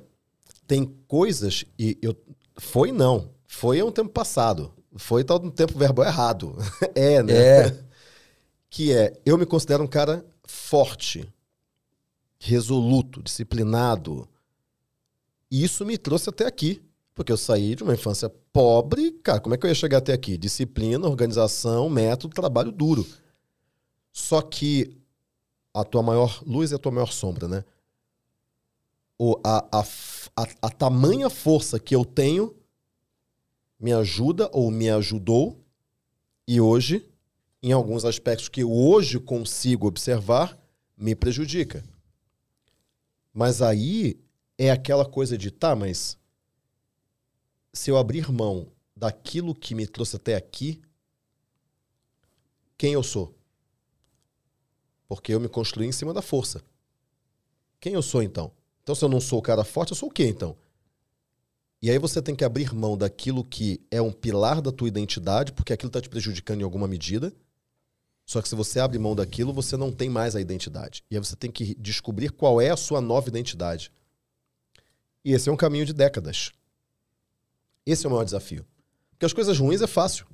tem 0.67 0.93
coisas 1.07 1.63
e 1.79 1.97
eu 2.01 2.13
foi 2.57 2.91
não, 2.91 3.33
foi 3.47 3.79
há 3.79 3.85
um 3.85 3.91
tempo 3.91 4.09
passado. 4.09 4.73
Foi 4.97 5.23
tal 5.23 5.41
um 5.41 5.49
tempo 5.49 5.79
verbo 5.79 6.03
errado. 6.03 6.53
é, 6.95 7.23
né? 7.23 7.33
É. 7.67 7.83
Que 8.69 8.93
é, 8.93 9.19
eu 9.25 9.37
me 9.37 9.47
considero 9.47 9.83
um 9.83 9.87
cara 9.87 10.23
forte, 10.45 11.27
resoluto, 12.37 13.23
disciplinado. 13.23 14.29
Isso 15.49 15.85
me 15.85 15.97
trouxe 15.97 16.29
até 16.29 16.45
aqui. 16.45 16.81
Porque 17.19 17.33
eu 17.33 17.37
saí 17.37 17.75
de 17.75 17.83
uma 17.83 17.93
infância 17.93 18.29
pobre, 18.29 19.11
cara, 19.11 19.41
como 19.41 19.53
é 19.53 19.57
que 19.57 19.65
eu 19.65 19.69
ia 19.69 19.75
chegar 19.75 19.97
até 19.97 20.13
aqui? 20.13 20.37
Disciplina, 20.37 21.05
organização, 21.05 21.89
método, 21.89 22.33
trabalho 22.33 22.71
duro. 22.71 23.05
Só 24.09 24.41
que 24.41 24.97
a 25.73 25.83
tua 25.83 26.01
maior 26.01 26.41
luz 26.47 26.71
é 26.71 26.75
a 26.75 26.79
tua 26.79 26.93
maior 26.93 27.11
sombra, 27.11 27.49
né? 27.49 27.65
O, 29.17 29.37
a, 29.43 29.79
a, 29.79 29.83
a, 30.37 30.47
a 30.61 30.69
tamanha 30.69 31.29
força 31.29 31.77
que 31.77 31.93
eu 31.93 32.05
tenho 32.05 32.55
me 33.77 33.91
ajuda 33.91 34.49
ou 34.53 34.71
me 34.71 34.89
ajudou, 34.89 35.61
e 36.47 36.61
hoje, 36.61 37.05
em 37.61 37.73
alguns 37.73 38.05
aspectos 38.05 38.47
que 38.47 38.63
hoje 38.63 39.19
consigo 39.19 39.87
observar, 39.87 40.57
me 40.97 41.13
prejudica. 41.15 41.83
Mas 43.33 43.61
aí 43.61 44.17
é 44.59 44.69
aquela 44.69 45.05
coisa 45.05 45.37
de, 45.37 45.49
tá, 45.49 45.73
mas 45.73 46.17
se 47.71 47.89
eu 47.89 47.97
abrir 47.97 48.29
mão 48.29 48.67
daquilo 48.93 49.55
que 49.55 49.73
me 49.73 49.87
trouxe 49.87 50.17
até 50.17 50.35
aqui, 50.35 50.81
quem 52.77 52.91
eu 52.91 53.01
sou? 53.01 53.33
Porque 55.07 55.33
eu 55.33 55.39
me 55.39 55.47
construí 55.47 55.87
em 55.87 55.93
cima 55.93 56.13
da 56.13 56.21
força. 56.21 56.61
Quem 57.79 57.93
eu 57.93 58.01
sou 58.01 58.21
então? 58.21 58.51
Então, 58.83 58.93
se 58.93 59.03
eu 59.03 59.07
não 59.07 59.21
sou 59.21 59.39
o 59.39 59.41
cara 59.41 59.63
forte, 59.63 59.91
eu 59.91 59.95
sou 59.95 60.09
o 60.09 60.11
quê 60.11 60.27
então? 60.27 60.57
E 61.81 61.89
aí 61.89 61.97
você 61.97 62.21
tem 62.21 62.35
que 62.35 62.43
abrir 62.43 62.75
mão 62.75 62.97
daquilo 62.97 63.45
que 63.45 63.79
é 63.89 64.01
um 64.01 64.11
pilar 64.11 64.61
da 64.61 64.73
tua 64.73 64.89
identidade, 64.89 65.53
porque 65.53 65.71
aquilo 65.71 65.87
está 65.87 66.01
te 66.01 66.09
prejudicando 66.09 66.59
em 66.59 66.65
alguma 66.65 66.85
medida. 66.85 67.33
Só 68.25 68.41
que 68.41 68.49
se 68.49 68.55
você 68.55 68.81
abre 68.81 68.99
mão 68.99 69.15
daquilo, 69.15 69.53
você 69.53 69.77
não 69.77 69.89
tem 69.89 70.09
mais 70.09 70.35
a 70.35 70.41
identidade. 70.41 71.01
E 71.09 71.15
aí 71.15 71.23
você 71.23 71.37
tem 71.37 71.49
que 71.49 71.73
descobrir 71.75 72.31
qual 72.31 72.59
é 72.59 72.69
a 72.69 72.77
sua 72.77 72.99
nova 72.99 73.29
identidade. 73.29 73.89
E 75.29 75.33
esse 75.33 75.47
é 75.47 75.51
um 75.51 75.55
caminho 75.55 75.85
de 75.85 75.93
décadas. 75.93 76.51
Esse 77.85 78.03
é 78.03 78.09
o 78.09 78.11
maior 78.11 78.23
desafio. 78.23 78.65
Porque 79.11 79.27
as 79.27 79.31
coisas 79.31 79.59
ruins 79.59 79.79
é 79.79 79.85
fácil. 79.85 80.25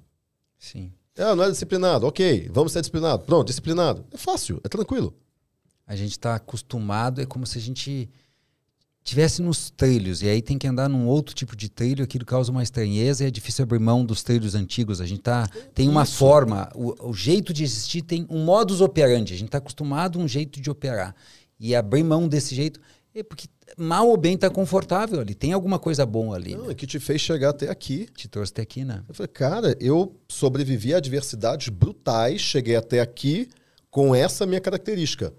Sim. 0.57 0.89
Ah, 1.17 1.35
não 1.35 1.43
é 1.43 1.51
disciplinado. 1.51 2.07
Ok, 2.07 2.49
vamos 2.49 2.71
ser 2.71 2.79
disciplinado. 2.79 3.25
Pronto, 3.25 3.47
disciplinado. 3.47 4.05
É 4.13 4.15
fácil, 4.15 4.61
é 4.63 4.69
tranquilo. 4.69 5.13
A 5.85 5.97
gente 5.97 6.11
está 6.11 6.35
acostumado, 6.35 7.21
é 7.21 7.25
como 7.25 7.45
se 7.45 7.57
a 7.57 7.61
gente 7.61 8.09
tivesse 9.03 9.41
nos 9.41 9.69
trilhos, 9.69 10.21
e 10.21 10.29
aí 10.29 10.41
tem 10.41 10.57
que 10.57 10.65
andar 10.65 10.87
num 10.87 11.07
outro 11.07 11.35
tipo 11.35 11.57
de 11.57 11.67
trilho, 11.67 12.03
aquilo 12.03 12.25
causa 12.25 12.49
uma 12.49 12.63
estranheza 12.63 13.25
e 13.25 13.27
é 13.27 13.31
difícil 13.31 13.63
abrir 13.63 13.79
mão 13.79 14.05
dos 14.05 14.23
trilhos 14.23 14.55
antigos. 14.55 15.01
A 15.01 15.05
gente 15.05 15.21
tá, 15.21 15.45
tem 15.73 15.89
uma 15.89 16.03
Isso. 16.03 16.15
forma, 16.15 16.69
o, 16.73 17.09
o 17.09 17.13
jeito 17.13 17.53
de 17.53 17.65
existir 17.65 18.01
tem 18.01 18.25
um 18.29 18.45
modus 18.45 18.79
operandi, 18.79 19.33
a 19.33 19.37
gente 19.37 19.49
está 19.49 19.57
acostumado 19.57 20.19
a 20.19 20.23
um 20.23 20.27
jeito 20.27 20.61
de 20.61 20.71
operar. 20.71 21.13
E 21.59 21.75
abrir 21.75 22.03
mão 22.03 22.27
desse 22.27 22.55
jeito, 22.55 22.79
é 23.19 23.23
porque 23.23 23.47
mal 23.77 24.09
ou 24.09 24.17
bem 24.17 24.35
está 24.35 24.49
confortável 24.49 25.21
ali, 25.21 25.33
tem 25.33 25.53
alguma 25.53 25.79
coisa 25.79 26.05
boa 26.05 26.35
ali. 26.35 26.55
Não, 26.55 26.65
né? 26.65 26.71
é 26.71 26.75
que 26.75 26.85
te 26.85 26.99
fez 26.99 27.21
chegar 27.21 27.49
até 27.49 27.69
aqui. 27.69 28.07
Te 28.15 28.27
trouxe 28.27 28.51
até 28.51 28.61
aqui, 28.61 28.83
né? 28.83 29.03
Eu 29.07 29.15
falei, 29.15 29.29
cara, 29.29 29.77
eu 29.79 30.19
sobrevivi 30.27 30.93
a 30.93 30.97
adversidades 30.97 31.69
brutais, 31.69 32.41
cheguei 32.41 32.75
até 32.75 32.99
aqui 32.99 33.49
com 33.89 34.13
essa 34.13 34.45
minha 34.45 34.59
característica. 34.59 35.33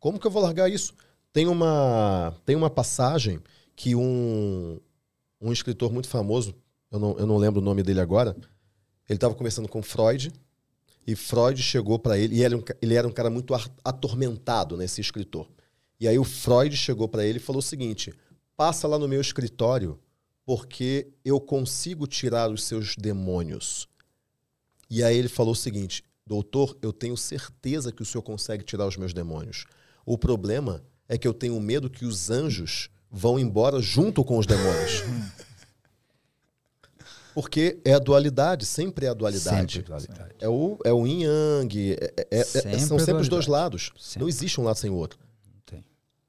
Como 0.00 0.18
que 0.18 0.26
eu 0.26 0.30
vou 0.30 0.42
largar 0.42 0.68
isso? 0.68 0.92
Tem 1.32 1.46
uma, 1.46 2.34
tem 2.44 2.56
uma 2.56 2.68
passagem 2.68 3.40
que 3.76 3.94
um, 3.94 4.80
um 5.40 5.52
escritor 5.52 5.92
muito 5.92 6.08
famoso, 6.08 6.54
eu 6.90 6.98
não, 6.98 7.18
eu 7.18 7.26
não 7.26 7.36
lembro 7.36 7.60
o 7.60 7.64
nome 7.64 7.82
dele 7.82 8.00
agora, 8.00 8.36
ele 9.08 9.16
estava 9.16 9.34
conversando 9.34 9.68
com 9.68 9.82
Freud, 9.82 10.32
e 11.06 11.14
Freud 11.14 11.60
chegou 11.62 11.98
para 11.98 12.18
ele, 12.18 12.36
e 12.36 12.42
ele, 12.42 12.54
um 12.54 12.62
ele 12.80 12.94
era 12.94 13.06
um 13.06 13.12
cara 13.12 13.30
muito 13.30 13.54
atormentado, 13.84 14.76
né, 14.76 14.84
esse 14.84 15.00
escritor. 15.00 15.48
E 16.00 16.08
aí 16.08 16.18
o 16.18 16.24
Freud 16.24 16.76
chegou 16.76 17.08
para 17.08 17.24
ele 17.24 17.38
e 17.38 17.40
falou 17.42 17.60
o 17.60 17.62
seguinte: 17.62 18.12
passa 18.56 18.86
lá 18.88 18.98
no 18.98 19.08
meu 19.08 19.20
escritório, 19.20 19.98
porque 20.44 21.08
eu 21.24 21.40
consigo 21.40 22.06
tirar 22.06 22.50
os 22.50 22.64
seus 22.64 22.94
demônios. 22.96 23.88
E 24.90 25.02
aí 25.02 25.16
ele 25.16 25.28
falou 25.28 25.52
o 25.52 25.56
seguinte: 25.56 26.02
doutor, 26.26 26.76
eu 26.82 26.92
tenho 26.92 27.16
certeza 27.16 27.92
que 27.92 28.02
o 28.02 28.04
senhor 28.04 28.22
consegue 28.22 28.64
tirar 28.64 28.86
os 28.86 28.96
meus 28.96 29.12
demônios. 29.12 29.64
O 30.04 30.18
problema 30.18 30.82
é 31.08 31.16
que 31.16 31.26
eu 31.26 31.34
tenho 31.34 31.58
medo 31.60 31.88
que 31.90 32.04
os 32.04 32.30
anjos 32.30 32.90
vão 33.10 33.38
embora 33.38 33.80
junto 33.80 34.24
com 34.24 34.38
os 34.38 34.46
demônios. 34.46 35.02
Porque 37.34 37.80
é 37.84 37.92
a 37.94 37.98
dualidade, 37.98 38.64
sempre 38.64 39.06
é 39.06 39.08
a 39.08 39.14
dualidade. 39.14 39.72
Sempre 39.72 39.82
dualidade. 39.82 40.34
É 40.38 40.48
o, 40.48 40.78
é 40.84 40.92
o 40.92 41.04
yin 41.04 41.24
yang, 41.24 41.92
é- 41.92 42.14
é- 42.16 42.26
é- 42.38 42.44
Sempre 42.44 42.80
são 42.80 42.96
sempre 42.98 43.22
os 43.22 43.28
dois 43.28 43.48
lados. 43.48 43.90
Sempre. 43.98 44.20
Não 44.20 44.28
existe 44.28 44.60
um 44.60 44.64
lado 44.64 44.78
sem 44.78 44.88
o 44.88 44.94
outro. 44.94 45.18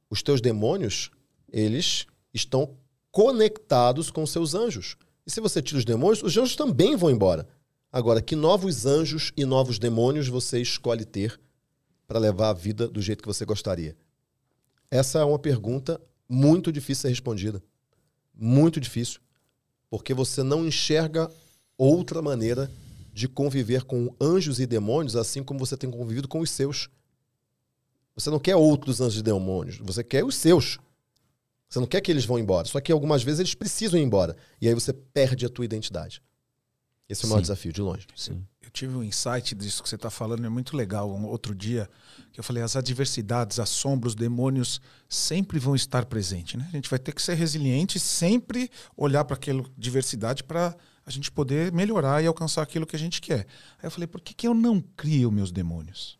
Os 0.09 0.21
teus 0.21 0.41
demônios, 0.41 1.11
eles 1.51 2.05
estão 2.33 2.77
conectados 3.11 4.11
com 4.11 4.25
seus 4.25 4.53
anjos. 4.53 4.97
E 5.25 5.31
se 5.31 5.41
você 5.41 5.61
tira 5.61 5.79
os 5.79 5.85
demônios, 5.85 6.21
os 6.21 6.37
anjos 6.37 6.55
também 6.55 6.95
vão 6.95 7.09
embora. 7.09 7.47
Agora, 7.91 8.21
que 8.21 8.35
novos 8.35 8.85
anjos 8.85 9.31
e 9.37 9.45
novos 9.45 9.79
demônios 9.79 10.27
você 10.27 10.61
escolhe 10.61 11.05
ter 11.05 11.39
para 12.05 12.19
levar 12.19 12.49
a 12.49 12.53
vida 12.53 12.87
do 12.87 13.01
jeito 13.01 13.21
que 13.21 13.27
você 13.27 13.45
gostaria? 13.45 13.95
Essa 14.91 15.19
é 15.19 15.23
uma 15.23 15.39
pergunta 15.39 15.99
muito 16.27 16.71
difícil 16.71 16.95
de 16.95 17.01
ser 17.01 17.09
respondida. 17.09 17.63
Muito 18.33 18.79
difícil. 18.79 19.21
Porque 19.89 20.13
você 20.13 20.43
não 20.43 20.65
enxerga 20.65 21.31
outra 21.77 22.21
maneira 22.21 22.69
de 23.13 23.29
conviver 23.29 23.83
com 23.83 24.13
anjos 24.19 24.59
e 24.59 24.65
demônios 24.65 25.15
assim 25.15 25.41
como 25.41 25.59
você 25.59 25.77
tem 25.77 25.89
convivido 25.89 26.27
com 26.27 26.41
os 26.41 26.49
seus. 26.49 26.89
Você 28.15 28.29
não 28.29 28.39
quer 28.39 28.55
outros 28.55 29.01
anjos 29.01 29.19
e 29.19 29.23
demônios, 29.23 29.77
você 29.77 30.03
quer 30.03 30.23
os 30.23 30.35
seus. 30.35 30.79
Você 31.67 31.79
não 31.79 31.87
quer 31.87 31.99
que 31.99 32.11
eles 32.11 32.25
vão 32.25 32.39
embora. 32.39 32.67
Só 32.67 32.79
que 32.79 32.91
algumas 32.91 33.23
vezes 33.23 33.39
eles 33.39 33.55
precisam 33.55 33.99
ir 33.99 34.03
embora. 34.03 34.35
E 34.61 34.67
aí 34.67 34.73
você 34.73 34.93
perde 34.93 35.45
a 35.45 35.49
tua 35.49 35.65
identidade. 35.65 36.21
Esse 37.07 37.23
é 37.23 37.27
o 37.27 37.29
maior 37.29 37.39
Sim. 37.39 37.43
desafio, 37.43 37.73
de 37.73 37.81
longe. 37.81 38.07
Sim. 38.15 38.43
Eu 38.61 38.69
tive 38.71 38.95
um 38.95 39.03
insight 39.03 39.53
disso 39.53 39.83
que 39.83 39.89
você 39.89 39.95
está 39.95 40.09
falando, 40.09 40.45
é 40.45 40.49
muito 40.49 40.75
legal. 40.75 41.11
Um 41.11 41.25
outro 41.25 41.53
dia 41.53 41.89
que 42.31 42.39
eu 42.39 42.43
falei, 42.43 42.63
as 42.63 42.75
adversidades, 42.75 43.59
as 43.59 43.69
sombras, 43.69 44.13
os 44.13 44.15
demônios 44.15 44.81
sempre 45.07 45.59
vão 45.59 45.75
estar 45.75 46.05
presentes. 46.05 46.55
Né? 46.59 46.67
A 46.67 46.75
gente 46.75 46.89
vai 46.89 46.97
ter 46.97 47.13
que 47.13 47.21
ser 47.21 47.35
resiliente, 47.35 47.99
sempre 47.99 48.71
olhar 48.97 49.23
para 49.23 49.35
aquela 49.35 49.63
diversidade 49.77 50.43
para 50.43 50.75
a 51.05 51.11
gente 51.11 51.31
poder 51.31 51.71
melhorar 51.71 52.23
e 52.23 52.27
alcançar 52.27 52.63
aquilo 52.63 52.87
que 52.87 52.95
a 52.95 52.99
gente 52.99 53.21
quer. 53.21 53.45
Aí 53.77 53.85
eu 53.85 53.91
falei, 53.91 54.07
por 54.07 54.19
que, 54.19 54.33
que 54.33 54.47
eu 54.47 54.53
não 54.55 54.81
crio 54.81 55.31
meus 55.31 55.51
demônios? 55.51 56.17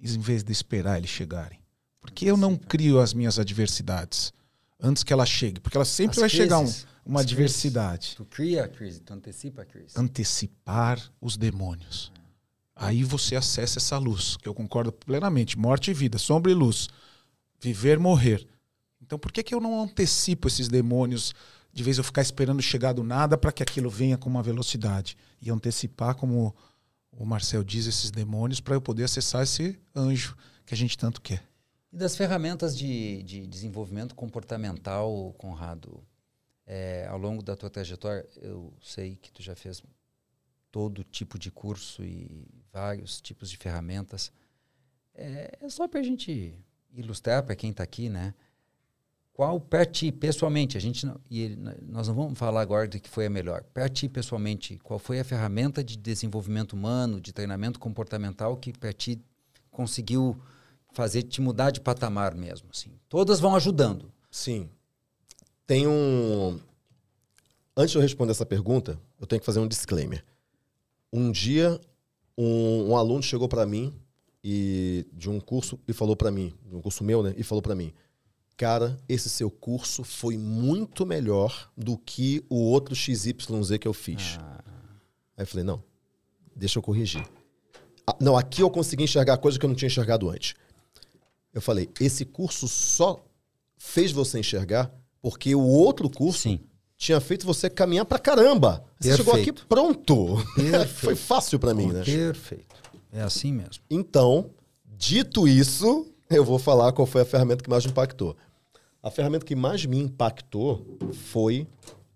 Em 0.00 0.18
vez 0.18 0.42
de 0.42 0.52
esperar 0.52 0.98
eles 0.98 1.10
chegarem. 1.10 1.58
Por 2.00 2.10
que 2.10 2.26
eu 2.26 2.36
não 2.36 2.56
crio 2.56 3.00
as 3.00 3.12
minhas 3.12 3.38
adversidades 3.38 4.32
antes 4.80 5.02
que 5.02 5.12
ela 5.12 5.26
chegue? 5.26 5.60
Porque 5.60 5.76
ela 5.76 5.84
sempre 5.84 6.16
As 6.16 6.20
vai 6.20 6.28
chegar 6.28 6.58
um, 6.58 6.64
crises. 6.64 6.86
uma 7.04 7.20
adversidade. 7.20 8.14
Tu 8.16 8.24
cria 8.26 8.64
a 8.64 8.68
crise, 8.68 9.00
tu 9.00 9.12
antecipa 9.12 9.62
a 9.62 9.64
crise. 9.64 9.94
Antecipar 9.96 11.00
os 11.20 11.36
demônios. 11.36 12.12
Aí 12.74 13.02
você 13.02 13.34
acessa 13.34 13.78
essa 13.78 13.96
luz, 13.96 14.36
que 14.36 14.48
eu 14.48 14.54
concordo 14.54 14.92
plenamente. 14.92 15.58
Morte 15.58 15.90
e 15.90 15.94
vida, 15.94 16.18
sombra 16.18 16.52
e 16.52 16.54
luz. 16.54 16.88
Viver, 17.60 17.98
morrer. 17.98 18.46
Então 19.00 19.18
por 19.18 19.32
que, 19.32 19.42
que 19.42 19.54
eu 19.54 19.60
não 19.60 19.82
antecipo 19.82 20.46
esses 20.46 20.68
demônios 20.68 21.34
de 21.72 21.82
vez 21.82 21.98
eu 21.98 22.04
ficar 22.04 22.22
esperando 22.22 22.62
chegar 22.62 22.92
do 22.92 23.02
nada 23.02 23.36
para 23.36 23.52
que 23.52 23.62
aquilo 23.62 23.88
venha 23.88 24.18
com 24.18 24.28
uma 24.28 24.42
velocidade? 24.42 25.16
E 25.40 25.50
antecipar, 25.50 26.14
como 26.14 26.54
o 27.16 27.24
Marcel 27.24 27.64
diz, 27.64 27.86
esses 27.86 28.10
demônios 28.10 28.60
para 28.60 28.74
eu 28.74 28.80
poder 28.80 29.04
acessar 29.04 29.42
esse 29.42 29.78
anjo 29.94 30.36
que 30.64 30.74
a 30.74 30.76
gente 30.76 30.96
tanto 30.96 31.20
quer. 31.20 31.42
E 31.92 31.96
das 31.96 32.16
ferramentas 32.16 32.76
de, 32.76 33.22
de 33.22 33.46
desenvolvimento 33.46 34.14
comportamental, 34.14 35.34
Conrado, 35.38 36.04
é, 36.66 37.06
ao 37.08 37.16
longo 37.16 37.42
da 37.42 37.56
tua 37.56 37.70
trajetória, 37.70 38.28
eu 38.42 38.72
sei 38.82 39.16
que 39.16 39.30
tu 39.32 39.42
já 39.42 39.54
fez 39.54 39.82
todo 40.70 41.04
tipo 41.04 41.38
de 41.38 41.50
curso 41.50 42.04
e 42.04 42.46
vários 42.72 43.20
tipos 43.20 43.48
de 43.48 43.56
ferramentas. 43.56 44.30
É, 45.14 45.58
é 45.60 45.68
só 45.70 45.88
para 45.88 46.00
a 46.00 46.02
gente 46.02 46.58
ilustrar 46.92 47.42
para 47.44 47.56
quem 47.56 47.70
está 47.70 47.82
aqui, 47.82 48.08
né? 48.08 48.34
Qual 49.36 49.60
para 49.60 49.84
ti, 49.84 50.10
pessoalmente, 50.10 50.78
a 50.78 50.80
gente 50.80 51.04
não, 51.04 51.20
e 51.30 51.54
nós 51.82 52.08
não 52.08 52.14
vamos 52.14 52.38
falar 52.38 52.62
agora 52.62 52.88
de 52.88 52.98
que 52.98 53.06
foi 53.06 53.26
a 53.26 53.30
melhor. 53.30 53.62
Para 53.64 53.86
ti, 53.86 54.08
pessoalmente, 54.08 54.78
qual 54.82 54.98
foi 54.98 55.20
a 55.20 55.24
ferramenta 55.24 55.84
de 55.84 55.94
desenvolvimento 55.94 56.72
humano, 56.72 57.20
de 57.20 57.34
treinamento 57.34 57.78
comportamental 57.78 58.56
que 58.56 58.72
para 58.72 58.94
ti 58.94 59.20
conseguiu 59.70 60.40
fazer 60.94 61.22
te 61.22 61.42
mudar 61.42 61.70
de 61.70 61.82
patamar 61.82 62.34
mesmo, 62.34 62.70
assim? 62.72 62.92
Todas 63.10 63.38
vão 63.38 63.54
ajudando. 63.54 64.10
Sim. 64.30 64.70
Tem 65.66 65.86
um. 65.86 66.58
Antes 67.76 67.90
de 67.90 67.98
eu 67.98 68.02
responder 68.02 68.30
essa 68.30 68.46
pergunta, 68.46 68.98
eu 69.20 69.26
tenho 69.26 69.38
que 69.38 69.44
fazer 69.44 69.60
um 69.60 69.68
disclaimer. 69.68 70.24
Um 71.12 71.30
dia, 71.30 71.78
um, 72.38 72.88
um 72.88 72.96
aluno 72.96 73.22
chegou 73.22 73.50
para 73.50 73.66
mim 73.66 73.92
e 74.42 75.06
de 75.12 75.28
um 75.28 75.38
curso 75.38 75.78
e 75.86 75.92
falou 75.92 76.16
para 76.16 76.30
mim, 76.30 76.54
de 76.64 76.74
um 76.74 76.80
curso 76.80 77.04
meu, 77.04 77.22
né? 77.22 77.34
E 77.36 77.42
falou 77.42 77.60
para 77.60 77.74
mim, 77.74 77.92
cara, 78.56 78.98
esse 79.08 79.28
seu 79.28 79.50
curso 79.50 80.02
foi 80.02 80.36
muito 80.36 81.04
melhor 81.04 81.70
do 81.76 81.98
que 81.98 82.44
o 82.48 82.56
outro 82.56 82.94
XYZ 82.94 83.34
que 83.80 83.86
eu 83.86 83.92
fiz. 83.92 84.38
Ah, 84.40 84.64
Aí 85.36 85.42
eu 85.42 85.46
falei, 85.46 85.64
não, 85.64 85.82
deixa 86.54 86.78
eu 86.78 86.82
corrigir. 86.82 87.26
Ah, 88.06 88.16
não, 88.18 88.36
aqui 88.36 88.62
eu 88.62 88.70
consegui 88.70 89.04
enxergar 89.04 89.36
coisa 89.36 89.58
que 89.58 89.66
eu 89.66 89.68
não 89.68 89.76
tinha 89.76 89.88
enxergado 89.88 90.30
antes. 90.30 90.54
Eu 91.52 91.60
falei, 91.60 91.90
esse 92.00 92.24
curso 92.24 92.66
só 92.66 93.22
fez 93.76 94.12
você 94.12 94.38
enxergar 94.38 94.90
porque 95.20 95.54
o 95.54 95.62
outro 95.62 96.08
curso 96.08 96.42
sim. 96.42 96.60
tinha 96.96 97.20
feito 97.20 97.44
você 97.44 97.68
caminhar 97.68 98.06
pra 98.06 98.18
caramba. 98.18 98.84
Você 98.98 99.16
chegou 99.16 99.34
aqui 99.34 99.52
pronto. 99.52 100.36
Foi 100.96 101.16
fácil 101.16 101.58
pra 101.58 101.74
mim, 101.74 101.88
né? 101.88 102.02
Perfeito. 102.02 102.76
É 103.12 103.22
assim 103.22 103.52
mesmo. 103.52 103.82
Então, 103.90 104.50
dito 104.84 105.48
isso, 105.48 106.06
eu 106.30 106.44
vou 106.44 106.58
falar 106.58 106.92
qual 106.92 107.06
foi 107.06 107.22
a 107.22 107.24
ferramenta 107.24 107.62
que 107.62 107.70
mais 107.70 107.84
me 107.84 107.90
impactou. 107.90 108.36
A 109.06 109.10
ferramenta 109.12 109.46
que 109.46 109.54
mais 109.54 109.86
me 109.86 110.00
impactou 110.00 110.84
foi 111.12 111.64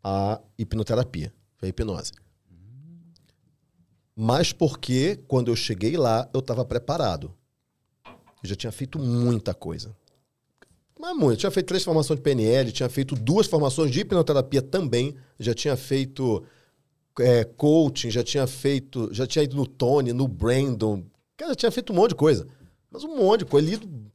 a 0.03 0.41
hipnoterapia, 0.59 1.33
foi 1.57 1.69
a 1.69 1.71
hipnose. 1.71 2.11
Mas 4.17 4.53
porque 4.53 5.15
quando 5.29 5.53
eu 5.53 5.55
cheguei 5.55 5.97
lá, 5.97 6.29
eu 6.35 6.41
estava 6.41 6.65
preparado. 6.65 7.33
Eu 8.43 8.49
já 8.49 8.57
tinha 8.57 8.73
feito 8.73 8.99
muita 8.99 9.55
coisa. 9.55 9.97
Mas 10.99 11.17
muito. 11.17 11.35
Eu 11.35 11.37
tinha 11.37 11.51
feito 11.53 11.69
três 11.69 11.85
formações 11.85 12.19
de 12.19 12.25
PNL, 12.25 12.73
tinha 12.73 12.89
feito 12.89 13.15
duas 13.15 13.47
formações 13.47 13.93
de 13.93 14.01
hipnoterapia 14.01 14.61
também, 14.61 15.15
já 15.39 15.55
tinha 15.55 15.77
feito 15.77 16.43
é, 17.21 17.45
coaching, 17.45 18.11
já 18.11 18.25
tinha 18.25 18.49
feito, 18.49 19.15
já 19.15 19.29
tinha 19.29 19.45
ido 19.45 19.55
no 19.55 19.65
Tony, 19.65 20.13
no 20.13 20.27
Brandon, 20.27 21.05
cara, 21.37 21.53
já 21.53 21.55
tinha 21.55 21.71
feito 21.71 21.93
um 21.93 21.97
monte 21.97 22.11
de 22.11 22.17
coisa. 22.17 22.49
Mas 22.91 23.05
um 23.05 23.17
monte 23.17 23.45
de 23.45 23.47
coisa, 23.47 23.71
lido 23.71 24.11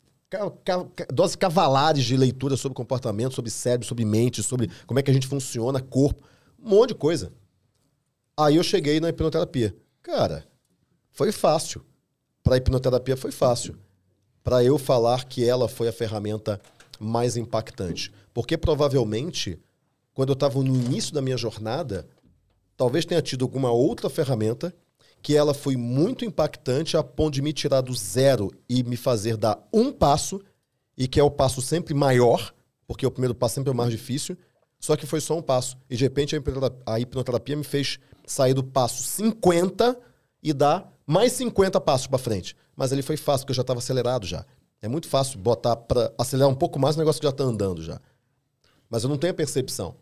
doses 1.14 1.36
cavalares 1.36 2.04
de 2.04 2.18
leitura 2.18 2.58
sobre 2.58 2.76
comportamento, 2.76 3.36
sobre 3.36 3.52
cérebro, 3.52 3.88
sobre 3.88 4.06
mente, 4.06 4.42
sobre 4.44 4.70
como 4.86 5.00
é 5.00 5.04
que 5.04 5.12
a 5.12 5.14
gente 5.14 5.28
funciona, 5.28 5.82
corpo, 5.82 6.24
um 6.60 6.70
monte 6.70 6.90
de 6.90 6.96
coisa. 6.96 7.32
Aí 8.38 8.56
eu 8.56 8.64
cheguei 8.64 9.00
na 9.00 9.10
hipnoterapia. 9.10 9.76
Cara, 10.02 10.46
foi 11.12 11.32
fácil. 11.32 11.86
Para 12.44 12.58
hipnoterapia 12.58 13.16
foi 13.16 13.32
fácil. 13.32 13.78
Para 14.44 14.64
eu 14.64 14.78
falar 14.78 15.26
que 15.26 15.48
ela 15.48 15.68
foi 15.68 15.88
a 15.88 15.94
ferramenta 15.94 16.60
mais 17.00 17.38
impactante. 17.38 18.12
Porque 18.34 18.58
provavelmente, 18.58 19.60
quando 20.14 20.30
eu 20.30 20.34
estava 20.34 20.62
no 20.62 20.76
início 20.76 21.14
da 21.14 21.22
minha 21.22 21.38
jornada, 21.38 22.08
talvez 22.76 23.06
tenha 23.06 23.22
tido 23.22 23.46
alguma 23.46 23.72
outra 23.72 24.10
ferramenta 24.10 24.76
que 25.26 25.36
ela 25.36 25.56
foi 25.56 25.76
muito 25.76 26.24
impactante 26.24 26.96
a 26.96 27.02
ponto 27.02 27.34
de 27.34 27.42
me 27.42 27.52
tirar 27.52 27.82
do 27.82 27.96
zero 27.96 28.52
e 28.70 28.84
me 28.84 28.96
fazer 28.96 29.36
dar 29.36 29.58
um 29.74 29.92
passo, 29.92 30.40
e 30.96 31.08
que 31.08 31.20
é 31.20 31.24
o 31.24 31.32
passo 31.32 31.64
sempre 31.64 31.96
maior, 31.96 32.54
porque 32.86 33.08
o 33.08 33.10
primeiro 33.10 33.34
passo 33.34 33.56
sempre 33.56 33.72
é 33.72 33.74
o 33.74 33.76
mais 33.76 33.90
difícil, 33.90 34.38
só 34.80 34.96
que 34.96 35.08
foi 35.08 35.20
só 35.20 35.36
um 35.36 35.42
passo. 35.42 35.78
E 35.90 35.98
de 35.98 36.04
repente 36.04 36.36
a 36.36 36.38
hipnotera- 36.38 36.76
a 36.86 37.00
hipnoterapia 37.00 37.56
me 37.56 37.64
fez 37.64 37.98
sair 38.24 38.54
do 38.54 38.64
passo 38.64 39.02
50 39.02 40.00
e 40.44 40.54
dar 40.54 40.94
mais 41.08 41.32
50 41.32 41.82
passos 41.82 42.06
para 42.06 42.20
frente. 42.20 42.56
Mas 42.76 42.94
ali 42.94 43.02
foi 43.02 43.18
fácil, 43.18 43.46
porque 43.48 43.54
eu 43.54 43.56
já 43.56 43.62
estava 43.64 43.80
acelerado 43.80 44.28
já. 44.28 44.46
É 44.80 44.88
muito 44.88 45.08
fácil 45.08 45.40
botar 45.40 45.76
para 45.76 46.14
acelerar 46.20 46.52
um 46.52 46.56
pouco 46.56 46.78
mais 46.78 46.96
o 46.98 47.00
negócio 47.00 47.20
que 47.20 47.26
já 47.26 47.32
está 47.32 47.44
andando 47.44 47.82
já. 47.82 48.00
Mas 48.88 49.02
eu 49.02 49.10
não 49.10 49.18
tenho 49.18 49.32
a 49.32 49.36
percepção. 49.36 49.96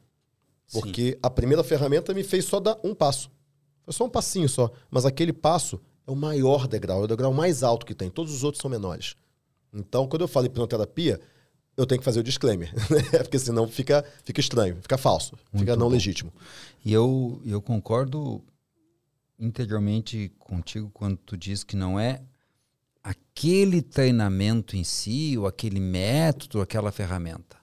Porque 0.70 1.18
a 1.24 1.30
primeira 1.30 1.64
ferramenta 1.64 2.14
me 2.14 2.26
fez 2.26 2.44
só 2.44 2.60
dar 2.60 2.78
um 2.84 2.94
passo. 2.94 3.32
Foi 3.84 3.94
só 3.94 4.06
um 4.06 4.10
passinho 4.10 4.48
só. 4.50 4.72
Mas 4.90 5.06
aquele 5.06 5.34
passo 5.34 5.80
é 6.08 6.12
o 6.12 6.16
maior 6.16 6.68
degrau, 6.68 7.02
é 7.02 7.04
o 7.04 7.08
degrau 7.08 7.34
mais 7.34 7.64
alto 7.64 7.86
que 7.86 7.94
tem. 7.94 8.10
Todos 8.10 8.34
os 8.34 8.44
outros 8.44 8.62
são 8.62 8.70
menores. 8.70 9.16
Então, 9.74 10.08
quando 10.08 10.22
eu 10.22 10.28
falo 10.28 10.46
hipnoterapia, 10.46 11.20
eu 11.76 11.86
tenho 11.86 12.00
que 12.00 12.06
fazer 12.06 12.20
o 12.20 12.24
disclaimer. 12.24 12.74
né? 12.90 13.20
Porque 13.20 13.40
senão 13.40 13.68
fica, 13.68 14.06
fica 14.24 14.40
estranho, 14.40 14.78
fica 14.82 14.98
falso, 14.98 15.38
fica 15.56 15.76
não 15.76 15.88
bom. 15.88 15.94
legítimo. 15.94 16.32
E 16.86 16.94
eu, 16.94 17.42
eu 17.46 17.62
concordo 17.62 18.44
integralmente 19.40 20.32
contigo 20.38 20.90
quando 20.94 21.18
tu 21.18 21.36
diz 21.36 21.64
que 21.64 21.76
não 21.76 22.00
é 22.00 22.22
aquele 23.04 23.82
treinamento 23.82 24.78
em 24.78 24.84
si, 24.84 25.38
ou 25.38 25.46
aquele 25.46 25.80
método, 25.80 26.62
aquela 26.62 26.92
ferramenta. 26.92 27.58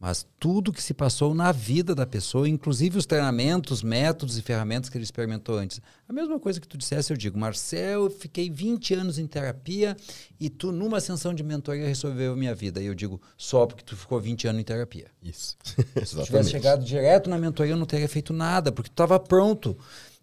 Mas 0.00 0.26
tudo 0.38 0.72
que 0.72 0.82
se 0.82 0.94
passou 0.94 1.34
na 1.34 1.52
vida 1.52 1.94
da 1.94 2.06
pessoa, 2.06 2.48
inclusive 2.48 2.96
os 2.96 3.04
treinamentos, 3.04 3.82
métodos 3.82 4.38
e 4.38 4.42
ferramentas 4.42 4.88
que 4.88 4.96
ele 4.96 5.04
experimentou 5.04 5.58
antes. 5.58 5.78
A 6.08 6.12
mesma 6.12 6.40
coisa 6.40 6.58
que 6.58 6.66
tu 6.66 6.78
dissesse, 6.78 7.12
eu 7.12 7.18
digo, 7.18 7.38
Marcel, 7.38 8.04
eu 8.04 8.10
fiquei 8.10 8.48
20 8.48 8.94
anos 8.94 9.18
em 9.18 9.26
terapia 9.26 9.94
e 10.40 10.48
tu, 10.48 10.72
numa 10.72 11.00
sessão 11.00 11.34
de 11.34 11.42
mentoria, 11.42 11.86
resolveu 11.86 12.32
a 12.32 12.36
minha 12.36 12.54
vida. 12.54 12.80
E 12.80 12.86
eu 12.86 12.94
digo, 12.94 13.20
só 13.36 13.66
porque 13.66 13.84
tu 13.84 13.94
ficou 13.94 14.18
20 14.18 14.48
anos 14.48 14.62
em 14.62 14.64
terapia. 14.64 15.08
Isso. 15.22 15.58
Se 16.02 16.16
tu 16.16 16.22
tivesse 16.22 16.50
chegado 16.50 16.82
direto 16.82 17.28
na 17.28 17.36
mentoria, 17.36 17.74
eu 17.74 17.76
não 17.76 17.84
teria 17.84 18.08
feito 18.08 18.32
nada, 18.32 18.72
porque 18.72 18.88
tu 18.88 18.94
estava 18.94 19.20
pronto. 19.20 19.76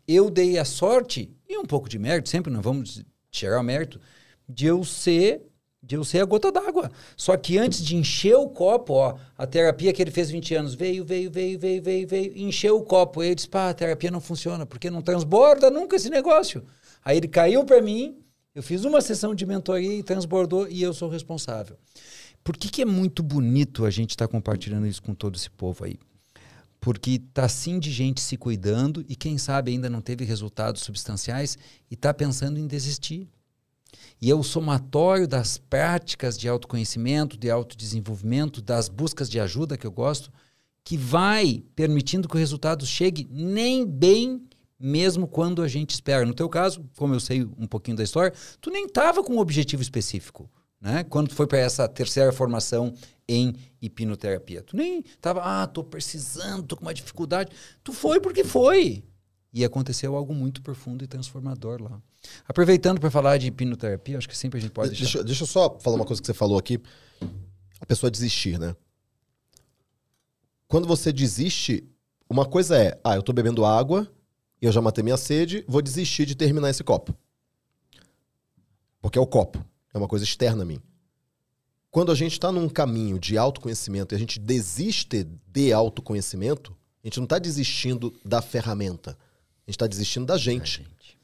Eu 0.07 0.31
dei 0.31 0.57
a 0.57 0.65
sorte, 0.65 1.31
e 1.47 1.55
um 1.55 1.65
pouco 1.65 1.87
de 1.87 1.99
mérito, 1.99 2.29
sempre 2.29 2.51
não 2.51 2.63
vamos 2.63 3.05
tirar 3.29 3.59
o 3.59 3.63
mérito, 3.63 4.01
de 4.49 4.65
eu 4.65 4.83
ser 4.83 5.43
de 5.81 5.95
eu 5.95 6.03
ser 6.03 6.19
a 6.19 6.25
gota 6.25 6.51
d'água. 6.51 6.91
Só 7.15 7.37
que 7.37 7.57
antes 7.57 7.83
de 7.83 7.95
encher 7.95 8.35
o 8.35 8.49
copo, 8.49 8.93
ó, 8.93 9.17
a 9.37 9.45
terapia 9.45 9.93
que 9.93 10.01
ele 10.01 10.11
fez 10.11 10.29
20 10.29 10.55
anos 10.55 10.75
veio, 10.75 11.05
veio, 11.05 11.31
veio, 11.31 11.59
veio, 11.59 11.81
veio, 11.81 12.07
veio, 12.07 12.37
encheu 12.37 12.77
o 12.77 12.83
copo. 12.83 13.23
Eu 13.23 13.33
disse, 13.33 13.47
pá, 13.47 13.69
a 13.69 13.73
terapia 13.73 14.11
não 14.11 14.19
funciona, 14.19 14.65
porque 14.65 14.89
não 14.89 15.01
transborda 15.01 15.69
nunca 15.69 15.95
esse 15.95 16.09
negócio. 16.09 16.63
Aí 17.03 17.17
ele 17.17 17.27
caiu 17.27 17.63
para 17.63 17.81
mim, 17.81 18.17
eu 18.53 18.63
fiz 18.63 18.83
uma 18.83 19.01
sessão 19.01 19.33
de 19.33 19.45
mentoria 19.45 19.95
e 19.95 20.03
transbordou, 20.03 20.67
e 20.67 20.81
eu 20.81 20.93
sou 20.93 21.09
responsável. 21.09 21.77
Por 22.43 22.55
que, 22.57 22.69
que 22.69 22.81
é 22.81 22.85
muito 22.85 23.21
bonito 23.21 23.85
a 23.85 23.89
gente 23.89 24.11
estar 24.11 24.27
compartilhando 24.27 24.87
isso 24.87 25.01
com 25.03 25.13
todo 25.13 25.35
esse 25.35 25.49
povo 25.49 25.83
aí? 25.83 25.99
Porque 26.79 27.19
tá 27.33 27.47
sim 27.49 27.79
de 27.79 27.91
gente 27.91 28.21
se 28.21 28.37
cuidando 28.37 29.03
e 29.07 29.15
quem 29.15 29.37
sabe 29.37 29.71
ainda 29.71 29.89
não 29.89 29.99
teve 29.99 30.23
resultados 30.23 30.81
substanciais 30.81 31.57
e 31.89 31.93
está 31.93 32.13
pensando 32.13 32.59
em 32.59 32.67
desistir. 32.67 33.27
E 34.22 34.31
é 34.31 34.35
o 34.35 34.43
somatório 34.43 35.27
das 35.27 35.57
práticas 35.57 36.38
de 36.38 36.47
autoconhecimento, 36.47 37.38
de 37.38 37.49
autodesenvolvimento, 37.49 38.61
das 38.61 38.89
buscas 38.89 39.30
de 39.30 39.39
ajuda 39.39 39.77
que 39.77 39.85
eu 39.85 39.91
gosto, 39.91 40.31
que 40.84 40.97
vai 40.97 41.64
permitindo 41.76 42.27
que 42.27 42.35
o 42.35 42.39
resultado 42.39 42.85
chegue 42.85 43.27
nem 43.30 43.85
bem 43.85 44.47
mesmo 44.80 45.27
quando 45.27 45.61
a 45.61 45.68
gente 45.68 45.91
espera. 45.91 46.26
No 46.26 46.34
teu 46.34 46.47
caso, 46.47 46.85
como 46.97 47.14
eu 47.14 47.19
sei 47.19 47.43
um 47.57 47.68
pouquinho 47.68 47.97
da 47.97 48.03
história, 48.03 48.34
tu 48.61 48.69
nem 48.69 48.85
estava 48.85 49.23
com 49.23 49.34
um 49.34 49.39
objetivo 49.39 49.81
específico, 49.81 50.49
né? 50.80 51.03
Quando 51.03 51.30
tu 51.30 51.35
foi 51.35 51.47
para 51.47 51.57
essa 51.57 51.88
terceira 51.88 52.31
formação 52.31 52.93
em 53.27 53.55
hipnoterapia, 53.81 54.61
tu 54.61 54.77
nem 54.77 54.99
estava, 54.99 55.41
ah, 55.41 55.68
tô 55.68 55.84
precisando, 55.84 56.64
tô 56.64 56.77
com 56.77 56.84
uma 56.84 56.93
dificuldade. 56.93 57.51
Tu 57.84 57.91
foi 57.91 58.19
porque 58.19 58.43
foi. 58.43 59.03
E 59.53 59.64
aconteceu 59.64 60.15
algo 60.15 60.34
muito 60.34 60.61
profundo 60.61 61.03
e 61.03 61.07
transformador 61.07 61.82
lá. 61.82 62.02
Aproveitando 62.48 62.99
para 62.99 63.10
falar 63.10 63.38
de 63.38 63.48
hipnoterapia, 63.48 64.18
acho 64.18 64.28
que 64.28 64.38
sempre 64.38 64.60
a 64.60 64.61
gente 64.61 64.72
pode. 64.72 64.95
Deixa, 64.95 65.24
deixa 65.24 65.44
eu 65.44 65.48
só 65.48 65.78
falar 65.80 65.95
uma 65.95 66.06
coisa 66.06 66.22
que 66.22 66.26
você 66.26 66.34
falou 66.34 66.57
aqui. 66.57 66.80
A 67.80 67.86
pessoa 67.86 68.11
desistir, 68.11 68.60
né? 68.60 68.76
Quando 70.68 70.88
você 70.88 71.14
desiste, 71.14 71.88
uma 72.30 72.45
coisa 72.45 72.78
é, 72.78 72.99
ah, 73.03 73.15
eu 73.15 73.24
tô 73.24 73.32
bebendo 73.32 73.64
água, 73.64 74.11
eu 74.61 74.72
já 74.72 74.82
matei 74.82 75.03
minha 75.03 75.18
sede, 75.18 75.64
vou 75.68 75.82
desistir 75.82 76.26
de 76.26 76.36
terminar 76.36 76.69
esse 76.69 76.84
copo. 76.84 77.15
Porque 79.02 79.18
é 79.18 79.22
o 79.22 79.28
copo, 79.28 79.64
é 79.94 79.98
uma 79.98 80.07
coisa 80.07 80.26
externa 80.26 80.64
a 80.64 80.65
mim. 80.65 80.82
Quando 81.90 82.11
a 82.11 82.15
gente 82.15 82.34
está 82.34 82.52
num 82.52 82.68
caminho 82.68 83.18
de 83.18 83.38
autoconhecimento 83.38 84.14
e 84.14 84.15
a 84.15 84.19
gente 84.19 84.40
desiste 84.40 85.24
de 85.48 85.72
autoconhecimento, 85.72 86.76
a 87.03 87.07
gente 87.07 87.18
não 87.18 87.24
está 87.24 87.40
desistindo 87.40 88.14
da 88.26 88.41
ferramenta. 88.41 89.18
A 89.68 89.69
gente 89.69 89.76
está 89.76 89.85
desistindo 89.88 90.26
da 90.26 90.38
gente. 90.38 90.77
gente. 90.77 91.19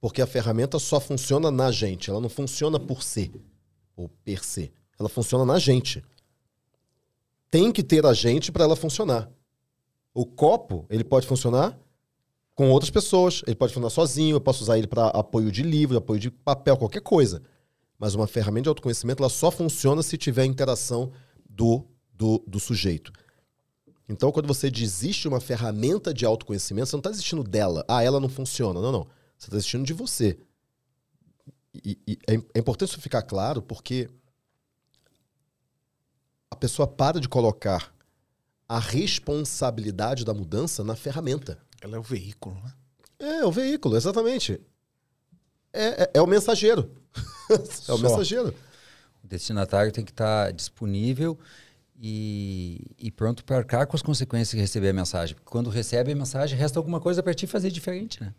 Porque 0.00 0.22
a 0.22 0.26
ferramenta 0.26 0.78
só 0.78 1.00
funciona 1.00 1.50
na 1.50 1.72
gente. 1.72 2.08
Ela 2.08 2.20
não 2.20 2.28
funciona 2.28 2.78
por 2.78 3.02
si 3.02 3.32
ou 3.96 4.08
per 4.08 4.44
se. 4.44 4.72
Ela 4.98 5.08
funciona 5.08 5.44
na 5.44 5.58
gente. 5.58 6.02
Tem 7.50 7.72
que 7.72 7.82
ter 7.82 8.06
a 8.06 8.14
gente 8.14 8.52
para 8.52 8.64
ela 8.64 8.76
funcionar. 8.76 9.28
O 10.14 10.24
copo, 10.24 10.86
ele 10.88 11.02
pode 11.02 11.26
funcionar 11.26 11.78
com 12.54 12.70
outras 12.70 12.90
pessoas, 12.90 13.42
ele 13.46 13.56
pode 13.56 13.72
funcionar 13.72 13.90
sozinho, 13.90 14.36
eu 14.36 14.40
posso 14.40 14.62
usar 14.62 14.78
ele 14.78 14.86
para 14.86 15.08
apoio 15.08 15.50
de 15.50 15.62
livro, 15.62 15.96
apoio 15.96 16.20
de 16.20 16.30
papel, 16.30 16.76
qualquer 16.76 17.00
coisa. 17.00 17.42
Mas 17.98 18.14
uma 18.14 18.26
ferramenta 18.26 18.64
de 18.64 18.68
autoconhecimento 18.68 19.22
ela 19.22 19.30
só 19.30 19.50
funciona 19.50 20.02
se 20.02 20.16
tiver 20.16 20.44
interação 20.44 21.10
do, 21.48 21.84
do, 22.12 22.44
do 22.46 22.60
sujeito. 22.60 23.12
Então, 24.12 24.30
quando 24.30 24.46
você 24.46 24.70
desiste 24.70 25.22
de 25.22 25.28
uma 25.28 25.40
ferramenta 25.40 26.12
de 26.12 26.26
autoconhecimento, 26.26 26.88
você 26.88 26.96
não 26.96 27.00
está 27.00 27.10
desistindo 27.10 27.42
dela. 27.42 27.82
Ah, 27.88 28.02
ela 28.04 28.20
não 28.20 28.28
funciona. 28.28 28.80
Não, 28.80 28.92
não. 28.92 29.04
Você 29.38 29.46
está 29.46 29.56
desistindo 29.56 29.84
de 29.84 29.94
você. 29.94 30.38
E, 31.74 31.98
e 32.06 32.18
é, 32.28 32.34
é 32.54 32.58
importante 32.58 32.90
isso 32.90 33.00
ficar 33.00 33.22
claro, 33.22 33.62
porque 33.62 34.10
a 36.50 36.54
pessoa 36.54 36.86
para 36.86 37.18
de 37.18 37.28
colocar 37.28 37.92
a 38.68 38.78
responsabilidade 38.78 40.24
da 40.24 40.34
mudança 40.34 40.84
na 40.84 40.94
ferramenta. 40.94 41.58
Ela 41.80 41.96
é 41.96 41.98
o 41.98 42.02
veículo, 42.02 42.54
né? 42.62 42.72
É, 43.18 43.46
o 43.46 43.50
veículo, 43.50 43.96
exatamente. 43.96 44.60
É, 45.72 46.02
é, 46.02 46.10
é 46.14 46.22
o 46.22 46.26
mensageiro. 46.26 46.90
é 47.48 47.92
o 47.92 47.96
Só. 47.96 47.98
mensageiro. 47.98 48.54
O 49.24 49.26
destinatário 49.26 49.90
tem 49.90 50.04
que 50.04 50.10
estar 50.10 50.52
disponível 50.52 51.38
e, 52.04 52.84
e 52.98 53.10
pronto 53.12 53.44
para 53.44 53.58
arcar 53.58 53.86
com 53.86 53.94
as 53.94 54.02
consequências 54.02 54.50
de 54.50 54.60
receber 54.60 54.88
a 54.88 54.92
mensagem. 54.92 55.36
Porque 55.36 55.48
quando 55.48 55.70
recebe 55.70 56.10
a 56.10 56.16
mensagem, 56.16 56.58
resta 56.58 56.78
alguma 56.80 57.00
coisa 57.00 57.22
para 57.22 57.32
ti 57.32 57.46
fazer 57.46 57.70
diferente, 57.70 58.20
né? 58.20 58.34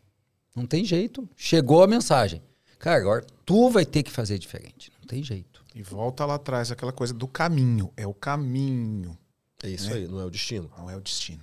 Não 0.54 0.66
tem 0.68 0.84
jeito. 0.84 1.28
Chegou 1.36 1.82
a 1.82 1.88
mensagem. 1.88 2.42
Cara, 2.78 3.00
agora 3.00 3.26
tu 3.46 3.70
vai 3.70 3.86
ter 3.86 4.04
que 4.04 4.12
fazer 4.12 4.38
diferente. 4.38 4.92
Não 5.00 5.08
tem 5.08 5.24
jeito. 5.24 5.64
E 5.74 5.82
volta 5.82 6.26
lá 6.26 6.36
atrás, 6.36 6.70
aquela 6.72 6.92
coisa 6.92 7.14
do 7.14 7.28
caminho. 7.28 7.92
É 7.96 8.06
o 8.06 8.14
caminho, 8.14 9.18
É 9.64 9.70
isso 9.70 9.90
É. 9.90 9.94
aí, 9.94 10.08
não 10.10 10.20
é 10.20 10.26
o 10.26 10.30
destino. 10.30 10.70
não 10.78 10.90
é 10.90 10.98
o 10.98 11.00
destino. 11.02 11.42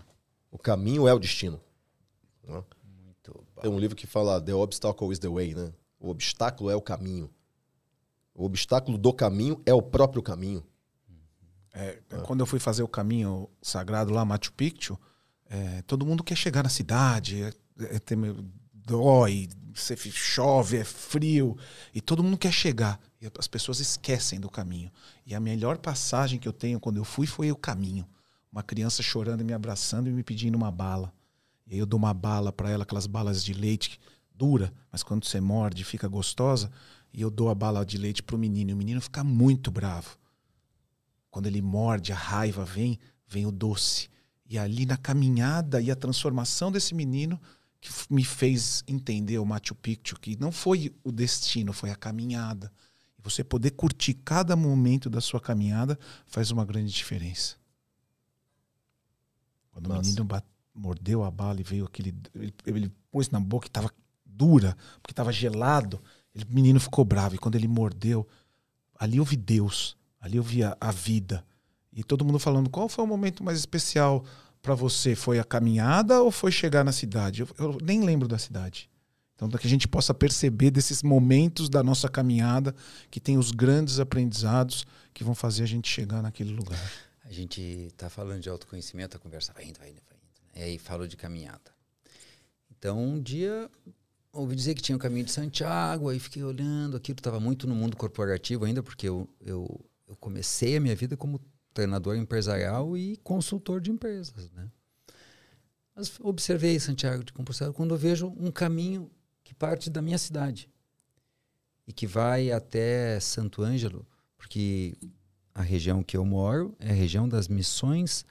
O 0.51 0.59
caminho 0.59 1.09
é 1.09 1.15
o 1.15 1.19
destino. 1.19 1.59
né? 2.47 2.63
Muito 3.03 3.33
bom. 3.57 3.63
Tem 3.63 3.71
um 3.71 3.79
livro 3.79 3.97
que 3.97 4.07
fala 4.07 4.39
The 4.41 4.55
Obstacle 4.55 5.11
is 5.11 5.19
the 5.19 5.29
Way, 5.29 5.55
né? 5.55 5.73
O 5.99 6.11
obstáculo 6.11 6.69
é 6.71 6.77
o 6.77 6.83
caminho. 6.83 7.31
O 8.35 8.45
obstáculo 8.45 8.99
do 8.99 9.13
caminho 9.13 9.61
é 9.65 9.73
o 9.73 9.81
próprio 9.83 10.23
caminho. 10.23 10.63
É, 11.73 11.99
Quando 12.25 12.41
eu 12.41 12.47
fui 12.47 12.59
fazer 12.59 12.83
o 12.83 12.89
caminho 12.89 13.49
sagrado 13.63 14.13
lá, 14.13 14.25
Machu 14.25 14.53
Picchu, 14.53 14.99
é, 15.49 15.83
todo 15.83 16.07
mundo 16.07 16.23
quer 16.23 16.37
chegar 16.37 16.63
na 16.63 16.69
cidade, 16.69 17.43
é, 17.43 17.53
é, 17.97 17.99
tem, 17.99 18.19
dói, 18.73 19.49
você 19.75 19.97
chove, 19.97 20.79
é 20.79 20.85
frio, 20.85 21.57
e 21.95 22.01
todo 22.01 22.23
mundo 22.23 22.37
quer 22.37 22.53
chegar. 22.53 23.01
E 23.21 23.31
as 23.39 23.47
pessoas 23.47 23.81
esquecem 23.81 24.41
do 24.41 24.51
caminho. 24.51 24.91
E 25.27 25.35
a 25.35 25.41
melhor 25.41 25.79
passagem 25.79 26.39
que 26.39 26.49
eu 26.49 26.53
tenho 26.53 26.81
quando 26.81 26.97
eu 26.97 27.05
fui 27.05 27.27
foi 27.27 27.53
o 27.53 27.57
caminho. 27.57 28.07
Uma 28.51 28.63
criança 28.63 29.03
chorando 29.03 29.45
me 29.45 29.53
abraçando 29.53 30.09
e 30.09 30.13
me 30.13 30.23
pedindo 30.23 30.57
uma 30.57 30.71
bala. 30.71 31.13
E 31.67 31.75
aí 31.75 31.79
eu 31.79 31.87
dou 31.87 31.99
uma 31.99 32.13
bala 32.13 32.53
para 32.53 32.71
ela, 32.71 32.83
aquelas 32.83 33.07
balas 33.07 33.45
de 33.45 33.53
leite 33.53 34.01
dura, 34.35 34.73
mas 34.91 35.03
quando 35.03 35.25
você 35.25 35.41
morde 35.41 35.85
fica 35.85 36.09
gostosa. 36.09 36.71
E 37.13 37.21
eu 37.21 37.31
dou 37.31 37.49
a 37.51 37.55
bala 37.55 37.85
de 37.85 37.99
leite 37.99 38.23
pro 38.23 38.39
menino. 38.39 38.71
E 38.71 38.75
o 38.75 38.77
menino 38.77 39.01
fica 39.01 39.23
muito 39.23 39.71
bravo. 39.71 40.17
Quando 41.31 41.47
ele 41.47 41.63
morde, 41.63 42.13
a 42.13 42.17
raiva 42.17 42.65
vem, 42.65 42.99
vem 43.27 43.47
o 43.47 43.53
doce. 43.53 44.09
E 44.45 44.59
ali 44.59 44.85
na 44.85 44.97
caminhada 44.97 45.81
e 45.81 45.91
a 45.91 45.97
transformação 45.97 46.73
desse 46.73 46.95
menino 46.95 47.41
que 47.81 47.89
me 48.11 48.25
fez 48.25 48.83
entender 48.87 49.39
o 49.39 49.47
Machu 49.47 49.75
Picchu, 49.75 50.19
que 50.19 50.37
não 50.39 50.53
foi 50.53 50.95
o 51.05 51.13
destino, 51.13 51.73
foi 51.73 51.91
a 51.91 51.97
caminhada. 51.97 52.71
E 53.19 53.23
você 53.23 53.45
poder 53.45 53.71
curtir 53.71 54.15
cada 54.15 54.57
momento 54.57 55.09
da 55.09 55.21
sua 55.21 55.41
caminhada 55.41 55.99
faz 56.27 56.51
uma 56.51 56.65
grande 56.65 56.93
diferença. 56.93 57.57
Quando 59.71 59.87
o 59.87 59.89
Massa. 59.91 60.03
menino 60.03 60.29
mordeu 60.75 61.23
a 61.25 61.31
bala 61.31 61.61
e 61.61 61.65
veio 61.65 61.85
aquele. 61.85 62.15
Ele, 62.35 62.55
ele 62.67 62.93
pôs 63.11 63.31
na 63.31 63.41
boca 63.41 63.67
e 63.67 63.69
estava 63.69 63.91
dura, 64.25 64.77
porque 65.03 65.13
estava 65.13 65.33
gelado. 65.33 66.03
Ele- 66.35 66.45
o 66.45 66.55
menino 66.55 66.81
ficou 66.81 67.05
bravo. 67.05 67.35
E 67.35 67.39
quando 67.39 67.55
ele 67.55 67.69
mordeu, 67.69 68.27
ali 68.99 69.19
eu 69.19 69.25
vi 69.25 69.37
Deus, 69.37 69.97
ali 70.21 70.37
eu 70.37 70.43
vi 70.43 70.63
a, 70.63 70.91
vida. 70.93 71.45
E 71.93 72.05
todo 72.05 72.25
mundo 72.25 72.39
falando, 72.39 72.69
qual 72.69 72.89
foi 72.89 73.05
o 73.05 73.09
momento 73.09 73.43
mais 73.43 73.59
especial 73.59 74.25
para 74.63 74.75
você? 74.75 75.17
Foi 75.17 75.39
a 75.39 75.45
caminhada 75.45 76.23
ou 76.23 76.31
foi 76.31 76.53
chegar 76.53 76.85
na 76.85 76.93
cidade? 76.93 77.43
Eu, 77.43 77.49
eu 77.59 77.79
nem 77.83 78.03
lembro 78.03 78.29
da 78.29 78.39
cidade. 78.39 78.89
Então, 79.35 79.49
para 79.49 79.59
que 79.59 79.67
a 79.67 79.71
gente 79.71 79.89
possa 79.89 80.13
perceber 80.13 80.71
desses 80.71 81.03
momentos 81.03 81.71
da 81.71 81.83
nossa 81.83 82.11
caminhada, 82.11 82.75
que 83.11 83.19
tem 83.19 83.39
os 83.39 83.51
grandes 83.51 83.99
aprendizados 83.99 84.85
que 85.15 85.25
vão 85.25 85.35
fazer 85.35 85.63
a 85.63 85.67
gente 85.67 85.89
chegar 85.89 86.21
naquele 86.21 86.53
lugar. 86.53 86.79
A 87.25 87.33
gente 87.33 87.89
tá 87.97 88.11
falando 88.11 88.43
de 88.43 88.51
autoconhecimento, 88.51 89.17
a 89.17 89.21
conversa 89.21 89.53
vai 89.55 89.65
indo, 89.65 89.79
vai 89.79 89.89
indo, 89.89 90.03
vai 90.11 90.19
indo. 90.19 90.41
Né? 90.55 90.61
E 90.61 90.63
aí 90.65 90.79
falou 90.79 91.07
de 91.07 91.17
caminhada. 91.17 91.73
Então, 92.71 93.03
um 93.03 93.19
dia, 93.19 93.71
ouvi 94.33 94.55
dizer 94.55 94.75
que 94.75 94.83
tinha 94.83 94.97
o 94.97 94.99
caminho 94.99 95.25
de 95.25 95.33
Santiago, 95.33 96.11
aí 96.11 96.19
fiquei 96.19 96.43
olhando, 96.43 96.97
aquilo 96.97 97.19
estava 97.19 97.41
muito 97.41 97.67
no 97.67 97.75
mundo 97.75 97.97
corporativo 97.97 98.65
ainda, 98.65 98.83
porque 98.83 99.09
eu, 99.09 99.29
eu, 99.41 99.81
eu 100.11 100.17
comecei 100.17 100.77
a 100.77 100.81
minha 100.81 100.97
vida 100.97 101.17
como 101.17 101.41
treinador 101.73 102.17
empresarial 102.17 102.97
e 102.97 103.17
consultor 103.19 103.81
de 103.81 103.93
empresas, 103.93 104.51
né? 104.51 104.69
Mas 105.95 106.19
observei 106.21 106.81
Santiago 106.81 107.23
de 107.23 107.33
Compostela 107.33 107.73
quando 107.73 107.95
eu 107.95 107.99
vejo 107.99 108.27
um 108.37 108.51
caminho 108.51 109.11
que 109.45 109.55
parte 109.55 109.89
da 109.89 110.03
minha 110.03 110.19
cidade 110.19 110.69
e 111.87 111.93
que 111.93 112.07
vai 112.07 112.51
até 112.51 113.21
Santo 113.21 113.63
Ângelo, 113.63 114.07
porque 114.37 114.97
a 115.55 115.63
região 115.63 116.03
que 116.03 116.17
eu 116.17 116.25
moro 116.25 116.75
é 116.81 116.91
a 116.91 116.95
região 116.95 117.29
das 117.29 117.47
missões 117.47 118.25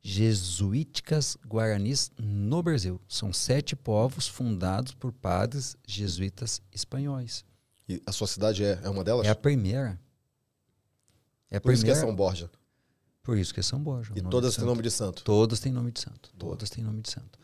jesuíticas 0.00 1.36
guaranis 1.46 2.10
no 2.18 2.62
Brasil. 2.62 3.00
São 3.08 3.32
sete 3.32 3.76
povos 3.76 4.26
fundados 4.26 4.94
por 4.94 5.12
padres 5.12 5.76
jesuítas 5.86 6.62
espanhóis. 6.72 7.44
E 7.88 8.00
a 8.06 8.12
sua 8.12 8.26
cidade 8.26 8.64
é, 8.64 8.80
é 8.82 8.88
uma 8.88 9.04
delas? 9.04 9.26
É 9.26 9.30
a 9.30 9.34
primeira. 9.34 10.00
É 11.50 11.60
Por 11.60 11.72
isso 11.72 11.84
que 11.84 11.90
é 11.90 11.94
São 11.94 12.14
Borja. 12.14 12.50
Por 13.22 13.36
isso 13.38 13.52
que 13.52 13.60
é 13.60 13.62
São 13.62 13.80
Borja. 13.80 14.12
E 14.14 14.22
todas 14.22 14.56
têm 14.56 14.64
nome 14.64 14.82
de 14.82 14.90
santo. 14.90 15.22
Todas 15.24 15.60
têm 15.60 15.72
nome 15.72 15.90
de 15.90 16.00
santo. 16.00 16.30
Boa. 16.34 16.52
Todas 16.52 16.70
têm 16.70 16.84
nome 16.84 17.02
de 17.02 17.10
santo. 17.10 17.38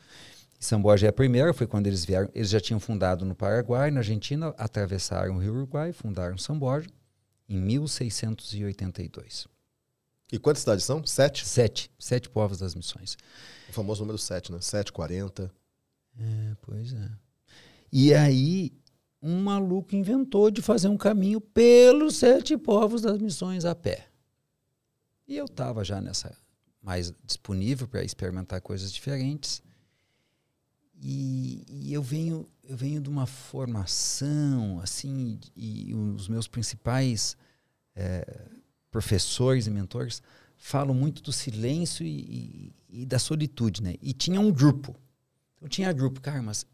E 0.61 0.65
São 0.65 0.81
Borja 0.81 1.07
é 1.07 1.11
a 1.11 1.13
primeira, 1.13 1.53
foi 1.53 1.67
quando 1.67 1.87
eles 1.87 2.05
vieram. 2.05 2.31
Eles 2.35 2.51
já 2.51 2.61
tinham 2.61 2.79
fundado 2.79 3.25
no 3.25 3.35
Paraguai, 3.35 3.91
na 3.91 4.01
Argentina, 4.01 4.55
atravessaram 4.57 5.37
o 5.37 5.39
Rio 5.39 5.55
Uruguai, 5.55 5.93
fundaram 5.93 6.39
São 6.39 6.59
Borja 6.59 6.89
em 7.49 7.61
1682. 7.61 9.49
E 10.33 10.39
quantas 10.39 10.61
cidades 10.63 10.85
são? 10.85 11.05
Sete? 11.05 11.47
Sete. 11.47 11.91
Sete 11.99 12.31
povos 12.31 12.59
das 12.59 12.75
missões. 12.75 13.19
O 13.69 13.73
famoso 13.73 14.01
número 14.01 14.17
sete, 14.17 14.51
né? 14.51 14.59
Sete, 14.63 14.91
quarenta. 14.91 15.53
É, 16.19 16.57
pois 16.63 16.93
é. 16.95 17.11
E 17.93 18.15
aí, 18.15 18.73
um 19.23 19.41
maluco 19.43 19.95
inventou 19.95 20.51
de 20.51 20.61
fazer 20.61 20.89
um 20.89 20.97
caminho 20.97 21.41
pelos 21.41 22.17
sete 22.17 22.57
povos 22.59 23.03
das 23.03 23.19
missões 23.19 23.65
a 23.65 23.75
pé. 23.75 24.09
E 25.29 25.37
eu 25.37 25.45
estava 25.45 25.85
já 25.85 26.01
nessa 26.01 26.37
mais 26.83 27.15
disponível 27.25 27.87
para 27.87 28.03
experimentar 28.03 28.61
coisas 28.61 28.93
diferentes. 28.93 29.63
E, 31.01 31.65
e 31.69 31.93
eu 31.93 32.03
venho 32.03 32.49
eu 32.65 32.77
venho 32.77 33.01
de 33.01 33.09
uma 33.09 33.27
formação 33.27 34.81
assim 34.81 35.39
e 35.57 35.93
os 35.95 36.29
meus 36.29 36.47
principais 36.47 37.37
eh, 37.97 38.49
professores 38.91 39.67
e 39.67 39.71
mentores 39.71 40.23
falam 40.57 40.95
muito 40.95 41.21
do 41.23 41.33
silêncio 41.33 42.07
e, 42.07 42.73
e- 42.89 43.01
e 43.03 43.07
da 43.07 43.19
solitude, 43.19 43.83
né? 43.83 43.95
E 44.01 44.13
tinha 44.13 44.41
um 44.41 44.53
grupo. 44.53 44.95
Então 45.57 45.69
tinha 45.69 45.93
grupo, 45.93 46.21
cara, 46.21 46.41
mas 46.43 46.65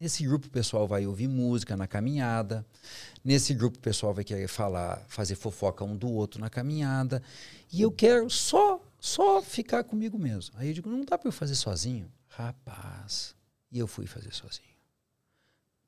nesse 0.00 0.24
grupo 0.24 0.46
o 0.46 0.50
pessoal 0.50 0.86
vai 0.86 1.06
ouvir 1.06 1.28
música 1.28 1.76
na 1.76 1.86
caminhada. 1.86 2.64
Nesse 3.24 3.52
grupo 3.54 3.78
o 3.78 3.80
pessoal 3.80 4.14
vai 4.14 4.24
querer 4.24 4.48
falar, 4.48 5.04
fazer 5.08 5.34
fofoca 5.34 5.84
um 5.84 5.96
do 5.96 6.10
outro 6.10 6.40
na 6.40 6.48
caminhada. 6.48 7.22
E 7.72 7.82
eu 7.82 7.90
quero 7.90 8.30
só, 8.30 8.80
só 9.00 9.42
ficar 9.42 9.84
comigo 9.84 10.18
mesmo. 10.18 10.54
Aí 10.58 10.68
eu 10.68 10.74
digo, 10.74 10.90
não 10.90 11.04
dá 11.04 11.18
para 11.18 11.28
eu 11.28 11.32
fazer 11.32 11.54
sozinho. 11.54 12.10
Rapaz, 12.28 13.34
E 13.72 13.78
eu 13.78 13.86
fui 13.86 14.06
fazer 14.06 14.32
sozinho. 14.32 14.68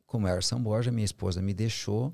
Como 0.07 0.27
era 0.27 0.43
São 0.43 0.61
Borja, 0.61 0.91
minha 0.91 1.05
esposa 1.05 1.41
me 1.41 1.55
deixou. 1.55 2.13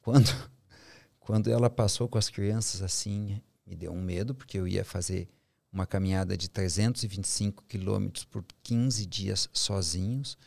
Quando, 0.00 0.30
quando 1.18 1.50
ela 1.50 1.68
passou 1.68 2.08
com 2.08 2.16
as 2.16 2.30
crianças 2.30 2.82
assim, 2.82 3.42
me 3.66 3.74
deu 3.74 3.92
um 3.92 4.00
medo, 4.00 4.34
porque 4.34 4.56
eu 4.56 4.68
ia 4.68 4.84
fazer 4.84 5.28
uma 5.72 5.86
caminhada 5.86 6.36
de 6.36 6.48
325 6.48 7.64
quilômetros 7.64 8.24
por 8.24 8.44
15 8.62 9.06
dias 9.06 9.48
sozinhos. 9.52 10.38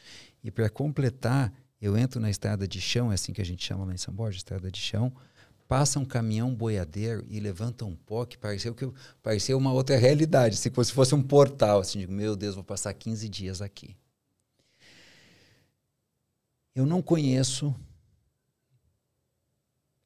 E 0.43 0.51
para 0.51 0.69
completar, 0.69 1.53
eu 1.81 1.97
entro 1.97 2.19
na 2.19 2.29
estrada 2.29 2.67
de 2.67 2.81
chão, 2.81 3.11
é 3.11 3.15
assim 3.15 3.31
que 3.31 3.41
a 3.41 3.45
gente 3.45 3.65
chama 3.65 3.85
lá 3.85 3.93
em 3.93 3.97
São 3.97 4.13
Borja, 4.13 4.37
estrada 4.37 4.69
de 4.69 4.79
chão, 4.79 5.13
passa 5.67 5.99
um 5.99 6.05
caminhão 6.05 6.53
boiadeiro 6.53 7.25
e 7.27 7.39
levanta 7.39 7.85
um 7.85 7.95
pó 7.95 8.25
que 8.25 8.37
pareceu, 8.37 8.75
que 8.75 8.83
eu, 8.83 8.93
pareceu 9.21 9.57
uma 9.57 9.71
outra 9.71 9.97
realidade, 9.97 10.57
se 10.57 10.69
fosse, 10.69 10.91
fosse 10.91 11.15
um 11.15 11.21
portal. 11.21 11.79
Assim, 11.79 11.99
digo, 11.99 12.11
meu 12.11 12.35
Deus, 12.35 12.55
vou 12.55 12.63
passar 12.63 12.93
15 12.93 13.27
dias 13.29 13.61
aqui. 13.61 13.95
Eu 16.75 16.85
não 16.85 17.01
conheço 17.01 17.73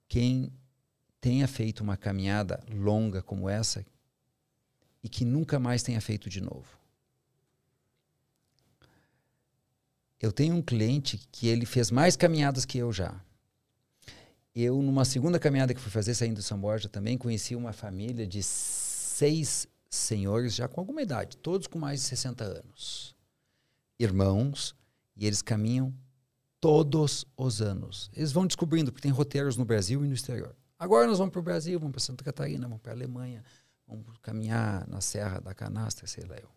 quem 0.07 0.53
tenha 1.19 1.47
feito 1.47 1.81
uma 1.81 1.97
caminhada 1.97 2.63
longa 2.69 3.21
como 3.21 3.49
essa 3.49 3.85
e 5.03 5.09
que 5.09 5.25
nunca 5.25 5.59
mais 5.59 5.83
tenha 5.83 5.99
feito 5.99 6.29
de 6.29 6.41
novo. 6.41 6.76
Eu 10.19 10.31
tenho 10.31 10.55
um 10.55 10.61
cliente 10.61 11.19
que 11.31 11.47
ele 11.47 11.65
fez 11.65 11.91
mais 11.91 12.15
caminhadas 12.15 12.65
que 12.65 12.77
eu 12.77 12.91
já. 12.91 13.21
Eu, 14.53 14.81
numa 14.81 15.05
segunda 15.05 15.37
caminhada 15.37 15.73
que 15.73 15.79
fui 15.79 15.91
fazer, 15.91 16.15
saindo 16.15 16.37
de 16.37 16.43
São 16.43 16.59
Borja, 16.59 16.89
também 16.89 17.17
conheci 17.17 17.55
uma 17.55 17.71
família 17.71 18.25
de 18.25 18.41
seis 18.41 19.67
senhores, 19.89 20.55
já 20.55 20.67
com 20.67 20.81
alguma 20.81 21.01
idade, 21.01 21.37
todos 21.37 21.67
com 21.67 21.77
mais 21.77 22.01
de 22.01 22.07
60 22.07 22.43
anos. 22.43 23.15
Irmãos, 23.99 24.75
e 25.15 25.27
eles 25.27 25.43
caminham 25.43 25.93
todos 26.59 27.25
os 27.37 27.61
anos. 27.61 28.09
Eles 28.15 28.31
vão 28.31 28.47
descobrindo, 28.47 28.91
porque 28.91 29.03
tem 29.03 29.11
roteiros 29.11 29.57
no 29.57 29.65
Brasil 29.65 30.03
e 30.03 30.07
no 30.07 30.13
exterior. 30.15 30.55
Agora 30.79 31.05
nós 31.05 31.19
vamos 31.19 31.31
para 31.31 31.39
o 31.39 31.43
Brasil, 31.43 31.79
vamos 31.79 31.91
para 31.91 32.01
Santa 32.01 32.23
Catarina, 32.23 32.67
vamos 32.67 32.81
para 32.81 32.91
a 32.91 32.95
Alemanha, 32.95 33.43
vamos 33.87 34.05
caminhar 34.23 34.87
na 34.87 35.01
Serra 35.01 35.39
da 35.39 35.53
Canastra, 35.53 36.07
sei 36.07 36.25
lá 36.25 36.35
eu. 36.35 36.56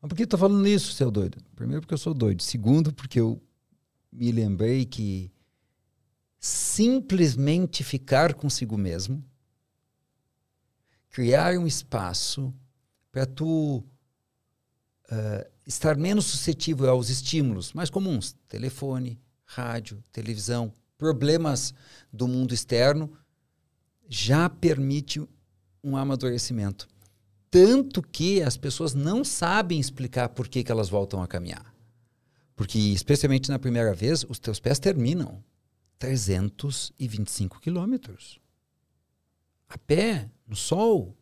Mas 0.00 0.08
por 0.08 0.16
que 0.16 0.22
estou 0.22 0.38
falando 0.38 0.66
isso, 0.66 0.92
seu 0.92 1.10
doido? 1.10 1.38
Primeiro, 1.56 1.82
porque 1.82 1.94
eu 1.94 1.98
sou 1.98 2.14
doido. 2.14 2.42
Segundo, 2.42 2.92
porque 2.92 3.20
eu 3.20 3.40
me 4.12 4.30
lembrei 4.30 4.84
que 4.84 5.30
simplesmente 6.38 7.82
ficar 7.82 8.34
consigo 8.34 8.76
mesmo, 8.76 9.24
criar 11.10 11.56
um 11.58 11.66
espaço 11.66 12.54
para 13.10 13.26
tu 13.26 13.78
uh, 15.10 15.50
estar 15.66 15.96
menos 15.96 16.26
suscetível 16.26 16.88
aos 16.90 17.08
estímulos 17.08 17.72
mais 17.72 17.90
comuns, 17.90 18.36
telefone, 18.46 19.20
rádio, 19.44 20.02
televisão, 20.12 20.72
problemas 20.96 21.74
do 22.12 22.28
mundo 22.28 22.54
externo, 22.54 23.10
já 24.08 24.48
permite 24.48 25.20
um 25.82 25.96
amadurecimento. 25.96 26.88
Tanto 27.50 28.02
que 28.02 28.42
as 28.42 28.56
pessoas 28.56 28.94
não 28.94 29.24
sabem 29.24 29.80
explicar 29.80 30.28
por 30.28 30.48
que, 30.48 30.62
que 30.62 30.70
elas 30.70 30.88
voltam 30.88 31.22
a 31.22 31.26
caminhar. 31.26 31.74
Porque, 32.54 32.78
especialmente 32.78 33.48
na 33.48 33.58
primeira 33.58 33.94
vez, 33.94 34.24
os 34.28 34.38
teus 34.38 34.60
pés 34.60 34.78
terminam 34.78 35.42
325 35.98 37.60
quilômetros. 37.60 38.38
A 39.68 39.78
pé, 39.78 40.30
no 40.46 40.56
sol. 40.56 41.16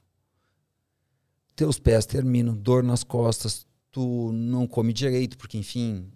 Teus 1.55 1.79
pés 1.79 2.07
terminam, 2.07 2.57
dor 2.57 2.83
nas 2.83 3.05
costas, 3.05 3.67
tu 3.91 4.33
não 4.33 4.67
come 4.67 4.93
direito, 4.93 5.39
porque, 5.39 5.57
enfim, 5.57 6.11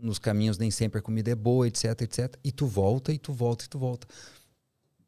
nos 0.00 0.18
caminhos 0.18 0.58
nem 0.58 0.70
sempre 0.70 0.98
a 0.98 1.02
comida 1.02 1.30
é 1.30 1.34
boa, 1.34 1.68
etc, 1.68 2.00
etc. 2.02 2.36
E 2.42 2.50
tu 2.50 2.66
volta, 2.66 3.12
e 3.12 3.18
tu 3.18 3.32
volta, 3.32 3.64
e 3.64 3.68
tu 3.68 3.78
volta. 3.78 4.06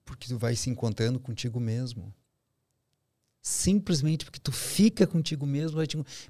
Porque 0.05 0.29
tu 0.29 0.39
vai 0.39 0.55
se 0.55 0.71
encontrando 0.71 1.19
contigo 1.19 1.59
mesmo 1.59 2.15
simplesmente 3.47 4.25
porque 4.25 4.41
tu 4.41 4.51
fica 4.51 5.07
contigo 5.07 5.47
mesmo. 5.47 5.79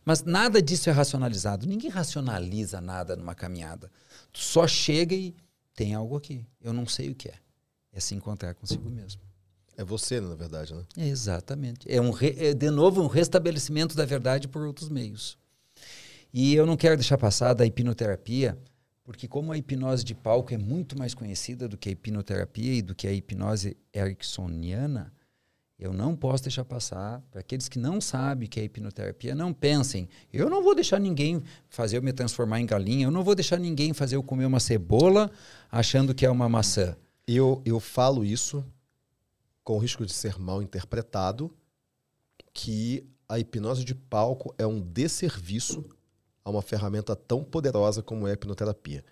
Mas 0.04 0.22
nada 0.22 0.60
disso 0.60 0.90
é 0.90 0.92
racionalizado. 0.92 1.66
Ninguém 1.66 1.88
racionaliza 1.88 2.78
nada 2.78 3.16
numa 3.16 3.34
caminhada. 3.34 3.90
Tu 4.30 4.40
só 4.40 4.68
chega 4.68 5.14
e 5.14 5.34
tem 5.74 5.94
algo 5.94 6.14
aqui. 6.14 6.44
Eu 6.60 6.74
não 6.74 6.86
sei 6.86 7.08
o 7.08 7.14
que 7.14 7.30
é. 7.30 7.34
É 7.90 8.00
se 8.00 8.14
encontrar 8.14 8.54
consigo 8.54 8.90
mesmo. 8.90 9.22
É 9.78 9.82
você, 9.82 10.20
na 10.20 10.34
verdade, 10.34 10.74
né? 10.74 10.84
É 10.94 11.08
exatamente. 11.08 11.90
É, 11.90 11.98
um 12.02 12.10
re, 12.10 12.36
é, 12.38 12.52
de 12.52 12.70
novo, 12.70 13.02
um 13.02 13.06
restabelecimento 13.06 13.96
da 13.96 14.04
verdade 14.04 14.46
por 14.46 14.66
outros 14.66 14.90
meios. 14.90 15.38
E 16.34 16.54
eu 16.54 16.66
não 16.66 16.76
quero 16.76 16.98
deixar 16.98 17.16
passar 17.16 17.54
da 17.54 17.64
hipnoterapia, 17.64 18.58
porque 19.02 19.26
como 19.26 19.52
a 19.52 19.56
hipnose 19.56 20.04
de 20.04 20.14
palco 20.14 20.52
é 20.52 20.58
muito 20.58 20.98
mais 20.98 21.14
conhecida 21.14 21.66
do 21.66 21.78
que 21.78 21.88
a 21.88 21.92
hipnoterapia 21.92 22.74
e 22.74 22.82
do 22.82 22.94
que 22.94 23.06
a 23.06 23.12
hipnose 23.12 23.74
ericksoniana, 23.94 25.15
eu 25.78 25.92
não 25.92 26.16
posso 26.16 26.44
deixar 26.44 26.64
passar. 26.64 27.20
Para 27.30 27.40
aqueles 27.40 27.68
que 27.68 27.78
não 27.78 28.00
sabem 28.00 28.48
que 28.48 28.58
é 28.58 28.64
hipnoterapia, 28.64 29.34
não 29.34 29.52
pensem. 29.52 30.08
Eu 30.32 30.48
não 30.48 30.62
vou 30.62 30.74
deixar 30.74 30.98
ninguém 30.98 31.42
fazer 31.68 31.98
eu 31.98 32.02
me 32.02 32.12
transformar 32.12 32.60
em 32.60 32.66
galinha. 32.66 33.06
Eu 33.06 33.10
não 33.10 33.22
vou 33.22 33.34
deixar 33.34 33.58
ninguém 33.58 33.92
fazer 33.92 34.16
eu 34.16 34.22
comer 34.22 34.46
uma 34.46 34.60
cebola 34.60 35.30
achando 35.70 36.14
que 36.14 36.24
é 36.24 36.30
uma 36.30 36.48
maçã. 36.48 36.96
Eu, 37.26 37.60
eu 37.64 37.78
falo 37.78 38.24
isso 38.24 38.64
com 39.62 39.74
o 39.74 39.78
risco 39.78 40.06
de 40.06 40.12
ser 40.12 40.38
mal 40.38 40.62
interpretado, 40.62 41.52
que 42.54 43.04
a 43.28 43.38
hipnose 43.38 43.84
de 43.84 43.94
palco 43.94 44.54
é 44.56 44.66
um 44.66 44.80
desserviço 44.80 45.84
a 46.44 46.50
uma 46.50 46.62
ferramenta 46.62 47.16
tão 47.16 47.42
poderosa 47.42 48.00
como 48.00 48.26
é 48.26 48.30
a 48.30 48.34
hipnoterapia. 48.34 49.04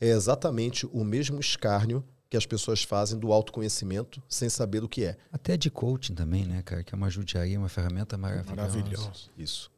É 0.00 0.06
exatamente 0.06 0.86
o 0.86 1.02
mesmo 1.02 1.40
escárnio 1.40 2.04
que 2.28 2.36
as 2.36 2.46
pessoas 2.46 2.82
fazem 2.82 3.18
do 3.18 3.32
autoconhecimento 3.32 4.22
sem 4.28 4.48
saber 4.48 4.82
o 4.82 4.88
que 4.88 5.04
é. 5.04 5.16
Até 5.30 5.56
de 5.56 5.70
coaching 5.70 6.14
também, 6.14 6.44
né, 6.44 6.62
cara? 6.62 6.82
Que 6.82 6.94
é 6.94 6.96
uma 6.96 7.08
judiaria, 7.08 7.58
uma 7.58 7.68
ferramenta 7.68 8.18
maravilhosa. 8.18 8.56
Maravilhoso. 8.56 9.30
Isso. 9.36 9.70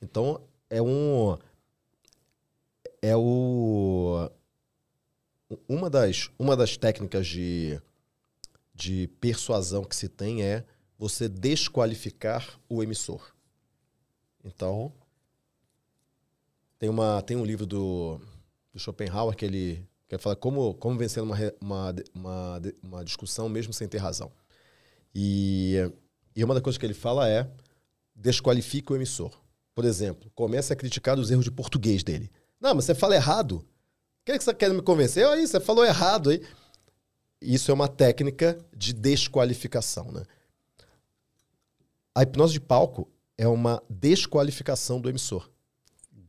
Então, 0.00 0.40
é 0.68 0.82
um. 0.82 1.36
É 3.00 3.16
o. 3.16 4.30
Uma 5.68 5.90
das, 5.90 6.30
uma 6.38 6.56
das 6.56 6.76
técnicas 6.76 7.26
de, 7.26 7.80
de 8.74 9.06
persuasão 9.20 9.84
que 9.84 9.94
se 9.94 10.08
tem 10.08 10.42
é 10.42 10.64
você 10.98 11.28
desqualificar 11.28 12.58
o 12.68 12.82
emissor. 12.82 13.34
Então, 14.42 14.92
tem, 16.78 16.88
uma, 16.88 17.20
tem 17.22 17.36
um 17.36 17.44
livro 17.44 17.66
do, 17.66 18.18
do 18.72 18.80
Schopenhauer 18.80 19.36
que 19.36 19.44
ele 19.44 19.86
que 20.18 20.22
fala 20.22 20.36
como, 20.36 20.74
como 20.74 20.98
vencer 20.98 21.22
uma, 21.22 21.36
uma, 21.60 21.94
uma, 22.14 22.62
uma 22.82 23.04
discussão 23.04 23.48
mesmo 23.48 23.72
sem 23.72 23.88
ter 23.88 23.98
razão. 23.98 24.30
E, 25.14 25.76
e 26.36 26.44
uma 26.44 26.54
das 26.54 26.62
coisas 26.62 26.78
que 26.78 26.84
ele 26.84 26.94
fala 26.94 27.28
é 27.28 27.48
desqualifique 28.14 28.92
o 28.92 28.96
emissor. 28.96 29.32
Por 29.74 29.84
exemplo, 29.84 30.30
comece 30.34 30.72
a 30.72 30.76
criticar 30.76 31.18
os 31.18 31.30
erros 31.30 31.44
de 31.44 31.50
português 31.50 32.02
dele. 32.02 32.30
Não, 32.60 32.74
mas 32.74 32.84
você 32.84 32.94
fala 32.94 33.14
errado. 33.14 33.56
O 33.56 33.64
que, 34.24 34.32
é 34.32 34.38
você 34.38 34.52
quer 34.52 34.70
me 34.72 34.82
convencer? 34.82 35.26
Aí, 35.26 35.46
você 35.46 35.58
falou 35.58 35.84
errado 35.84 36.30
aí. 36.30 36.42
Isso 37.40 37.70
é 37.70 37.74
uma 37.74 37.88
técnica 37.88 38.58
de 38.76 38.92
desqualificação, 38.92 40.12
né? 40.12 40.24
A 42.14 42.22
hipnose 42.22 42.52
de 42.52 42.60
palco 42.60 43.10
é 43.38 43.48
uma 43.48 43.82
desqualificação 43.88 45.00
do 45.00 45.08
emissor 45.08 45.50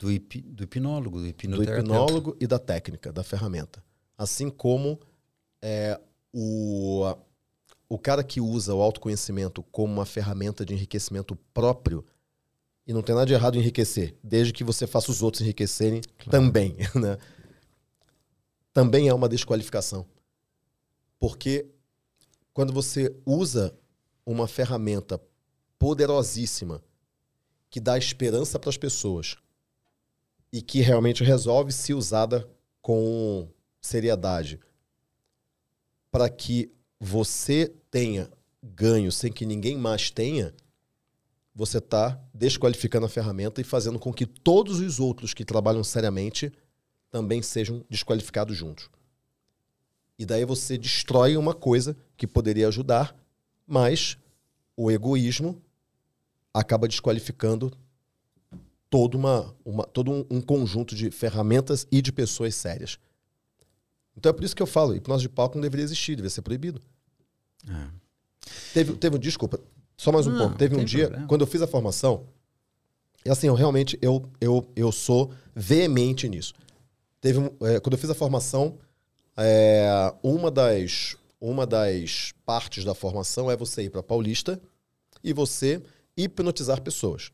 do, 0.03 0.11
hip, 0.11 0.41
do 0.41 0.63
hipnólogo, 0.65 1.21
do 1.21 1.27
hipnoterapeuta. 1.27 1.81
Do 1.81 1.93
hipnólogo 1.93 2.37
e 2.41 2.45
da 2.45 2.59
técnica, 2.59 3.13
da 3.13 3.23
ferramenta. 3.23 3.81
Assim 4.17 4.49
como 4.49 4.99
é, 5.61 5.97
o, 6.33 7.15
o 7.87 7.97
cara 7.97 8.21
que 8.21 8.41
usa 8.41 8.75
o 8.75 8.81
autoconhecimento 8.81 9.63
como 9.63 9.93
uma 9.93 10.05
ferramenta 10.05 10.65
de 10.65 10.73
enriquecimento 10.73 11.37
próprio, 11.53 12.05
e 12.85 12.91
não 12.91 13.01
tem 13.01 13.15
nada 13.15 13.25
de 13.25 13.33
errado 13.33 13.55
em 13.55 13.59
enriquecer, 13.59 14.13
desde 14.21 14.51
que 14.51 14.61
você 14.61 14.85
faça 14.85 15.09
os 15.09 15.23
outros 15.23 15.41
enriquecerem 15.41 16.01
claro. 16.17 16.31
também. 16.31 16.75
Né? 16.93 17.17
Também 18.73 19.07
é 19.07 19.13
uma 19.13 19.29
desqualificação. 19.29 20.05
Porque 21.17 21.67
quando 22.53 22.73
você 22.73 23.15
usa 23.25 23.73
uma 24.25 24.47
ferramenta 24.47 25.21
poderosíssima 25.77 26.83
que 27.69 27.79
dá 27.79 27.97
esperança 27.97 28.59
para 28.59 28.69
as 28.69 28.77
pessoas, 28.77 29.37
e 30.53 30.61
que 30.61 30.81
realmente 30.81 31.23
resolve 31.23 31.71
se 31.71 31.95
usada 31.95 32.47
com 32.79 33.49
seriedade 33.81 34.59
para 36.11 36.29
que 36.29 36.71
você 36.99 37.73
tenha 37.89 38.29
ganho 38.61 39.11
sem 39.11 39.31
que 39.31 39.47
ninguém 39.47 39.75
mais 39.75 40.11
tenha, 40.11 40.53
você 41.55 41.79
está 41.79 42.21
desqualificando 42.31 43.07
a 43.07 43.09
ferramenta 43.09 43.61
e 43.61 43.63
fazendo 43.63 43.97
com 43.97 44.13
que 44.13 44.27
todos 44.27 44.79
os 44.79 44.99
outros 44.99 45.33
que 45.33 45.43
trabalham 45.43 45.83
seriamente 45.83 46.53
também 47.09 47.41
sejam 47.41 47.83
desqualificados 47.89 48.55
juntos. 48.55 48.91
E 50.19 50.25
daí 50.25 50.45
você 50.45 50.77
destrói 50.77 51.35
uma 51.35 51.55
coisa 51.55 51.97
que 52.15 52.27
poderia 52.27 52.67
ajudar, 52.67 53.15
mas 53.65 54.17
o 54.77 54.91
egoísmo 54.91 55.59
acaba 56.53 56.87
desqualificando 56.87 57.75
todo, 58.93 59.15
uma, 59.15 59.55
uma, 59.65 59.85
todo 59.85 60.11
um, 60.11 60.23
um 60.29 60.39
conjunto 60.39 60.93
de 60.93 61.09
ferramentas 61.09 61.87
e 61.91 61.99
de 61.99 62.11
pessoas 62.11 62.53
sérias. 62.53 62.99
Então 64.15 64.29
é 64.29 64.33
por 64.33 64.43
isso 64.43 64.55
que 64.55 64.61
eu 64.61 64.67
falo, 64.67 64.95
hipnose 64.95 65.23
de 65.23 65.29
palco 65.29 65.55
não 65.55 65.63
deveria 65.63 65.83
existir, 65.83 66.11
deveria 66.11 66.29
ser 66.29 66.43
proibido. 66.43 66.79
É. 67.67 67.87
Teve, 68.71 68.93
teve, 68.93 69.17
desculpa, 69.17 69.59
só 69.97 70.11
mais 70.11 70.27
um 70.27 70.31
Não, 70.33 70.47
ponto. 70.49 70.59
Teve 70.59 70.75
um 70.75 70.85
dia, 70.85 71.05
problema. 71.05 71.27
quando 71.27 71.41
eu 71.41 71.47
fiz 71.47 71.63
a 71.63 71.65
formação, 71.65 72.27
e 73.25 73.31
assim, 73.31 73.47
eu 73.47 73.55
realmente, 73.55 73.97
eu, 73.99 74.29
eu, 74.39 74.63
eu 74.75 74.91
sou 74.91 75.33
veemente 75.55 76.29
nisso. 76.29 76.53
Teve, 77.19 77.39
é, 77.61 77.79
quando 77.79 77.93
eu 77.93 77.97
fiz 77.97 78.11
a 78.11 78.13
formação, 78.13 78.77
é, 79.35 80.13
uma, 80.21 80.51
das, 80.51 81.17
uma 81.41 81.65
das 81.65 82.31
partes 82.45 82.83
da 82.85 82.93
formação 82.93 83.49
é 83.49 83.57
você 83.57 83.81
ir 83.81 83.89
para 83.89 84.03
Paulista 84.03 84.61
e 85.23 85.33
você 85.33 85.81
hipnotizar 86.15 86.79
pessoas. 86.79 87.31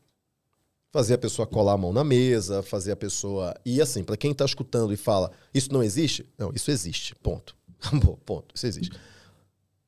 Fazer 0.92 1.14
a 1.14 1.18
pessoa 1.18 1.46
colar 1.46 1.74
a 1.74 1.76
mão 1.76 1.92
na 1.92 2.02
mesa, 2.02 2.62
fazer 2.62 2.92
a 2.92 2.96
pessoa. 2.96 3.54
E 3.64 3.80
assim, 3.80 4.02
para 4.02 4.16
quem 4.16 4.32
está 4.32 4.44
escutando 4.44 4.92
e 4.92 4.96
fala, 4.96 5.30
isso 5.54 5.72
não 5.72 5.82
existe? 5.82 6.26
Não, 6.36 6.50
isso 6.54 6.70
existe. 6.70 7.14
Ponto. 7.16 7.56
Acabou, 7.80 8.16
ponto. 8.18 8.54
Isso 8.54 8.66
existe. 8.66 8.98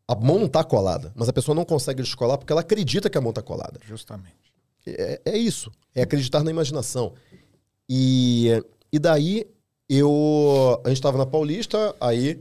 A 0.07 0.15
mão 0.15 0.39
não 0.39 0.47
está 0.47 0.63
colada, 0.63 1.13
mas 1.15 1.29
a 1.29 1.33
pessoa 1.33 1.55
não 1.55 1.65
consegue 1.65 2.03
descolar 2.03 2.39
porque 2.39 2.53
ela 2.53 2.61
acredita 2.61 3.09
que 3.11 3.19
a 3.19 3.21
mão 3.21 3.31
está 3.31 3.43
colada. 3.43 3.81
Justamente. 3.85 4.53
É, 4.87 5.21
é 5.25 5.37
isso. 5.37 5.73
É 5.95 6.03
acreditar 6.03 6.43
na 6.43 6.51
imaginação. 6.51 7.15
E, 7.89 8.49
e 8.93 8.99
daí 8.99 9.47
eu. 9.89 10.81
A 10.85 10.89
gente 10.89 10.99
estava 10.99 11.19
na 11.19 11.27
Paulista, 11.27 11.95
aí. 12.01 12.41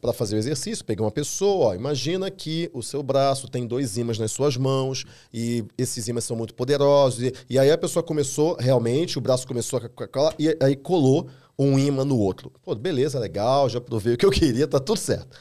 Para 0.00 0.12
fazer 0.12 0.34
o 0.34 0.38
exercício, 0.38 0.84
peguei 0.84 1.04
uma 1.04 1.10
pessoa, 1.10 1.66
ó, 1.66 1.74
imagina 1.74 2.28
que 2.30 2.68
o 2.74 2.82
seu 2.82 3.00
braço 3.02 3.48
tem 3.48 3.64
dois 3.66 3.96
ímãs 3.96 4.18
nas 4.18 4.32
suas 4.32 4.56
mãos 4.56 5.04
e 5.32 5.64
esses 5.78 6.08
ímãs 6.08 6.24
são 6.24 6.36
muito 6.36 6.52
poderosos. 6.52 7.22
E, 7.22 7.32
e 7.48 7.58
aí 7.58 7.70
a 7.70 7.78
pessoa 7.78 8.02
começou, 8.02 8.56
realmente, 8.58 9.18
o 9.18 9.20
braço 9.20 9.46
começou 9.46 9.78
a 9.78 9.88
co- 9.88 10.08
colar 10.08 10.34
e 10.38 10.56
aí 10.60 10.74
colou 10.74 11.28
um 11.56 11.78
ímã 11.78 12.04
no 12.04 12.18
outro. 12.18 12.50
Pô, 12.62 12.74
beleza, 12.74 13.20
legal, 13.20 13.68
já 13.68 13.80
provei 13.80 14.14
o 14.14 14.16
que 14.16 14.26
eu 14.26 14.30
queria, 14.30 14.66
tá 14.66 14.80
tudo 14.80 14.98
certo. 14.98 15.38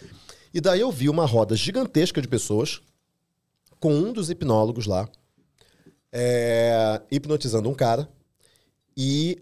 E 0.53 0.61
daí 0.61 0.82
eu 0.82 0.91
vi 0.91 1.10
uma 1.10 1.26
roda 1.26 1.56
gigantesca 1.56 2.22
de 2.22 2.28
pessoas 2.28 2.82
com 3.80 3.94
um 3.94 4.14
dos 4.14 4.30
hipnólogos 4.30 4.86
lá, 4.86 5.10
é, 6.11 7.02
hipnotizando 7.10 7.70
um 7.70 7.74
cara 7.74 8.10
e 8.95 9.41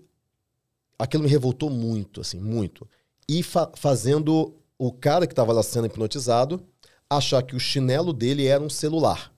aquilo 1.00 1.24
me 1.24 1.30
revoltou 1.30 1.70
muito, 1.70 2.22
assim, 2.22 2.40
muito. 2.40 2.88
E 3.30 3.44
fa- 3.44 3.72
fazendo 3.76 4.56
o 4.78 4.92
cara 4.92 5.26
que 5.28 5.34
estava 5.34 5.52
lá 5.54 5.62
sendo 5.64 5.88
hipnotizado 5.88 6.64
achar 7.10 7.42
que 7.44 7.56
o 7.56 7.60
chinelo 7.60 8.14
dele 8.14 8.46
era 8.46 8.64
um 8.64 8.70
celular. 8.70 9.32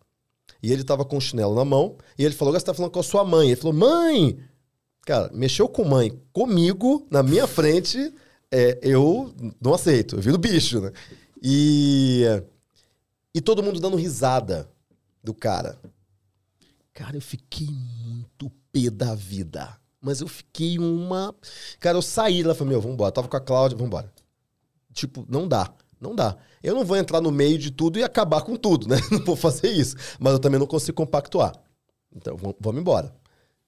E 0.61 0.71
ele 0.71 0.83
tava 0.83 1.05
com 1.05 1.17
o 1.17 1.21
chinelo 1.21 1.55
na 1.55 1.63
mão 1.63 1.97
e 2.17 2.25
ele 2.25 2.35
falou: 2.35 2.51
"Agora 2.51 2.59
você 2.59 2.65
tá 2.65 2.73
falando 2.73 2.91
com 2.91 2.99
a 2.99 3.03
sua 3.03 3.23
mãe". 3.23 3.47
Ele 3.47 3.55
falou: 3.55 3.73
"Mãe!" 3.73 4.39
Cara, 5.05 5.31
mexeu 5.33 5.67
com 5.67 5.85
mãe 5.85 6.21
comigo, 6.31 7.07
na 7.09 7.23
minha 7.23 7.47
frente, 7.47 8.13
é, 8.51 8.77
eu 8.83 9.33
não 9.59 9.73
aceito, 9.73 10.17
eu 10.17 10.21
viro 10.21 10.37
bicho, 10.37 10.81
né? 10.81 10.91
E, 11.41 12.23
e 13.33 13.41
todo 13.41 13.63
mundo 13.63 13.79
dando 13.79 13.95
risada 13.95 14.69
do 15.23 15.33
cara. 15.33 15.79
Cara, 16.93 17.15
eu 17.17 17.21
fiquei 17.21 17.67
muito 17.67 18.51
pé 18.71 18.89
da 18.89 19.15
vida. 19.15 19.75
Mas 20.01 20.21
eu 20.21 20.27
fiquei 20.27 20.79
uma. 20.79 21.35
Cara, 21.79 21.97
eu 21.97 22.01
saí 22.01 22.43
lá 22.43 22.55
falei, 22.55 22.73
meu, 22.73 22.81
vambora. 22.81 23.11
Tava 23.11 23.27
com 23.27 23.37
a 23.37 23.41
Cláudia, 23.41 23.77
vambora. 23.77 24.11
Tipo, 24.93 25.25
não 25.29 25.47
dá. 25.47 25.73
Não 25.99 26.15
dá. 26.15 26.37
Eu 26.63 26.73
não 26.73 26.85
vou 26.85 26.95
entrar 26.95 27.19
no 27.19 27.31
meio 27.31 27.57
de 27.57 27.71
tudo 27.71 27.99
e 27.99 28.03
acabar 28.03 28.41
com 28.41 28.55
tudo, 28.55 28.87
né? 28.87 28.97
Não 29.11 29.23
vou 29.23 29.35
fazer 29.35 29.69
isso. 29.69 29.95
Mas 30.17 30.33
eu 30.33 30.39
também 30.39 30.57
não 30.57 30.65
consigo 30.65 30.95
compactuar. 30.95 31.53
Então, 32.15 32.37
vamos 32.59 32.81
embora. 32.81 33.13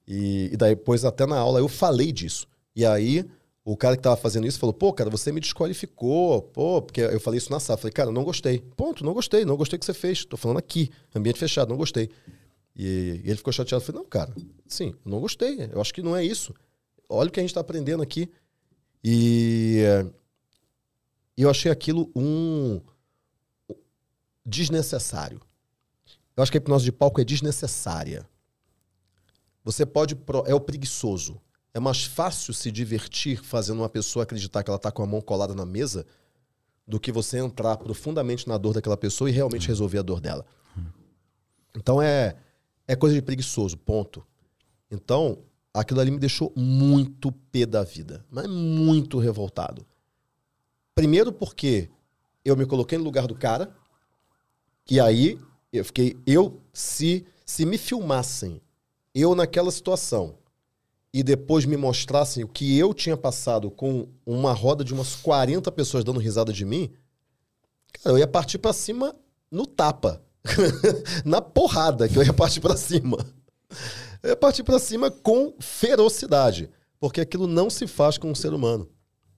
E, 0.08 0.48
e 0.52 0.56
daí, 0.56 0.74
depois, 0.74 1.04
até 1.04 1.26
na 1.26 1.38
aula, 1.38 1.60
eu 1.60 1.68
falei 1.68 2.10
disso. 2.10 2.46
E 2.74 2.86
aí, 2.86 3.24
o 3.64 3.76
cara 3.76 3.96
que 3.96 4.02
tava 4.02 4.16
fazendo 4.16 4.46
isso 4.46 4.58
falou: 4.58 4.72
pô, 4.72 4.92
cara, 4.92 5.10
você 5.10 5.30
me 5.30 5.40
desqualificou. 5.40 6.42
Pô, 6.42 6.82
porque 6.82 7.02
eu 7.02 7.20
falei 7.20 7.38
isso 7.38 7.52
na 7.52 7.60
sala. 7.60 7.76
Falei, 7.76 7.92
cara, 7.92 8.10
não 8.10 8.24
gostei. 8.24 8.60
Ponto, 8.76 9.04
não 9.04 9.12
gostei. 9.12 9.44
Não 9.44 9.56
gostei 9.56 9.78
do 9.78 9.80
que 9.80 9.86
você 9.86 9.94
fez. 9.94 10.24
Tô 10.24 10.36
falando 10.36 10.58
aqui, 10.58 10.90
ambiente 11.14 11.38
fechado, 11.38 11.68
não 11.68 11.76
gostei. 11.76 12.10
E, 12.74 13.20
ele 13.24 13.36
ficou 13.36 13.52
chateado. 13.52 13.82
Eu 13.82 13.86
falei, 13.86 14.02
não, 14.02 14.08
cara, 14.08 14.34
sim, 14.66 14.94
não 15.04 15.20
gostei. 15.20 15.68
Eu 15.72 15.80
acho 15.80 15.92
que 15.92 16.02
não 16.02 16.16
é 16.16 16.24
isso. 16.24 16.54
Olha 17.08 17.28
o 17.28 17.32
que 17.32 17.40
a 17.40 17.42
gente 17.42 17.54
tá 17.54 17.60
aprendendo 17.60 18.02
aqui. 18.02 18.30
E 19.04 19.80
eu 21.36 21.50
achei 21.50 21.70
aquilo 21.70 22.10
um 22.14 22.80
desnecessário. 24.44 25.40
Eu 26.36 26.42
acho 26.42 26.50
que 26.50 26.58
a 26.58 26.60
hipnose 26.60 26.84
de 26.84 26.92
palco 26.92 27.20
é 27.20 27.24
desnecessária. 27.24 28.26
Você 29.64 29.84
pode. 29.84 30.16
É 30.46 30.54
o 30.54 30.60
preguiçoso. 30.60 31.40
É 31.74 31.80
mais 31.80 32.04
fácil 32.04 32.52
se 32.52 32.70
divertir 32.70 33.42
fazendo 33.42 33.78
uma 33.78 33.88
pessoa 33.88 34.24
acreditar 34.24 34.62
que 34.62 34.70
ela 34.70 34.76
está 34.76 34.90
com 34.90 35.02
a 35.02 35.06
mão 35.06 35.20
colada 35.20 35.54
na 35.54 35.64
mesa 35.64 36.06
do 36.86 37.00
que 37.00 37.10
você 37.10 37.38
entrar 37.38 37.76
profundamente 37.78 38.46
na 38.46 38.58
dor 38.58 38.74
daquela 38.74 38.96
pessoa 38.96 39.30
e 39.30 39.32
realmente 39.32 39.68
resolver 39.68 39.98
a 39.98 40.02
dor 40.02 40.20
dela. 40.20 40.44
Então 41.74 42.02
é, 42.02 42.36
é 42.86 42.96
coisa 42.96 43.14
de 43.14 43.22
preguiçoso, 43.22 43.76
ponto. 43.76 44.24
Então, 44.90 45.38
aquilo 45.72 46.00
ali 46.00 46.10
me 46.10 46.18
deixou 46.18 46.52
muito 46.56 47.32
pé 47.32 47.64
da 47.64 47.82
vida, 47.82 48.24
mas 48.30 48.46
muito 48.46 49.18
revoltado. 49.18 49.86
Primeiro 50.94 51.32
porque 51.32 51.88
eu 52.44 52.56
me 52.56 52.66
coloquei 52.66 52.98
no 52.98 53.04
lugar 53.04 53.26
do 53.26 53.34
cara, 53.34 53.74
e 54.90 55.00
aí 55.00 55.38
eu 55.72 55.84
fiquei, 55.84 56.16
eu 56.26 56.60
se 56.72 57.26
se 57.46 57.66
me 57.66 57.76
filmassem 57.76 58.60
eu 59.14 59.34
naquela 59.34 59.70
situação 59.70 60.38
e 61.12 61.22
depois 61.22 61.66
me 61.66 61.76
mostrassem 61.76 62.42
o 62.42 62.48
que 62.48 62.78
eu 62.78 62.94
tinha 62.94 63.16
passado 63.16 63.70
com 63.70 64.08
uma 64.24 64.52
roda 64.52 64.82
de 64.82 64.94
umas 64.94 65.14
40 65.16 65.70
pessoas 65.72 66.02
dando 66.02 66.18
risada 66.18 66.52
de 66.52 66.64
mim, 66.64 66.90
cara, 67.92 68.14
eu 68.14 68.18
ia 68.18 68.26
partir 68.26 68.58
pra 68.58 68.72
cima 68.72 69.14
no 69.50 69.66
tapa. 69.66 70.22
Na 71.24 71.40
porrada 71.40 72.08
que 72.08 72.18
eu 72.18 72.22
ia 72.22 72.32
partir 72.32 72.60
pra 72.60 72.76
cima. 72.76 73.18
Eu 74.22 74.30
ia 74.30 74.36
partir 74.36 74.62
pra 74.64 74.78
cima 74.78 75.10
com 75.10 75.54
ferocidade. 75.60 76.68
Porque 77.00 77.20
aquilo 77.20 77.46
não 77.46 77.68
se 77.68 77.86
faz 77.86 78.16
com 78.18 78.30
um 78.30 78.34
ser 78.34 78.52
humano. 78.52 78.88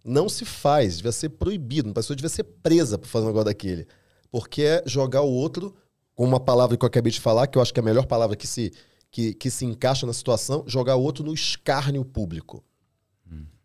Não 0.04 0.28
se 0.28 0.44
faz. 0.44 0.96
Devia 0.96 1.12
ser 1.12 1.30
proibido. 1.30 1.88
Uma 1.88 1.94
pessoa 1.94 2.14
devia 2.16 2.28
ser 2.28 2.44
presa 2.44 2.98
por 2.98 3.06
fazer 3.08 3.24
um 3.24 3.28
negócio 3.28 3.46
daquele. 3.46 3.86
Porque 4.30 4.62
é 4.62 4.82
jogar 4.86 5.22
o 5.22 5.30
outro, 5.30 5.74
com 6.14 6.24
uma 6.24 6.40
palavra 6.40 6.76
que 6.76 6.84
eu 6.84 6.86
acabei 6.88 7.12
de 7.12 7.20
falar, 7.20 7.46
que 7.46 7.56
eu 7.56 7.62
acho 7.62 7.72
que 7.72 7.80
é 7.80 7.82
a 7.82 7.84
melhor 7.84 8.06
palavra 8.06 8.36
que 8.36 8.46
se, 8.46 8.72
que, 9.10 9.32
que 9.34 9.50
se 9.50 9.64
encaixa 9.64 10.06
na 10.06 10.12
situação, 10.12 10.64
jogar 10.66 10.96
o 10.96 11.02
outro 11.02 11.24
no 11.24 11.32
escárnio 11.32 12.04
público. 12.04 12.62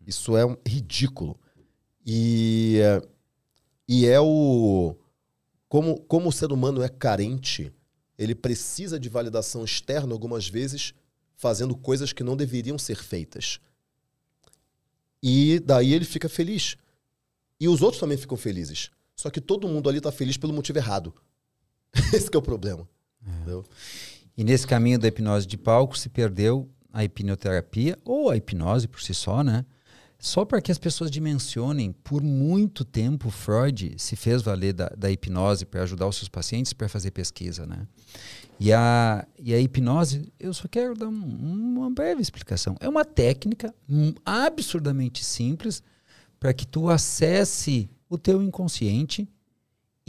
Isso 0.06 0.36
é 0.36 0.46
um 0.46 0.56
ridículo. 0.66 1.38
E, 2.06 2.78
é- 2.82 3.02
e 3.88 4.06
é 4.06 4.18
o. 4.20 4.96
Como, 5.70 6.00
como 6.00 6.28
o 6.28 6.32
ser 6.32 6.50
humano 6.50 6.82
é 6.82 6.88
carente, 6.88 7.72
ele 8.18 8.34
precisa 8.34 8.98
de 8.98 9.08
validação 9.08 9.64
externa 9.64 10.12
algumas 10.12 10.48
vezes, 10.48 10.92
fazendo 11.36 11.76
coisas 11.76 12.12
que 12.12 12.24
não 12.24 12.36
deveriam 12.36 12.76
ser 12.76 12.96
feitas. 12.96 13.60
E 15.22 15.60
daí 15.64 15.94
ele 15.94 16.04
fica 16.04 16.28
feliz. 16.28 16.76
E 17.60 17.68
os 17.68 17.82
outros 17.82 18.00
também 18.00 18.18
ficam 18.18 18.36
felizes. 18.36 18.90
Só 19.14 19.30
que 19.30 19.40
todo 19.40 19.68
mundo 19.68 19.88
ali 19.88 19.98
está 19.98 20.10
feliz 20.10 20.36
pelo 20.36 20.52
motivo 20.52 20.76
errado. 20.76 21.14
Esse 22.12 22.28
é 22.34 22.36
o 22.36 22.42
problema. 22.42 22.88
Entendeu? 23.24 23.64
E 24.36 24.42
nesse 24.42 24.66
caminho 24.66 24.98
da 24.98 25.06
hipnose 25.06 25.46
de 25.46 25.56
palco 25.56 25.96
se 25.96 26.08
perdeu 26.08 26.68
a 26.92 27.04
hipnoterapia 27.04 27.96
ou 28.04 28.28
a 28.28 28.36
hipnose 28.36 28.88
por 28.88 29.00
si 29.00 29.14
só, 29.14 29.44
né? 29.44 29.64
Só 30.22 30.44
para 30.44 30.60
que 30.60 30.70
as 30.70 30.76
pessoas 30.76 31.10
dimensionem, 31.10 31.92
por 32.04 32.22
muito 32.22 32.84
tempo 32.84 33.30
Freud 33.30 33.94
se 33.96 34.14
fez 34.16 34.42
valer 34.42 34.74
da, 34.74 34.88
da 34.90 35.10
hipnose 35.10 35.64
para 35.64 35.82
ajudar 35.82 36.06
os 36.06 36.16
seus 36.16 36.28
pacientes 36.28 36.74
para 36.74 36.90
fazer 36.90 37.10
pesquisa, 37.10 37.64
né? 37.66 37.86
E 38.60 38.70
a, 38.70 39.26
e 39.38 39.54
a 39.54 39.58
hipnose, 39.58 40.30
eu 40.38 40.52
só 40.52 40.68
quero 40.68 40.94
dar 40.94 41.08
um- 41.08 41.78
uma 41.78 41.90
breve 41.90 42.20
explicação. 42.20 42.76
É 42.80 42.86
uma 42.88 43.02
técnica 43.04 43.74
absurdamente 44.24 45.24
simples 45.24 45.82
para 46.38 46.52
que 46.52 46.66
tu 46.66 46.90
acesse 46.90 47.88
o 48.08 48.18
teu 48.18 48.42
inconsciente 48.42 49.26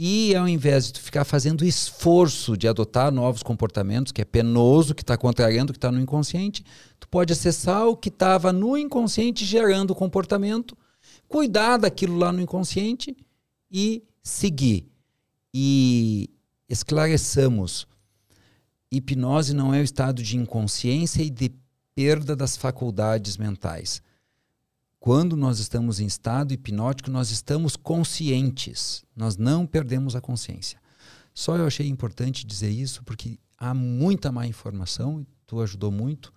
e 0.04 0.34
ao 0.34 0.48
invés 0.48 0.86
de 0.86 0.94
tu 0.94 1.00
ficar 1.00 1.24
fazendo 1.24 1.64
esforço 1.64 2.56
de 2.56 2.66
adotar 2.66 3.12
novos 3.12 3.40
comportamentos, 3.40 4.10
que 4.10 4.20
é 4.20 4.24
penoso, 4.24 4.96
que 4.96 5.02
está 5.04 5.16
contrariando 5.16 5.70
o 5.70 5.72
que 5.72 5.78
está 5.78 5.92
no 5.92 6.00
inconsciente, 6.00 6.64
tu 6.98 7.08
pode 7.08 7.32
acessar 7.32 7.86
o 7.86 7.96
que 7.96 8.08
estava 8.08 8.52
no 8.52 8.76
inconsciente 8.76 9.44
gerando 9.44 9.92
o 9.92 9.94
comportamento, 9.94 10.76
cuidar 11.28 11.76
daquilo 11.76 12.18
lá 12.18 12.32
no 12.32 12.40
inconsciente 12.40 13.16
e 13.70 14.02
seguir. 14.24 14.90
E 15.54 16.28
esclareçamos, 16.68 17.86
hipnose 18.90 19.54
não 19.54 19.72
é 19.72 19.78
o 19.78 19.84
estado 19.84 20.20
de 20.20 20.36
inconsciência 20.36 21.22
e 21.22 21.30
de 21.30 21.52
perda 21.94 22.34
das 22.34 22.56
faculdades 22.56 23.36
mentais. 23.36 24.02
Quando 25.02 25.36
nós 25.36 25.58
estamos 25.58 25.98
em 25.98 26.06
estado 26.06 26.54
hipnótico, 26.54 27.10
nós 27.10 27.32
estamos 27.32 27.74
conscientes, 27.74 29.04
nós 29.16 29.36
não 29.36 29.66
perdemos 29.66 30.14
a 30.14 30.20
consciência. 30.20 30.80
Só 31.34 31.56
eu 31.56 31.66
achei 31.66 31.88
importante 31.88 32.46
dizer 32.46 32.70
isso 32.70 33.02
porque 33.02 33.36
há 33.58 33.74
muita 33.74 34.30
má 34.30 34.46
informação, 34.46 35.26
tu 35.44 35.60
ajudou 35.60 35.90
muito, 35.90 36.32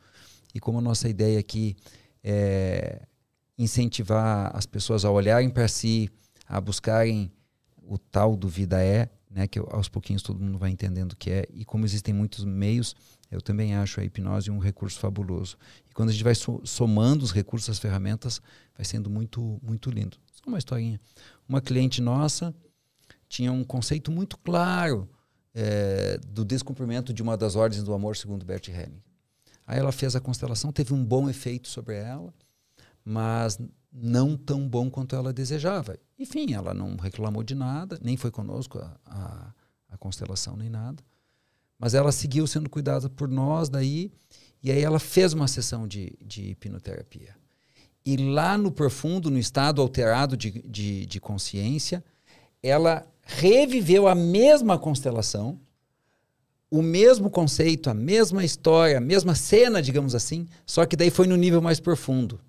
E 0.52 0.60
como 0.60 0.80
a 0.80 0.82
nossa 0.82 1.08
ideia 1.08 1.40
aqui 1.40 1.76
é 2.24 3.06
incentivar 3.56 4.50
as 4.58 4.66
pessoas 4.66 5.06
a 5.06 5.12
olharem 5.12 5.52
para 5.52 5.68
si, 5.68 6.10
a 6.48 6.60
buscarem 6.60 7.32
o 7.84 8.00
tal 8.00 8.36
do 8.36 8.48
vida 8.48 8.84
é, 8.84 9.12
né, 9.30 9.48
que 9.48 9.60
aos 9.60 9.88
pouquinhos 9.88 10.24
todo 10.24 10.40
mundo 10.40 10.58
vai 10.58 10.72
entendendo 10.72 11.12
o 11.12 11.16
que 11.16 11.30
é, 11.30 11.46
e 11.54 11.64
como 11.64 11.86
existem 11.86 12.16
muitos 12.16 12.44
meios, 12.44 12.96
eu 13.36 13.41
também 13.41 13.76
acho 13.76 13.99
a 13.99 14.03
hipnose 14.03 14.49
um 14.49 14.60
recurso 14.60 14.99
fabuloso. 14.99 15.57
E 15.90 15.94
quando 15.94 16.10
a 16.10 16.12
gente 16.12 16.24
vai 16.24 16.34
somando 16.64 17.24
os 17.24 17.32
recursos, 17.32 17.70
as 17.70 17.80
ferramentas, 17.80 18.41
vai 18.76 18.86
sendo 18.86 19.10
muito, 19.10 19.60
muito 19.62 19.90
lindo. 19.90 20.18
Só 20.32 20.44
uma 20.48 20.57
historinha. 20.57 20.99
Uma 21.48 21.62
cliente 21.62 22.02
nossa 22.02 22.53
tinha 23.28 23.52
um 23.52 23.64
conceito 23.64 24.12
muito 24.12 24.38
claro 24.38 25.10
é, 25.53 26.18
do 26.28 26.45
descumprimento 26.45 27.14
de 27.14 27.22
uma 27.22 27.36
das 27.36 27.56
ordens 27.56 27.84
do 27.84 27.94
amor, 27.94 28.16
segundo 28.16 28.45
Bert 28.45 28.68
Helling. 28.68 29.02
Aí 29.68 29.80
ela 29.80 29.91
fez 29.91 30.16
a 30.16 30.22
constelação, 30.22 30.72
teve 30.72 30.94
um 30.94 31.03
bom 31.03 31.30
efeito 31.30 31.68
sobre 31.68 31.95
ela, 31.95 32.34
mas 33.03 33.60
não 33.91 34.38
tão 34.38 34.68
bom 34.68 34.90
quanto 34.90 35.16
ela 35.16 35.34
desejava. 35.34 35.98
Enfim, 36.20 36.53
ela 36.53 36.74
não 36.74 36.95
reclamou 36.98 37.44
de 37.44 37.56
nada, 37.56 37.99
nem 38.02 38.16
foi 38.16 38.32
conosco 38.32 38.80
a, 38.80 38.98
a, 39.06 39.53
a 39.90 39.98
constelação, 39.98 40.56
nem 40.56 40.70
nada. 40.70 41.03
Mas 41.78 41.94
ela 41.94 42.12
seguiu 42.12 42.48
sendo 42.48 42.70
cuidada 42.70 43.10
por 43.10 43.28
nós 43.28 43.70
daí, 43.70 44.12
e 44.64 44.72
aí 44.72 44.82
ela 44.82 45.00
fez 45.00 45.34
uma 45.34 45.48
sessão 45.48 45.88
de, 45.88 46.18
de 46.22 46.52
hipnoterapia. 46.52 47.36
E 48.06 48.18
lá 48.18 48.58
no 48.58 48.72
profundo, 48.72 49.30
no 49.30 49.40
estado 49.40 49.82
alterado 49.82 50.38
de, 50.38 50.52
de, 50.64 51.06
de 51.06 51.20
consciência, 51.20 52.04
ela 52.62 53.06
reviveu 53.24 54.08
a 54.08 54.16
mesma 54.16 54.78
constelação, 54.78 55.60
o 56.70 56.82
mesmo 56.82 57.30
conceito, 57.30 57.90
a 57.90 57.94
mesma 57.94 58.44
história, 58.44 58.98
a 58.98 59.02
mesma 59.02 59.34
cena, 59.36 59.82
digamos 59.82 60.14
assim, 60.14 60.48
só 60.66 60.86
que 60.86 60.96
daí 60.96 61.10
foi 61.10 61.28
no 61.28 61.36
nível 61.36 61.62
mais 61.62 61.80
profundo. 61.80 62.40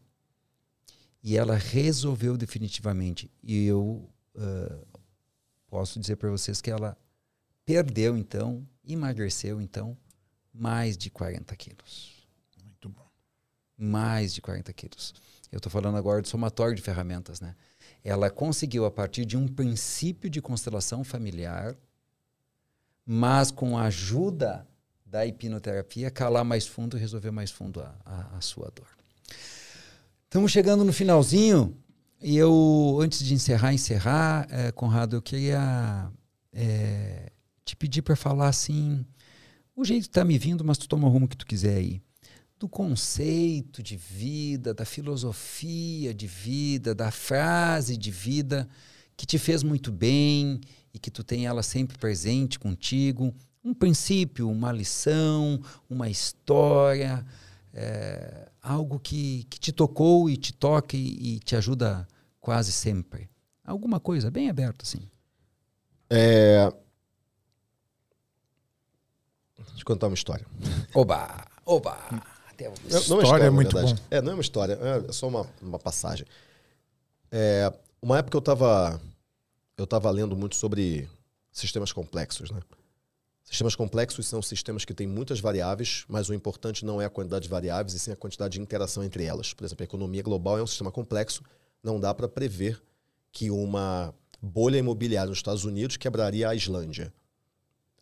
E 1.23 1.37
ela 1.37 1.57
resolveu 1.57 2.37
definitivamente. 2.37 3.31
E 3.43 3.67
eu 3.67 4.09
uh, 4.35 5.01
posso 5.69 5.99
dizer 5.99 6.17
para 6.17 6.31
vocês 6.31 6.61
que 6.61 6.71
ela 6.71 6.97
perdeu, 7.65 8.17
então, 8.17 8.67
emagreceu, 8.87 9.61
então, 9.61 9.97
mais 10.53 10.97
de 10.97 11.11
40 11.11 11.55
quilos. 11.57 12.27
Muito 12.65 12.89
bom. 12.89 13.07
Mais 13.77 14.33
de 14.33 14.41
40 14.41 14.73
quilos. 14.73 15.15
Eu 15.51 15.59
estou 15.59 15.71
falando 15.71 15.97
agora 15.97 16.23
do 16.23 16.29
somatório 16.29 16.75
de 16.75 16.83
ferramentas, 16.83 17.41
né? 17.41 17.55
Ela 18.03 18.31
conseguiu, 18.31 18.85
a 18.85 18.91
partir 18.91 19.25
de 19.25 19.37
um 19.37 19.49
princípio 19.49 20.31
de 20.31 20.41
constelação 20.41 21.03
familiar, 21.03 21.77
mas 23.05 23.51
com 23.51 23.77
a 23.77 23.85
ajuda 23.85 24.67
da 25.05 25.25
hipnoterapia, 25.25 26.11
calar 26.11 26.45
mais 26.45 26.67
fundo 26.67 26.97
e 26.97 27.01
resolver 27.01 27.31
mais 27.31 27.51
fundo 27.51 27.81
a, 27.81 27.95
a, 28.05 28.37
a 28.37 28.41
sua 28.41 28.71
dor. 28.75 28.89
Estamos 30.25 30.51
chegando 30.51 30.85
no 30.85 30.93
finalzinho 30.93 31.77
e 32.21 32.37
eu, 32.37 32.99
antes 33.01 33.21
de 33.21 33.33
encerrar, 33.33 33.73
encerrar, 33.73 34.47
é, 34.51 34.73
Conrado, 34.73 35.17
eu 35.17 35.23
queria 35.23 36.11
é, 36.53 37.31
te 37.67 37.75
pedir 37.77 38.01
para 38.01 38.15
falar 38.15 38.49
assim, 38.49 39.05
o 39.75 39.85
jeito 39.85 40.05
está 40.05 40.25
me 40.25 40.39
vindo, 40.39 40.65
mas 40.65 40.79
tu 40.79 40.89
toma 40.89 41.09
o 41.09 41.11
rumo 41.11 41.29
que 41.29 41.37
tu 41.37 41.45
quiser 41.45 41.77
aí, 41.77 42.01
do 42.59 42.69
conceito 42.69 43.83
de 43.83 43.97
vida, 43.97 44.73
da 44.73 44.85
filosofia 44.85 46.15
de 46.15 46.27
vida, 46.27 46.95
da 46.95 47.11
frase 47.11 47.97
de 47.97 48.11
vida 48.11 48.67
que 49.17 49.27
te 49.27 49.37
fez 49.37 49.63
muito 49.63 49.91
bem 49.91 50.61
e 50.95 50.99
que 50.99 51.11
tu 51.11 51.25
tem 51.25 51.45
ela 51.45 51.63
sempre 51.63 51.99
presente 51.99 52.59
contigo, 52.59 53.35
um 53.65 53.75
princípio, 53.75 54.49
uma 54.49 54.71
lição, 54.71 55.61
uma 55.91 56.09
história, 56.09 57.27
é, 57.75 58.49
algo 58.63 59.01
que, 59.01 59.45
que 59.51 59.59
te 59.59 59.73
tocou 59.73 60.31
e 60.31 60.37
te 60.37 60.53
toca 60.53 60.97
e, 60.97 61.35
e, 61.35 61.39
te 61.41 61.57
ajuda 61.57 62.07
quase 62.41 62.71
sempre? 62.71 63.29
Alguma 63.65 63.99
coisa 63.99 64.31
bem 64.31 64.49
aberta, 64.49 64.85
assim. 64.85 65.11
É... 66.09 66.73
Deixa 69.59 69.81
eu 69.81 69.85
contar 69.85 70.07
uma 70.07 70.15
história. 70.15 70.47
Oba! 70.95 71.45
Oba! 71.65 71.99
Até 72.49 72.69
uma 72.69 72.75
história, 72.75 73.09
não 73.09 73.21
é, 73.21 73.23
história, 73.23 73.45
é 73.45 73.51
muito 73.51 73.81
bom. 73.81 73.95
É, 74.11 74.23
não 74.23 74.33
é 74.33 74.35
uma 74.35 74.41
história, 74.41 74.79
é 75.09 75.13
só 75.13 75.29
uma, 75.29 75.47
uma 75.61 75.79
passagem. 75.79 76.27
É, 77.31 77.73
uma 78.01 78.19
época 78.19 78.37
eu 78.37 78.41
estava 78.41 79.01
eu 79.77 79.87
tava 79.87 80.11
lendo 80.11 80.35
muito 80.35 80.57
sobre 80.57 81.09
sistemas 81.53 81.93
complexos, 81.93 82.51
né? 82.51 82.61
Sistemas 83.45 83.77
complexos 83.77 84.27
são 84.27 84.43
sistemas 84.43 84.85
que 84.85 84.93
têm 84.93 85.07
muitas 85.07 85.39
variáveis, 85.39 86.05
mas 86.09 86.29
o 86.29 86.35
importante 86.35 86.85
não 86.85 87.01
é 87.01 87.05
a 87.05 87.11
quantidade 87.11 87.45
de 87.45 87.49
variáveis, 87.49 87.95
e 87.95 87.99
sim 87.99 88.11
a 88.11 88.17
quantidade 88.17 88.55
de 88.55 88.61
interação 88.61 89.05
entre 89.05 89.23
elas. 89.23 89.53
Por 89.53 89.65
exemplo, 89.65 89.85
a 89.85 89.85
economia 89.85 90.23
global 90.23 90.59
é 90.59 90.63
um 90.63 90.67
sistema 90.67 90.91
complexo, 90.91 91.45
não 91.81 92.01
dá 92.01 92.13
para 92.13 92.27
prever 92.27 92.83
que 93.31 93.51
uma 93.51 94.13
bolha 94.43 94.79
imobiliária 94.79 95.29
nos 95.29 95.39
Estados 95.39 95.65
Unidos 95.65 95.97
quebraria 95.97 96.49
a 96.49 96.55
Islândia, 96.57 97.13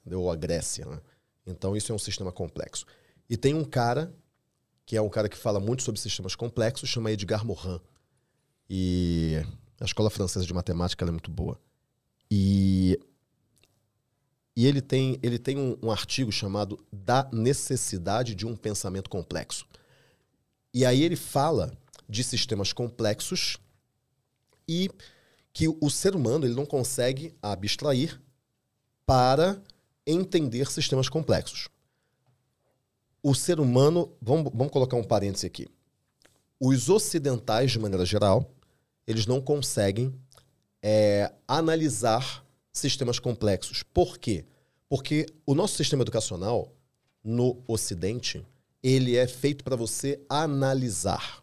entendeu? 0.01 0.22
ou 0.22 0.31
a 0.31 0.36
Grécia. 0.36 0.86
Né? 0.86 0.98
Então, 1.47 1.77
isso 1.77 1.93
é 1.93 1.95
um 1.95 1.99
sistema 1.99 2.33
complexo. 2.33 2.87
E 3.29 3.37
tem 3.37 3.55
um 3.55 3.65
cara, 3.65 4.15
que 4.87 4.97
é 4.97 5.03
um 5.03 5.09
cara 5.09 5.29
que 5.29 5.37
fala 5.37 5.61
muito 5.61 5.83
sobre 5.83 6.01
sistemas 6.01 6.35
complexos, 6.35 6.89
chama 6.89 7.11
Edgar 7.11 7.45
Morin. 7.45 7.81
E 8.69 9.43
a 9.81 9.85
escola 9.85 10.11
francesa 10.11 10.47
de 10.47 10.55
matemática 10.55 11.05
é 11.05 11.11
muito 11.11 11.31
boa. 11.31 11.61
E 12.31 12.99
e 14.57 14.66
ele 14.66 14.81
tem, 14.81 15.19
ele 15.23 15.39
tem 15.39 15.59
um, 15.59 15.77
um, 15.83 15.91
artigo 15.91 16.31
chamado 16.31 16.79
Da 16.93 17.29
Necessidade 17.33 18.35
de 18.35 18.47
um 18.47 18.55
Pensamento 18.55 19.11
Complexo. 19.11 19.66
E 20.73 20.85
aí 20.87 21.03
ele 21.03 21.16
fala 21.16 21.77
de 22.09 22.23
sistemas 22.23 22.73
complexos 22.73 23.57
e 24.69 24.89
que 25.53 25.69
o 25.69 25.91
ser 25.91 26.15
humano 26.15 26.47
ele 26.47 26.55
não 26.55 26.66
consegue 26.66 27.35
abstrair 27.43 28.21
para 29.05 29.61
entender 30.06 30.70
sistemas 30.70 31.09
complexos. 31.09 31.68
O 33.22 33.35
ser 33.35 33.59
humano, 33.59 34.12
vamos, 34.20 34.52
vamos 34.55 34.72
colocar 34.72 34.97
um 34.97 35.05
parêntese 35.05 35.47
aqui. 35.47 35.66
Os 36.60 36.89
ocidentais, 36.89 37.72
de 37.72 37.78
maneira 37.78 38.05
geral, 38.05 38.51
eles 39.06 39.26
não 39.26 39.40
conseguem 39.40 40.14
é, 40.82 41.32
analisar 41.48 42.44
sistemas 42.72 43.18
complexos. 43.18 43.82
Por 43.82 44.18
quê? 44.18 44.44
Porque 44.89 45.26
o 45.47 45.55
nosso 45.55 45.76
sistema 45.76 46.02
educacional 46.02 46.72
no 47.22 47.62
Ocidente, 47.66 48.47
ele 48.82 49.16
é 49.16 49.26
feito 49.26 49.64
para 49.64 49.76
você 49.76 50.20
analisar. 50.28 51.43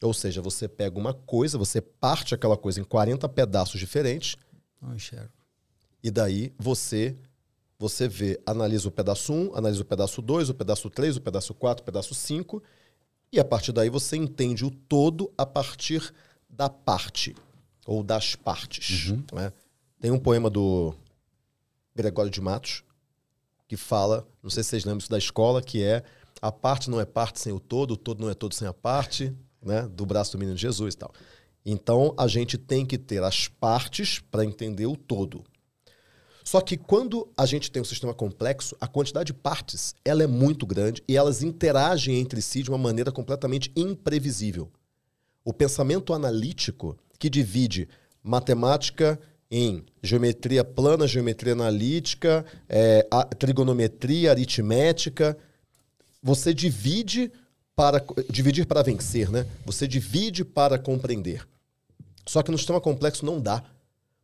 Ou 0.00 0.14
seja, 0.14 0.40
você 0.40 0.66
pega 0.66 0.98
uma 0.98 1.12
coisa, 1.12 1.58
você 1.58 1.80
parte 1.80 2.34
aquela 2.34 2.56
coisa 2.56 2.80
em 2.80 2.84
40 2.84 3.28
pedaços 3.28 3.78
diferentes. 3.78 4.36
Não 4.80 4.94
enxergo. 4.94 5.32
E 6.02 6.10
daí 6.10 6.54
você 6.56 7.16
você 7.78 8.08
vê, 8.08 8.40
analisa 8.44 8.88
o 8.88 8.90
pedaço 8.90 9.32
1, 9.32 9.54
analisa 9.54 9.82
o 9.82 9.84
pedaço 9.84 10.20
2, 10.20 10.50
o 10.50 10.54
pedaço 10.54 10.90
3, 10.90 11.16
o 11.16 11.20
pedaço 11.20 11.54
4, 11.54 11.82
o 11.82 11.84
pedaço 11.84 12.14
5, 12.14 12.62
e 13.32 13.38
a 13.38 13.44
partir 13.44 13.72
daí 13.72 13.88
você 13.88 14.16
entende 14.16 14.64
o 14.64 14.70
todo 14.70 15.32
a 15.38 15.46
partir 15.46 16.12
da 16.48 16.68
parte, 16.68 17.36
ou 17.86 18.02
das 18.02 18.34
partes. 18.34 19.10
Uhum. 19.10 19.22
Né? 19.32 19.52
Tem 20.00 20.10
um 20.10 20.18
poema 20.18 20.50
do 20.50 20.94
Gregório 21.94 22.30
de 22.30 22.40
Matos, 22.40 22.82
que 23.68 23.76
fala, 23.76 24.26
não 24.42 24.50
sei 24.50 24.62
se 24.62 24.70
vocês 24.70 24.84
lembram 24.84 24.98
isso 24.98 25.10
da 25.10 25.18
escola, 25.18 25.62
que 25.62 25.82
é 25.82 26.02
a 26.40 26.50
parte 26.50 26.88
não 26.88 27.00
é 27.00 27.04
parte 27.04 27.40
sem 27.40 27.52
o 27.52 27.60
todo, 27.60 27.92
o 27.92 27.96
todo 27.96 28.20
não 28.20 28.30
é 28.30 28.34
todo 28.34 28.54
sem 28.54 28.66
a 28.66 28.72
parte, 28.72 29.34
né? 29.62 29.82
Do 29.88 30.06
braço 30.06 30.32
do 30.32 30.38
menino 30.38 30.56
Jesus 30.56 30.94
e 30.94 30.96
tal. 30.96 31.12
Então 31.66 32.14
a 32.16 32.26
gente 32.26 32.56
tem 32.56 32.86
que 32.86 32.96
ter 32.96 33.22
as 33.22 33.48
partes 33.48 34.20
para 34.20 34.44
entender 34.44 34.86
o 34.86 34.96
todo. 34.96 35.44
Só 36.48 36.62
que 36.62 36.78
quando 36.78 37.28
a 37.36 37.44
gente 37.44 37.70
tem 37.70 37.82
um 37.82 37.84
sistema 37.84 38.14
complexo, 38.14 38.74
a 38.80 38.86
quantidade 38.86 39.26
de 39.26 39.34
partes 39.34 39.94
ela 40.02 40.22
é 40.22 40.26
muito 40.26 40.64
grande 40.64 41.04
e 41.06 41.14
elas 41.14 41.42
interagem 41.42 42.18
entre 42.18 42.40
si 42.40 42.62
de 42.62 42.70
uma 42.70 42.78
maneira 42.78 43.12
completamente 43.12 43.70
imprevisível. 43.76 44.70
O 45.44 45.52
pensamento 45.52 46.14
analítico 46.14 46.96
que 47.18 47.28
divide 47.28 47.86
matemática 48.22 49.20
em 49.50 49.84
geometria 50.02 50.64
plana, 50.64 51.06
geometria 51.06 51.52
analítica, 51.52 52.46
é, 52.66 53.06
trigonometria, 53.38 54.30
aritmética. 54.30 55.36
Você 56.22 56.54
divide 56.54 57.30
para 57.76 58.02
dividir 58.30 58.64
para 58.64 58.82
vencer, 58.82 59.30
né? 59.30 59.46
Você 59.66 59.86
divide 59.86 60.46
para 60.46 60.78
compreender. 60.78 61.46
Só 62.26 62.42
que 62.42 62.50
no 62.50 62.56
sistema 62.56 62.80
complexo 62.80 63.26
não 63.26 63.38
dá, 63.38 63.62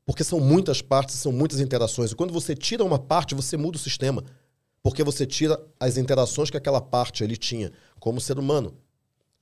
porque 0.06 0.22
são 0.22 0.38
muitas 0.40 0.82
partes, 0.82 1.16
são 1.16 1.32
muitas 1.32 1.60
interações. 1.60 2.12
E 2.12 2.14
quando 2.14 2.32
você 2.32 2.54
tira 2.54 2.84
uma 2.84 2.98
parte, 2.98 3.34
você 3.34 3.56
muda 3.56 3.76
o 3.76 3.80
sistema, 3.80 4.22
porque 4.82 5.02
você 5.02 5.26
tira 5.26 5.58
as 5.80 5.96
interações 5.96 6.50
que 6.50 6.56
aquela 6.56 6.80
parte 6.80 7.24
ali 7.24 7.36
tinha, 7.36 7.72
como 7.98 8.20
ser 8.20 8.38
humano. 8.38 8.76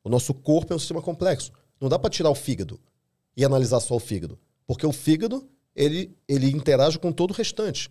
O 0.05 0.09
nosso 0.09 0.33
corpo 0.33 0.73
é 0.73 0.77
um 0.77 0.79
sistema 0.79 1.03
complexo. 1.03 1.53
Não 1.81 1.89
dá 1.89 1.99
para 1.99 2.11
tirar 2.11 2.31
o 2.31 2.35
fígado 2.35 2.81
e 3.37 3.45
analisar 3.45 3.81
só 3.81 3.97
o 3.97 4.01
fígado, 4.01 4.39
porque 4.67 4.87
o 4.87 4.93
fígado 4.93 5.49
ele, 5.75 6.15
ele 6.29 6.51
interage 6.51 6.99
com 6.99 7.11
todo 7.11 7.31
o 7.31 7.35
restante. 7.35 7.91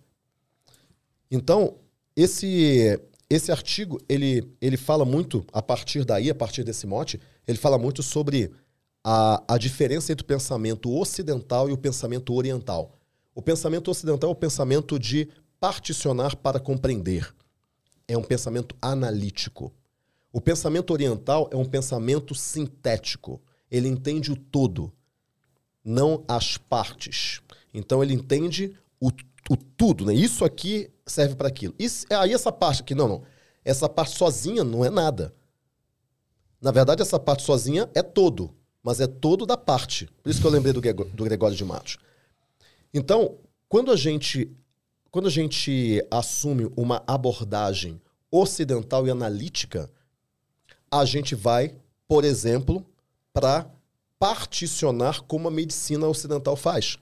Então, 1.30 1.78
esse, 2.16 3.00
esse 3.30 3.52
artigo, 3.52 4.00
ele, 4.08 4.48
ele 4.62 4.78
fala 4.78 5.04
muito, 5.04 5.46
a 5.52 5.62
partir 5.62 6.06
daí, 6.06 6.30
a 6.30 6.36
partir 6.36 6.64
desse 6.64 6.86
mote, 6.86 7.20
ele 7.48 7.58
fala 7.58 7.78
muito 7.78 8.04
sobre 8.04 8.52
a, 9.04 9.44
a 9.48 9.58
diferença 9.58 10.12
entre 10.12 10.24
o 10.24 10.28
pensamento 10.28 10.92
ocidental 10.92 11.70
e 11.70 11.74
o 11.74 11.78
pensamento 11.78 12.34
oriental. 12.34 12.98
O 13.34 13.42
pensamento 13.42 13.90
ocidental 13.90 14.30
é 14.30 14.34
o 14.34 14.36
pensamento 14.36 15.00
de 15.00 15.28
particionar 15.60 16.36
para 16.36 16.60
compreender. 16.60 17.34
É 18.08 18.18
um 18.18 18.24
pensamento 18.24 18.76
analítico. 18.82 19.74
O 20.34 20.42
pensamento 20.42 20.92
oriental 20.92 21.50
é 21.52 21.56
um 21.56 21.66
pensamento 21.66 22.36
sintético. 22.36 23.42
Ele 23.70 23.88
entende 23.88 24.32
o 24.32 24.36
todo, 24.36 24.92
não 25.84 26.24
as 26.28 26.58
partes. 26.58 27.42
Então 27.74 28.04
ele 28.04 28.14
entende 28.14 28.78
o, 29.00 29.10
o 29.50 29.56
tudo, 29.56 30.06
né? 30.06 30.14
Isso 30.14 30.44
aqui 30.44 30.90
serve 31.06 31.36
para 31.36 31.48
aquilo. 31.48 31.74
Isso, 31.80 32.06
aí 32.10 32.34
essa 32.34 32.52
parte 32.52 32.82
aqui, 32.82 32.94
não, 32.94 33.08
não. 33.08 33.24
Essa 33.64 33.88
parte 33.88 34.18
sozinha 34.18 34.64
não 34.64 34.84
é 34.84 34.90
nada. 34.90 35.34
Na 36.60 36.72
verdade, 36.72 37.02
essa 37.02 37.20
parte 37.20 37.44
sozinha 37.44 37.90
é 37.94 38.02
todo, 38.02 38.54
mas 38.84 39.00
é 39.00 39.08
todo 39.08 39.46
da 39.46 39.58
parte. 39.58 40.10
Por 40.24 40.30
isso 40.30 40.42
que 40.42 40.48
eu 40.48 40.52
lembrei 40.52 40.74
do, 40.74 40.82
do 40.82 41.24
Gregório 41.24 41.56
de 41.56 41.66
Matos. 41.66 41.98
Então, 42.94 43.38
quando 43.68 43.92
a 43.92 43.96
gente 43.96 44.52
quando 45.12 45.28
a 45.28 45.32
gente 45.32 46.02
assume 46.10 46.72
uma 46.76 47.04
abordagem 47.06 48.02
ocidental 48.32 49.06
e 49.06 49.12
analítica, 49.12 49.92
a 50.90 51.04
gente 51.04 51.36
vai, 51.36 51.76
por 52.08 52.24
exemplo, 52.24 52.86
para 53.34 53.70
particionar 54.18 55.22
como 55.24 55.50
a 55.50 55.52
medicina 55.52 56.08
ocidental 56.08 56.56
faz, 56.56 56.98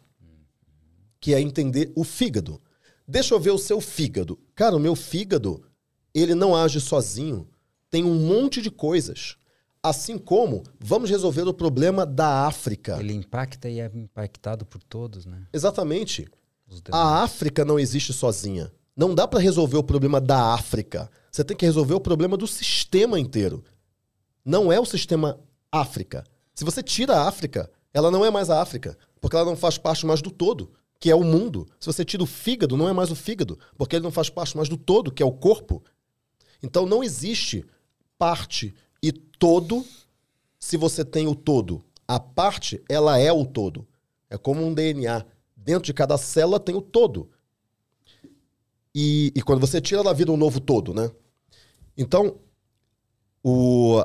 que 1.19 1.35
é 1.35 1.39
entender 1.39 1.91
o 1.95 2.03
fígado. 2.03 2.59
Deixa 3.07 3.35
eu 3.35 3.39
ver 3.39 3.51
o 3.51 3.59
seu 3.59 3.79
fígado. 3.79 4.39
Cara, 4.55 4.75
o 4.75 4.79
meu 4.79 4.95
fígado, 4.95 5.63
ele 6.11 6.33
não 6.33 6.55
age 6.55 6.81
sozinho. 6.81 7.47
Tem 7.91 8.03
um 8.03 8.15
monte 8.15 8.59
de 8.59 8.71
coisas. 8.71 9.37
Assim 9.81 10.17
como 10.17 10.63
vamos 10.79 11.09
resolver 11.09 11.47
o 11.47 11.53
problema 11.53 12.05
da 12.05 12.45
África. 12.45 12.97
Ele 12.99 13.13
impacta 13.13 13.69
e 13.69 13.79
é 13.79 13.89
impactado 13.93 14.65
por 14.65 14.83
todos, 14.83 15.25
né? 15.25 15.47
Exatamente. 15.53 16.27
A 16.91 17.23
África 17.23 17.63
não 17.63 17.79
existe 17.79 18.11
sozinha. 18.11 18.71
Não 18.95 19.15
dá 19.15 19.27
para 19.27 19.39
resolver 19.39 19.77
o 19.77 19.83
problema 19.83 20.19
da 20.19 20.53
África. 20.53 21.09
Você 21.31 21.43
tem 21.43 21.55
que 21.55 21.65
resolver 21.65 21.93
o 21.93 22.01
problema 22.01 22.35
do 22.35 22.45
sistema 22.45 23.19
inteiro. 23.19 23.63
Não 24.43 24.71
é 24.71 24.79
o 24.79 24.85
sistema 24.85 25.39
África. 25.71 26.25
Se 26.53 26.65
você 26.65 26.83
tira 26.83 27.15
a 27.15 27.27
África, 27.27 27.71
ela 27.93 28.11
não 28.11 28.25
é 28.25 28.29
mais 28.29 28.49
a 28.49 28.61
África, 28.61 28.97
porque 29.21 29.35
ela 29.35 29.45
não 29.45 29.55
faz 29.55 29.77
parte 29.77 30.05
mais 30.05 30.21
do 30.21 30.29
todo 30.29 30.71
que 30.99 31.09
é 31.09 31.15
o 31.15 31.23
mundo. 31.23 31.67
Se 31.79 31.87
você 31.87 32.03
tira 32.03 32.21
o 32.21 32.27
fígado, 32.27 32.75
não 32.75 32.89
é 32.89 32.93
mais 32.93 33.09
o 33.09 33.15
fígado, 33.15 33.57
porque 33.77 33.95
ele 33.95 34.03
não 34.03 34.11
faz 34.11 34.29
parte 34.29 34.55
mais 34.57 34.67
do 34.67 34.75
todo, 34.75 35.11
que 35.11 35.23
é 35.23 35.25
o 35.25 35.31
corpo. 35.31 35.81
Então 36.61 36.85
não 36.85 37.01
existe 37.01 37.65
parte 38.17 38.75
todo 39.39 39.85
se 40.59 40.77
você 40.77 41.03
tem 41.03 41.27
o 41.27 41.33
todo. 41.33 41.83
A 42.07 42.19
parte, 42.19 42.83
ela 42.89 43.17
é 43.17 43.31
o 43.31 43.45
todo. 43.45 43.87
É 44.29 44.37
como 44.37 44.63
um 44.65 44.73
DNA. 44.73 45.25
Dentro 45.55 45.85
de 45.85 45.93
cada 45.93 46.17
célula 46.17 46.59
tem 46.59 46.75
o 46.75 46.81
todo. 46.81 47.29
E, 48.93 49.31
e 49.35 49.41
quando 49.41 49.61
você 49.61 49.79
tira, 49.79 50.01
ela 50.01 50.13
vira 50.13 50.31
um 50.31 50.37
novo 50.37 50.59
todo, 50.59 50.93
né? 50.93 51.09
Então, 51.97 52.37
o, 53.43 53.99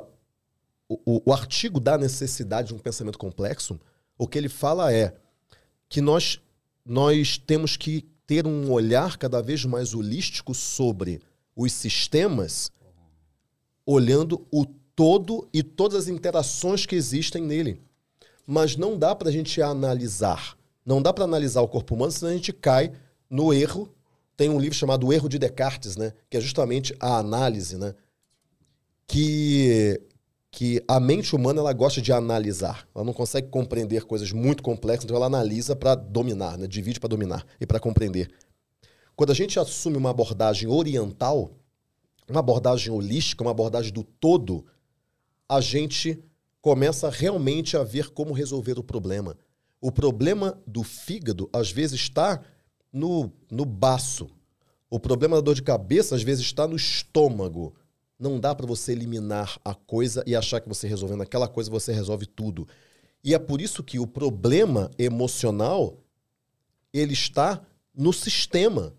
o, 0.89 1.23
o 1.27 1.33
artigo 1.33 1.81
da 1.81 1.99
necessidade 1.99 2.69
de 2.69 2.75
um 2.75 2.79
pensamento 2.79 3.19
complexo, 3.19 3.81
o 4.17 4.29
que 4.29 4.39
ele 4.39 4.49
fala 4.49 4.93
é 4.93 5.17
que 5.89 6.01
nós 6.01 6.41
nós 6.85 7.39
temos 7.39 7.77
que 7.77 8.03
ter 8.27 8.47
um 8.47 8.71
olhar 8.71 9.17
cada 9.17 9.41
vez 9.41 9.65
mais 9.65 9.95
holístico 9.95 10.55
sobre 10.55 11.21
os 11.57 11.73
sistemas, 11.73 12.71
olhando 13.87 14.47
o 14.51 14.67
todo 14.95 15.49
e 15.53 15.63
todas 15.63 16.05
as 16.05 16.09
interações 16.09 16.87
que 16.87 16.95
existem 16.95 17.43
nele. 17.43 17.81
Mas 18.47 18.77
não 18.77 18.99
dá 18.99 19.15
para 19.15 19.29
a 19.29 19.33
gente 19.33 19.61
analisar. 19.61 20.57
Não 20.85 21.01
dá 21.01 21.13
para 21.13 21.25
analisar 21.25 21.63
o 21.63 21.69
corpo 21.69 21.95
humano, 21.95 22.13
senão 22.13 22.31
a 22.31 22.35
gente 22.35 22.53
cai 22.53 22.93
no 23.29 23.53
erro. 23.53 23.89
Tem 24.37 24.51
um 24.51 24.59
livro 24.59 24.77
chamado 24.77 25.07
O 25.07 25.13
Erro 25.13 25.29
de 25.29 25.39
Descartes, 25.39 25.97
né? 25.97 26.13
que 26.29 26.37
é 26.37 26.41
justamente 26.41 26.95
a 27.01 27.19
análise, 27.19 27.77
né? 27.77 27.95
que 29.07 30.01
que 30.51 30.81
a 30.87 31.01
mente 31.01 31.35
humana 31.35 31.59
ela 31.59 31.73
gosta 31.73 32.01
de 32.01 32.13
analisar. 32.13 32.87
Ela 32.95 33.05
não 33.05 33.13
consegue 33.13 33.49
compreender 33.49 34.05
coisas 34.05 34.31
muito 34.31 34.63
complexas, 34.63 35.05
então 35.05 35.17
ela 35.17 35.27
analisa 35.27 35.75
para 35.75 35.97
dominar, 35.97 36.57
né? 36.57 36.69
divide 36.69 37.01
para 37.01 37.09
dominar 37.09 37.45
e 37.61 37.67
para 37.67 37.81
compreender. 37.81 38.31
Quando 39.17 39.31
a 39.31 39.35
gente 39.35 39.59
assume 39.59 39.97
uma 39.97 40.11
abordagem 40.11 40.69
oriental, 40.69 41.51
uma 42.29 42.39
abordagem 42.39 42.93
holística, 42.93 43.43
uma 43.43 43.51
abordagem 43.51 43.93
do 43.93 44.05
todo, 44.05 44.65
a 45.49 45.61
gente 45.61 46.23
começa 46.61 47.11
realmente 47.11 47.77
a 47.77 47.83
ver 47.83 48.11
como 48.11 48.33
resolver 48.33 48.79
o 48.79 48.83
problema. 48.83 49.37
O 49.81 49.93
problema 49.93 50.59
do 50.67 50.83
fígado, 50.83 51.49
às 51.53 51.71
vezes, 51.71 52.01
está 52.01 52.43
no, 52.93 53.31
no 53.51 53.65
baço. 53.65 54.31
O 54.89 54.99
problema 54.99 55.37
da 55.37 55.43
dor 55.43 55.55
de 55.55 55.63
cabeça, 55.63 56.15
às 56.15 56.23
vezes, 56.23 56.45
está 56.45 56.67
no 56.67 56.77
estômago. 56.77 57.75
Não 58.19 58.41
dá 58.41 58.55
para 58.55 58.67
você 58.67 58.93
eliminar 58.93 59.59
a 59.65 59.75
coisa 59.75 60.25
e 60.27 60.35
achar 60.35 60.61
que 60.61 60.69
você 60.69 60.89
resolvendo 60.89 61.23
aquela 61.23 61.49
coisa 61.49 61.71
você 61.71 61.93
resolve 61.93 62.25
tudo. 62.25 62.67
E 63.23 63.35
é 63.35 63.39
por 63.39 63.61
isso 63.61 63.83
que 63.83 63.99
o 63.99 64.07
problema 64.07 64.91
emocional 64.99 65.99
ele 66.93 67.13
está 67.13 67.61
no 67.95 68.13
sistema. 68.13 68.95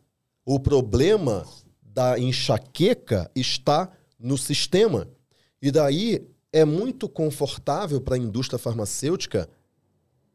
O 0.45 0.59
problema 0.59 1.47
da 1.81 2.19
enxaqueca 2.19 3.31
está 3.35 3.91
no 4.19 4.37
sistema. 4.37 5.07
E 5.61 5.71
daí 5.71 6.27
é 6.55 6.63
muito 6.63 7.09
confortável 7.09 7.99
para 7.99 8.15
a 8.15 8.17
indústria 8.17 8.57
farmacêutica 8.57 9.49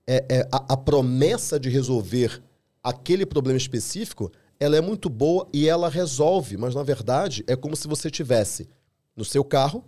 é, 0.07 0.27
é 0.29 0.49
a, 0.53 0.75
a 0.75 0.77
promessa 0.77 1.59
de 1.59 1.71
resolver 1.71 2.43
aquele 2.83 3.25
problema 3.25 3.57
específico 3.57 4.31
ela 4.59 4.77
é 4.77 4.83
muito 4.83 5.09
boa 5.09 5.49
e 5.51 5.67
ela 5.67 5.89
resolve, 5.89 6.59
mas 6.59 6.75
na 6.75 6.83
verdade 6.83 7.43
é 7.47 7.57
como 7.57 7.75
se 7.75 7.89
você 7.89 8.11
tivesse 8.11 8.69
no 9.17 9.25
seu 9.25 9.43
carro, 9.43 9.83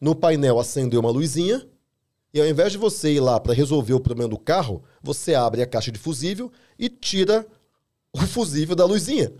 no 0.00 0.14
painel 0.14 0.58
acendeu 0.58 1.00
uma 1.00 1.10
luzinha, 1.10 1.68
e 2.32 2.40
ao 2.40 2.46
invés 2.46 2.72
de 2.72 2.78
você 2.78 3.12
ir 3.12 3.20
lá 3.20 3.38
para 3.38 3.52
resolver 3.52 3.92
o 3.92 4.00
problema 4.00 4.30
do 4.30 4.38
carro, 4.38 4.82
você 5.02 5.34
abre 5.34 5.60
a 5.60 5.66
caixa 5.66 5.92
de 5.92 5.98
fusível 5.98 6.50
e 6.78 6.88
tira 6.88 7.46
o 8.10 8.20
fusível 8.20 8.74
da 8.74 8.86
luzinha. 8.86 9.30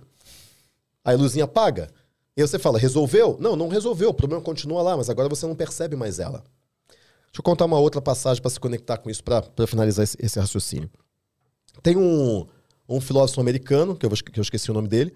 Aí 1.03 1.15
a 1.15 1.19
luzinha 1.19 1.45
apaga. 1.47 1.89
E 2.37 2.43
você 2.47 2.59
fala, 2.59 2.79
resolveu? 2.79 3.37
Não, 3.41 3.57
não 3.57 3.69
resolveu, 3.69 4.11
o 4.11 4.15
problema 4.15 4.43
continua 4.43 4.83
lá, 4.83 4.97
mas 4.97 5.09
agora 5.09 5.29
você 5.29 5.47
não 5.47 5.55
percebe 5.55 5.97
mais 5.97 6.19
ela. 6.19 6.45
Deixa 6.89 7.41
eu 7.41 7.43
contar 7.43 7.65
uma 7.65 7.79
outra 7.79 8.01
passagem 8.01 8.43
para 8.43 8.51
se 8.51 8.61
conectar 8.61 8.99
com 8.99 9.09
isso, 9.09 9.25
para 9.25 9.67
finalizar 9.67 10.05
esse, 10.05 10.17
esse 10.21 10.39
raciocínio. 10.39 10.91
Tem 11.83 11.97
um, 11.97 12.47
um 12.89 13.01
filósofo 13.01 13.41
americano, 13.41 13.97
que 13.97 14.05
eu, 14.05 14.11
que 14.11 14.39
eu 14.39 14.43
esqueci 14.43 14.71
o 14.71 14.75
nome 14.75 14.89
dele, 14.89 15.15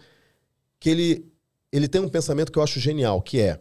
que 0.78 0.88
ele, 0.88 1.32
ele 1.70 1.88
tem 1.88 2.00
um 2.00 2.08
pensamento 2.08 2.50
que 2.50 2.58
eu 2.58 2.62
acho 2.62 2.80
genial, 2.80 3.20
que 3.20 3.38
é 3.38 3.60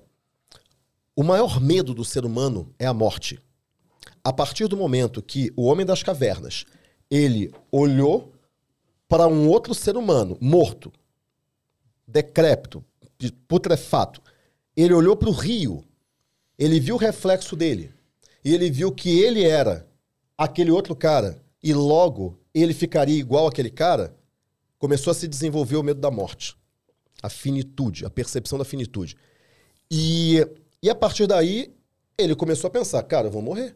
o 1.15 1.23
maior 1.23 1.59
medo 1.59 1.93
do 1.93 2.05
ser 2.05 2.23
humano 2.23 2.73
é 2.79 2.85
a 2.85 2.93
morte. 2.93 3.39
A 4.23 4.31
partir 4.31 4.67
do 4.67 4.77
momento 4.77 5.21
que 5.21 5.51
o 5.53 5.65
homem 5.65 5.85
das 5.85 6.01
cavernas, 6.01 6.63
ele 7.11 7.53
olhou 7.69 8.33
para 9.07 9.27
um 9.27 9.49
outro 9.49 9.73
ser 9.73 9.97
humano 9.97 10.37
morto, 10.39 10.93
decrépito, 12.07 12.83
putrefato, 13.47 14.21
ele 14.75 14.93
olhou 14.93 15.15
para 15.15 15.29
o 15.29 15.33
rio, 15.33 15.83
ele 16.57 16.79
viu 16.79 16.95
o 16.95 16.99
reflexo 16.99 17.55
dele, 17.55 17.91
e 18.43 18.53
ele 18.53 18.69
viu 18.71 18.91
que 18.91 19.19
ele 19.19 19.43
era 19.43 19.87
aquele 20.37 20.71
outro 20.71 20.95
cara, 20.95 21.41
e 21.61 21.73
logo 21.73 22.39
ele 22.53 22.73
ficaria 22.73 23.17
igual 23.17 23.47
aquele 23.47 23.69
cara, 23.69 24.15
começou 24.77 25.11
a 25.11 25.13
se 25.13 25.27
desenvolver 25.27 25.75
o 25.75 25.83
medo 25.83 25.99
da 25.99 26.09
morte. 26.09 26.55
A 27.21 27.29
finitude, 27.29 28.05
a 28.05 28.09
percepção 28.09 28.57
da 28.57 28.63
finitude. 28.63 29.17
E, 29.91 30.37
e 30.81 30.89
a 30.89 30.95
partir 30.95 31.27
daí, 31.27 31.75
ele 32.17 32.33
começou 32.33 32.69
a 32.69 32.71
pensar: 32.71 33.03
cara, 33.03 33.27
eu 33.27 33.31
vou 33.31 33.41
morrer. 33.41 33.75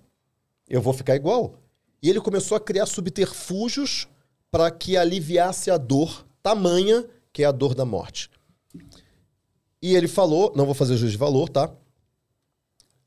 Eu 0.69 0.81
vou 0.81 0.93
ficar 0.93 1.15
igual. 1.15 1.59
E 2.01 2.09
ele 2.09 2.21
começou 2.21 2.55
a 2.55 2.59
criar 2.59 2.85
subterfúgios 2.85 4.07
para 4.49 4.71
que 4.71 4.95
aliviasse 4.95 5.69
a 5.69 5.77
dor 5.77 6.25
tamanha 6.41 7.05
que 7.31 7.43
é 7.43 7.45
a 7.45 7.51
dor 7.51 7.73
da 7.73 7.83
morte. 7.83 8.29
E 9.83 9.97
ele 9.97 10.07
falou, 10.07 10.53
não 10.55 10.65
vou 10.65 10.73
fazer 10.73 10.95
juízo 10.95 11.11
de 11.11 11.17
valor, 11.17 11.49
tá? 11.49 11.69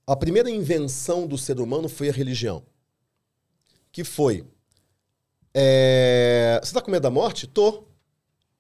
A 0.07 0.15
primeira 0.15 0.51
invenção 0.51 1.27
do 1.27 1.39
ser 1.39 1.59
humano 1.59 1.89
foi 1.89 2.11
a 2.11 2.13
religião. 2.13 2.63
Que 3.91 4.05
foi 4.05 4.47
é... 5.59 6.61
Você 6.63 6.75
tá 6.75 6.83
com 6.83 6.91
medo 6.91 7.05
da 7.05 7.11
morte? 7.11 7.47
Tô. 7.47 7.85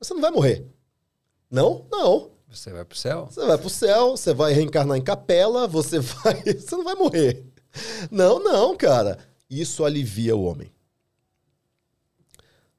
Você 0.00 0.14
não 0.14 0.22
vai 0.22 0.30
morrer. 0.30 0.66
Não? 1.50 1.86
Não. 1.92 2.30
Você 2.48 2.72
vai 2.72 2.86
pro 2.86 2.96
céu? 2.96 3.26
Você 3.26 3.44
vai 3.44 3.58
pro 3.58 3.68
céu, 3.68 4.12
você 4.12 4.32
vai 4.32 4.54
reencarnar 4.54 4.96
em 4.96 5.04
capela, 5.04 5.68
você 5.68 6.00
vai. 6.00 6.42
Você 6.42 6.74
não 6.74 6.84
vai 6.84 6.94
morrer. 6.94 7.44
Não, 8.10 8.42
não, 8.42 8.74
cara. 8.74 9.18
Isso 9.50 9.84
alivia 9.84 10.34
o 10.34 10.42
homem. 10.42 10.72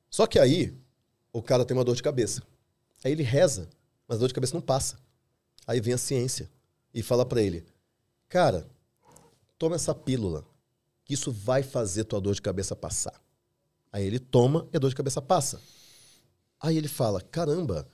Só 0.09 0.25
que 0.25 0.39
aí, 0.39 0.75
o 1.31 1.43
cara 1.43 1.63
tem 1.63 1.77
uma 1.77 1.83
dor 1.83 1.95
de 1.95 2.01
cabeça. 2.01 2.41
Aí 3.03 3.11
ele 3.11 3.21
reza, 3.21 3.69
mas 4.07 4.17
a 4.17 4.19
dor 4.21 4.29
de 4.29 4.33
cabeça 4.33 4.55
não 4.55 4.61
passa. 4.61 4.97
Aí 5.67 5.81
vem 5.81 5.93
a 5.93 5.97
ciência 5.97 6.49
e 6.93 7.03
fala 7.03 7.25
para 7.25 7.41
ele: 7.41 7.65
Cara, 8.29 8.65
toma 9.59 9.75
essa 9.75 9.93
pílula, 9.93 10.45
que 11.03 11.13
isso 11.13 11.31
vai 11.31 11.61
fazer 11.61 12.05
tua 12.05 12.21
dor 12.21 12.33
de 12.33 12.41
cabeça 12.41 12.75
passar. 12.75 13.21
Aí 13.91 14.05
ele 14.05 14.17
toma 14.17 14.67
e 14.71 14.77
a 14.77 14.79
dor 14.79 14.89
de 14.89 14.95
cabeça 14.95 15.21
passa. 15.21 15.61
Aí 16.59 16.77
ele 16.77 16.87
fala: 16.87 17.19
Caramba, 17.19 17.85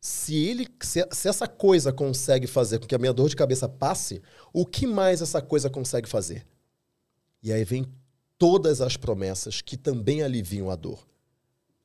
se 0.00 0.34
ele 0.34 0.66
se, 0.82 1.06
se, 1.12 1.28
essa 1.28 1.46
coisa 1.46 1.92
consegue 1.92 2.48
fazer 2.48 2.80
com 2.80 2.86
que 2.86 2.94
a 2.94 2.98
minha 2.98 3.12
dor 3.12 3.28
de 3.28 3.36
cabeça 3.36 3.68
passe, 3.68 4.20
o 4.52 4.66
que 4.66 4.86
mais 4.86 5.22
essa 5.22 5.40
coisa 5.40 5.70
consegue 5.70 6.08
fazer? 6.08 6.44
E 7.40 7.52
aí 7.52 7.64
vem 7.64 7.86
todas 8.36 8.80
as 8.80 8.96
promessas 8.96 9.62
que 9.62 9.76
também 9.76 10.22
aliviam 10.22 10.70
a 10.70 10.76
dor. 10.76 11.06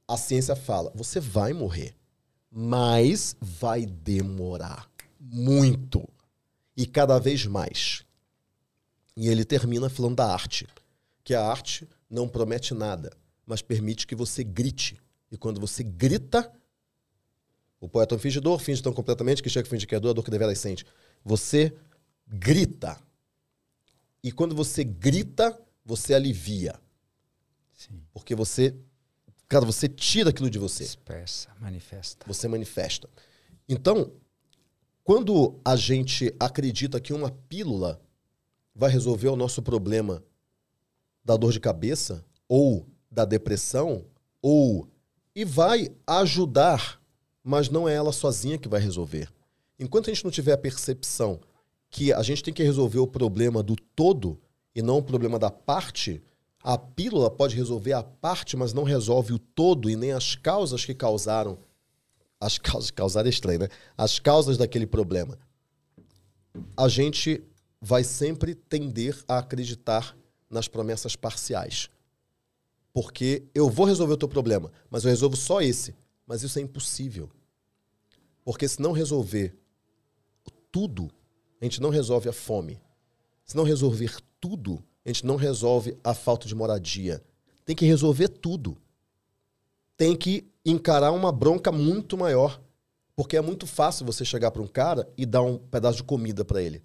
A 0.07 0.17
ciência 0.17 0.55
fala: 0.55 0.91
você 0.95 1.19
vai 1.19 1.53
morrer, 1.53 1.95
mas 2.49 3.35
vai 3.39 3.85
demorar 3.85 4.94
muito 5.31 6.07
e 6.77 6.85
cada 6.85 7.17
vez 7.19 7.45
mais. 7.45 8.03
E 9.15 9.27
ele 9.27 9.45
termina 9.45 9.89
falando 9.89 10.15
da 10.15 10.31
arte, 10.31 10.67
que 11.23 11.33
a 11.33 11.43
arte 11.43 11.87
não 12.09 12.27
promete 12.27 12.73
nada, 12.73 13.11
mas 13.45 13.61
permite 13.61 14.05
que 14.05 14.15
você 14.15 14.43
grite. 14.43 14.99
E 15.31 15.37
quando 15.37 15.59
você 15.59 15.83
grita, 15.83 16.51
o 17.79 17.87
poeta 17.87 18.15
não 18.15 18.19
finge 18.19 18.39
dor, 18.39 18.59
finge 18.59 18.81
tão 18.81 18.93
completamente 18.93 19.41
que 19.41 19.49
chega 19.49 19.67
a 19.67 19.69
fingir 19.69 19.87
que 19.87 19.95
é 19.95 19.99
dor, 19.99 20.09
a 20.09 20.13
dor 20.13 20.23
que 20.23 20.31
deveras 20.31 20.59
sente. 20.59 20.85
Você 21.23 21.73
grita. 22.27 22.99
E 24.23 24.31
quando 24.31 24.55
você 24.55 24.83
grita, 24.83 25.57
você 25.83 26.13
alivia. 26.13 26.79
Sim. 27.73 28.01
Porque 28.13 28.35
você, 28.35 28.75
cara, 29.47 29.65
você 29.65 29.87
tira 29.87 30.29
aquilo 30.29 30.49
de 30.49 30.59
você. 30.59 30.83
Expressa, 30.83 31.49
manifesta. 31.59 32.25
Você 32.27 32.47
manifesta. 32.47 33.09
Então, 33.67 34.11
quando 35.05 35.57
a 35.63 35.77
gente 35.77 36.35
acredita 36.37 36.99
que 36.99 37.13
uma 37.13 37.31
pílula 37.31 38.01
vai 38.75 38.91
resolver 38.91 39.29
o 39.29 39.37
nosso 39.37 39.61
problema 39.61 40.21
da 41.23 41.37
dor 41.37 41.53
de 41.53 41.61
cabeça 41.61 42.25
ou 42.49 42.85
da 43.09 43.23
depressão 43.23 44.03
ou 44.41 44.89
e 45.33 45.45
vai 45.45 45.89
ajudar 46.05 46.99
mas 47.45 47.69
não 47.69 47.87
é 47.87 47.93
ela 47.93 48.11
sozinha 48.11 48.57
que 48.57 48.67
vai 48.67 48.81
resolver. 48.81 49.29
Enquanto 49.79 50.09
a 50.09 50.13
gente 50.13 50.23
não 50.23 50.31
tiver 50.31 50.53
a 50.53 50.57
percepção 50.57 51.39
que 51.91 52.11
a 52.11 52.23
gente 52.23 52.41
tem 52.41 52.51
que 52.51 52.63
resolver 52.63 52.97
o 52.97 53.05
problema 53.05 53.61
do 53.61 53.75
todo 53.75 54.41
e 54.73 54.81
não 54.81 54.97
o 54.97 55.03
problema 55.03 55.37
da 55.37 55.51
parte, 55.51 56.23
a 56.63 56.75
pílula 56.75 57.29
pode 57.29 57.55
resolver 57.55 57.93
a 57.93 58.01
parte, 58.01 58.57
mas 58.57 58.73
não 58.73 58.83
resolve 58.83 59.31
o 59.33 59.37
todo 59.37 59.91
e 59.91 59.95
nem 59.95 60.11
as 60.11 60.33
causas 60.33 60.83
que 60.83 60.95
causaram. 60.95 61.59
As 62.39 62.57
causas 62.57 62.91
causaram 62.91 63.27
é 63.27 63.29
estranho, 63.29 63.59
né? 63.59 63.69
As 63.97 64.19
causas 64.19 64.57
daquele 64.57 64.85
problema. 64.85 65.37
A 66.75 66.87
gente 66.87 67.43
vai 67.81 68.03
sempre 68.03 68.55
tender 68.55 69.23
a 69.27 69.39
acreditar 69.39 70.15
nas 70.49 70.67
promessas 70.67 71.15
parciais. 71.15 71.89
Porque 72.93 73.43
eu 73.53 73.69
vou 73.69 73.85
resolver 73.85 74.13
o 74.13 74.17
teu 74.17 74.27
problema, 74.27 74.71
mas 74.89 75.03
eu 75.03 75.09
resolvo 75.09 75.35
só 75.35 75.61
esse. 75.61 75.93
Mas 76.25 76.43
isso 76.43 76.57
é 76.57 76.61
impossível. 76.61 77.29
Porque 78.43 78.67
se 78.67 78.81
não 78.81 78.91
resolver 78.91 79.55
tudo, 80.71 81.11
a 81.61 81.65
gente 81.65 81.81
não 81.81 81.89
resolve 81.89 82.29
a 82.29 82.33
fome. 82.33 82.81
Se 83.43 83.55
não 83.55 83.63
resolver 83.63 84.15
tudo, 84.39 84.83
a 85.05 85.09
gente 85.09 85.25
não 85.25 85.35
resolve 85.35 85.97
a 86.03 86.13
falta 86.13 86.47
de 86.47 86.55
moradia. 86.55 87.23
Tem 87.65 87.75
que 87.75 87.85
resolver 87.85 88.27
tudo. 88.27 88.77
Tem 89.97 90.15
que 90.15 90.51
encarar 90.65 91.11
uma 91.11 91.31
bronca 91.31 91.71
muito 91.71 92.17
maior. 92.17 92.61
Porque 93.15 93.37
é 93.37 93.41
muito 93.41 93.65
fácil 93.65 94.05
você 94.05 94.25
chegar 94.25 94.51
para 94.51 94.61
um 94.61 94.67
cara 94.67 95.09
e 95.17 95.25
dar 95.25 95.41
um 95.41 95.57
pedaço 95.57 95.97
de 95.97 96.03
comida 96.03 96.43
para 96.43 96.61
ele. 96.61 96.83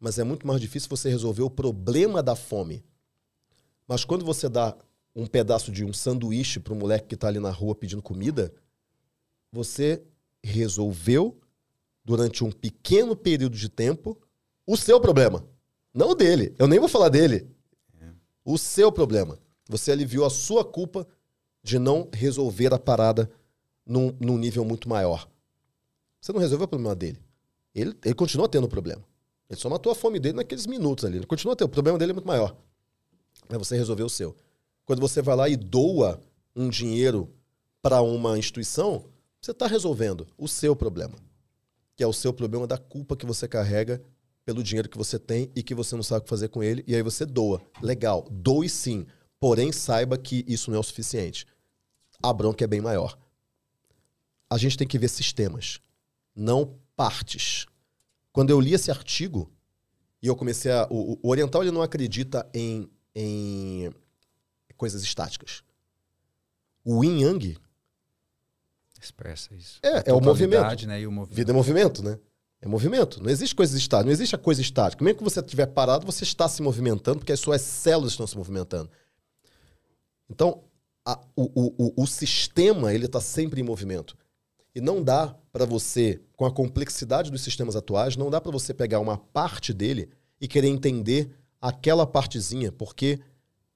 Mas 0.00 0.18
é 0.18 0.24
muito 0.24 0.46
mais 0.46 0.60
difícil 0.60 0.88
você 0.90 1.08
resolver 1.08 1.42
o 1.42 1.50
problema 1.50 2.22
da 2.22 2.34
fome. 2.34 2.84
Mas 3.86 4.04
quando 4.04 4.24
você 4.24 4.48
dá 4.48 4.76
um 5.14 5.26
pedaço 5.26 5.70
de 5.70 5.84
um 5.84 5.92
sanduíche 5.92 6.58
para 6.58 6.74
um 6.74 6.76
moleque 6.76 7.06
que 7.08 7.14
está 7.14 7.28
ali 7.28 7.38
na 7.38 7.50
rua 7.50 7.74
pedindo 7.74 8.02
comida, 8.02 8.52
você 9.52 10.02
resolveu, 10.42 11.40
durante 12.04 12.44
um 12.44 12.52
pequeno 12.52 13.16
período 13.16 13.56
de 13.56 13.68
tempo, 13.68 14.20
o 14.66 14.76
seu 14.76 15.00
problema. 15.00 15.44
Não 15.94 16.10
o 16.10 16.14
dele. 16.14 16.54
Eu 16.58 16.68
nem 16.68 16.78
vou 16.78 16.88
falar 16.88 17.08
dele. 17.08 17.48
É. 18.00 18.10
O 18.44 18.58
seu 18.58 18.92
problema. 18.92 19.38
Você 19.68 19.90
aliviou 19.90 20.26
a 20.26 20.30
sua 20.30 20.64
culpa 20.64 21.06
de 21.66 21.80
não 21.80 22.08
resolver 22.12 22.72
a 22.72 22.78
parada 22.78 23.28
num, 23.84 24.16
num 24.20 24.38
nível 24.38 24.64
muito 24.64 24.88
maior. 24.88 25.28
Você 26.20 26.32
não 26.32 26.38
resolveu 26.38 26.66
o 26.66 26.68
problema 26.68 26.94
dele. 26.94 27.18
Ele, 27.74 27.92
ele 28.04 28.14
continua 28.14 28.48
tendo 28.48 28.68
problema. 28.68 29.02
Ele 29.50 29.58
só 29.58 29.68
matou 29.68 29.90
a 29.90 29.94
fome 29.96 30.20
dele 30.20 30.36
naqueles 30.36 30.64
minutos 30.64 31.04
ali. 31.04 31.16
Ele 31.16 31.26
continua 31.26 31.56
tendo. 31.56 31.66
O 31.66 31.72
problema 31.72 31.98
dele 31.98 32.12
é 32.12 32.14
muito 32.14 32.26
maior. 32.28 32.56
Mas 33.48 33.58
você 33.58 33.76
resolveu 33.76 34.06
o 34.06 34.08
seu. 34.10 34.36
Quando 34.84 35.00
você 35.00 35.20
vai 35.20 35.34
lá 35.34 35.48
e 35.48 35.56
doa 35.56 36.20
um 36.54 36.68
dinheiro 36.68 37.28
para 37.82 38.00
uma 38.00 38.38
instituição, 38.38 39.04
você 39.40 39.50
está 39.50 39.66
resolvendo 39.66 40.24
o 40.38 40.46
seu 40.46 40.76
problema. 40.76 41.18
Que 41.96 42.04
é 42.04 42.06
o 42.06 42.12
seu 42.12 42.32
problema 42.32 42.68
da 42.68 42.78
culpa 42.78 43.16
que 43.16 43.26
você 43.26 43.48
carrega 43.48 44.00
pelo 44.44 44.62
dinheiro 44.62 44.88
que 44.88 44.96
você 44.96 45.18
tem 45.18 45.50
e 45.52 45.64
que 45.64 45.74
você 45.74 45.96
não 45.96 46.04
sabe 46.04 46.20
o 46.20 46.22
que 46.22 46.30
fazer 46.30 46.46
com 46.46 46.62
ele. 46.62 46.84
E 46.86 46.94
aí 46.94 47.02
você 47.02 47.26
doa. 47.26 47.60
Legal, 47.82 48.24
doe 48.30 48.68
sim. 48.68 49.04
Porém, 49.40 49.72
saiba 49.72 50.16
que 50.16 50.44
isso 50.46 50.70
não 50.70 50.76
é 50.76 50.80
o 50.80 50.84
suficiente. 50.84 51.44
A 52.22 52.32
bronca 52.32 52.64
é 52.64 52.66
bem 52.66 52.80
maior. 52.80 53.18
A 54.48 54.58
gente 54.58 54.76
tem 54.76 54.86
que 54.86 54.98
ver 54.98 55.08
sistemas, 55.08 55.80
não 56.34 56.78
partes. 56.94 57.66
Quando 58.32 58.50
eu 58.50 58.60
li 58.60 58.74
esse 58.74 58.90
artigo, 58.90 59.50
e 60.22 60.26
eu 60.26 60.36
comecei 60.36 60.72
a. 60.72 60.86
O, 60.90 61.18
o 61.22 61.28
oriental 61.28 61.62
ele 61.62 61.70
não 61.70 61.82
acredita 61.82 62.48
em, 62.54 62.90
em 63.14 63.92
coisas 64.76 65.02
estáticas. 65.02 65.62
O 66.84 67.04
yin 67.04 67.22
yang 67.22 67.56
expressa 69.00 69.54
isso. 69.54 69.78
É, 69.82 70.10
é 70.10 70.12
o 70.12 70.20
movimento. 70.20 70.86
Né, 70.86 71.00
e 71.00 71.06
o 71.06 71.12
movimento. 71.12 71.36
Vida 71.36 71.52
é 71.52 71.54
movimento, 71.54 72.02
né? 72.02 72.18
É 72.60 72.66
movimento. 72.66 73.22
Não 73.22 73.30
existe 73.30 73.54
coisas 73.54 73.76
estáticas, 73.76 74.06
não 74.06 74.12
existe 74.12 74.34
a 74.34 74.38
coisa 74.38 74.60
estática. 74.60 75.04
Mesmo 75.04 75.18
que 75.18 75.24
você 75.24 75.40
estiver 75.40 75.66
parado, 75.66 76.06
você 76.06 76.24
está 76.24 76.48
se 76.48 76.62
movimentando, 76.62 77.18
porque 77.18 77.32
as 77.32 77.40
suas 77.40 77.60
células 77.60 78.12
estão 78.12 78.26
se 78.26 78.36
movimentando. 78.36 78.90
Então, 80.28 80.64
a, 81.06 81.20
o, 81.36 81.72
o, 81.78 82.02
o, 82.02 82.06
sistema 82.06 82.92
ele 82.92 83.06
está 83.06 83.20
sempre 83.20 83.60
em 83.60 83.64
movimento. 83.64 84.16
E 84.74 84.80
não 84.80 85.02
dá 85.02 85.36
para 85.52 85.64
você, 85.64 86.20
com 86.36 86.44
a 86.44 86.50
complexidade 86.50 87.30
dos 87.30 87.42
sistemas 87.42 87.76
atuais, 87.76 88.16
não 88.16 88.28
dá 88.28 88.40
para 88.40 88.50
você 88.50 88.74
pegar 88.74 88.98
uma 88.98 89.16
parte 89.16 89.72
dele 89.72 90.10
e 90.40 90.48
querer 90.48 90.66
entender 90.66 91.30
aquela 91.60 92.06
partezinha, 92.06 92.72
porque 92.72 93.20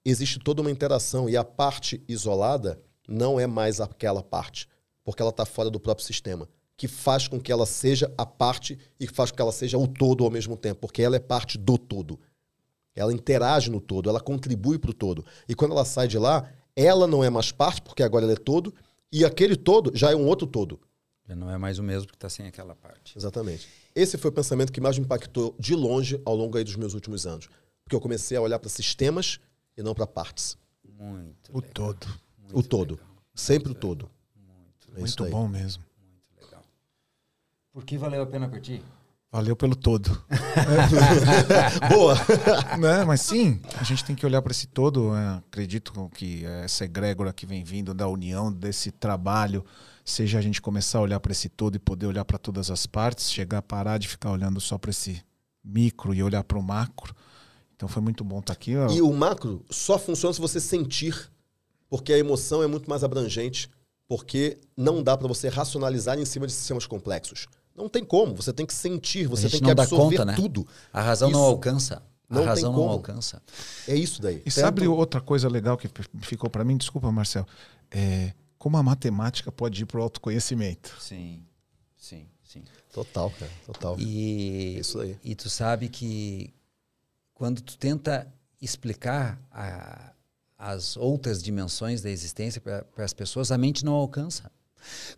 existe 0.05 0.41
toda 0.41 0.61
uma 0.61 0.71
interação 0.71 1.29
e 1.29 1.37
a 1.37 1.45
parte 1.45 2.03
isolada 2.09 2.83
não 3.09 3.39
é 3.39 3.47
mais 3.47 3.81
aquela 3.81 4.23
parte, 4.23 4.69
porque 5.05 5.23
ela 5.23 5.31
está 5.31 5.47
fora 5.47 5.71
do 5.71 5.81
próprio 5.81 6.05
sistema, 6.05 6.49
que 6.77 6.89
faz 6.89 7.29
com 7.29 7.41
que 7.41 7.53
ela 7.53 7.65
seja 7.65 8.13
a 8.19 8.27
parte 8.27 8.77
e 8.99 9.07
faz 9.07 9.31
com 9.31 9.37
que 9.37 9.43
ela 9.43 9.53
seja 9.53 9.79
o 9.79 9.87
todo 9.87 10.25
ao 10.25 10.31
mesmo 10.31 10.57
tempo, 10.57 10.81
porque 10.81 11.03
ela 11.03 11.17
é 11.17 11.21
parte 11.21 11.57
do 11.57 11.79
todo. 11.79 12.19
Ela 12.95 13.13
interage 13.13 13.71
no 13.71 13.81
todo, 13.81 14.11
ela 14.11 14.21
contribui 14.21 14.79
para 14.79 14.91
o 14.91 14.95
todo. 14.95 15.25
E 15.49 15.55
quando 15.55 15.73
ela 15.73 15.85
sai 15.85 16.09
de 16.09 16.19
lá, 16.19 16.51
ela 16.75 17.07
não 17.07 17.23
é 17.23 17.31
mais 17.31 17.53
parte, 17.53 17.83
porque 17.83 18.03
agora 18.03 18.25
ela 18.25 18.33
é 18.33 18.37
todo, 18.37 18.75
e 19.13 19.25
aquele 19.25 19.57
todo 19.57 19.91
já 19.95 20.11
é 20.11 20.17
um 20.17 20.27
outro 20.27 20.47
todo. 20.47 20.81
Já 21.27 21.37
não 21.37 21.51
é 21.51 21.57
mais 21.57 21.79
o 21.79 21.83
mesmo 21.83 22.09
que 22.09 22.17
está 22.17 22.29
sem 22.29 22.47
aquela 22.47 22.75
parte. 22.75 23.17
Exatamente. 23.17 23.69
Esse 23.95 24.19
foi 24.19 24.31
o 24.31 24.35
pensamento 24.35 24.73
que 24.73 24.81
mais 24.81 24.99
me 24.99 25.05
impactou 25.05 25.55
de 25.59 25.75
longe 25.75 26.21
ao 26.25 26.35
longo 26.35 26.63
dos 26.63 26.77
meus 26.77 26.95
últimos 26.95 27.27
anos. 27.27 27.49
Porque 27.85 27.95
eu 27.95 28.01
comecei 28.01 28.37
a 28.37 28.41
olhar 28.41 28.59
para 28.59 28.69
sistemas 28.69 29.39
e 29.77 29.83
não 29.83 29.95
para 29.95 30.07
partes. 30.07 30.57
Muito. 30.85 31.51
O 31.53 31.61
legal. 31.61 31.73
todo. 31.73 32.07
Muito 32.39 32.59
o 32.59 32.63
todo. 32.63 32.95
Legal. 32.95 33.09
Sempre 33.35 33.73
o 33.73 33.75
todo. 33.75 34.11
Muito, 34.37 34.97
é 34.97 34.99
muito 35.01 35.25
bom 35.27 35.49
mesmo. 35.49 35.85
Muito 36.01 36.45
legal. 36.45 36.65
Por 37.73 37.85
que 37.85 37.97
valeu 37.97 38.23
a 38.23 38.27
pena 38.27 38.49
curtir? 38.49 38.83
Valeu 39.33 39.55
pelo 39.55 39.77
todo. 39.77 40.25
Boa! 41.89 42.15
né? 42.79 43.05
Mas 43.05 43.21
sim, 43.21 43.61
a 43.79 43.85
gente 43.85 44.05
tem 44.05 44.17
que 44.17 44.27
olhar 44.27 44.43
para 44.43 44.51
esse 44.51 44.67
todo. 44.67 45.15
É, 45.15 45.39
acredito 45.39 46.11
que 46.15 46.45
essa 46.45 46.85
egrégora 46.85 47.33
que 47.33 47.47
vem 47.47 47.63
vindo 47.63 47.95
da 47.95 48.09
união, 48.09 48.53
desse 48.53 48.91
trabalho, 48.91 49.65
seja 50.05 50.39
a 50.39 50.43
gente 50.43 50.61
começar 50.61 50.99
a 50.99 51.03
olhar 51.03 51.21
para 51.21 51.33
esse 51.33 51.49
todo 51.49 51.77
e 51.77 51.79
poder 51.79 52.07
olhar 52.07 52.25
para 52.25 52.39
todas 52.39 52.71
as 52.71 52.87
partes, 52.87 53.31
chegar 53.31 53.59
a 53.59 53.63
parar 53.63 53.99
de 53.99 54.09
ficar 54.09 54.33
olhando 54.33 54.61
só 54.61 54.77
para 54.77 54.91
esse 54.91 55.23
micro 55.63 56.13
e 56.13 56.23
olhar 56.23 56.43
para 56.43 56.59
o 56.59 56.63
macro 56.63 57.15
então 57.81 57.89
foi 57.89 58.03
muito 58.03 58.23
bom 58.23 58.41
estar 58.41 58.53
tá 58.53 58.59
aqui. 58.59 58.77
Ó. 58.77 58.91
E 58.91 59.01
o 59.01 59.11
macro 59.11 59.65
só 59.71 59.99
funciona 59.99 60.35
se 60.35 60.41
você 60.41 60.61
sentir, 60.61 61.33
porque 61.89 62.13
a 62.13 62.19
emoção 62.19 62.63
é 62.63 62.67
muito 62.67 62.91
mais 62.91 63.03
abrangente, 63.03 63.71
porque 64.07 64.59
não 64.77 65.03
dá 65.03 65.17
para 65.17 65.27
você 65.27 65.49
racionalizar 65.49 66.19
em 66.19 66.27
cima 66.27 66.47
de 66.47 66.53
sistemas 66.53 66.87
complexos. 66.87 67.47
Não 67.75 67.89
tem 67.89 68.05
como, 68.05 68.35
você 68.35 68.53
tem 68.53 68.67
que 68.67 68.75
sentir, 68.75 69.27
você 69.27 69.49
tem 69.49 69.61
que 69.61 69.71
absorver 69.71 70.17
conta, 70.19 70.25
né? 70.25 70.35
tudo. 70.37 70.67
A 70.93 71.01
razão 71.01 71.29
isso. 71.31 71.39
não 71.39 71.45
alcança. 71.47 72.03
Não 72.29 72.43
a 72.43 72.47
razão 72.47 72.73
não 72.73 72.89
alcança. 72.89 73.43
É 73.89 73.95
isso 73.95 74.23
daí. 74.23 74.43
E 74.47 74.51
sabe 74.51 74.87
outra 74.87 75.21
coisa 75.21 75.49
legal 75.49 75.77
que 75.77 75.89
ficou 76.23 76.49
para 76.49 76.63
mim? 76.65 76.77
Desculpa, 76.77 77.11
Marcel. 77.11 77.45
É, 77.91 78.33
como 78.59 78.77
a 78.77 78.83
matemática 78.83 79.51
pode 79.51 79.83
ir 79.83 79.87
para 79.87 79.99
o 79.99 80.03
autoconhecimento. 80.03 80.95
Sim. 81.01 81.45
sim, 81.97 82.29
sim. 82.45 82.63
Total, 82.93 83.31
cara, 83.31 83.51
total. 83.67 83.97
E, 83.99 84.77
É 84.77 84.81
isso 84.81 85.01
aí. 85.01 85.17
e 85.25 85.35
tu 85.35 85.49
sabe 85.51 85.89
que 85.89 86.53
quando 87.35 87.61
tu 87.63 87.77
tenta 87.79 88.33
explicar 88.61 89.41
a- 89.51 90.13
as 90.59 90.97
outras 90.97 91.43
dimensões 91.43 92.03
da 92.03 92.11
existência 92.11 92.61
para 92.61 92.85
as 92.99 93.13
pessoas, 93.15 93.51
a 93.51 93.57
mente 93.59 93.85
não 93.85 93.95
alcança. 93.95 94.53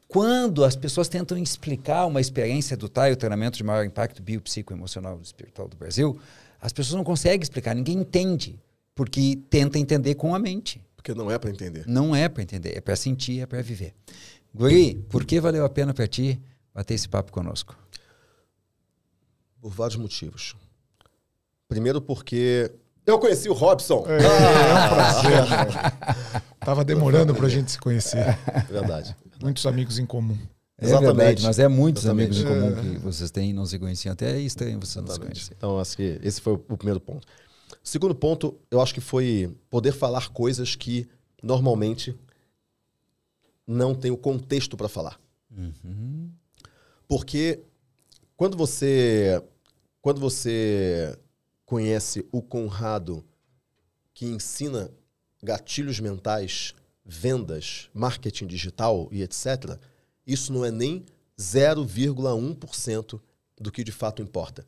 Quando 0.09 0.65
as 0.65 0.77
pessoas 0.77 1.09
tentam 1.09 1.37
explicar 1.39 2.07
uma 2.07 2.21
experiência 2.21 2.77
do 2.77 2.89
TAI, 2.89 3.13
o 3.13 3.17
treinamento 3.17 3.57
de 3.57 3.65
maior 3.65 3.85
impacto 3.85 4.23
biopsicoemocional 4.23 5.19
e 5.19 5.23
espiritual 5.23 5.69
do 5.69 5.77
Brasil, 5.77 6.19
as 6.61 6.73
pessoas 6.73 6.97
não 6.97 7.05
conseguem 7.05 7.43
explicar, 7.43 7.75
ninguém 7.75 7.99
entende, 7.99 8.61
porque 8.95 9.39
tenta 9.51 9.79
entender 9.79 10.15
com 10.15 10.35
a 10.35 10.39
mente. 10.39 10.81
Porque 10.95 11.15
não 11.15 11.31
é 11.31 11.39
pra 11.39 11.51
entender. 11.51 11.85
Não 11.87 12.15
é 12.15 12.29
para 12.29 12.43
entender, 12.43 12.77
é 12.77 12.81
para 12.81 12.95
sentir, 12.95 13.41
é 13.41 13.47
para 13.47 13.61
viver. 13.63 13.95
Guri, 14.55 14.95
por 15.09 15.25
que 15.25 15.41
valeu 15.41 15.65
a 15.65 15.69
pena 15.69 15.93
para 15.95 16.07
ti 16.07 16.41
bater 16.75 16.95
esse 16.95 17.09
papo 17.09 17.33
conosco? 17.33 17.77
Por 19.61 19.71
vários 19.71 19.97
motivos. 19.97 20.55
Primeiro 21.69 22.01
porque 22.01 22.71
eu 23.05 23.19
conheci 23.19 23.49
o 23.49 23.53
Robson. 23.53 24.05
É, 24.07 24.23
é 24.23 24.87
um 24.87 24.89
prazer. 24.89 25.49
cara. 25.49 25.93
Tava 26.61 26.85
demorando 26.85 27.35
pra 27.35 27.49
gente 27.49 27.73
se 27.73 27.79
conhecer. 27.79 28.39
Verdade. 28.71 29.17
Muitos 29.43 29.67
amigos 29.67 29.99
em 29.99 30.07
comum. 30.07 30.39
É 30.79 30.87
Exatamente. 30.87 31.17
verdade, 31.17 31.43
mas 31.45 31.59
é 31.59 31.69
muitos 31.69 32.05
Exatamente. 32.05 32.41
amigos 32.41 32.41
em 32.41 32.61
comum 32.61 32.97
que 32.97 32.99
vocês 32.99 33.31
têm 33.31 33.51
e 33.51 33.53
não 33.53 33.67
se 33.67 33.79
conheciam. 33.79 34.13
Até 34.13 34.33
é 34.33 34.41
estranho 34.41 34.81
vocês 34.81 34.97
não 34.97 35.05
se 35.05 35.13
Exatamente. 35.13 35.35
conhecerem. 35.35 35.57
Então, 35.59 35.79
acho 35.79 35.97
que 35.97 36.21
esse 36.23 36.41
foi 36.41 36.55
o 36.55 36.77
primeiro 36.77 37.01
ponto. 37.01 37.27
O 37.83 37.89
segundo 37.89 38.15
ponto, 38.15 38.59
eu 38.71 38.81
acho 38.81 38.95
que 38.95 39.01
foi 39.01 39.55
poder 39.71 39.93
falar 39.93 40.29
coisas 40.31 40.75
que 40.75 41.09
normalmente 41.43 42.17
não 43.67 43.95
tem 43.95 44.11
o 44.11 44.17
contexto 44.17 44.77
para 44.77 44.89
falar. 44.89 45.21
Uhum. 45.51 46.31
Porque 47.09 47.61
quando 48.37 48.57
você 48.57 49.43
quando 50.01 50.21
você 50.21 51.17
conhece 51.65 52.27
o 52.33 52.43
Conrado 52.43 53.25
que 54.13 54.27
ensina 54.27 54.91
gatilhos 55.43 56.01
mentais, 56.01 56.75
vendas, 57.05 57.89
marketing 57.93 58.47
digital 58.47 59.09
e 59.11 59.23
etc, 59.23 59.79
isso 60.27 60.53
não 60.53 60.65
é 60.65 60.71
nem 60.71 61.05
0,1% 61.39 63.21
do 63.61 63.73
que 63.73 63.83
de 63.85 63.93
fato 63.93 64.23
importa. 64.23 64.67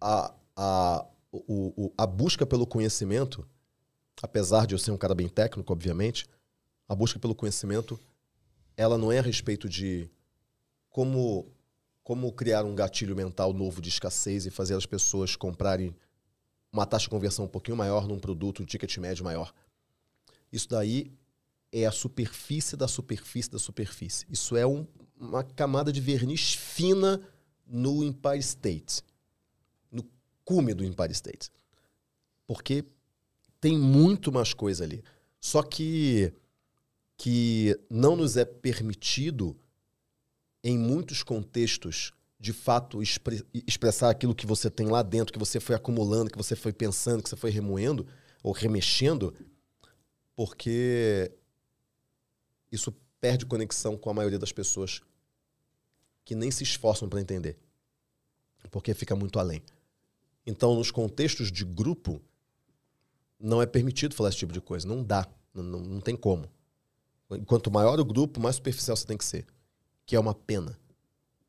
A, 0.00 0.34
a, 0.56 1.06
o, 1.30 1.86
o- 1.86 1.92
a 1.96 2.06
busca 2.06 2.44
pelo 2.44 2.66
conhecimento, 2.66 3.46
apesar 4.22 4.66
de 4.66 4.74
eu 4.74 4.78
ser 4.78 4.90
um 4.90 4.96
cara 4.96 5.14
bem 5.14 5.28
técnico, 5.28 5.72
obviamente, 5.72 6.26
a 6.88 6.94
busca 6.94 7.18
pelo 7.18 7.34
conhecimento, 7.34 7.98
ela 8.76 8.98
não 8.98 9.10
é 9.12 9.18
a 9.18 9.22
respeito 9.22 9.68
de 9.68 10.08
como 10.90 11.46
como 12.04 12.32
criar 12.32 12.64
um 12.64 12.74
gatilho 12.74 13.14
mental 13.14 13.52
novo 13.52 13.80
de 13.80 13.88
escassez 13.88 14.44
e 14.44 14.50
fazer 14.50 14.74
as 14.74 14.84
pessoas 14.84 15.36
comprarem 15.36 15.94
uma 16.72 16.84
taxa 16.84 17.04
de 17.04 17.10
conversão 17.10 17.44
um 17.44 17.48
pouquinho 17.48 17.76
maior 17.76 18.08
num 18.08 18.18
produto, 18.18 18.60
um 18.60 18.66
ticket 18.66 18.98
médio 18.98 19.22
maior. 19.24 19.54
Isso 20.52 20.68
daí 20.68 21.10
é 21.72 21.86
a 21.86 21.90
superfície 21.92 22.76
da 22.76 22.86
superfície 22.86 23.50
da 23.50 23.58
superfície. 23.58 24.26
Isso 24.28 24.56
é 24.56 24.66
um- 24.66 24.86
uma 25.18 25.42
camada 25.42 25.90
de 25.92 26.00
verniz 26.00 26.52
fina 26.54 27.20
no 27.66 28.04
Empire 28.04 28.38
State, 28.40 29.02
no 29.90 30.04
cume 30.44 30.74
do 30.74 30.84
Empire 30.84 31.12
State. 31.12 31.50
Porque 32.46 32.84
tem 33.60 33.78
muito 33.78 34.30
mais 34.30 34.52
coisa 34.52 34.84
ali. 34.84 35.02
Só 35.40 35.62
que 35.62 36.32
que 37.16 37.78
não 37.88 38.16
nos 38.16 38.36
é 38.36 38.44
permitido 38.44 39.56
em 40.64 40.76
muitos 40.76 41.22
contextos, 41.22 42.12
de 42.38 42.52
fato, 42.52 43.00
expre- 43.00 43.46
expressar 43.66 44.10
aquilo 44.10 44.34
que 44.34 44.44
você 44.46 44.68
tem 44.68 44.86
lá 44.88 45.02
dentro, 45.02 45.32
que 45.32 45.38
você 45.38 45.60
foi 45.60 45.76
acumulando, 45.76 46.30
que 46.30 46.36
você 46.36 46.56
foi 46.56 46.72
pensando, 46.72 47.22
que 47.22 47.28
você 47.28 47.36
foi 47.36 47.50
remoendo 47.50 48.06
ou 48.42 48.52
remexendo, 48.52 49.32
porque 50.34 51.32
isso 52.70 52.92
perde 53.20 53.46
conexão 53.46 53.96
com 53.96 54.10
a 54.10 54.14
maioria 54.14 54.38
das 54.38 54.52
pessoas 54.52 55.00
que 56.24 56.34
nem 56.34 56.50
se 56.50 56.62
esforçam 56.62 57.08
para 57.08 57.20
entender, 57.20 57.58
porque 58.70 58.94
fica 58.94 59.14
muito 59.14 59.38
além. 59.38 59.62
Então, 60.46 60.74
nos 60.74 60.90
contextos 60.90 61.52
de 61.52 61.64
grupo, 61.64 62.20
não 63.38 63.62
é 63.62 63.66
permitido 63.66 64.14
falar 64.14 64.30
esse 64.30 64.38
tipo 64.38 64.52
de 64.52 64.60
coisa, 64.60 64.86
não 64.86 65.02
dá, 65.02 65.26
não, 65.54 65.62
não, 65.62 65.80
não 65.80 66.00
tem 66.00 66.16
como. 66.16 66.48
Quanto 67.46 67.70
maior 67.70 67.98
o 67.98 68.04
grupo, 68.04 68.40
mais 68.40 68.56
superficial 68.56 68.96
você 68.96 69.06
tem 69.06 69.16
que 69.16 69.24
ser 69.24 69.46
que 70.06 70.16
é 70.16 70.20
uma 70.20 70.34
pena, 70.34 70.78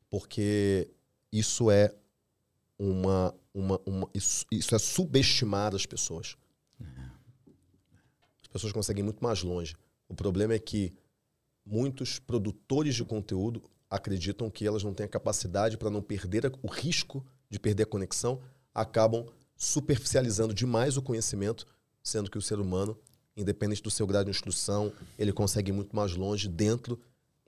porque 0.08 0.88
isso 1.32 1.70
é 1.70 1.94
uma, 2.78 3.34
uma, 3.52 3.80
uma 3.84 4.10
isso, 4.14 4.46
isso 4.50 4.74
é 4.74 4.78
subestimar 4.78 5.74
as 5.74 5.86
pessoas. 5.86 6.36
As 8.54 8.60
pessoas 8.60 8.72
conseguem 8.72 9.02
ir 9.02 9.04
muito 9.04 9.22
mais 9.22 9.42
longe. 9.42 9.74
O 10.08 10.14
problema 10.14 10.54
é 10.54 10.60
que 10.60 10.94
muitos 11.66 12.20
produtores 12.20 12.94
de 12.94 13.04
conteúdo 13.04 13.60
acreditam 13.90 14.48
que 14.48 14.64
elas 14.64 14.84
não 14.84 14.94
têm 14.94 15.06
a 15.06 15.08
capacidade 15.08 15.76
para 15.76 15.90
não 15.90 16.00
perder 16.00 16.52
o 16.62 16.68
risco 16.68 17.26
de 17.50 17.58
perder 17.58 17.82
a 17.82 17.86
conexão, 17.86 18.40
acabam 18.72 19.26
superficializando 19.56 20.54
demais 20.54 20.96
o 20.96 21.02
conhecimento, 21.02 21.66
sendo 22.02 22.30
que 22.30 22.38
o 22.38 22.42
ser 22.42 22.60
humano, 22.60 22.96
independente 23.36 23.82
do 23.82 23.90
seu 23.90 24.06
grau 24.06 24.22
de 24.22 24.30
instrução, 24.30 24.92
ele 25.18 25.32
consegue 25.32 25.72
ir 25.72 25.74
muito 25.74 25.94
mais 25.94 26.14
longe 26.14 26.48
dentro 26.48 27.00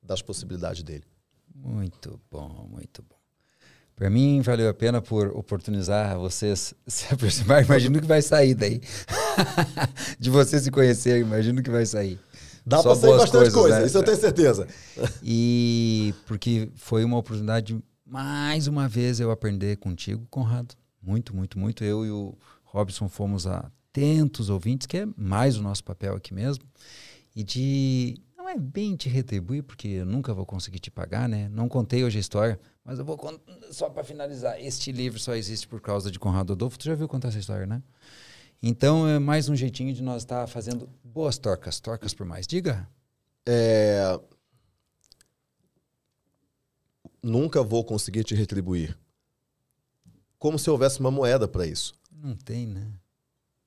das 0.03 0.23
possibilidades 0.23 0.83
dele. 0.83 1.05
Muito 1.55 2.21
bom, 2.31 2.69
muito 2.69 3.03
bom. 3.03 3.17
Para 3.95 4.11
mim, 4.11 4.43
valeu 4.43 4.69
a 4.69 4.75
pena 4.75 5.01
por 5.01 5.29
oportunizar 5.29 6.19
vocês 6.19 6.75
se 6.87 7.07
aproximar. 7.15 7.65
Imagino 7.65 8.01
que 8.01 8.07
vai 8.07 8.23
sair 8.23 8.55
daí. 8.55 8.81
De 10.19 10.31
vocês 10.31 10.63
se 10.63 10.71
conhecerem, 10.71 11.23
imagino 11.23 11.63
que 11.63 11.71
vai 11.71 11.87
sair. 11.87 12.19
Dá 12.65 12.83
pra 12.83 12.97
sair 12.97 13.17
bastante 13.17 13.31
coisas, 13.33 13.55
coisa, 13.55 13.81
né? 13.81 13.87
isso 13.87 13.99
eu 13.99 14.03
tenho 14.03 14.17
certeza. 14.17 14.67
E 15.23 16.15
porque 16.27 16.71
foi 16.75 17.05
uma 17.05 17.17
oportunidade, 17.17 17.79
mais 18.05 18.67
uma 18.67 18.89
vez, 18.89 19.21
eu 19.21 19.31
aprender 19.31 19.77
contigo, 19.77 20.27
Conrado. 20.31 20.75
Muito, 21.01 21.35
muito, 21.35 21.59
muito. 21.59 21.85
Eu 21.85 22.05
e 22.05 22.11
o 22.11 22.37
Robson 22.65 23.09
fomos 23.09 23.47
atentos 23.47 24.51
ouvintes, 24.51 24.87
que 24.87 24.99
é 24.99 25.07
mais 25.17 25.57
o 25.57 25.63
nosso 25.63 25.85
papel 25.85 26.17
aqui 26.17 26.35
mesmo. 26.35 26.65
E 27.35 27.45
de. 27.45 28.21
Não 28.37 28.49
é 28.49 28.57
bem 28.57 28.97
te 28.97 29.09
retribuir, 29.09 29.63
porque 29.63 29.89
eu 29.89 30.07
nunca 30.07 30.35
vou 30.35 30.47
conseguir 30.47 30.79
te 30.79 30.91
pagar, 30.91 31.29
né? 31.29 31.49
Não 31.49 31.69
contei 31.69 32.05
hoje 32.05 32.19
a 32.19 32.21
história, 32.21 32.61
mas 32.85 32.99
eu 32.99 33.05
vou 33.05 33.19
só 33.71 33.89
para 33.89 34.05
finalizar. 34.05 34.61
Este 34.61 34.93
livro 34.93 35.19
só 35.19 35.35
existe 35.35 35.67
por 35.67 35.81
causa 35.81 36.11
de 36.11 36.19
Conrado 36.19 36.53
Adolfo. 36.53 36.79
Tu 36.79 36.85
já 36.85 36.95
viu 36.95 37.09
contar 37.09 37.29
essa 37.29 37.39
história, 37.39 37.67
né? 37.67 37.83
Então 38.63 39.07
é 39.07 39.19
mais 39.19 39.49
um 39.49 39.55
jeitinho 39.57 39.93
de 39.95 40.03
nós 40.03 40.23
estar 40.23 40.47
fazendo 40.47 40.89
boas 41.05 41.39
torcas, 41.39 41.79
torcas 41.81 42.15
por 42.15 42.27
mais. 42.27 42.47
Diga. 42.47 42.89
É, 43.47 44.19
Nunca 47.23 47.63
vou 47.63 47.85
conseguir 47.85 48.23
te 48.23 48.35
retribuir. 48.35 48.97
Como 50.39 50.59
se 50.59 50.71
houvesse 50.71 51.01
uma 51.01 51.11
moeda 51.11 51.49
para 51.49 51.67
isso. 51.67 51.93
Não 52.13 52.37
tem, 52.37 52.67
né? 52.67 52.87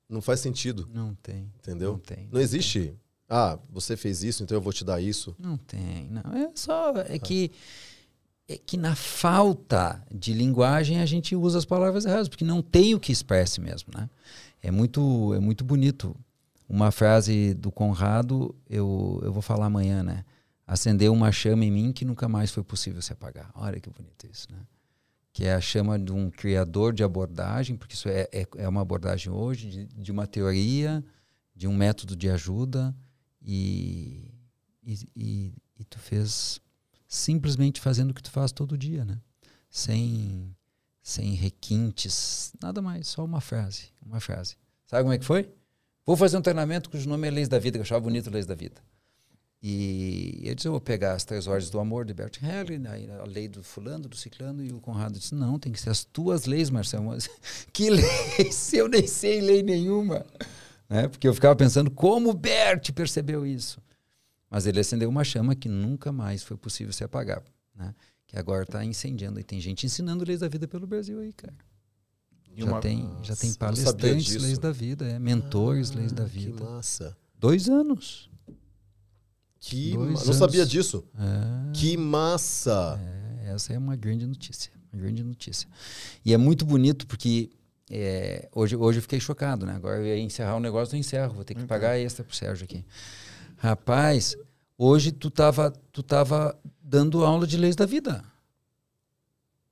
Não 0.08 0.22
faz 0.22 0.40
sentido, 0.40 0.88
Não 0.92 1.14
tem. 1.14 1.52
entendeu? 1.58 1.92
Não 1.92 1.98
tem. 1.98 2.28
Não 2.32 2.40
existe. 2.40 2.94
Ah, 3.28 3.58
você 3.68 3.96
fez 3.96 4.24
isso, 4.24 4.42
então 4.42 4.56
eu 4.56 4.62
vou 4.62 4.72
te 4.72 4.84
dar 4.84 5.00
isso. 5.00 5.36
Não 5.38 5.56
tem, 5.56 6.08
não. 6.08 6.22
É 6.34 6.50
só 6.54 6.92
é 6.96 7.18
que 7.18 7.52
é 8.48 8.58
que 8.58 8.76
na 8.76 8.96
falta 8.96 10.02
de 10.12 10.32
linguagem 10.32 10.98
a 10.98 11.06
gente 11.06 11.36
usa 11.36 11.58
as 11.58 11.64
palavras 11.64 12.04
erradas, 12.06 12.28
porque 12.28 12.44
não 12.44 12.60
tem 12.60 12.94
o 12.94 12.98
que 13.00 13.12
expresse 13.12 13.60
mesmo, 13.60 13.92
né? 13.94 14.10
É 14.62 14.70
muito 14.70 15.34
é 15.34 15.40
muito 15.40 15.64
bonito. 15.64 16.16
Uma 16.68 16.92
frase 16.92 17.52
do 17.54 17.72
Conrado, 17.72 18.54
eu, 18.68 19.20
eu 19.24 19.32
vou 19.32 19.42
falar 19.42 19.66
amanhã, 19.66 20.02
né? 20.02 20.24
Acendeu 20.66 21.12
uma 21.12 21.32
chama 21.32 21.64
em 21.64 21.70
mim 21.70 21.92
que 21.92 22.04
nunca 22.04 22.28
mais 22.28 22.52
foi 22.52 22.62
possível 22.62 23.02
se 23.02 23.12
apagar. 23.12 23.50
Olha 23.56 23.80
que 23.80 23.90
bonito 23.90 24.24
isso, 24.30 24.46
né? 24.52 24.58
Que 25.32 25.46
é 25.46 25.54
a 25.54 25.60
chama 25.60 25.98
de 25.98 26.12
um 26.12 26.30
criador 26.30 26.92
de 26.92 27.02
abordagem, 27.02 27.76
porque 27.76 27.94
isso 27.94 28.08
é, 28.08 28.28
é, 28.32 28.46
é 28.56 28.68
uma 28.68 28.82
abordagem 28.82 29.32
hoje, 29.32 29.68
de, 29.68 29.86
de 29.86 30.12
uma 30.12 30.28
teoria, 30.28 31.04
de 31.56 31.66
um 31.66 31.74
método 31.74 32.14
de 32.14 32.30
ajuda, 32.30 32.94
e, 33.42 34.32
e, 34.82 34.94
e, 35.16 35.54
e 35.78 35.84
tu 35.84 35.98
fez 35.98 36.60
simplesmente 37.08 37.80
fazendo 37.80 38.12
o 38.12 38.14
que 38.14 38.22
tu 38.22 38.30
faz 38.30 38.52
todo 38.52 38.78
dia, 38.78 39.04
né? 39.04 39.20
Sem, 39.68 40.54
sem 41.02 41.34
requintes, 41.34 42.52
nada 42.60 42.80
mais, 42.82 43.08
só 43.08 43.24
uma 43.24 43.40
frase, 43.40 43.88
uma 44.04 44.20
frase. 44.20 44.56
Sabe 44.86 45.02
como 45.02 45.12
é 45.12 45.18
que 45.18 45.24
foi? 45.24 45.48
Vou 46.04 46.16
fazer 46.16 46.36
um 46.36 46.42
treinamento 46.42 46.90
cujo 46.90 47.08
nome 47.08 47.28
é 47.28 47.30
Leis 47.30 47.48
da 47.48 47.58
Vida, 47.58 47.78
que 47.78 47.80
eu 47.80 47.84
achava 47.84 48.00
bonito 48.00 48.30
Leis 48.30 48.46
da 48.46 48.54
Vida. 48.54 48.80
E 49.62 50.40
eu 50.42 50.54
disse, 50.54 50.66
eu 50.66 50.72
vou 50.72 50.80
pegar 50.80 51.12
as 51.12 51.24
três 51.24 51.46
ordens 51.46 51.68
do 51.68 51.78
amor 51.78 52.06
de 52.06 52.14
Bert 52.14 52.38
Helling, 52.42 52.86
aí 52.86 53.10
a 53.10 53.24
lei 53.24 53.46
do 53.46 53.62
fulano, 53.62 54.08
do 54.08 54.16
ciclano, 54.16 54.64
e 54.64 54.72
o 54.72 54.80
Conrado 54.80 55.18
disse, 55.18 55.34
não, 55.34 55.58
tem 55.58 55.70
que 55.70 55.80
ser 55.80 55.90
as 55.90 56.02
tuas 56.02 56.46
leis, 56.46 56.70
Marcelo. 56.70 57.06
Mas, 57.06 57.28
que 57.72 57.90
leis? 57.90 58.72
Eu 58.72 58.88
nem 58.88 59.06
sei 59.06 59.40
lei 59.42 59.62
nenhuma. 59.62 60.24
Né? 60.88 61.08
Porque 61.08 61.28
eu 61.28 61.34
ficava 61.34 61.54
pensando 61.54 61.90
como 61.90 62.30
o 62.30 62.34
Bert 62.34 62.90
percebeu 62.92 63.46
isso. 63.46 63.82
Mas 64.48 64.66
ele 64.66 64.80
acendeu 64.80 65.08
uma 65.08 65.22
chama 65.22 65.54
que 65.54 65.68
nunca 65.68 66.10
mais 66.10 66.42
foi 66.42 66.56
possível 66.56 66.92
se 66.92 67.04
apagar. 67.04 67.42
né? 67.76 67.94
Que 68.30 68.38
agora 68.38 68.62
está 68.62 68.84
incendiando 68.84 69.40
e 69.40 69.42
tem 69.42 69.60
gente 69.60 69.84
ensinando 69.84 70.24
leis 70.24 70.38
da 70.38 70.46
vida 70.46 70.68
pelo 70.68 70.86
Brasil 70.86 71.18
aí, 71.18 71.32
cara. 71.32 71.52
E 72.54 72.60
Já 72.60 72.66
uma- 72.66 72.80
tem, 72.80 73.10
já 73.24 73.34
tem 73.34 73.52
palestrantes, 73.54 74.36
leis 74.36 74.56
da 74.56 74.70
vida, 74.70 75.04
é, 75.04 75.18
mentores, 75.18 75.90
leis 75.90 76.12
da 76.12 76.22
Ah, 76.22 76.26
vida. 76.26 76.56
Que 76.56 76.62
massa. 76.62 77.16
Dois 77.36 77.68
anos. 77.68 78.30
Que 79.58 79.92
Dois 79.94 80.10
ma- 80.12 80.14
Não 80.18 80.22
anos. 80.22 80.36
sabia 80.36 80.64
disso. 80.64 81.04
É. 81.18 81.72
Que 81.72 81.96
massa. 81.96 83.00
É, 83.42 83.52
essa 83.52 83.72
é 83.72 83.78
uma 83.78 83.96
grande 83.96 84.24
notícia, 84.26 84.70
uma 84.92 85.02
grande 85.02 85.24
notícia. 85.24 85.68
E 86.24 86.32
é 86.32 86.36
muito 86.36 86.64
bonito 86.64 87.08
porque 87.08 87.50
é, 87.90 88.48
hoje, 88.54 88.76
hoje 88.76 88.98
eu 88.98 89.02
fiquei 89.02 89.18
chocado, 89.18 89.66
né? 89.66 89.74
Agora 89.74 89.98
eu 89.98 90.06
ia 90.06 90.18
encerrar 90.20 90.54
o 90.54 90.60
negócio, 90.60 90.94
eu 90.94 91.00
encerro, 91.00 91.34
vou 91.34 91.42
ter 91.44 91.54
que 91.56 91.64
pagar 91.64 91.98
extra 91.98 92.22
pro 92.24 92.36
Sérgio 92.36 92.62
aqui. 92.64 92.84
Rapaz, 93.56 94.36
hoje 94.78 95.10
tu 95.10 95.28
tava, 95.30 95.72
tu 95.92 96.00
tava 96.02 96.56
dando 96.90 97.24
aula 97.24 97.46
de 97.46 97.56
leis 97.56 97.76
da 97.76 97.86
vida. 97.86 98.24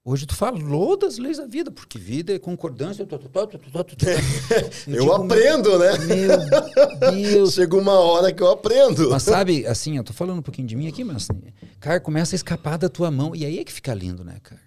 Hoje 0.04 0.24
tu 0.24 0.34
falou 0.36 0.96
das 0.96 1.18
leis 1.18 1.36
da 1.36 1.46
vida, 1.46 1.70
porque 1.70 1.98
vida 1.98 2.32
é 2.32 2.38
concordância. 2.38 3.04
tu, 3.04 3.18
tu, 3.18 3.28
tu, 3.28 3.46
tu, 3.46 3.58
tu, 3.58 3.84
tu, 3.84 3.96
tu. 3.96 4.06
Eu 4.88 5.00
Tipo, 5.00 5.12
aprendo, 5.12 5.78
né? 5.78 5.98
Meu 5.98 7.12
Deus, 7.12 7.52
Chega 7.58 7.76
uma 7.76 7.92
hora 7.98 8.32
que 8.32 8.40
eu 8.42 8.48
aprendo. 8.50 9.10
mas 9.10 9.24
sabe, 9.24 9.66
assim, 9.66 9.96
eu 9.98 10.04
tô 10.04 10.12
falando 10.14 10.38
um 10.38 10.42
pouquinho 10.42 10.66
de 10.66 10.74
mim 10.76 10.86
aqui, 10.88 11.04
mas, 11.04 11.28
assim, 11.28 11.52
cara, 11.80 12.00
começa 12.00 12.34
a 12.34 12.36
escapar 12.36 12.78
da 12.78 12.88
tua 12.88 13.10
mão. 13.10 13.34
E 13.34 13.44
aí 13.44 13.58
é 13.58 13.64
que 13.64 13.72
fica 13.72 13.92
lindo, 13.92 14.24
né, 14.24 14.38
cara? 14.42 14.62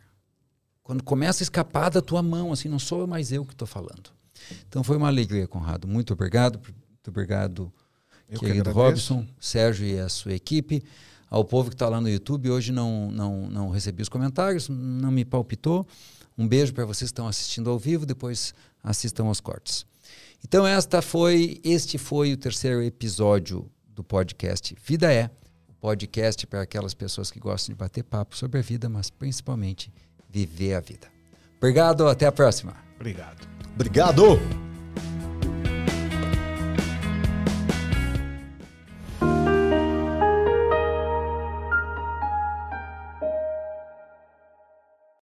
Quando 0.83 1.03
começa 1.03 1.41
a 1.41 1.45
escapar 1.45 1.89
da 1.89 2.01
tua 2.01 2.21
mão, 2.21 2.51
assim, 2.51 2.67
não 2.69 2.77
sou 2.77 3.07
mais 3.07 3.31
eu 3.31 3.43
que 3.45 3.55
tô 3.55 3.65
falando. 3.65 4.11
Então 4.67 4.83
foi 4.83 4.97
uma 4.97 5.07
alegria, 5.07 5.47
Conrado. 5.47 5.87
Muito 5.87 6.13
obrigado. 6.13 6.59
Muito 6.59 7.07
obrigado, 7.07 7.71
Eu 8.29 8.37
que 8.39 8.45
querido 8.45 8.69
agradeço. 8.69 9.13
Robson, 9.15 9.27
Sérgio 9.39 9.87
e 9.87 9.97
a 9.97 10.07
sua 10.09 10.33
equipe. 10.33 10.83
Ao 11.31 11.45
povo 11.45 11.69
que 11.69 11.75
está 11.75 11.87
lá 11.87 12.01
no 12.01 12.09
YouTube, 12.09 12.49
hoje 12.49 12.73
não, 12.73 13.09
não, 13.09 13.49
não 13.49 13.69
recebi 13.69 14.01
os 14.01 14.09
comentários, 14.09 14.67
não 14.67 15.09
me 15.09 15.23
palpitou. 15.23 15.87
Um 16.37 16.45
beijo 16.45 16.73
para 16.73 16.83
vocês 16.83 17.09
que 17.09 17.13
estão 17.13 17.25
assistindo 17.25 17.69
ao 17.69 17.79
vivo, 17.79 18.05
depois 18.05 18.53
assistam 18.83 19.27
aos 19.27 19.39
cortes. 19.39 19.85
Então 20.43 20.67
esta 20.67 21.01
foi, 21.01 21.61
este 21.63 21.97
foi 21.97 22.33
o 22.33 22.37
terceiro 22.37 22.83
episódio 22.83 23.71
do 23.87 24.03
podcast 24.03 24.75
Vida 24.85 25.13
é, 25.13 25.29
podcast 25.79 26.45
para 26.47 26.63
aquelas 26.63 26.93
pessoas 26.93 27.31
que 27.31 27.39
gostam 27.39 27.73
de 27.73 27.79
bater 27.79 28.03
papo 28.03 28.35
sobre 28.35 28.59
a 28.59 28.61
vida, 28.61 28.89
mas 28.89 29.09
principalmente 29.09 29.91
viver 30.29 30.73
a 30.75 30.81
vida. 30.81 31.07
Obrigado, 31.57 32.07
até 32.09 32.25
a 32.25 32.31
próxima. 32.31 32.75
Obrigado. 32.95 33.47
Obrigado. 33.73 34.70